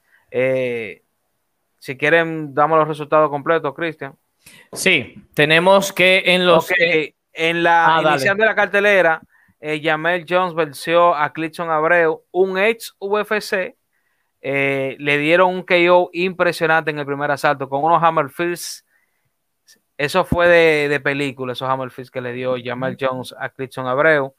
Si 1.79 1.97
quieren, 1.97 2.53
damos 2.53 2.79
los 2.79 2.87
resultados 2.87 3.29
completos, 3.29 3.73
Cristian. 3.73 4.15
Sí, 4.71 5.15
tenemos 5.33 5.91
que 5.91 6.23
en 6.25 6.45
los. 6.45 6.71
En 7.35 7.63
la 7.63 7.97
ah, 7.97 8.01
inicial 8.01 8.37
de 8.37 8.45
la 8.45 8.55
cartelera, 8.55 9.21
eh, 9.59 9.81
Jamel 9.83 10.25
Jones 10.27 10.53
venció 10.53 11.15
a 11.15 11.31
Clifton 11.33 11.69
Abreu, 11.69 12.23
un 12.31 12.57
ex 12.57 12.95
UFC. 12.99 13.75
le 14.41 15.17
dieron 15.17 15.55
un 15.55 15.63
KO 15.63 16.09
impresionante 16.13 16.91
en 16.91 16.99
el 16.99 17.05
primer 17.05 17.31
asalto 17.31 17.67
con 17.67 17.83
unos 17.83 18.01
Hammer 18.03 18.29
Fists. 18.29 18.85
Eso 19.97 20.25
fue 20.25 20.47
de, 20.47 20.89
de 20.89 20.99
película, 20.99 21.53
esos 21.53 21.69
Hammer 21.69 21.89
Fists 21.89 22.11
que 22.11 22.21
le 22.21 22.33
dio 22.33 22.55
Jamel 22.63 22.97
Jones 22.99 23.33
a 23.39 23.49
Clifton 23.49 23.87
Abreu. 23.87 24.35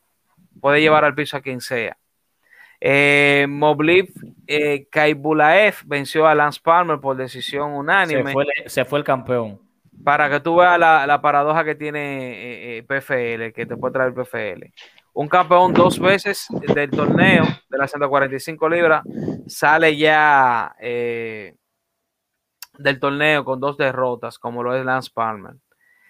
puede 0.59 0.81
llevar 0.81 1.05
al 1.05 1.15
piso 1.15 1.37
a 1.37 1.41
quien 1.41 1.61
sea. 1.61 1.97
Eh, 2.81 3.47
eh, 4.47 4.87
Kaibulaev 4.91 5.75
venció 5.85 6.27
a 6.27 6.35
Lance 6.35 6.59
Palmer 6.61 6.99
por 6.99 7.15
decisión 7.15 7.71
unánime. 7.71 8.33
Se 8.67 8.85
fue, 8.85 8.99
el 8.99 9.05
campeón. 9.05 9.59
Para 10.03 10.29
que 10.29 10.39
tú 10.39 10.57
veas 10.57 10.79
la, 10.79 11.19
paradoja 11.21 11.63
que 11.63 11.75
tiene 11.75 12.77
eh, 12.77 12.83
PFL, 12.83 13.53
que 13.53 13.65
te 13.65 13.77
puede 13.77 13.93
traer 13.93 14.13
PFL. 14.13 14.65
Un 15.13 15.27
campeón 15.27 15.73
dos 15.73 15.99
veces 15.99 16.47
del 16.73 16.91
torneo 16.91 17.45
de 17.69 17.77
las 17.77 17.89
145 17.91 18.69
libras 18.69 19.03
sale 19.47 19.95
ya 19.95 20.75
del 22.77 22.99
torneo 22.99 23.45
con 23.45 23.59
dos 23.59 23.77
derrotas, 23.77 24.37
como 24.39 24.63
lo 24.63 24.75
es 24.75 24.85
Lance 24.85 25.11
Palmer. 25.13 25.55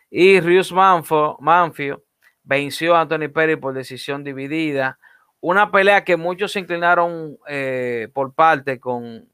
Y 0.10 0.40
Rius 0.40 0.72
Manfio 0.72 2.04
venció 2.44 2.96
a 2.96 3.02
Anthony 3.02 3.30
Perry 3.34 3.56
por 3.56 3.74
decisión 3.74 4.24
dividida. 4.24 5.00
Una 5.42 5.72
pelea 5.72 6.04
que 6.04 6.16
muchos 6.16 6.52
se 6.52 6.60
inclinaron 6.60 7.38
eh, 7.48 8.10
por 8.14 8.34
parte 8.34 8.80
con, 8.80 9.28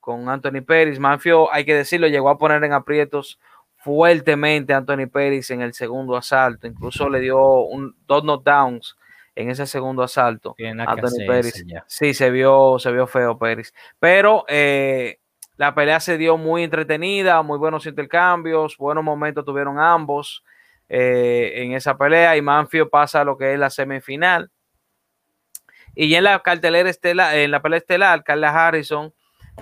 con 0.00 0.28
Anthony 0.28 0.62
Perry. 0.66 0.98
Manfio, 0.98 1.52
hay 1.52 1.64
que 1.64 1.74
decirlo, 1.74 2.08
llegó 2.08 2.28
a 2.28 2.38
poner 2.38 2.62
en 2.64 2.72
aprietos 2.72 3.38
fuertemente 3.86 4.74
a 4.74 4.78
Anthony 4.78 5.06
Perry 5.06 5.42
en 5.48 5.62
el 5.62 5.72
segundo 5.72 6.16
asalto. 6.16 6.66
Incluso 6.66 7.08
le 7.08 7.20
dio 7.20 7.60
un, 7.60 7.94
dos 8.04 8.24
knockdowns 8.24 8.96
en 9.36 9.48
ese 9.48 9.64
segundo 9.64 10.02
asalto. 10.02 10.56
Anthony 10.58 11.24
Pérez. 11.24 11.64
Sí, 11.86 12.12
se 12.12 12.30
vio, 12.32 12.80
se 12.80 12.90
vio 12.90 13.06
feo 13.06 13.38
Pérez. 13.38 13.72
Pero 14.00 14.44
eh, 14.48 15.20
la 15.56 15.72
pelea 15.72 16.00
se 16.00 16.18
dio 16.18 16.36
muy 16.36 16.64
entretenida, 16.64 17.40
muy 17.42 17.58
buenos 17.58 17.86
intercambios, 17.86 18.76
buenos 18.76 19.04
momentos 19.04 19.44
tuvieron 19.44 19.78
ambos. 19.78 20.42
Eh, 20.88 21.52
en 21.62 21.72
esa 21.72 21.96
pelea 21.96 22.36
y 22.36 22.42
Manfio 22.42 22.90
pasa 22.90 23.20
a 23.20 23.24
lo 23.24 23.38
que 23.38 23.52
es 23.52 23.58
la 23.58 23.70
semifinal. 23.70 24.50
Y 25.94 26.12
en 26.16 26.24
la 26.24 26.40
cartelera 26.40 26.90
estelar, 26.90 27.36
en 27.36 27.52
la 27.52 27.62
pelea 27.62 27.78
estelar, 27.78 28.24
Carla 28.24 28.50
Harrison, 28.50 29.14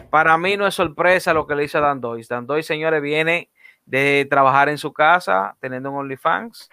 para 0.09 0.39
mí 0.39 0.57
no 0.57 0.67
es 0.67 0.75
sorpresa 0.75 1.35
lo 1.35 1.47
que 1.47 1.55
le 1.55 1.65
hizo 1.65 1.77
a 1.77 1.83
Dan 1.83 2.01
Doyce. 2.01 2.33
Dan 2.33 2.47
señores, 2.63 3.03
viene 3.03 3.51
de 3.87 4.27
trabajar 4.29 4.69
en 4.69 4.79
su 4.79 4.93
casa, 4.93 5.57
teniendo 5.61 5.91
un 5.91 5.99
OnlyFans. 5.99 6.69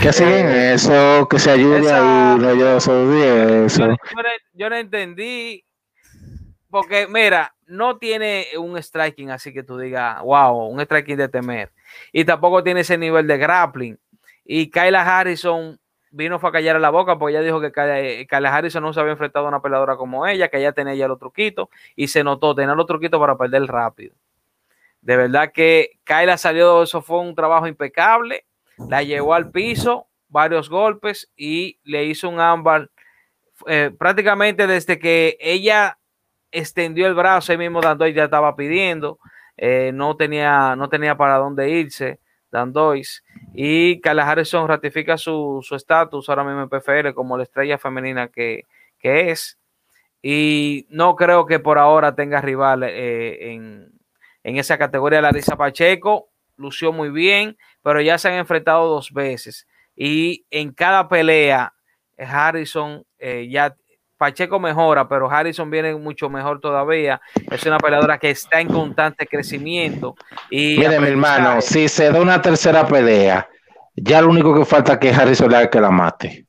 Que 0.00 0.08
eh, 0.08 0.74
eso, 0.74 1.26
que 1.28 1.38
se 1.38 1.50
ayude 1.50 1.78
y 1.78 1.82
no 1.82 2.54
yo, 2.54 2.76
eso. 2.76 3.96
Yo, 4.52 4.70
no 4.70 4.76
entendí, 4.76 5.64
porque 6.70 7.06
mira, 7.08 7.54
no 7.66 7.98
tiene 7.98 8.46
un 8.58 8.80
striking 8.80 9.30
así 9.30 9.52
que 9.52 9.62
tú 9.62 9.78
digas, 9.78 10.20
wow, 10.22 10.66
un 10.66 10.80
striking 10.80 11.16
de 11.16 11.28
temer 11.28 11.72
y 12.12 12.24
tampoco 12.24 12.62
tiene 12.62 12.80
ese 12.80 12.98
nivel 12.98 13.26
de 13.26 13.38
grappling. 13.38 13.98
Y 14.44 14.70
Kyla 14.70 15.02
Harrison 15.02 15.78
vino 16.10 16.38
fue 16.38 16.50
a 16.50 16.52
callar 16.52 16.80
la 16.80 16.90
boca 16.90 17.18
porque 17.18 17.36
ella 17.36 17.42
dijo 17.42 17.60
que 17.60 18.26
Kyla 18.28 18.54
Harrison 18.54 18.82
no 18.82 18.92
se 18.92 19.00
había 19.00 19.12
enfrentado 19.12 19.46
a 19.46 19.48
una 19.48 19.60
peleadora 19.60 19.96
como 19.96 20.26
ella, 20.26 20.48
que 20.48 20.58
ella 20.58 20.72
tenía 20.72 20.94
ya 20.94 21.08
los 21.08 21.18
truquitos 21.18 21.68
y 21.94 22.08
se 22.08 22.24
notó 22.24 22.54
tener 22.54 22.76
los 22.76 22.86
truquitos 22.86 23.20
para 23.20 23.36
perder 23.36 23.64
rápido. 23.66 24.14
De 25.06 25.16
verdad 25.16 25.52
que 25.52 26.00
Kyla 26.02 26.36
salió, 26.36 26.82
eso 26.82 27.00
fue 27.00 27.20
un 27.20 27.36
trabajo 27.36 27.68
impecable, 27.68 28.44
la 28.88 29.04
llevó 29.04 29.34
al 29.34 29.52
piso, 29.52 30.08
varios 30.26 30.68
golpes 30.68 31.30
y 31.36 31.78
le 31.84 32.06
hizo 32.06 32.28
un 32.28 32.40
ámbar 32.40 32.90
eh, 33.68 33.92
prácticamente 33.96 34.66
desde 34.66 34.98
que 34.98 35.38
ella 35.38 36.00
extendió 36.50 37.06
el 37.06 37.14
brazo, 37.14 37.52
ahí 37.52 37.58
mismo 37.58 37.80
Dandoy 37.80 38.14
ya 38.14 38.24
estaba 38.24 38.56
pidiendo, 38.56 39.20
eh, 39.56 39.92
no, 39.94 40.16
tenía, 40.16 40.74
no 40.74 40.88
tenía 40.88 41.16
para 41.16 41.36
dónde 41.36 41.70
irse, 41.70 42.18
Dandois. 42.50 43.22
Y 43.54 44.00
Carla 44.00 44.28
Harrison 44.28 44.66
ratifica 44.66 45.16
su 45.16 45.64
estatus 45.70 46.28
ahora 46.28 46.42
mismo 46.42 46.62
en 46.62 46.68
PFL 46.68 47.14
como 47.14 47.36
la 47.36 47.44
estrella 47.44 47.78
femenina 47.78 48.26
que, 48.26 48.64
es. 49.02 49.56
Y 50.20 50.88
no 50.90 51.14
creo 51.14 51.46
que 51.46 51.60
por 51.60 51.78
ahora 51.78 52.16
tenga 52.16 52.40
rival 52.40 52.82
eh, 52.82 53.52
en, 53.52 53.95
en 54.46 54.58
esa 54.58 54.78
categoría. 54.78 55.20
Larisa 55.20 55.56
Pacheco 55.56 56.28
lució 56.56 56.92
muy 56.92 57.10
bien, 57.10 57.58
pero 57.82 58.00
ya 58.00 58.16
se 58.16 58.28
han 58.28 58.34
enfrentado 58.34 58.88
dos 58.88 59.10
veces. 59.12 59.66
Y 59.96 60.46
en 60.50 60.72
cada 60.72 61.08
pelea, 61.08 61.74
Harrison 62.16 63.02
eh, 63.18 63.48
ya 63.50 63.74
Pacheco 64.16 64.60
mejora, 64.60 65.08
pero 65.08 65.28
Harrison 65.28 65.68
viene 65.68 65.94
mucho 65.96 66.30
mejor 66.30 66.60
todavía. 66.60 67.20
Es 67.50 67.66
una 67.66 67.78
peleadora 67.78 68.18
que 68.18 68.30
está 68.30 68.60
en 68.60 68.68
constante 68.68 69.26
crecimiento. 69.26 70.14
Y 70.48 70.78
Mire, 70.78 71.00
mi 71.00 71.08
hermano, 71.08 71.60
si 71.60 71.88
se 71.88 72.10
da 72.12 72.20
una 72.20 72.40
tercera 72.40 72.86
pelea, 72.86 73.48
ya 73.96 74.22
lo 74.22 74.28
único 74.28 74.56
que 74.56 74.64
falta 74.64 74.92
es 74.92 74.98
que 75.00 75.10
Harrison 75.10 75.50
le 75.50 75.56
haga 75.56 75.70
que 75.70 75.80
la 75.80 75.90
mate. 75.90 76.46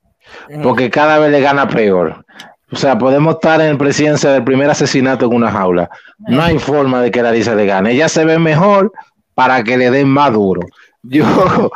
Porque 0.62 0.88
cada 0.88 1.18
vez 1.18 1.32
le 1.32 1.40
gana 1.40 1.66
peor. 1.66 2.24
O 2.70 2.76
sea, 2.76 2.98
podemos 2.98 3.34
estar 3.36 3.60
en 3.60 3.78
presidencia 3.78 4.30
del 4.30 4.44
primer 4.44 4.68
asesinato 4.68 5.26
en 5.26 5.34
una 5.34 5.50
jaula. 5.50 5.88
No 6.18 6.42
hay 6.42 6.58
forma 6.58 7.00
de 7.00 7.10
que 7.10 7.22
Larisa 7.22 7.54
le 7.54 7.64
gane. 7.66 7.92
Ella 7.92 8.08
se 8.08 8.24
ve 8.24 8.38
mejor 8.38 8.92
para 9.34 9.62
que 9.64 9.76
le 9.78 9.90
den 9.90 10.08
más 10.08 10.32
duro. 10.32 10.60
Yo, 11.02 11.24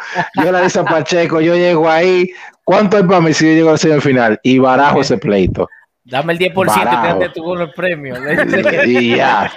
yo 0.45 0.53
Larisa 0.53 0.85
Pacheco, 0.85 1.41
yo 1.41 1.55
llego 1.55 1.89
ahí. 1.89 2.31
¿Cuánto 2.65 2.97
hay 2.97 3.05
para 3.05 3.21
mí 3.21 3.33
si 3.33 3.47
yo 3.47 3.53
llego 3.53 3.71
al 3.71 3.79
semifinal? 3.79 4.39
Y 4.43 4.59
barajo 4.59 5.01
ese 5.01 5.17
pleito. 5.17 5.69
Dame 6.05 6.35
el 6.35 6.39
10% 6.39 6.55
Barajo. 6.67 7.17
y 7.17 7.21
te 7.21 7.29
tu 7.31 7.55
el 7.55 7.71
premio. 7.73 8.17
Y 8.87 9.17
ya. 9.17 9.43
Ay, 9.45 9.51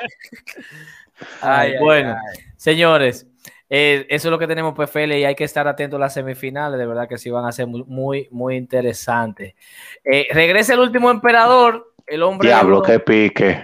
Ay, 1.42 1.72
ay, 1.74 1.78
bueno, 1.80 2.12
ay. 2.12 2.44
señores, 2.58 3.28
eh, 3.70 4.06
eso 4.10 4.28
es 4.28 4.32
lo 4.32 4.40
que 4.40 4.48
tenemos 4.48 4.74
PFL 4.76 5.18
y 5.18 5.26
hay 5.26 5.36
que 5.36 5.44
estar 5.44 5.68
atentos 5.68 5.98
a 5.98 6.02
las 6.02 6.14
semifinales, 6.14 6.78
de 6.80 6.86
verdad 6.86 7.08
que 7.08 7.18
sí 7.18 7.30
van 7.30 7.46
a 7.46 7.52
ser 7.52 7.68
muy, 7.68 8.28
muy, 8.32 8.56
interesantes. 8.56 9.56
Eh, 10.04 10.28
regresa 10.32 10.74
el 10.74 10.80
último 10.80 11.10
emperador, 11.12 11.94
el 12.06 12.24
hombre. 12.24 12.48
Diablo, 12.50 12.82
que 12.82 13.00
pique. 13.00 13.62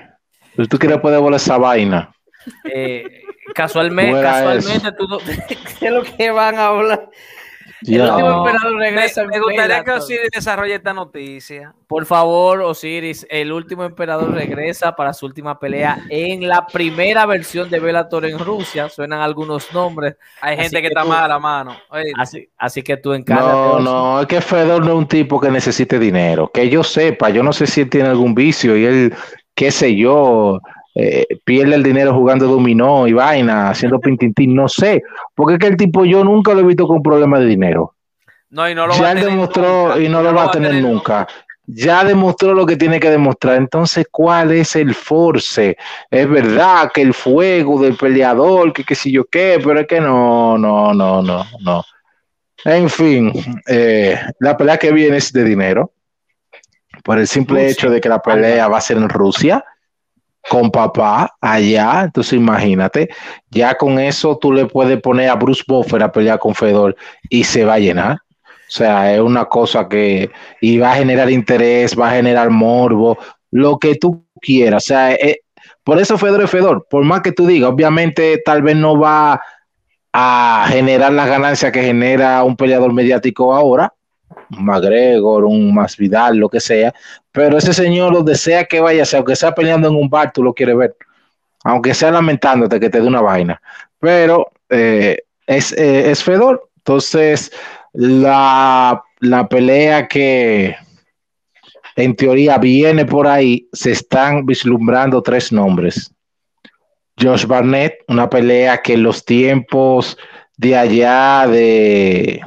Si 0.55 0.67
tú 0.67 0.77
quieres 0.77 0.99
poder 0.99 1.19
volar 1.19 1.39
esa 1.39 1.57
vaina. 1.57 2.11
eh, 2.63 3.23
casualmente, 3.53 4.21
casualmente, 4.21 4.91
tú 4.97 5.07
no- 5.07 5.19
¿qué 5.79 5.85
es 5.87 5.91
lo 5.91 6.03
que 6.03 6.31
van 6.31 6.55
a 6.57 6.67
hablar? 6.67 7.09
El 7.87 8.01
último 8.01 8.19
No, 8.29 8.47
emperador 8.47 8.77
regresa. 8.79 9.25
me 9.25 9.39
gustaría 9.39 9.83
que. 9.83 9.91
Osiris 9.91 10.29
desarrolle 10.33 10.75
esta 10.75 10.93
noticia. 10.93 11.73
Por 11.87 12.05
favor, 12.05 12.61
Osiris, 12.61 13.25
el 13.29 13.51
último 13.51 13.83
emperador 13.83 14.31
regresa 14.33 14.95
para 14.95 15.13
su 15.13 15.25
última 15.25 15.57
pelea 15.59 15.99
en 16.09 16.47
la 16.47 16.67
primera 16.67 17.25
versión 17.25 17.69
de 17.69 17.79
Bellator 17.79 18.25
en 18.25 18.37
Rusia. 18.39 18.87
Suenan 18.87 19.19
algunos 19.21 19.73
nombres. 19.73 20.15
Hay 20.41 20.53
Así 20.53 20.63
gente 20.63 20.77
que 20.77 20.81
que 20.83 20.87
está 20.89 21.01
tú- 21.01 21.07
mala, 21.09 21.39
mano. 21.39 21.75
Oye, 21.89 22.11
Así, 22.17 22.47
así 22.57 22.83
que 22.83 22.97
tú 22.97 23.13
encárgate. 23.13 23.51
No, 23.51 23.79
no, 23.79 24.21
es 24.21 24.27
que 24.27 24.41
Fedor 24.41 24.85
no 24.85 24.91
es 24.91 24.97
un 24.97 25.07
tipo 25.07 25.39
que 25.39 25.49
necesite 25.49 25.97
dinero. 25.97 26.51
Que 26.53 26.69
yo 26.69 26.83
sepa, 26.83 27.29
yo 27.31 27.41
no 27.43 27.51
sé 27.51 27.65
si 27.67 27.81
él 27.81 27.89
tiene 27.89 28.09
algún 28.09 28.35
vicio 28.35 28.77
y 28.77 28.85
él, 28.85 29.13
qué 29.55 29.71
sé 29.71 29.95
yo, 29.95 30.59
eh, 30.95 31.25
pierde 31.45 31.75
el 31.75 31.83
dinero 31.83 32.13
jugando 32.13 32.47
dominó 32.47 33.07
y 33.07 33.13
vaina, 33.13 33.69
haciendo 33.69 33.99
pintintín, 33.99 34.55
no 34.55 34.67
sé. 34.67 35.03
Porque 35.35 35.53
es 35.53 35.59
que 35.59 35.67
el 35.67 35.77
tipo 35.77 36.05
yo 36.05 36.23
nunca 36.23 36.53
lo 36.53 36.61
he 36.61 36.63
visto 36.63 36.87
con 36.87 37.01
problemas 37.01 37.39
de 37.41 37.45
dinero. 37.45 37.95
no, 38.49 38.69
y 38.69 38.75
no 38.75 38.87
lo 38.87 38.93
va 38.93 38.99
ya 38.99 39.07
a 39.07 39.11
él 39.11 39.17
tener 39.19 39.31
demostró 39.31 39.87
nunca, 39.87 39.99
y 39.99 40.09
no 40.09 40.21
lo 40.21 40.33
va 40.33 40.43
a 40.43 40.51
tener 40.51 40.75
nunca. 40.75 41.27
Ya 41.67 42.03
demostró 42.03 42.53
lo 42.53 42.65
que 42.65 42.75
tiene 42.75 42.99
que 42.99 43.09
demostrar. 43.09 43.55
Entonces, 43.55 44.05
¿cuál 44.11 44.51
es 44.51 44.75
el 44.75 44.93
force? 44.93 45.77
Es 46.09 46.29
verdad 46.29 46.91
que 46.93 47.01
el 47.01 47.13
fuego 47.13 47.81
del 47.81 47.95
peleador, 47.95 48.73
que 48.73 48.83
qué 48.83 48.95
sé 48.95 49.11
yo 49.11 49.23
qué, 49.25 49.61
pero 49.63 49.79
es 49.79 49.87
que 49.87 50.01
no, 50.01 50.57
no, 50.57 50.93
no, 50.93 51.21
no, 51.21 51.45
no. 51.61 51.83
En 52.65 52.89
fin, 52.89 53.31
eh, 53.67 54.19
la 54.39 54.57
pelea 54.57 54.77
que 54.77 54.91
viene 54.91 55.17
es 55.17 55.31
de 55.31 55.43
dinero. 55.43 55.93
Por 57.03 57.17
el 57.17 57.27
simple 57.27 57.61
Rusia. 57.61 57.71
hecho 57.71 57.89
de 57.89 58.01
que 58.01 58.09
la 58.09 58.21
pelea 58.21 58.67
va 58.67 58.77
a 58.77 58.81
ser 58.81 58.97
en 58.97 59.09
Rusia, 59.09 59.63
con 60.49 60.71
papá 60.71 61.35
allá. 61.39 62.03
Entonces, 62.05 62.33
imagínate, 62.33 63.09
ya 63.49 63.75
con 63.75 63.99
eso 63.99 64.37
tú 64.37 64.51
le 64.51 64.65
puedes 64.65 64.99
poner 65.01 65.29
a 65.29 65.35
Bruce 65.35 65.63
Buffer 65.67 66.03
a 66.03 66.11
pelear 66.11 66.39
con 66.39 66.55
Fedor 66.55 66.95
y 67.29 67.43
se 67.43 67.65
va 67.65 67.75
a 67.75 67.79
llenar. 67.79 68.17
O 68.71 68.73
sea, 68.73 69.13
es 69.13 69.19
una 69.19 69.45
cosa 69.45 69.89
que 69.89 70.31
y 70.61 70.77
va 70.77 70.93
a 70.93 70.95
generar 70.95 71.29
interés, 71.29 71.99
va 71.99 72.09
a 72.09 72.15
generar 72.15 72.49
morbo, 72.49 73.17
lo 73.51 73.77
que 73.77 73.95
tú 73.95 74.25
quieras. 74.39 74.85
O 74.85 74.87
sea, 74.87 75.13
eh, 75.13 75.41
por 75.83 75.99
eso 75.99 76.17
Fedor 76.17 76.43
es 76.43 76.49
Fedor. 76.49 76.87
Por 76.89 77.03
más 77.03 77.21
que 77.21 77.31
tú 77.31 77.45
digas, 77.45 77.69
obviamente 77.69 78.41
tal 78.45 78.61
vez 78.61 78.75
no 78.75 78.97
va 78.97 79.41
a 80.13 80.65
generar 80.69 81.13
las 81.13 81.27
ganancias 81.27 81.71
que 81.71 81.83
genera 81.83 82.43
un 82.43 82.55
peleador 82.55 82.93
mediático 82.93 83.53
ahora, 83.53 83.93
McGregor, 84.59 85.45
un 85.45 85.73
Masvidal, 85.73 86.37
lo 86.37 86.49
que 86.49 86.59
sea, 86.59 86.93
pero 87.31 87.57
ese 87.57 87.73
señor 87.73 88.13
lo 88.13 88.23
desea 88.23 88.65
que 88.65 88.79
vaya, 88.79 89.05
sea, 89.05 89.19
aunque 89.19 89.35
sea 89.35 89.53
peleando 89.53 89.87
en 89.87 89.95
un 89.95 90.09
bar, 90.09 90.31
tú 90.33 90.43
lo 90.43 90.53
quieres 90.53 90.77
ver, 90.77 90.95
aunque 91.63 91.93
sea 91.93 92.11
lamentándote 92.11 92.79
que 92.79 92.89
te 92.89 93.01
dé 93.01 93.07
una 93.07 93.21
vaina, 93.21 93.61
pero 93.99 94.51
eh, 94.69 95.17
es, 95.45 95.71
eh, 95.73 96.11
es 96.11 96.23
Fedor, 96.23 96.69
entonces 96.77 97.51
la, 97.93 99.03
la 99.19 99.47
pelea 99.47 100.07
que 100.07 100.75
en 101.95 102.15
teoría 102.15 102.57
viene 102.57 103.05
por 103.05 103.27
ahí, 103.27 103.67
se 103.73 103.91
están 103.91 104.45
vislumbrando 104.45 105.21
tres 105.21 105.51
nombres. 105.51 106.13
Josh 107.19 107.45
Barnett, 107.45 107.99
una 108.07 108.29
pelea 108.29 108.81
que 108.81 108.93
en 108.93 109.03
los 109.03 109.23
tiempos 109.25 110.17
de 110.57 110.75
allá 110.77 111.47
de, 111.47 112.41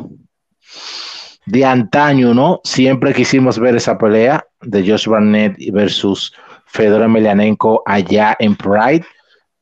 de 1.46 1.64
antaño, 1.64 2.34
¿no? 2.34 2.60
Siempre 2.64 3.12
quisimos 3.12 3.58
ver 3.58 3.76
esa 3.76 3.98
pelea 3.98 4.46
de 4.60 4.80
Josh 4.88 5.06
Barnett 5.06 5.56
versus 5.72 6.32
Fedor 6.66 7.02
Emelianenko 7.02 7.82
allá 7.86 8.36
en 8.38 8.56
Pride. 8.56 9.04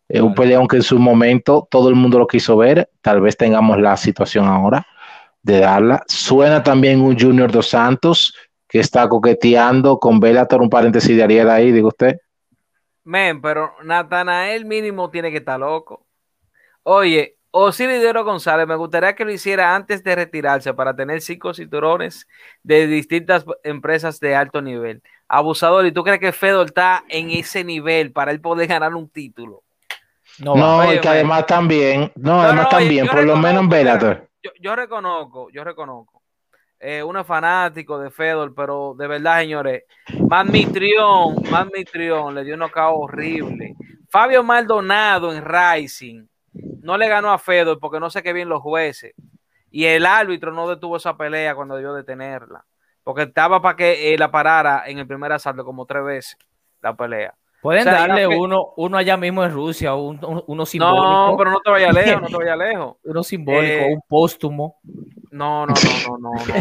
Es 0.09 0.21
un 0.21 0.35
peleón 0.35 0.69
que 0.69 0.77
en 0.77 0.83
su 0.83 0.99
momento 0.99 1.67
todo 1.71 1.89
el 1.89 1.95
mundo 1.95 2.19
lo 2.19 2.27
quiso 2.27 2.57
ver. 2.57 2.91
Tal 3.01 3.21
vez 3.21 3.37
tengamos 3.37 3.81
la 3.81 3.97
situación 3.97 4.47
ahora 4.47 4.87
de 5.43 5.61
darla. 5.61 6.03
Suena 6.07 6.63
también 6.63 7.01
un 7.01 7.19
Junior 7.19 7.51
Dos 7.51 7.69
Santos 7.69 8.35
que 8.69 8.81
está 8.81 9.09
coqueteando 9.09 9.99
con 9.99 10.21
Bellator, 10.21 10.63
un 10.63 10.71
paréntesis 10.71 11.17
de 11.17 11.23
Ariel 11.23 11.51
ahí, 11.51 11.73
digo 11.73 11.89
usted. 11.89 12.17
Men, 13.05 13.43
pero 13.43 13.73
Natanael 13.83 14.65
mínimo 14.65 15.11
tiene 15.11 15.31
que 15.31 15.39
estar 15.39 15.59
loco. 15.59 16.07
Oye, 16.85 17.37
Osiris 17.55 18.01
de 18.01 18.09
Oro 18.09 18.25
González, 18.25 18.67
me 18.67 18.77
gustaría 18.77 19.15
que 19.15 19.27
lo 19.27 19.31
hiciera 19.31 19.75
antes 19.77 20.03
de 20.03 20.17
retirarse 20.17 20.73
para 20.73 20.97
tener 20.97 21.21
cinco 21.21 21.53
cinturones 21.53 22.27
de 22.63 22.87
distintas 22.87 23.45
empresas 23.63 24.19
de 24.21 24.35
alto 24.35 24.63
nivel. 24.63 25.03
Abusador, 25.29 25.85
¿y 25.85 25.93
tú 25.93 26.03
crees 26.03 26.19
que 26.19 26.33
Fedor 26.33 26.67
está 26.67 27.05
en 27.09 27.31
ese 27.31 27.63
nivel 27.63 28.11
para 28.11 28.31
él 28.31 28.41
poder 28.41 28.69
ganar 28.69 28.95
un 28.95 29.07
título? 29.07 29.63
No, 30.39 30.57
No, 30.57 30.95
y 30.95 30.99
que 30.99 31.09
además 31.09 31.45
también, 31.45 32.11
no, 32.17 32.37
No, 32.37 32.41
además 32.41 32.65
no, 32.65 32.71
también, 32.71 33.07
por 33.07 33.23
lo 33.23 33.37
menos 33.37 33.65
en 33.65 33.69
Bellator. 33.69 34.29
Yo, 34.43 34.51
yo 34.59 34.75
reconozco, 34.75 35.51
yo 35.51 35.63
reconozco. 35.63 36.23
Eh, 36.81 37.03
uno 37.03 37.21
es 37.21 37.27
fanático 37.27 37.99
de 37.99 38.11
Fedor, 38.11 38.55
pero 38.55 38.95
de 38.99 39.07
verdad, 39.07 39.41
señores, 39.41 39.85
Mitrión, 40.47 41.37
Mitrión 41.73 42.35
le 42.35 42.45
dio 42.45 42.55
un 42.55 42.61
knockout 42.61 42.97
horrible. 42.97 43.77
Fabio 44.09 44.43
Maldonado 44.43 45.33
en 45.35 45.45
Rising 45.45 46.27
no 46.55 46.97
le 46.99 47.09
ganó 47.09 47.31
a 47.33 47.39
Fedor 47.39 47.79
porque 47.81 48.01
no 48.01 48.11
sé 48.11 48.23
qué 48.23 48.33
bien 48.33 48.49
los 48.49 48.61
jueces. 48.63 49.15
Y 49.71 49.85
el 49.87 50.05
árbitro 50.07 50.53
no 50.53 50.69
detuvo 50.69 50.97
esa 50.97 51.17
pelea 51.17 51.55
cuando 51.55 51.77
debió 51.77 51.95
detenerla. 51.95 52.65
Porque 53.05 53.23
estaba 53.23 53.61
para 53.63 53.77
que 53.77 54.13
eh, 54.15 54.19
la 54.19 54.31
parara 54.31 54.85
en 54.87 54.99
el 54.99 55.07
primer 55.07 55.33
asalto 55.33 55.65
como 55.65 55.87
tres 55.87 56.05
veces 56.05 56.37
la 56.83 56.95
pelea. 56.95 57.35
Pueden 57.63 57.83
o 57.89 57.91
sea, 57.91 58.07
darle 58.07 58.29
que- 58.29 58.37
uno, 58.37 58.73
uno 58.77 58.99
allá 58.99 59.17
mismo 59.17 59.45
en 59.45 59.53
Rusia, 59.53 59.95
un- 59.95 60.23
un- 60.25 60.43
uno 60.47 60.67
simbólico, 60.67 61.31
No, 61.31 61.37
pero 61.37 61.51
no 61.51 61.61
te 61.61 61.71
vayas 61.71 61.95
lejos, 61.95 62.21
no 62.23 62.29
te 62.29 62.37
vayas 62.37 62.59
lejos. 62.59 62.97
uno 63.05 63.23
simbólico, 63.23 63.83
Eh, 63.85 63.95
un 63.95 64.01
póstumo. 64.09 64.81
No, 65.31 65.65
no, 65.67 65.73
no, 65.75 66.19
no, 66.19 66.19
no, 66.19 66.45
no. 66.45 66.55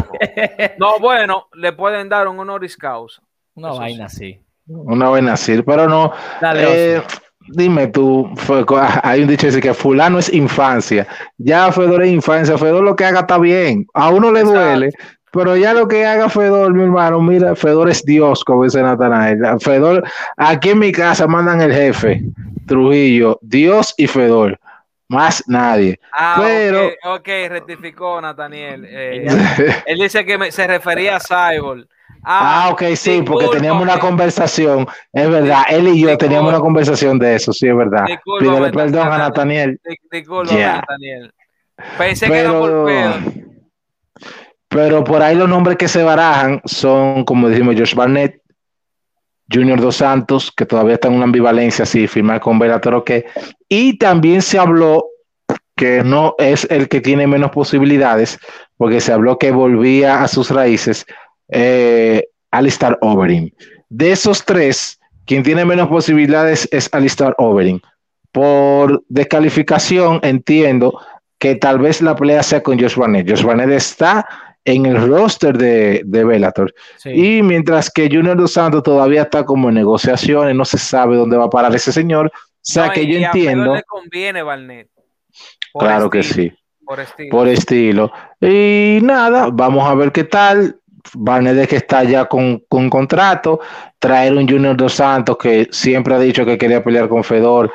No, 0.78 0.92
No, 0.92 0.98
bueno, 1.00 1.48
le 1.54 1.72
pueden 1.72 2.08
dar 2.08 2.26
un 2.28 2.38
honoris 2.38 2.76
causa. 2.76 3.20
Una 3.54 3.70
Eso 3.70 3.78
vaina 3.80 4.04
así. 4.06 4.40
Una 4.66 5.08
buena 5.10 5.32
así, 5.34 5.60
pero 5.62 5.86
no. 5.88 6.12
Dale, 6.40 6.96
eh, 6.96 7.02
dime 7.48 7.86
tú, 7.88 8.28
hay 9.02 9.22
un 9.22 9.28
dicho 9.28 9.42
que 9.42 9.46
dice 9.48 9.60
que 9.60 9.74
fulano 9.74 10.18
es 10.18 10.32
infancia. 10.32 11.06
Ya 11.38 11.70
Fedor 11.72 12.02
es 12.02 12.10
infancia, 12.12 12.56
Fedor 12.58 12.82
lo 12.84 12.96
que 12.96 13.04
haga 13.04 13.20
está 13.20 13.38
bien. 13.38 13.86
A 13.94 14.10
uno 14.10 14.30
le 14.32 14.40
Exacto. 14.40 14.60
duele, 14.60 14.90
pero 15.32 15.56
ya 15.56 15.72
lo 15.74 15.88
que 15.88 16.04
haga 16.06 16.28
Fedor, 16.28 16.72
mi 16.74 16.82
hermano, 16.82 17.20
mira, 17.20 17.54
Fedor 17.56 17.88
es 17.90 18.04
Dios, 18.04 18.44
como 18.44 18.64
dice 18.64 18.82
Natanael. 18.82 19.38
Fedor, 19.60 20.04
aquí 20.36 20.70
en 20.70 20.78
mi 20.78 20.92
casa 20.92 21.26
mandan 21.26 21.60
el 21.60 21.72
jefe, 21.72 22.22
Trujillo, 22.66 23.38
Dios 23.42 23.94
y 23.96 24.06
Fedor, 24.06 24.58
más 25.08 25.42
nadie. 25.46 25.98
Ah, 26.12 26.36
Pero- 26.40 26.86
ok, 26.86 26.92
ok, 27.20 27.28
rectificó 27.48 28.20
Nathaniel. 28.20 28.86
Eh, 28.90 29.26
él 29.86 29.98
dice 29.98 30.24
que 30.24 30.38
me- 30.38 30.52
se 30.52 30.66
refería 30.66 31.16
a 31.16 31.20
Cyborg. 31.20 31.86
Ah, 32.24 32.68
ok, 32.72 32.82
sí, 32.94 33.22
porque 33.26 33.48
teníamos 33.48 33.82
una 33.82 33.98
conversación, 33.98 34.86
es 35.12 35.28
verdad, 35.28 35.64
él 35.68 35.88
y 35.88 36.02
yo 36.02 36.16
teníamos 36.16 36.50
una 36.50 36.60
conversación 36.60 37.18
de 37.18 37.34
eso, 37.34 37.52
sí, 37.52 37.66
es 37.66 37.76
verdad. 37.76 38.04
Pídele 38.38 38.70
perdón 38.70 39.08
a. 39.12 39.18
Nathaniel. 39.18 39.80
Nathaniel. 40.30 41.32
Pensé 41.98 42.26
que 42.26 42.38
era 42.38 42.52
por 42.52 42.86
Pero, 42.86 43.14
pero 44.68 45.04
por 45.04 45.22
ahí 45.22 45.34
los 45.34 45.48
nombres 45.48 45.76
que 45.76 45.88
se 45.88 46.02
barajan 46.02 46.60
son, 46.64 47.24
como 47.24 47.48
dijimos, 47.48 47.74
Josh 47.76 47.94
Barnett, 47.94 48.40
Junior 49.52 49.80
Dos 49.80 49.96
Santos, 49.96 50.52
que 50.56 50.64
todavía 50.64 50.94
está 50.94 51.08
en 51.08 51.14
una 51.14 51.24
ambivalencia 51.24 51.84
si 51.84 52.06
firmar 52.06 52.40
con 52.40 52.58
Bellator 52.58 52.94
o 52.94 53.04
qué. 53.04 53.26
Y 53.68 53.98
también 53.98 54.42
se 54.42 54.58
habló 54.58 55.06
que 55.76 56.02
no 56.04 56.34
es 56.38 56.66
el 56.70 56.88
que 56.88 57.00
tiene 57.00 57.26
menos 57.26 57.50
posibilidades, 57.50 58.38
porque 58.76 59.00
se 59.00 59.12
habló 59.12 59.38
que 59.38 59.50
volvía 59.50 60.22
a 60.22 60.28
sus 60.28 60.50
raíces, 60.50 61.06
eh, 61.48 62.24
Alistar. 62.50 62.98
De 63.88 64.12
esos 64.12 64.44
tres, 64.44 65.00
quien 65.26 65.42
tiene 65.42 65.64
menos 65.64 65.88
posibilidades 65.88 66.68
es 66.72 66.88
Alistar 66.92 67.34
Overeem. 67.38 67.80
Por 68.32 69.02
descalificación, 69.08 70.20
entiendo 70.22 70.98
que 71.38 71.54
tal 71.56 71.78
vez 71.78 72.00
la 72.00 72.14
pelea 72.16 72.42
sea 72.42 72.62
con 72.62 72.78
Josh 72.78 72.96
Barnett. 72.96 73.28
Josh 73.28 73.42
Barnett 73.42 73.70
está 73.70 74.26
en 74.64 74.86
el 74.86 75.08
roster 75.08 75.58
de, 75.58 76.02
de 76.04 76.24
Bellator. 76.24 76.72
Sí. 76.96 77.10
Y 77.10 77.42
mientras 77.42 77.90
que 77.90 78.08
Junior 78.10 78.36
Dos 78.36 78.52
Santos 78.52 78.82
todavía 78.82 79.22
está 79.22 79.44
como 79.44 79.68
en 79.68 79.74
negociaciones, 79.74 80.54
no 80.54 80.64
se 80.64 80.78
sabe 80.78 81.16
dónde 81.16 81.36
va 81.36 81.46
a 81.46 81.50
parar 81.50 81.74
ese 81.74 81.92
señor. 81.92 82.26
O 82.28 82.30
sea 82.60 82.86
No, 82.86 82.92
que 82.92 83.06
yo 83.06 83.18
entiendo. 83.18 83.74
le 83.74 83.82
conviene 83.82 84.42
Barnett. 84.42 84.88
Claro 85.74 86.10
que 86.10 86.22
sí, 86.22 86.52
Por 86.84 87.00
estilo. 87.00 87.30
por 87.30 87.48
estilo. 87.48 88.12
Y 88.40 88.98
nada, 89.02 89.48
vamos 89.52 89.88
a 89.88 89.94
ver 89.94 90.12
qué 90.12 90.24
tal. 90.24 90.78
Barnett 91.14 91.68
que 91.68 91.76
está 91.76 92.04
ya 92.04 92.26
con, 92.26 92.60
con 92.68 92.88
contrato, 92.90 93.60
traer 93.98 94.34
un 94.34 94.48
Junior 94.48 94.76
Dos 94.76 94.94
Santos 94.94 95.36
que 95.38 95.68
siempre 95.70 96.14
ha 96.14 96.18
dicho 96.18 96.44
que 96.44 96.58
quería 96.58 96.82
pelear 96.82 97.08
con 97.08 97.24
Fedor. 97.24 97.72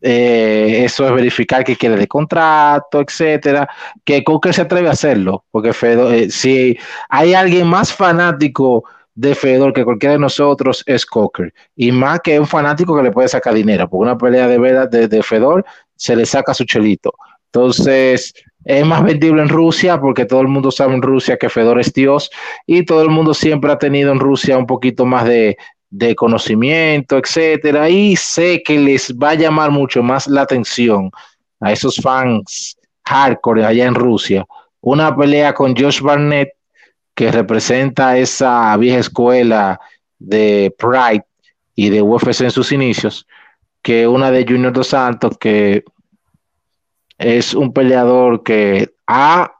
eh, 0.00 0.84
eso 0.84 1.06
es 1.06 1.12
verificar 1.12 1.64
que 1.64 1.76
quiere 1.76 1.96
de 1.96 2.06
contrato, 2.06 3.00
etcétera. 3.00 3.68
Que 4.04 4.22
Coker 4.22 4.52
se 4.54 4.62
atreve 4.62 4.88
a 4.88 4.92
hacerlo, 4.92 5.44
porque 5.50 5.72
Fedor, 5.72 6.14
eh, 6.14 6.30
si 6.30 6.76
hay 7.08 7.34
alguien 7.34 7.66
más 7.66 7.92
fanático 7.92 8.84
de 9.14 9.34
Fedor 9.34 9.72
que 9.72 9.84
cualquiera 9.84 10.12
de 10.12 10.18
nosotros 10.18 10.82
es 10.86 11.06
Coker, 11.06 11.52
y 11.74 11.90
más 11.90 12.20
que 12.20 12.38
un 12.38 12.46
fanático 12.46 12.94
que 12.96 13.02
le 13.02 13.10
puede 13.10 13.28
sacar 13.28 13.54
dinero, 13.54 13.88
porque 13.88 14.02
una 14.02 14.18
pelea 14.18 14.46
de 14.46 14.58
verdad 14.58 14.88
de, 14.90 15.08
de 15.08 15.22
Fedor 15.22 15.64
se 15.96 16.14
le 16.14 16.26
saca 16.26 16.52
su 16.52 16.64
chelito. 16.64 17.14
Entonces, 17.46 18.34
es 18.66 18.84
más 18.84 19.04
vendible 19.04 19.42
en 19.42 19.48
Rusia 19.48 20.00
porque 20.00 20.24
todo 20.24 20.40
el 20.40 20.48
mundo 20.48 20.72
sabe 20.72 20.94
en 20.94 21.02
Rusia 21.02 21.36
que 21.36 21.48
Fedor 21.48 21.78
es 21.78 21.92
Dios 21.92 22.30
y 22.66 22.84
todo 22.84 23.02
el 23.02 23.10
mundo 23.10 23.32
siempre 23.32 23.70
ha 23.70 23.78
tenido 23.78 24.10
en 24.10 24.18
Rusia 24.18 24.58
un 24.58 24.66
poquito 24.66 25.06
más 25.06 25.24
de, 25.24 25.56
de 25.88 26.16
conocimiento, 26.16 27.16
etcétera. 27.16 27.88
Y 27.88 28.16
sé 28.16 28.64
que 28.64 28.76
les 28.78 29.14
va 29.14 29.30
a 29.30 29.34
llamar 29.34 29.70
mucho 29.70 30.02
más 30.02 30.26
la 30.26 30.42
atención 30.42 31.10
a 31.60 31.72
esos 31.72 31.96
fans 31.96 32.76
hardcore 33.04 33.64
allá 33.64 33.86
en 33.86 33.94
Rusia. 33.94 34.44
Una 34.80 35.14
pelea 35.16 35.54
con 35.54 35.76
Josh 35.76 36.00
Barnett 36.00 36.50
que 37.14 37.30
representa 37.30 38.18
esa 38.18 38.76
vieja 38.76 38.98
escuela 38.98 39.80
de 40.18 40.74
Pride 40.76 41.24
y 41.76 41.88
de 41.88 42.02
UFC 42.02 42.40
en 42.40 42.50
sus 42.50 42.72
inicios, 42.72 43.26
que 43.80 44.08
una 44.08 44.32
de 44.32 44.44
Junior 44.44 44.72
Dos 44.72 44.88
Santos, 44.88 45.38
que 45.38 45.84
es 47.18 47.54
un 47.54 47.72
peleador 47.72 48.42
que 48.42 48.94
ha 49.06 49.52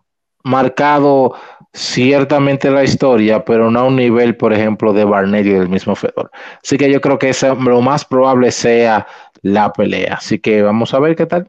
marcado 0.44 1.34
ciertamente 1.72 2.70
la 2.70 2.84
historia, 2.84 3.44
pero 3.44 3.70
no 3.70 3.80
a 3.80 3.84
un 3.84 3.96
nivel, 3.96 4.36
por 4.36 4.52
ejemplo, 4.52 4.92
de 4.92 5.04
Barnett 5.04 5.46
y 5.46 5.50
del 5.50 5.68
mismo 5.68 5.94
Fedor. 5.94 6.30
Así 6.62 6.78
que 6.78 6.90
yo 6.90 7.00
creo 7.00 7.18
que 7.18 7.28
esa, 7.28 7.54
lo 7.54 7.82
más 7.82 8.04
probable 8.04 8.50
sea 8.50 9.06
la 9.42 9.72
pelea. 9.72 10.14
Así 10.14 10.38
que 10.38 10.62
vamos 10.62 10.94
a 10.94 11.00
ver 11.00 11.16
qué 11.16 11.26
tal. 11.26 11.48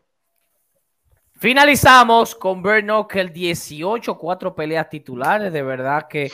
Finalizamos 1.40 2.34
con 2.34 2.64
Bert 2.64 2.84
Knuckle 2.84 3.30
18, 3.30 4.18
cuatro 4.18 4.56
peleas 4.56 4.90
titulares. 4.90 5.54
De 5.54 5.62
verdad 5.62 6.08
que, 6.10 6.32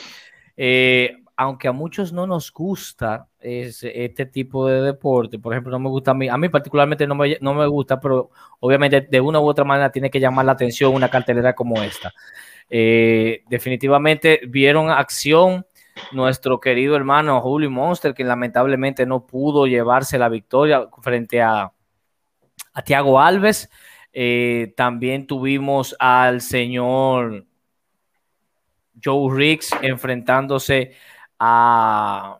eh, 0.56 1.18
aunque 1.36 1.68
a 1.68 1.72
muchos 1.72 2.12
no 2.12 2.26
nos 2.26 2.50
gusta 2.50 3.28
es, 3.44 3.84
este 3.84 4.26
tipo 4.26 4.66
de 4.66 4.80
deporte, 4.80 5.38
por 5.38 5.52
ejemplo, 5.52 5.70
no 5.70 5.78
me 5.78 5.90
gusta 5.90 6.12
a 6.12 6.14
mí, 6.14 6.28
a 6.28 6.36
mí 6.36 6.48
particularmente 6.48 7.06
no 7.06 7.14
me, 7.14 7.36
no 7.40 7.54
me 7.54 7.66
gusta, 7.66 8.00
pero 8.00 8.30
obviamente 8.60 9.02
de 9.02 9.20
una 9.20 9.38
u 9.40 9.46
otra 9.46 9.64
manera 9.64 9.92
tiene 9.92 10.10
que 10.10 10.18
llamar 10.20 10.46
la 10.46 10.52
atención 10.52 10.94
una 10.94 11.10
cartelera 11.10 11.54
como 11.54 11.82
esta. 11.82 12.12
Eh, 12.70 13.44
definitivamente 13.48 14.40
vieron 14.48 14.90
acción 14.90 15.66
nuestro 16.12 16.58
querido 16.58 16.96
hermano 16.96 17.40
Julio 17.42 17.70
Monster, 17.70 18.14
que 18.14 18.24
lamentablemente 18.24 19.06
no 19.06 19.26
pudo 19.26 19.66
llevarse 19.66 20.18
la 20.18 20.28
victoria 20.28 20.88
frente 21.02 21.42
a, 21.42 21.72
a 22.72 22.82
Tiago 22.82 23.20
Alves. 23.20 23.70
Eh, 24.12 24.72
también 24.76 25.26
tuvimos 25.26 25.94
al 25.98 26.40
señor 26.40 27.44
Joe 29.04 29.36
Riggs 29.36 29.70
enfrentándose 29.82 30.92
a, 31.38 32.38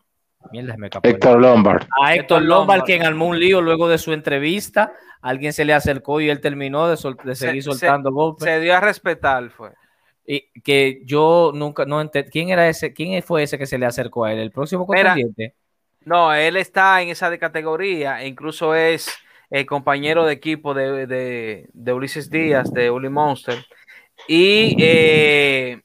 mierda, 0.53 0.77
me 0.77 0.89
Héctor 1.03 1.41
Lombard. 1.41 1.87
a 2.03 2.15
Héctor 2.15 2.43
Lombard, 2.43 2.83
quien 2.85 3.05
armó 3.05 3.27
un 3.27 3.39
lío 3.39 3.61
luego 3.61 3.89
de 3.89 3.99
su 3.99 4.13
entrevista. 4.13 4.93
Alguien 5.23 5.53
se 5.53 5.65
le 5.65 5.73
acercó 5.73 6.21
y 6.21 6.29
él 6.31 6.41
terminó 6.41 6.87
de, 6.89 6.97
sol- 6.97 7.17
de 7.25 7.35
Se- 7.35 7.47
seguir 7.47 7.63
se- 7.63 7.71
soltando 7.71 8.13
golpes. 8.13 8.45
Se 8.45 8.61
dio 8.61 8.75
a 8.77 8.81
respetar, 8.81 9.49
fue. 9.51 9.71
Y 10.27 10.51
que 10.63 11.03
yo 11.05 11.53
nunca 11.55 11.85
no 11.85 12.01
ente- 12.01 12.29
¿Quién 12.31 12.49
era 12.51 12.69
ese? 12.69 12.93
¿Quién 12.93 13.23
fue 13.23 13.43
ese 13.43 13.59
que 13.59 13.67
se 13.67 13.79
le 13.79 13.87
acercó 13.87 14.25
a 14.25 14.33
él? 14.33 14.39
¿El 14.39 14.51
próximo 14.51 14.87
contendiente? 14.87 15.55
No, 16.05 16.33
él 16.35 16.57
está 16.57 17.01
en 17.03 17.09
esa 17.09 17.31
de 17.31 17.39
categoría, 17.39 18.23
e 18.23 18.27
incluso 18.29 18.75
es 18.75 19.11
el 19.51 19.65
compañero 19.67 20.25
de 20.27 20.33
equipo 20.35 20.75
de, 20.75 21.07
de- 21.07 21.69
de 21.73 21.93
Ulises 21.93 22.29
Díaz, 22.31 22.71
de 22.73 22.91
Uli 22.91 23.09
Monster. 23.09 23.65
Y 24.29 24.77
eh, 24.79 25.81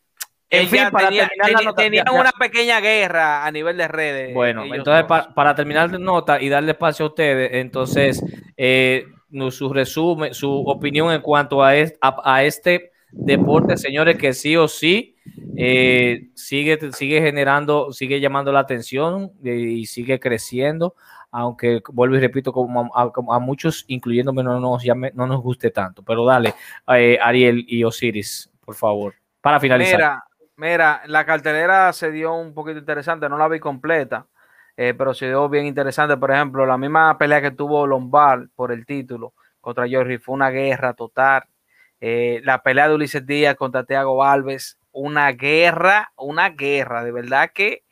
En 0.49 0.67
fin, 0.67 0.81
para 0.91 1.07
tenía- 1.09 1.27
terminar 1.27 1.51
la 1.51 1.59
teni- 1.59 1.65
nota, 1.65 1.81
tenían 1.84 2.05
ya- 2.05 2.11
ya- 2.13 2.19
una 2.21 2.31
pequeña 2.31 2.80
guerra 2.80 3.45
a 3.45 3.51
nivel 3.51 3.77
de 3.77 3.88
redes. 3.88 4.34
Bueno, 4.34 4.63
entonces 4.73 5.05
para 5.35 5.53
terminar 5.55 5.89
de 5.91 5.99
nota 5.99 6.41
y 6.41 6.49
darle 6.49 6.71
espacio 6.71 7.05
a 7.05 7.09
ustedes, 7.09 7.51
entonces 7.53 8.23
eh, 8.57 9.05
su 9.51 9.71
resumen, 9.71 10.34
su 10.34 10.51
opinión 10.51 11.11
en 11.13 11.21
cuanto 11.21 11.63
a, 11.63 11.76
es- 11.76 11.93
a- 12.01 12.21
a 12.35 12.43
este 12.43 12.91
deporte, 13.11 13.77
señores, 13.77 14.17
que 14.17 14.34
sí 14.34 14.55
o 14.57 14.67
sí 14.67 15.15
eh, 15.55 16.30
sigue, 16.34 16.80
sigue 16.93 17.21
generando, 17.21 17.91
sigue 17.91 18.19
llamando 18.19 18.51
la 18.51 18.59
atención 18.61 19.31
eh, 19.43 19.53
y 19.55 19.85
sigue 19.85 20.19
creciendo, 20.19 20.95
aunque 21.31 21.81
vuelvo 21.91 22.15
y 22.15 22.19
repito, 22.19 22.51
como 22.51 22.89
a, 22.95 23.11
como 23.11 23.34
a 23.34 23.39
muchos, 23.39 23.85
incluyéndome, 23.88 24.41
no 24.43 24.59
nos, 24.59 24.84
llame- 24.84 25.11
no 25.13 25.27
nos 25.27 25.41
guste 25.41 25.69
tanto. 25.69 26.01
Pero 26.01 26.26
dale, 26.26 26.53
eh, 26.95 27.19
Ariel 27.21 27.65
y 27.67 27.84
Osiris, 27.84 28.49
por 28.65 28.76
favor, 28.76 29.13
para 29.41 29.59
finalizar. 29.59 29.97
Mira, 29.97 30.23
mira, 30.60 31.02
la 31.07 31.26
cartelera 31.26 31.91
se 31.94 32.11
dio 32.11 32.34
un 32.34 32.53
poquito 32.53 32.80
interesante, 32.80 33.30
no 33.30 33.38
la 33.38 33.48
vi 33.48 33.60
completa, 33.60 34.27
eh, 34.76 34.94
pero 34.98 35.14
se 35.14 35.27
dio 35.27 35.48
bien 35.49 35.65
interesante. 35.65 36.18
Por 36.18 36.31
ejemplo, 36.31 36.65
la 36.65 36.77
misma 36.77 37.18
pelea 37.18 37.41
que 37.41 37.52
tuvo 37.52 37.88
Lombard 37.88 38.49
por 38.56 38.72
el 38.72 38.86
título 38.86 39.34
contra 39.61 39.88
Jorge 39.90 40.19
fue 40.19 40.36
una 40.36 40.49
guerra 40.49 40.94
total. 40.94 41.44
Eh, 42.02 42.41
la 42.44 42.61
pelea 42.61 42.90
de 42.90 42.95
Ulises 42.95 43.26
Díaz 43.26 43.56
contra 43.56 43.86
Thiago 43.86 44.23
Alves, 44.23 44.77
una 44.91 45.31
guerra, 45.31 46.11
una 46.18 46.49
guerra, 46.49 47.03
de 47.03 47.11
verdad 47.11 47.52
que 47.53 47.84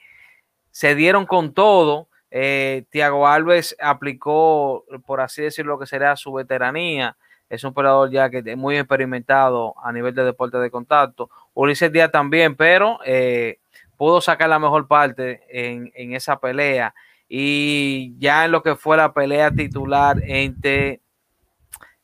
se 0.72 0.96
dieron 0.96 1.26
con 1.26 1.54
todo. 1.54 2.10
Eh, 2.32 2.86
Thiago 2.90 3.28
Alves 3.28 3.76
aplicó, 3.80 4.86
por 5.06 5.22
así 5.22 5.42
decirlo, 5.42 5.74
lo 5.74 5.80
que 5.80 5.88
sería 5.88 6.16
su 6.18 6.34
veteranía. 6.34 7.18
Es 7.50 7.64
un 7.64 7.74
peleador 7.74 8.12
ya 8.12 8.30
que 8.30 8.44
es 8.46 8.58
muy 8.58 8.78
experimentado 8.78 9.74
a 9.82 9.92
nivel 9.94 10.14
de 10.14 10.24
deporte 10.26 10.58
de 10.58 10.70
contacto. 10.70 11.30
Ulises 11.60 11.92
Díaz 11.92 12.12
también, 12.12 12.56
pero 12.56 13.00
eh, 13.06 13.60
pudo 13.98 14.22
sacar 14.22 14.48
la 14.50 14.60
mejor 14.60 14.88
parte 14.88 15.42
en, 15.50 15.92
en 15.96 16.14
esa 16.14 16.40
pelea. 16.40 16.94
Y 17.28 18.14
ya 18.20 18.46
en 18.46 18.52
lo 18.52 18.62
que 18.64 18.76
fue 18.76 18.96
la 18.96 19.12
pelea 19.14 19.52
titular 19.52 20.18
entre 20.24 21.02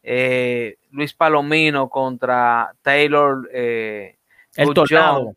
eh, 0.02 0.78
Luis 0.92 1.14
Palomino 1.14 1.90
contra 1.90 2.74
Taylor 2.82 3.50
eh, 3.54 4.18
El 4.56 4.66
Good 4.68 4.74
tornado. 4.76 5.36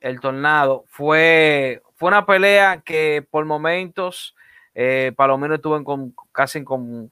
El 0.00 0.20
tornado, 0.20 0.84
fue, 0.88 1.82
fue 1.96 2.08
una 2.08 2.24
pelea 2.24 2.82
que 2.84 3.26
por 3.30 3.44
momentos 3.44 4.34
Palomino 5.16 5.54
estuvo 5.54 5.76
en 5.76 5.84
con- 5.84 6.14
casi 6.32 6.58
en, 6.58 6.64
con- 6.64 7.10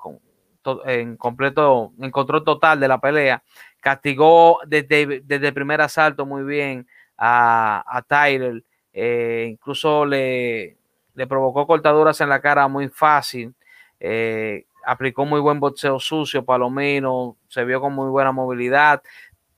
en 0.86 1.16
completo, 1.16 1.92
en 2.00 2.10
control 2.10 2.44
total 2.44 2.78
de 2.78 2.88
la 2.88 2.98
pelea. 3.00 3.42
Castigó 3.84 4.60
desde, 4.66 5.20
desde 5.20 5.48
el 5.48 5.52
primer 5.52 5.82
asalto 5.82 6.24
muy 6.24 6.42
bien 6.42 6.86
a, 7.18 7.84
a 7.86 8.00
Tyler. 8.00 8.64
eh, 8.94 9.46
incluso 9.50 10.06
le, 10.06 10.78
le 11.14 11.26
provocó 11.26 11.66
cortaduras 11.66 12.18
en 12.22 12.30
la 12.30 12.40
cara 12.40 12.66
muy 12.66 12.88
fácil. 12.88 13.54
eh, 14.00 14.64
aplicó 14.86 15.26
muy 15.26 15.40
buen 15.40 15.60
boxeo 15.60 16.00
sucio, 16.00 16.44
Palomino, 16.46 17.36
se 17.48 17.64
vio 17.64 17.78
con 17.80 17.92
muy 17.92 18.08
buena 18.08 18.32
movilidad. 18.32 19.02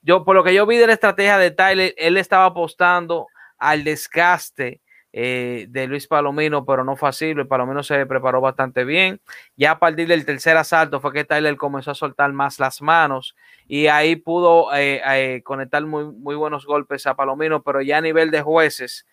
Yo, 0.03 0.25
por 0.25 0.35
lo 0.35 0.43
que 0.43 0.55
yo 0.55 0.67
vi 0.67 0.77
de 0.77 0.89
la 0.89 0.93
estrategia 0.95 1.39
de 1.39 1.53
Tyler, 1.53 1.95
él 1.97 2.17
estaba 2.17 2.47
apostando 2.47 3.29
al 3.59 3.85
desgaste 3.85 4.81
eh, 5.19 5.65
de 5.71 5.87
Luis 5.87 6.07
Palomino, 6.07 6.67
pero 6.67 6.85
no 6.85 6.95
fue 6.95 7.09
así. 7.09 7.33
Luis 7.33 7.49
Palomino 7.49 7.83
se 7.83 8.05
preparó 8.05 8.43
bastante 8.43 8.85
bien. 8.85 9.19
Ya 9.57 9.71
a 9.71 9.79
partir 9.79 10.07
del 10.09 10.27
tercer 10.27 10.59
asalto 10.59 11.01
fue 11.01 11.11
que 11.15 11.25
Tyler 11.25 11.57
comenzó 11.57 11.93
a 11.93 11.95
soltar 11.95 12.31
más 12.35 12.59
las 12.59 12.83
manos 12.83 13.35
y 13.67 13.87
ahí 13.87 14.17
pudo 14.17 14.75
eh, 14.75 15.01
eh, 15.07 15.43
conectar 15.43 15.83
muy, 15.87 16.35
buenos 16.37 16.67
golpes 16.67 17.07
a 17.07 17.17
Palomino, 17.17 17.63
pero 17.63 17.81
ya 17.81 17.97
a 17.97 18.01
nivel 18.03 18.31
de 18.31 18.43
jueces, 18.43 19.07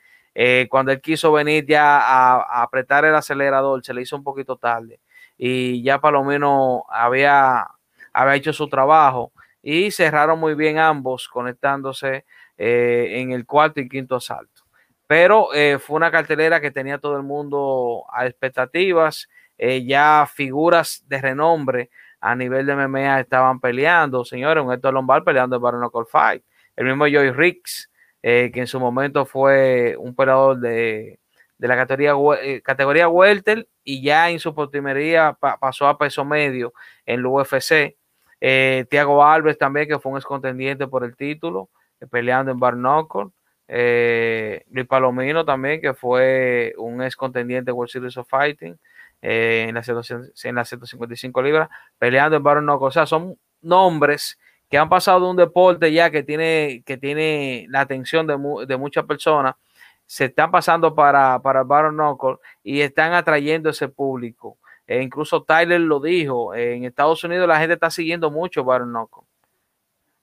cuando 0.70 0.92
él 0.92 1.00
quiso 1.00 1.32
venir 1.32 1.66
ya 1.66 2.00
a, 2.00 2.64
apretar 2.64 3.06
el 3.06 3.16
acelerador, 3.16 3.82
se 3.86 3.94
le 3.94 4.02
hizo 4.02 4.18
un 4.18 4.24
poquito 4.26 4.58
tarde 4.58 5.00
y 5.38 5.82
ya 5.84 6.02
por 6.02 6.12
lo 6.12 6.26
menos 6.26 6.82
había, 6.90 7.66
hecho 8.34 8.52
su 8.52 8.68
trabajo 8.68 9.32
y 9.62 9.90
cerraron 9.92 10.38
muy 10.38 10.54
bien 10.56 10.80
ambos 10.80 11.30
conectándose 11.30 12.26
en 12.58 13.32
el 13.32 13.46
cuarto 13.46 13.80
y 13.80 13.88
quinto 13.88 14.18
asalto. 14.18 14.53
Pero 15.08 15.54
eh, 15.54 15.80
fue 15.80 15.98
una 15.98 16.12
cartelera 16.12 16.62
que 16.62 16.72
tenía 16.72 16.98
todo 16.98 17.18
el 17.18 17.24
mundo 17.24 18.06
a 18.12 18.26
expectativas, 18.26 19.28
ya 19.58 20.28
figuras 20.30 21.04
de 21.08 21.22
renombre 21.22 21.90
a 22.24 22.36
nivel 22.36 22.66
de 22.66 22.74
MMA 22.74 23.20
estaban 23.20 23.60
peleando, 23.60 24.24
señores, 24.24 24.64
un 24.64 24.72
Héctor 24.72 24.94
Lombard 24.94 25.26
peleando 25.26 25.58
el 25.58 25.62
Baron 25.62 25.92
Fight, 26.08 26.42
el 26.78 26.86
mismo 26.86 27.04
Joey 27.04 27.32
Riggs, 27.32 27.92
eh, 28.22 28.50
que 28.54 28.62
en 28.62 28.68
su 28.68 28.80
momento 28.80 29.26
fue 29.26 29.98
un 30.00 30.16
peleador 30.16 30.58
de, 30.60 31.20
la 31.58 31.76
categoría, 31.76 32.14
eh, 32.42 32.62
categoría 32.62 33.10
Welter 33.10 33.68
y 33.84 34.02
ya 34.02 34.30
en 34.30 34.40
su 34.40 34.56
postrimería 34.56 35.38
pasó 35.60 35.86
a 35.86 35.98
peso 35.98 36.24
medio 36.24 36.74
en 37.06 37.20
el 37.20 37.26
UFC. 37.26 37.98
Eh, 38.40 38.86
Tiago 38.90 39.22
Alves 39.22 39.58
también, 39.58 39.90
que 39.90 40.00
fue 40.00 40.14
un 40.14 40.18
ex 40.18 40.26
contendiente 40.26 40.88
por 40.88 41.04
el 41.04 41.18
título, 41.18 41.70
peleando 42.10 42.54
en 42.54 42.60
Barnocle. 43.68 44.66
Luis 44.70 44.88
Palomino 44.88 45.46
también, 45.46 45.82
que 45.82 45.94
fue 45.94 46.74
un 46.78 47.02
ex 47.02 47.16
contendiente 47.16 47.72
World 47.72 47.92
Series 47.92 48.18
of 48.18 48.28
Fighting 48.28 48.78
en, 49.22 49.76
las 49.76 49.88
en 49.90 50.56
las 50.56 50.70
155 50.70 51.42
libras, 51.42 51.70
peleando 51.98 52.38
en 52.38 52.44
Barnocle. 52.44 52.88
O 52.88 52.92
sea, 52.92 53.06
son 53.06 53.38
nombres 53.62 54.38
que 54.70 54.78
han 54.78 54.90
pasado 54.90 55.22
de 55.22 55.32
un 55.32 55.38
deporte 55.38 55.92
ya 55.92 56.10
que 56.10 56.24
tiene, 56.24 56.84
que 56.86 56.98
tiene 56.98 57.68
la 57.70 57.82
atención 57.82 58.28
de, 58.28 58.38
de 58.68 58.78
muchas 58.78 59.06
personas, 59.06 59.56
se 60.06 60.26
están 60.26 60.52
pasando 60.52 60.94
para, 60.94 61.40
para 61.42 61.64
Baron 61.64 61.96
Knuckle 61.96 62.38
y 62.64 62.82
están 62.82 63.14
atrayendo 63.14 63.70
ese 63.70 63.88
público. 63.88 64.58
E 64.86 65.02
incluso 65.02 65.44
Tyler 65.44 65.80
lo 65.80 66.00
dijo, 66.00 66.54
en 66.54 66.84
Estados 66.84 67.24
Unidos 67.24 67.48
la 67.48 67.60
gente 67.60 67.76
está 67.76 67.90
siguiendo 67.90 68.30
mucho 68.30 68.64
Baron 68.64 68.90
Knuckle. 68.90 69.24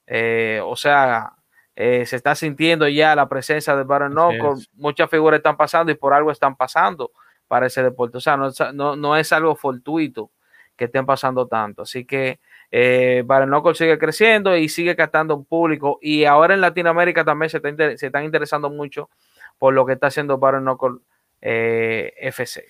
Eh, 0.07 0.61
o 0.65 0.77
sea, 0.77 1.33
eh, 1.83 2.05
se 2.05 2.17
está 2.17 2.35
sintiendo 2.35 2.87
ya 2.89 3.17
la 3.17 3.27
presencia 3.27 3.75
de 3.75 3.85
Baron 3.85 4.13
Knuckle. 4.13 4.67
Muchas 4.75 5.09
figuras 5.09 5.39
están 5.39 5.57
pasando 5.57 5.91
y 5.91 5.95
por 5.95 6.13
algo 6.13 6.31
están 6.31 6.55
pasando 6.55 7.11
para 7.49 7.69
ese 7.69 7.83
deporte. 7.83 8.19
O 8.19 8.21
sea, 8.21 8.37
no, 8.37 8.51
no, 8.75 8.97
no 8.97 9.17
es 9.17 9.33
algo 9.33 9.57
fortuito 9.57 10.31
que 10.77 10.85
estén 10.85 11.07
pasando 11.07 11.47
tanto. 11.47 11.81
Así 11.81 12.05
que 12.05 12.39
eh, 12.71 13.25
sigue 13.73 13.99
creciendo 13.99 14.55
y 14.55 14.69
sigue 14.69 14.95
captando 14.95 15.35
un 15.35 15.47
público. 15.47 15.99
Y 16.03 16.27
ahora 16.27 16.53
en 16.53 16.61
Latinoamérica 16.61 17.25
también 17.25 17.49
se, 17.49 17.63
están 17.95 18.25
interesando 18.25 18.69
mucho 18.69 19.09
por 19.59 19.73
lo 19.73 19.87
que 19.87 19.95
está 19.95 20.09
haciendo 20.09 20.37
Baron 20.37 20.67
eh, 21.41 22.13
FC. 22.19 22.67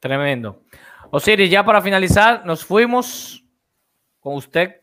Tremendo. 0.00 0.64
Osiris, 1.10 1.50
ya 1.50 1.64
para 1.64 1.80
finalizar, 1.80 2.44
nos 2.44 2.62
fuimos 2.62 3.42
con 4.20 4.34
usted. 4.34 4.82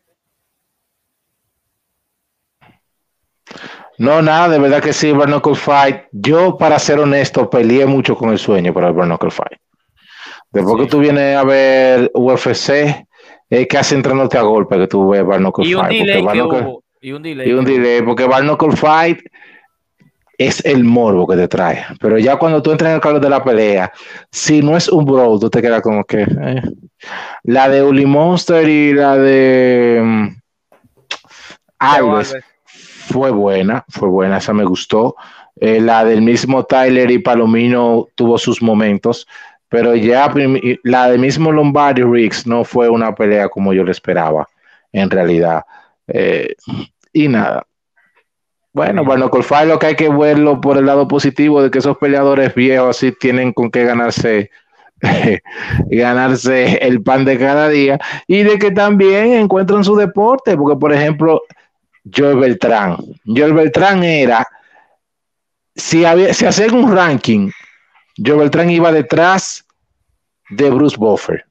No, 3.98 4.22
nada, 4.22 4.48
de 4.48 4.58
verdad 4.58 4.82
que 4.82 4.92
sí, 4.92 5.12
Barnacle 5.12 5.54
Fight. 5.54 5.96
Yo, 6.12 6.56
para 6.56 6.78
ser 6.78 6.98
honesto, 6.98 7.48
peleé 7.48 7.86
mucho 7.86 8.16
con 8.16 8.30
el 8.30 8.38
sueño 8.38 8.72
para 8.72 8.88
el 8.88 8.94
Barnacle 8.94 9.30
Fight. 9.30 9.58
Después 10.50 10.76
que 10.82 10.86
tú 10.86 10.98
vienes 10.98 11.36
a 11.36 11.44
ver 11.44 12.10
UFC, 12.14 13.06
es 13.48 13.66
casi 13.68 13.94
entrándote 13.94 14.38
a 14.38 14.42
golpe 14.42 14.76
que 14.76 14.86
tú 14.86 15.10
ves 15.10 15.24
Barnacle 15.24 15.74
Fight. 15.74 16.04
Delay 16.04 16.24
y 17.00 17.12
un 17.12 17.22
delay. 17.22 17.48
Y 17.48 17.52
un 17.52 17.64
delay, 17.64 18.02
porque 18.02 18.26
Barnacle 18.26 18.76
Fight 18.76 19.20
es 20.38 20.64
el 20.64 20.84
morbo 20.84 21.26
que 21.26 21.36
te 21.36 21.48
trae. 21.48 21.84
Pero 22.00 22.18
ya 22.18 22.36
cuando 22.36 22.62
tú 22.62 22.70
entras 22.70 22.90
en 22.90 22.94
el 22.96 23.00
calor 23.00 23.20
de 23.20 23.28
la 23.28 23.42
pelea, 23.42 23.92
si 24.30 24.62
no 24.62 24.76
es 24.76 24.88
un 24.88 25.04
bro, 25.04 25.38
tú 25.38 25.50
te 25.50 25.60
quedas 25.60 25.82
como 25.82 26.04
que. 26.04 26.22
Eh. 26.22 26.62
La 27.44 27.68
de 27.68 27.82
Uli 27.82 28.06
Monster 28.06 28.68
y 28.68 28.94
la 28.94 29.16
de. 29.16 29.98
Um, 30.00 30.36
Alves 31.78 32.34
fue 33.12 33.30
buena, 33.30 33.84
fue 33.88 34.08
buena, 34.08 34.38
esa 34.38 34.52
me 34.52 34.64
gustó. 34.64 35.14
Eh, 35.60 35.80
la 35.80 36.04
del 36.04 36.22
mismo 36.22 36.64
Tyler 36.64 37.10
y 37.10 37.18
Palomino 37.18 38.08
tuvo 38.14 38.38
sus 38.38 38.62
momentos. 38.62 39.26
Pero 39.68 39.94
ya 39.94 40.32
la 40.82 41.10
de 41.10 41.18
mismo 41.18 41.50
Lombardi 41.50 42.02
Riggs 42.02 42.46
no 42.46 42.64
fue 42.64 42.88
una 42.88 43.14
pelea 43.14 43.48
como 43.48 43.72
yo 43.72 43.84
le 43.84 43.90
esperaba, 43.90 44.46
en 44.92 45.08
realidad. 45.08 45.62
Eh, 46.08 46.54
y 47.12 47.28
nada. 47.28 47.66
Bueno, 48.74 49.04
bueno, 49.04 49.30
Colfay 49.30 49.66
lo 49.68 49.78
que 49.78 49.86
hay 49.86 49.96
que 49.96 50.08
verlo 50.08 50.60
por 50.60 50.78
el 50.78 50.86
lado 50.86 51.06
positivo 51.08 51.62
de 51.62 51.70
que 51.70 51.78
esos 51.78 51.96
peleadores 51.98 52.54
viejos 52.54 52.96
así 52.96 53.12
tienen 53.12 53.52
con 53.52 53.70
qué 53.70 53.84
ganarse 53.84 54.50
ganarse 55.90 56.76
el 56.76 57.02
pan 57.02 57.24
de 57.24 57.38
cada 57.38 57.68
día 57.68 57.98
y 58.26 58.42
de 58.42 58.58
que 58.58 58.70
también 58.70 59.32
encuentran 59.32 59.84
su 59.84 59.96
deporte, 59.96 60.56
porque 60.56 60.78
por 60.78 60.92
ejemplo, 60.92 61.42
Joel 62.04 62.36
Beltrán, 62.36 62.96
Joel 63.24 63.52
Beltrán 63.52 64.02
era, 64.02 64.46
si, 65.74 66.04
había, 66.04 66.34
si 66.34 66.46
hacían 66.46 66.74
un 66.74 66.94
ranking 66.94 67.50
Joe 68.16 68.36
Beltrán 68.36 68.70
iba 68.70 68.92
detrás 68.92 69.64
de 70.50 70.70
Bruce 70.70 70.96
Buffer 70.98 71.44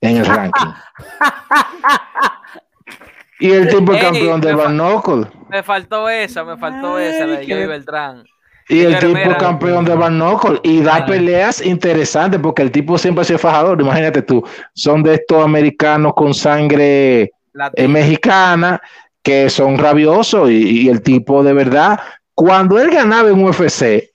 en 0.00 0.18
el 0.18 0.26
ranking. 0.26 0.68
y 3.40 3.50
el 3.50 3.68
tipo 3.68 3.92
campeón 3.98 4.40
de 4.40 4.54
Barnocle. 4.54 5.26
Me 5.48 5.62
faltó 5.62 6.08
esa, 6.08 6.44
me 6.44 6.56
faltó 6.56 6.98
esa 6.98 7.26
de 7.26 7.46
Joe 7.46 7.66
Beltrán. 7.66 8.24
Y 8.68 8.80
el 8.80 8.98
tipo 8.98 9.36
campeón 9.38 9.84
de 9.84 9.94
Barnocle 9.94 10.58
y 10.64 10.80
da 10.80 11.06
peleas 11.06 11.64
interesantes 11.64 12.40
porque 12.40 12.62
el 12.62 12.72
tipo 12.72 12.98
siempre 12.98 13.22
ha 13.22 13.24
sido 13.24 13.38
fajador. 13.38 13.80
Imagínate 13.80 14.22
tú, 14.22 14.44
son 14.74 15.02
de 15.02 15.14
estos 15.14 15.44
americanos 15.44 16.14
con 16.14 16.34
sangre 16.34 17.32
eh, 17.74 17.88
mexicana 17.88 18.80
que 19.26 19.50
son 19.50 19.76
rabiosos 19.76 20.48
y, 20.52 20.88
el 20.88 21.02
tipo 21.02 21.42
de 21.42 21.52
verdad, 21.52 21.98
cuando 22.32 22.78
él 22.78 22.92
ganaba 22.92 23.28
en 23.28 23.44
UFC, 23.44 24.12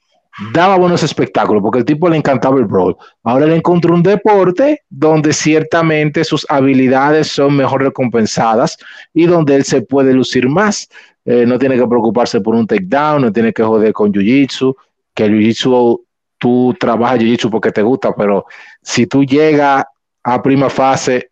daba 0.53 0.77
buenos 0.77 1.03
espectáculos 1.03 1.61
porque 1.61 1.79
el 1.79 1.85
tipo 1.85 2.07
le 2.07 2.15
encantaba 2.15 2.57
el 2.59 2.65
brawl. 2.65 2.95
Ahora 3.21 3.45
le 3.45 3.57
encontró 3.57 3.93
un 3.93 4.03
deporte 4.03 4.83
donde 4.89 5.33
ciertamente 5.33 6.23
sus 6.23 6.45
habilidades 6.49 7.27
son 7.27 7.57
mejor 7.57 7.83
recompensadas 7.83 8.77
y 9.13 9.25
donde 9.25 9.57
él 9.57 9.65
se 9.65 9.81
puede 9.81 10.13
lucir 10.13 10.47
más. 10.47 10.87
Eh, 11.25 11.45
no 11.45 11.59
tiene 11.59 11.75
que 11.75 11.85
preocuparse 11.85 12.39
por 12.39 12.55
un 12.55 12.65
takedown, 12.65 13.23
no 13.23 13.33
tiene 13.33 13.51
que 13.51 13.63
joder 13.63 13.91
con 13.91 14.13
jiu-jitsu, 14.13 14.73
que 15.13 15.25
el 15.25 15.33
jiu-jitsu, 15.33 15.99
tú 16.37 16.73
trabajas 16.79 17.19
jiu-jitsu 17.19 17.49
porque 17.49 17.73
te 17.73 17.81
gusta, 17.81 18.15
pero 18.15 18.45
si 18.81 19.07
tú 19.07 19.25
llegas 19.25 19.83
a 20.23 20.41
prima 20.41 20.69
fase, 20.69 21.27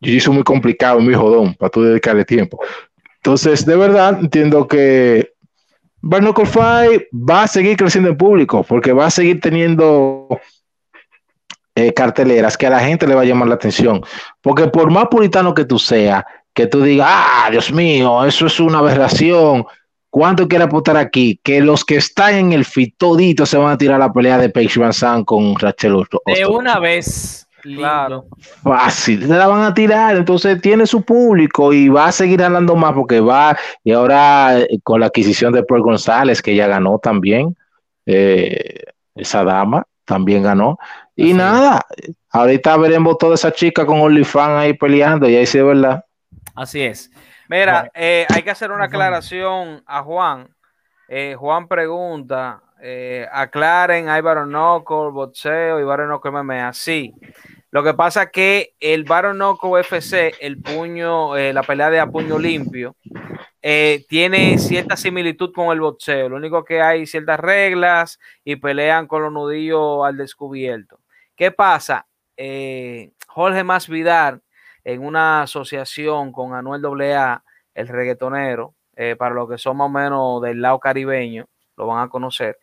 jiu-jitsu 0.00 0.32
muy 0.32 0.42
complicado, 0.42 1.00
muy 1.00 1.12
jodón 1.12 1.52
para 1.52 1.68
tú 1.68 1.82
dedicarle 1.82 2.24
tiempo. 2.24 2.58
Entonces, 3.22 3.66
de 3.66 3.76
verdad, 3.76 4.18
entiendo 4.20 4.66
que 4.66 5.34
Barnacle 6.00 6.46
Fight 6.46 7.02
va 7.12 7.42
a 7.42 7.48
seguir 7.48 7.76
creciendo 7.76 8.10
en 8.10 8.16
público 8.16 8.64
porque 8.64 8.92
va 8.92 9.06
a 9.06 9.10
seguir 9.10 9.40
teniendo 9.40 10.26
eh, 11.74 11.92
carteleras 11.92 12.56
que 12.56 12.66
a 12.66 12.70
la 12.70 12.80
gente 12.80 13.06
le 13.06 13.14
va 13.14 13.22
a 13.22 13.26
llamar 13.26 13.48
la 13.48 13.56
atención. 13.56 14.02
Porque 14.40 14.68
por 14.68 14.90
más 14.90 15.08
puritano 15.08 15.54
que 15.54 15.66
tú 15.66 15.78
seas, 15.78 16.24
que 16.54 16.66
tú 16.66 16.82
digas, 16.82 17.08
ah, 17.10 17.48
Dios 17.50 17.70
mío, 17.72 18.24
eso 18.24 18.46
es 18.46 18.58
una 18.58 18.78
aberración. 18.78 19.66
¿Cuánto 20.08 20.48
quiere 20.48 20.64
apostar 20.64 20.96
aquí? 20.96 21.38
Que 21.44 21.60
los 21.60 21.84
que 21.84 21.96
están 21.96 22.34
en 22.34 22.52
el 22.52 22.64
fit 22.64 22.96
se 23.44 23.56
van 23.56 23.72
a 23.72 23.78
tirar 23.78 24.00
la 24.00 24.12
pelea 24.12 24.38
de 24.38 24.48
Paige 24.48 24.80
Van 24.80 25.24
con 25.24 25.56
Rachel 25.56 25.94
De 26.26 26.46
una 26.46 26.80
vez. 26.80 27.46
Claro. 27.62 28.26
Fácil, 28.62 29.26
se 29.26 29.34
la 29.34 29.46
van 29.46 29.62
a 29.62 29.74
tirar, 29.74 30.16
entonces 30.16 30.60
tiene 30.60 30.86
su 30.86 31.02
público 31.02 31.72
y 31.72 31.88
va 31.88 32.06
a 32.06 32.12
seguir 32.12 32.40
ganando 32.40 32.74
más 32.76 32.92
porque 32.92 33.20
va, 33.20 33.56
y 33.84 33.92
ahora 33.92 34.58
eh, 34.58 34.78
con 34.82 35.00
la 35.00 35.06
adquisición 35.06 35.52
de 35.52 35.62
Paul 35.62 35.82
González, 35.82 36.42
que 36.42 36.54
ya 36.54 36.66
ganó 36.66 36.98
también, 36.98 37.56
eh, 38.06 38.82
esa 39.14 39.44
dama 39.44 39.86
también 40.04 40.42
ganó. 40.42 40.78
Y 41.14 41.34
nada, 41.34 41.86
ahorita 42.30 42.76
veremos 42.78 43.18
toda 43.18 43.34
esa 43.34 43.52
chica 43.52 43.86
con 43.86 44.00
OnlyFans 44.00 44.62
ahí 44.62 44.72
peleando, 44.72 45.28
y 45.28 45.36
ahí 45.36 45.46
sí 45.46 45.58
es 45.58 45.64
verdad. 45.64 46.04
Así 46.54 46.80
es. 46.80 47.10
Mira, 47.48 47.90
eh, 47.94 48.26
hay 48.28 48.42
que 48.42 48.50
hacer 48.50 48.70
una 48.72 48.84
aclaración 48.84 49.82
a 49.86 50.02
Juan. 50.02 50.48
Juan 51.36 51.66
pregunta, 51.66 52.62
eh, 52.82 53.28
aclaren, 53.30 54.08
hay 54.08 54.22
Baronoco, 54.22 55.12
boxeo 55.12 55.80
y 55.80 55.84
Baronoco 55.84 56.30
MMA. 56.32 56.72
Sí. 56.72 57.12
Lo 57.70 57.84
que 57.84 57.94
pasa 57.94 58.30
que 58.30 58.74
el 58.80 59.04
Baronoco 59.04 59.68
UFC, 59.68 60.34
el 60.40 60.60
puño, 60.60 61.36
eh, 61.36 61.52
la 61.52 61.62
pelea 61.62 61.90
de 61.90 62.00
a 62.00 62.06
puño 62.06 62.38
limpio, 62.38 62.96
eh, 63.62 64.04
tiene 64.08 64.58
cierta 64.58 64.96
similitud 64.96 65.52
con 65.52 65.72
el 65.72 65.80
boxeo. 65.80 66.28
Lo 66.28 66.36
único 66.36 66.64
que 66.64 66.82
hay 66.82 67.06
ciertas 67.06 67.38
reglas 67.38 68.18
y 68.44 68.56
pelean 68.56 69.06
con 69.06 69.22
los 69.22 69.32
nudillos 69.32 70.04
al 70.04 70.16
descubierto. 70.16 71.00
¿Qué 71.36 71.50
pasa? 71.50 72.06
Jorge 73.28 73.64
Masvidal, 73.64 74.40
en 74.82 75.04
una 75.04 75.42
asociación 75.42 76.32
con 76.32 76.54
Anuel 76.54 76.82
AA, 77.12 77.44
el 77.74 77.88
reggaetonero, 77.88 78.74
para 79.18 79.34
los 79.34 79.48
que 79.48 79.58
son 79.58 79.76
más 79.76 79.86
o 79.86 79.90
menos 79.90 80.42
del 80.42 80.62
lado 80.62 80.80
caribeño, 80.80 81.46
lo 81.76 81.86
van 81.86 82.02
a 82.02 82.08
conocer 82.08 82.58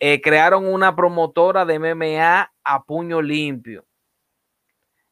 eh, 0.00 0.20
crearon 0.20 0.66
una 0.66 0.94
promotora 0.94 1.64
de 1.64 1.78
MMA 1.78 2.52
a 2.62 2.82
puño 2.84 3.20
limpio. 3.20 3.84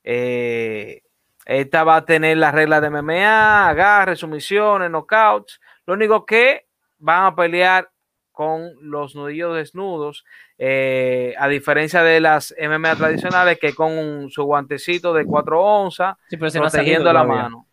Eh, 0.09 1.03
esta 1.45 1.83
va 1.85 1.97
a 1.97 2.05
tener 2.05 2.37
las 2.39 2.55
reglas 2.55 2.81
de 2.81 2.91
MMA, 2.91 3.69
agarres, 3.69 4.20
sumisiones, 4.20 4.89
knockouts. 4.89 5.61
Lo 5.85 5.95
único 5.95 6.24
que 6.24 6.66
van 6.99 7.24
a 7.24 7.35
pelear 7.37 7.91
con 8.33 8.70
los 8.83 9.15
nudillos 9.16 9.57
desnudos, 9.57 10.24
eh, 10.59 11.35
a 11.39 11.49
diferencia 11.49 12.03
de 12.03 12.20
las 12.20 12.55
MMA 12.59 12.95
tradicionales 12.95 13.59
que 13.59 13.74
con 13.74 14.31
su 14.31 14.45
guantecito 14.45 15.12
de 15.12 15.24
4 15.24 15.61
onzas, 15.61 16.16
Sí, 16.28 16.37
pero 16.37 16.53
protegiendo 16.53 17.12
la 17.12 17.23
todavía. 17.23 17.43
mano. 17.45 17.66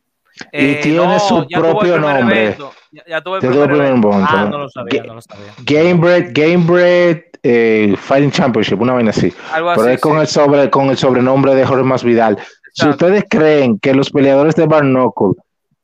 Y 0.51 0.75
tiene 0.75 0.97
no, 0.97 1.19
su 1.19 1.45
ya 1.47 1.57
tuvo 1.59 1.67
el 1.67 1.71
propio 1.73 1.99
nombre. 1.99 2.43
evento. 2.45 2.73
Ya, 2.91 3.03
ya 3.07 3.21
tuvo 3.21 3.35
el 3.35 3.41
primer 3.41 3.71
evento. 3.71 4.11
Ah, 4.13 4.47
no 4.49 4.57
lo 4.57 4.69
sabía, 4.69 5.03
no 5.03 5.13
lo 5.15 5.21
sabía. 5.21 5.53
Gamebred, 5.63 6.31
Gamebred 6.33 7.23
eh, 7.43 7.95
Fighting 7.97 8.31
Championship, 8.31 8.79
una 8.79 8.93
vaina 8.93 9.11
así. 9.11 9.31
Algo 9.51 9.73
Pero 9.75 9.89
es 9.89 9.99
con 9.99 10.13
sí. 10.13 10.21
el 10.21 10.27
sobre, 10.27 10.69
con 10.69 10.89
el 10.89 10.97
sobrenombre 10.97 11.53
de 11.55 11.65
Jorge 11.65 11.83
Masvidal. 11.83 12.37
Si 12.73 12.85
Exacto. 12.85 13.05
ustedes 13.05 13.25
creen 13.29 13.77
que 13.79 13.93
los 13.93 14.09
peleadores 14.09 14.55
de 14.55 14.65
Barnocle 14.65 15.33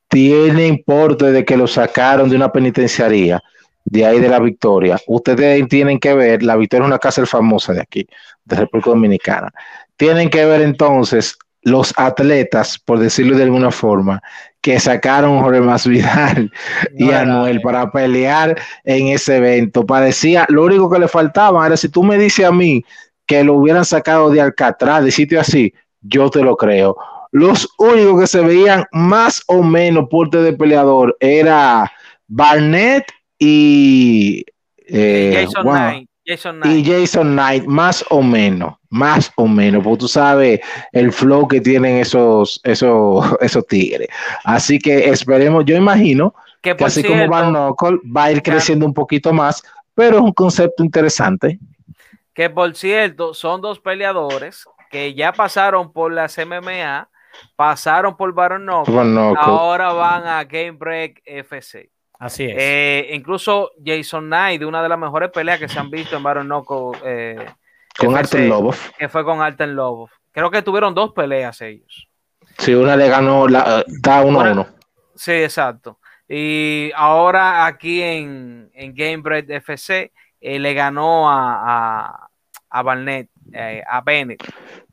tienen 0.07 0.81
porte 0.83 1.31
de 1.31 1.45
que 1.45 1.57
lo 1.57 1.67
sacaron 1.67 2.29
de 2.29 2.35
una 2.35 2.51
penitenciaría, 2.51 3.43
de 3.85 4.05
ahí 4.05 4.19
de 4.19 4.29
la 4.29 4.39
victoria, 4.39 4.97
ustedes 5.07 5.67
tienen 5.67 5.99
que 5.99 6.13
ver, 6.13 6.43
la 6.43 6.55
victoria 6.55 6.83
es 6.83 6.87
una 6.87 6.99
cárcel 6.99 7.27
famosa 7.27 7.73
de 7.73 7.81
aquí, 7.81 8.07
de 8.45 8.55
República 8.55 8.91
Dominicana. 8.91 9.51
Tienen 9.97 10.29
que 10.29 10.45
ver 10.45 10.61
entonces 10.61 11.37
los 11.61 11.93
atletas, 11.97 12.79
por 12.79 12.99
decirlo 12.99 13.35
de 13.35 13.43
alguna 13.43 13.71
forma, 13.71 14.21
que 14.61 14.79
sacaron 14.79 15.41
Jorge 15.41 15.61
Masvidal 15.61 16.51
y 16.97 17.05
No 17.05 17.11
a 17.11 17.21
era, 17.21 17.25
Noel 17.25 17.57
eh. 17.57 17.61
para 17.61 17.91
pelear 17.91 18.59
en 18.83 19.07
ese 19.07 19.37
evento. 19.37 19.85
Parecía, 19.85 20.45
lo 20.49 20.63
único 20.65 20.89
que 20.89 20.99
le 20.99 21.07
faltaba 21.07 21.65
era 21.65 21.77
si 21.77 21.89
tú 21.89 22.03
me 22.03 22.17
dices 22.17 22.45
a 22.45 22.51
mí 22.51 22.83
que 23.25 23.43
lo 23.43 23.53
hubieran 23.53 23.85
sacado 23.85 24.29
de 24.31 24.41
Alcatraz, 24.41 25.03
de 25.03 25.11
sitio 25.11 25.39
así, 25.39 25.73
yo 26.01 26.29
te 26.29 26.41
lo 26.41 26.57
creo. 26.57 26.97
Los 27.31 27.69
únicos 27.77 28.21
que 28.21 28.27
se 28.27 28.41
veían 28.41 28.85
más 28.91 29.43
o 29.47 29.61
menos 29.61 30.07
porte 30.09 30.39
de 30.39 30.53
peleador 30.53 31.15
era 31.19 31.91
Barnett 32.27 33.05
y, 33.37 34.43
eh, 34.87 35.45
Jason 35.45 35.63
wow, 35.63 35.73
Knight. 35.73 36.08
Jason 36.29 36.61
y. 36.65 36.85
Jason 36.85 37.31
Knight, 37.31 37.65
más 37.65 38.05
o 38.09 38.21
menos, 38.21 38.75
más 38.89 39.31
o 39.35 39.47
menos, 39.47 39.83
porque 39.83 39.99
tú 40.01 40.07
sabes 40.07 40.59
el 40.91 41.11
flow 41.11 41.47
que 41.47 41.59
tienen 41.59 41.97
esos, 41.97 42.61
esos, 42.63 43.25
esos 43.41 43.65
tigres. 43.65 44.07
Así 44.43 44.77
que 44.77 45.09
esperemos, 45.09 45.65
yo 45.65 45.75
imagino 45.75 46.35
Que 46.61 46.71
así 46.71 47.01
cierto, 47.01 47.17
como 47.17 47.29
Van 47.29 47.49
Knuckle 47.49 47.99
va 48.15 48.25
a 48.25 48.31
ir 48.31 48.43
creciendo 48.43 48.85
un 48.85 48.93
poquito 48.93 49.33
más, 49.33 49.63
pero 49.95 50.17
es 50.17 50.23
un 50.23 50.33
concepto 50.33 50.83
interesante. 50.83 51.59
que 52.33 52.49
por 52.49 52.75
cierto, 52.75 53.33
son 53.33 53.61
dos 53.61 53.79
peleadores 53.79 54.65
que 54.91 55.13
ya 55.13 55.33
pasaron 55.33 55.91
por 55.91 56.11
las 56.11 56.37
MMA, 56.37 57.09
pasaron 57.55 58.15
por 58.17 58.33
Baron 58.33 58.63
Knuckle. 58.63 59.35
ahora 59.39 59.93
van 59.93 60.27
a 60.27 60.43
Game 60.43 60.71
Break 60.73 61.21
FC. 61.25 61.89
Así 62.19 62.43
es. 62.43 62.55
Eh, 62.57 63.09
incluso 63.13 63.71
Jason 63.83 64.25
Knight, 64.25 64.59
de 64.59 64.65
una 64.65 64.83
de 64.83 64.89
las 64.89 64.99
mejores 64.99 65.31
peleas 65.31 65.57
que 65.57 65.69
se 65.69 65.79
han 65.79 65.89
visto 65.89 66.17
en 66.17 66.23
Baron 66.23 66.47
Knuckle, 66.47 66.99
eh, 67.03 67.45
con 67.97 68.17
FC, 68.17 68.37
Artem 68.37 68.49
Lobov. 68.49 68.75
que 68.97 69.09
fue 69.09 69.23
con 69.23 69.41
Artem 69.41 69.69
Lobov. 69.71 70.09
Creo 70.31 70.51
que 70.51 70.61
tuvieron 70.61 70.93
dos 70.93 71.13
peleas 71.13 71.61
ellos. 71.61 72.07
Si 72.57 72.73
una 72.73 72.97
le 72.97 73.07
ganó, 73.07 73.47
la, 73.47 73.83
está 73.87 74.21
uno 74.21 74.41
a 74.41 74.51
uno. 74.51 74.67
Sí, 75.15 75.31
exacto. 75.31 75.99
Y 76.27 76.91
ahora 76.95 77.65
aquí 77.65 78.01
en, 78.01 78.69
en 78.73 78.93
Game 78.93 79.17
Break 79.17 79.49
FC 79.49 80.11
eh, 80.41 80.59
le 80.59 80.73
ganó 80.73 81.29
a, 81.29 82.03
a, 82.03 82.29
a 82.69 82.83
Barnett, 82.83 83.29
eh, 83.53 83.81
a 83.87 84.01
Bennett. 84.01 84.43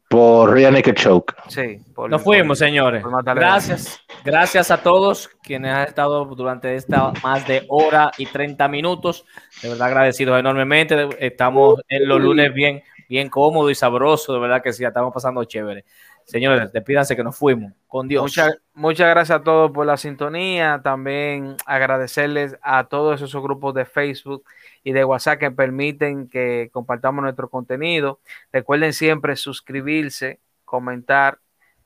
Por 0.08 0.52
Rear 0.52 0.72
Naked 0.72 0.94
Choke. 0.94 1.34
Sí, 1.48 1.80
por- 1.94 2.08
Nos 2.08 2.22
fuimos, 2.22 2.58
por- 2.58 2.66
señores. 2.66 3.02
por 3.02 3.24
Gracias. 3.24 4.00
Gracias 4.24 4.70
a 4.70 4.82
todos 4.82 5.28
quienes 5.42 5.72
han 5.72 5.88
estado 5.88 6.24
durante 6.26 6.74
esta 6.76 7.12
más 7.22 7.46
de 7.46 7.64
hora 7.68 8.12
y 8.16 8.26
30 8.26 8.68
minutos. 8.68 9.24
De 9.62 9.68
verdad, 9.68 9.88
agradecidos 9.88 10.38
enormemente. 10.38 11.08
Estamos 11.18 11.80
en 11.88 12.06
los 12.08 12.20
lunes 12.20 12.54
bien, 12.54 12.82
bien 13.08 13.28
cómodo 13.28 13.68
y 13.68 13.74
sabroso. 13.74 14.32
De 14.32 14.38
verdad 14.38 14.62
que 14.62 14.72
sí, 14.72 14.84
estamos 14.84 15.12
pasando 15.12 15.42
chévere. 15.44 15.84
Señores, 16.24 16.72
despídanse 16.72 17.14
que 17.16 17.22
nos 17.24 17.36
fuimos. 17.36 17.72
Con 17.86 18.08
Dios. 18.08 18.22
Muchas, 18.22 18.58
muchas 18.74 19.08
gracias 19.08 19.40
a 19.40 19.42
todos 19.44 19.70
por 19.70 19.86
la 19.86 19.96
sintonía. 19.96 20.80
También 20.82 21.56
agradecerles 21.66 22.56
a 22.62 22.84
todos 22.88 23.22
esos 23.22 23.42
grupos 23.42 23.74
de 23.74 23.84
Facebook 23.84 24.44
y 24.86 24.92
de 24.92 25.04
WhatsApp 25.04 25.40
que 25.40 25.50
permiten 25.50 26.28
que 26.28 26.70
compartamos 26.72 27.20
nuestro 27.20 27.50
contenido. 27.50 28.20
Recuerden 28.52 28.92
siempre 28.92 29.34
suscribirse, 29.34 30.38
comentar, 30.64 31.40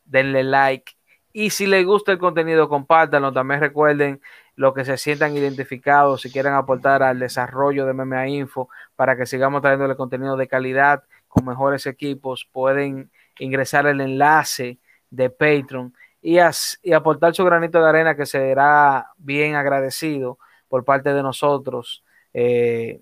denle 0.05 0.44
like. 0.44 0.93
Y 1.32 1.48
si 1.48 1.66
les 1.66 1.86
gusta 1.86 2.12
el 2.12 2.18
contenido, 2.18 2.68
compártanlo. 2.68 3.32
También 3.32 3.60
recuerden 3.60 4.20
los 4.55 4.74
que 4.74 4.85
se 4.85 4.98
sientan 4.98 5.35
identificados, 5.35 6.20
si 6.20 6.31
quieren 6.31 6.52
aportar 6.52 7.02
al 7.02 7.18
desarrollo 7.18 7.86
de 7.86 7.94
MMA 7.94 8.28
Info 8.28 8.68
para 8.97 9.16
que 9.16 9.24
sigamos 9.24 9.62
trayéndole 9.62 9.97
contenido 9.97 10.36
de 10.36 10.47
calidad 10.47 11.02
con 11.27 11.47
mejores 11.47 11.86
equipos, 11.86 12.47
pueden 12.52 13.10
ingresar 13.39 13.86
el 13.86 14.02
enlace 14.02 14.78
de 15.09 15.31
Patreon 15.31 15.94
y, 16.20 16.36
y 16.82 16.93
aportar 16.93 17.35
su 17.35 17.47
granito 17.47 17.82
de 17.82 17.89
arena 17.89 18.14
que 18.14 18.27
será 18.27 19.06
bien 19.16 19.55
agradecido 19.55 20.39
por 20.68 20.85
parte 20.85 21.14
de 21.14 21.22
nosotros. 21.22 22.05
Eh, 22.35 23.01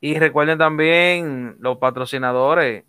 y 0.00 0.18
recuerden 0.18 0.58
también 0.58 1.56
los 1.60 1.78
patrocinadores. 1.78 2.84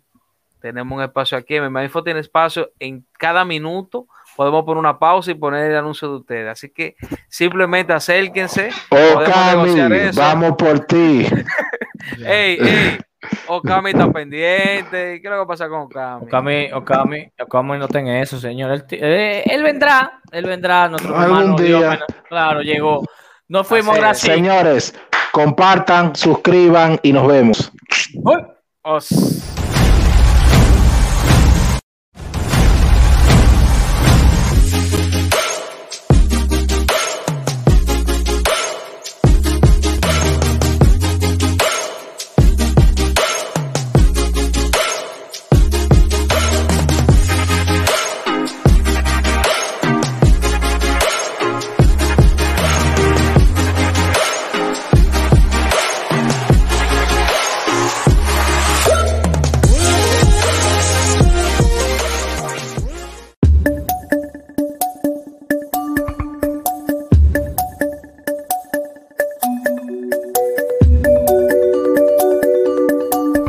Tenemos 0.60 0.96
un 0.96 1.04
espacio 1.04 1.36
aquí. 1.36 1.60
MMA 1.60 1.84
Info 1.84 2.02
tiene 2.02 2.20
espacio 2.20 2.70
en 2.78 3.06
cada 3.18 3.44
minuto. 3.44 4.06
Podemos 4.36 4.64
poner 4.64 4.78
una 4.78 4.98
pausa 4.98 5.30
y 5.30 5.34
poner 5.34 5.70
el 5.70 5.76
anuncio 5.76 6.08
de 6.08 6.16
ustedes. 6.16 6.48
Así 6.48 6.70
que 6.70 6.96
simplemente 7.28 7.92
acérquense. 7.92 8.70
Okami, 8.90 9.80
eso. 9.96 10.20
vamos 10.20 10.54
por 10.56 10.80
ti. 10.80 11.26
Ey, 12.26 12.58
ey. 12.60 12.98
Okami 13.46 13.90
está 13.90 14.10
pendiente. 14.10 15.20
¿Qué 15.20 15.22
es 15.22 15.30
lo 15.30 15.40
que 15.40 15.46
pasa 15.46 15.68
con 15.68 15.82
Okami? 15.82 16.26
Okami, 16.26 16.72
Okami, 16.72 17.32
Okami 17.40 17.78
no 17.78 17.88
tenga 17.88 18.20
eso, 18.20 18.38
señor. 18.38 18.72
Él, 18.72 18.84
eh, 18.90 19.42
él 19.46 19.62
vendrá, 19.62 20.20
él 20.32 20.44
vendrá, 20.44 20.88
nuestro 20.88 21.16
Algún 21.16 21.38
hermano. 21.38 21.56
día. 21.56 21.78
Dios, 21.78 21.98
claro, 22.28 22.60
llegó. 22.62 23.04
Nos 23.48 23.66
fuimos, 23.66 23.96
gracias. 23.96 24.34
Señores, 24.34 24.94
compartan, 25.34 26.14
suscriban 26.14 27.00
y 27.02 27.12
nos 27.12 27.26
vemos. 27.26 27.72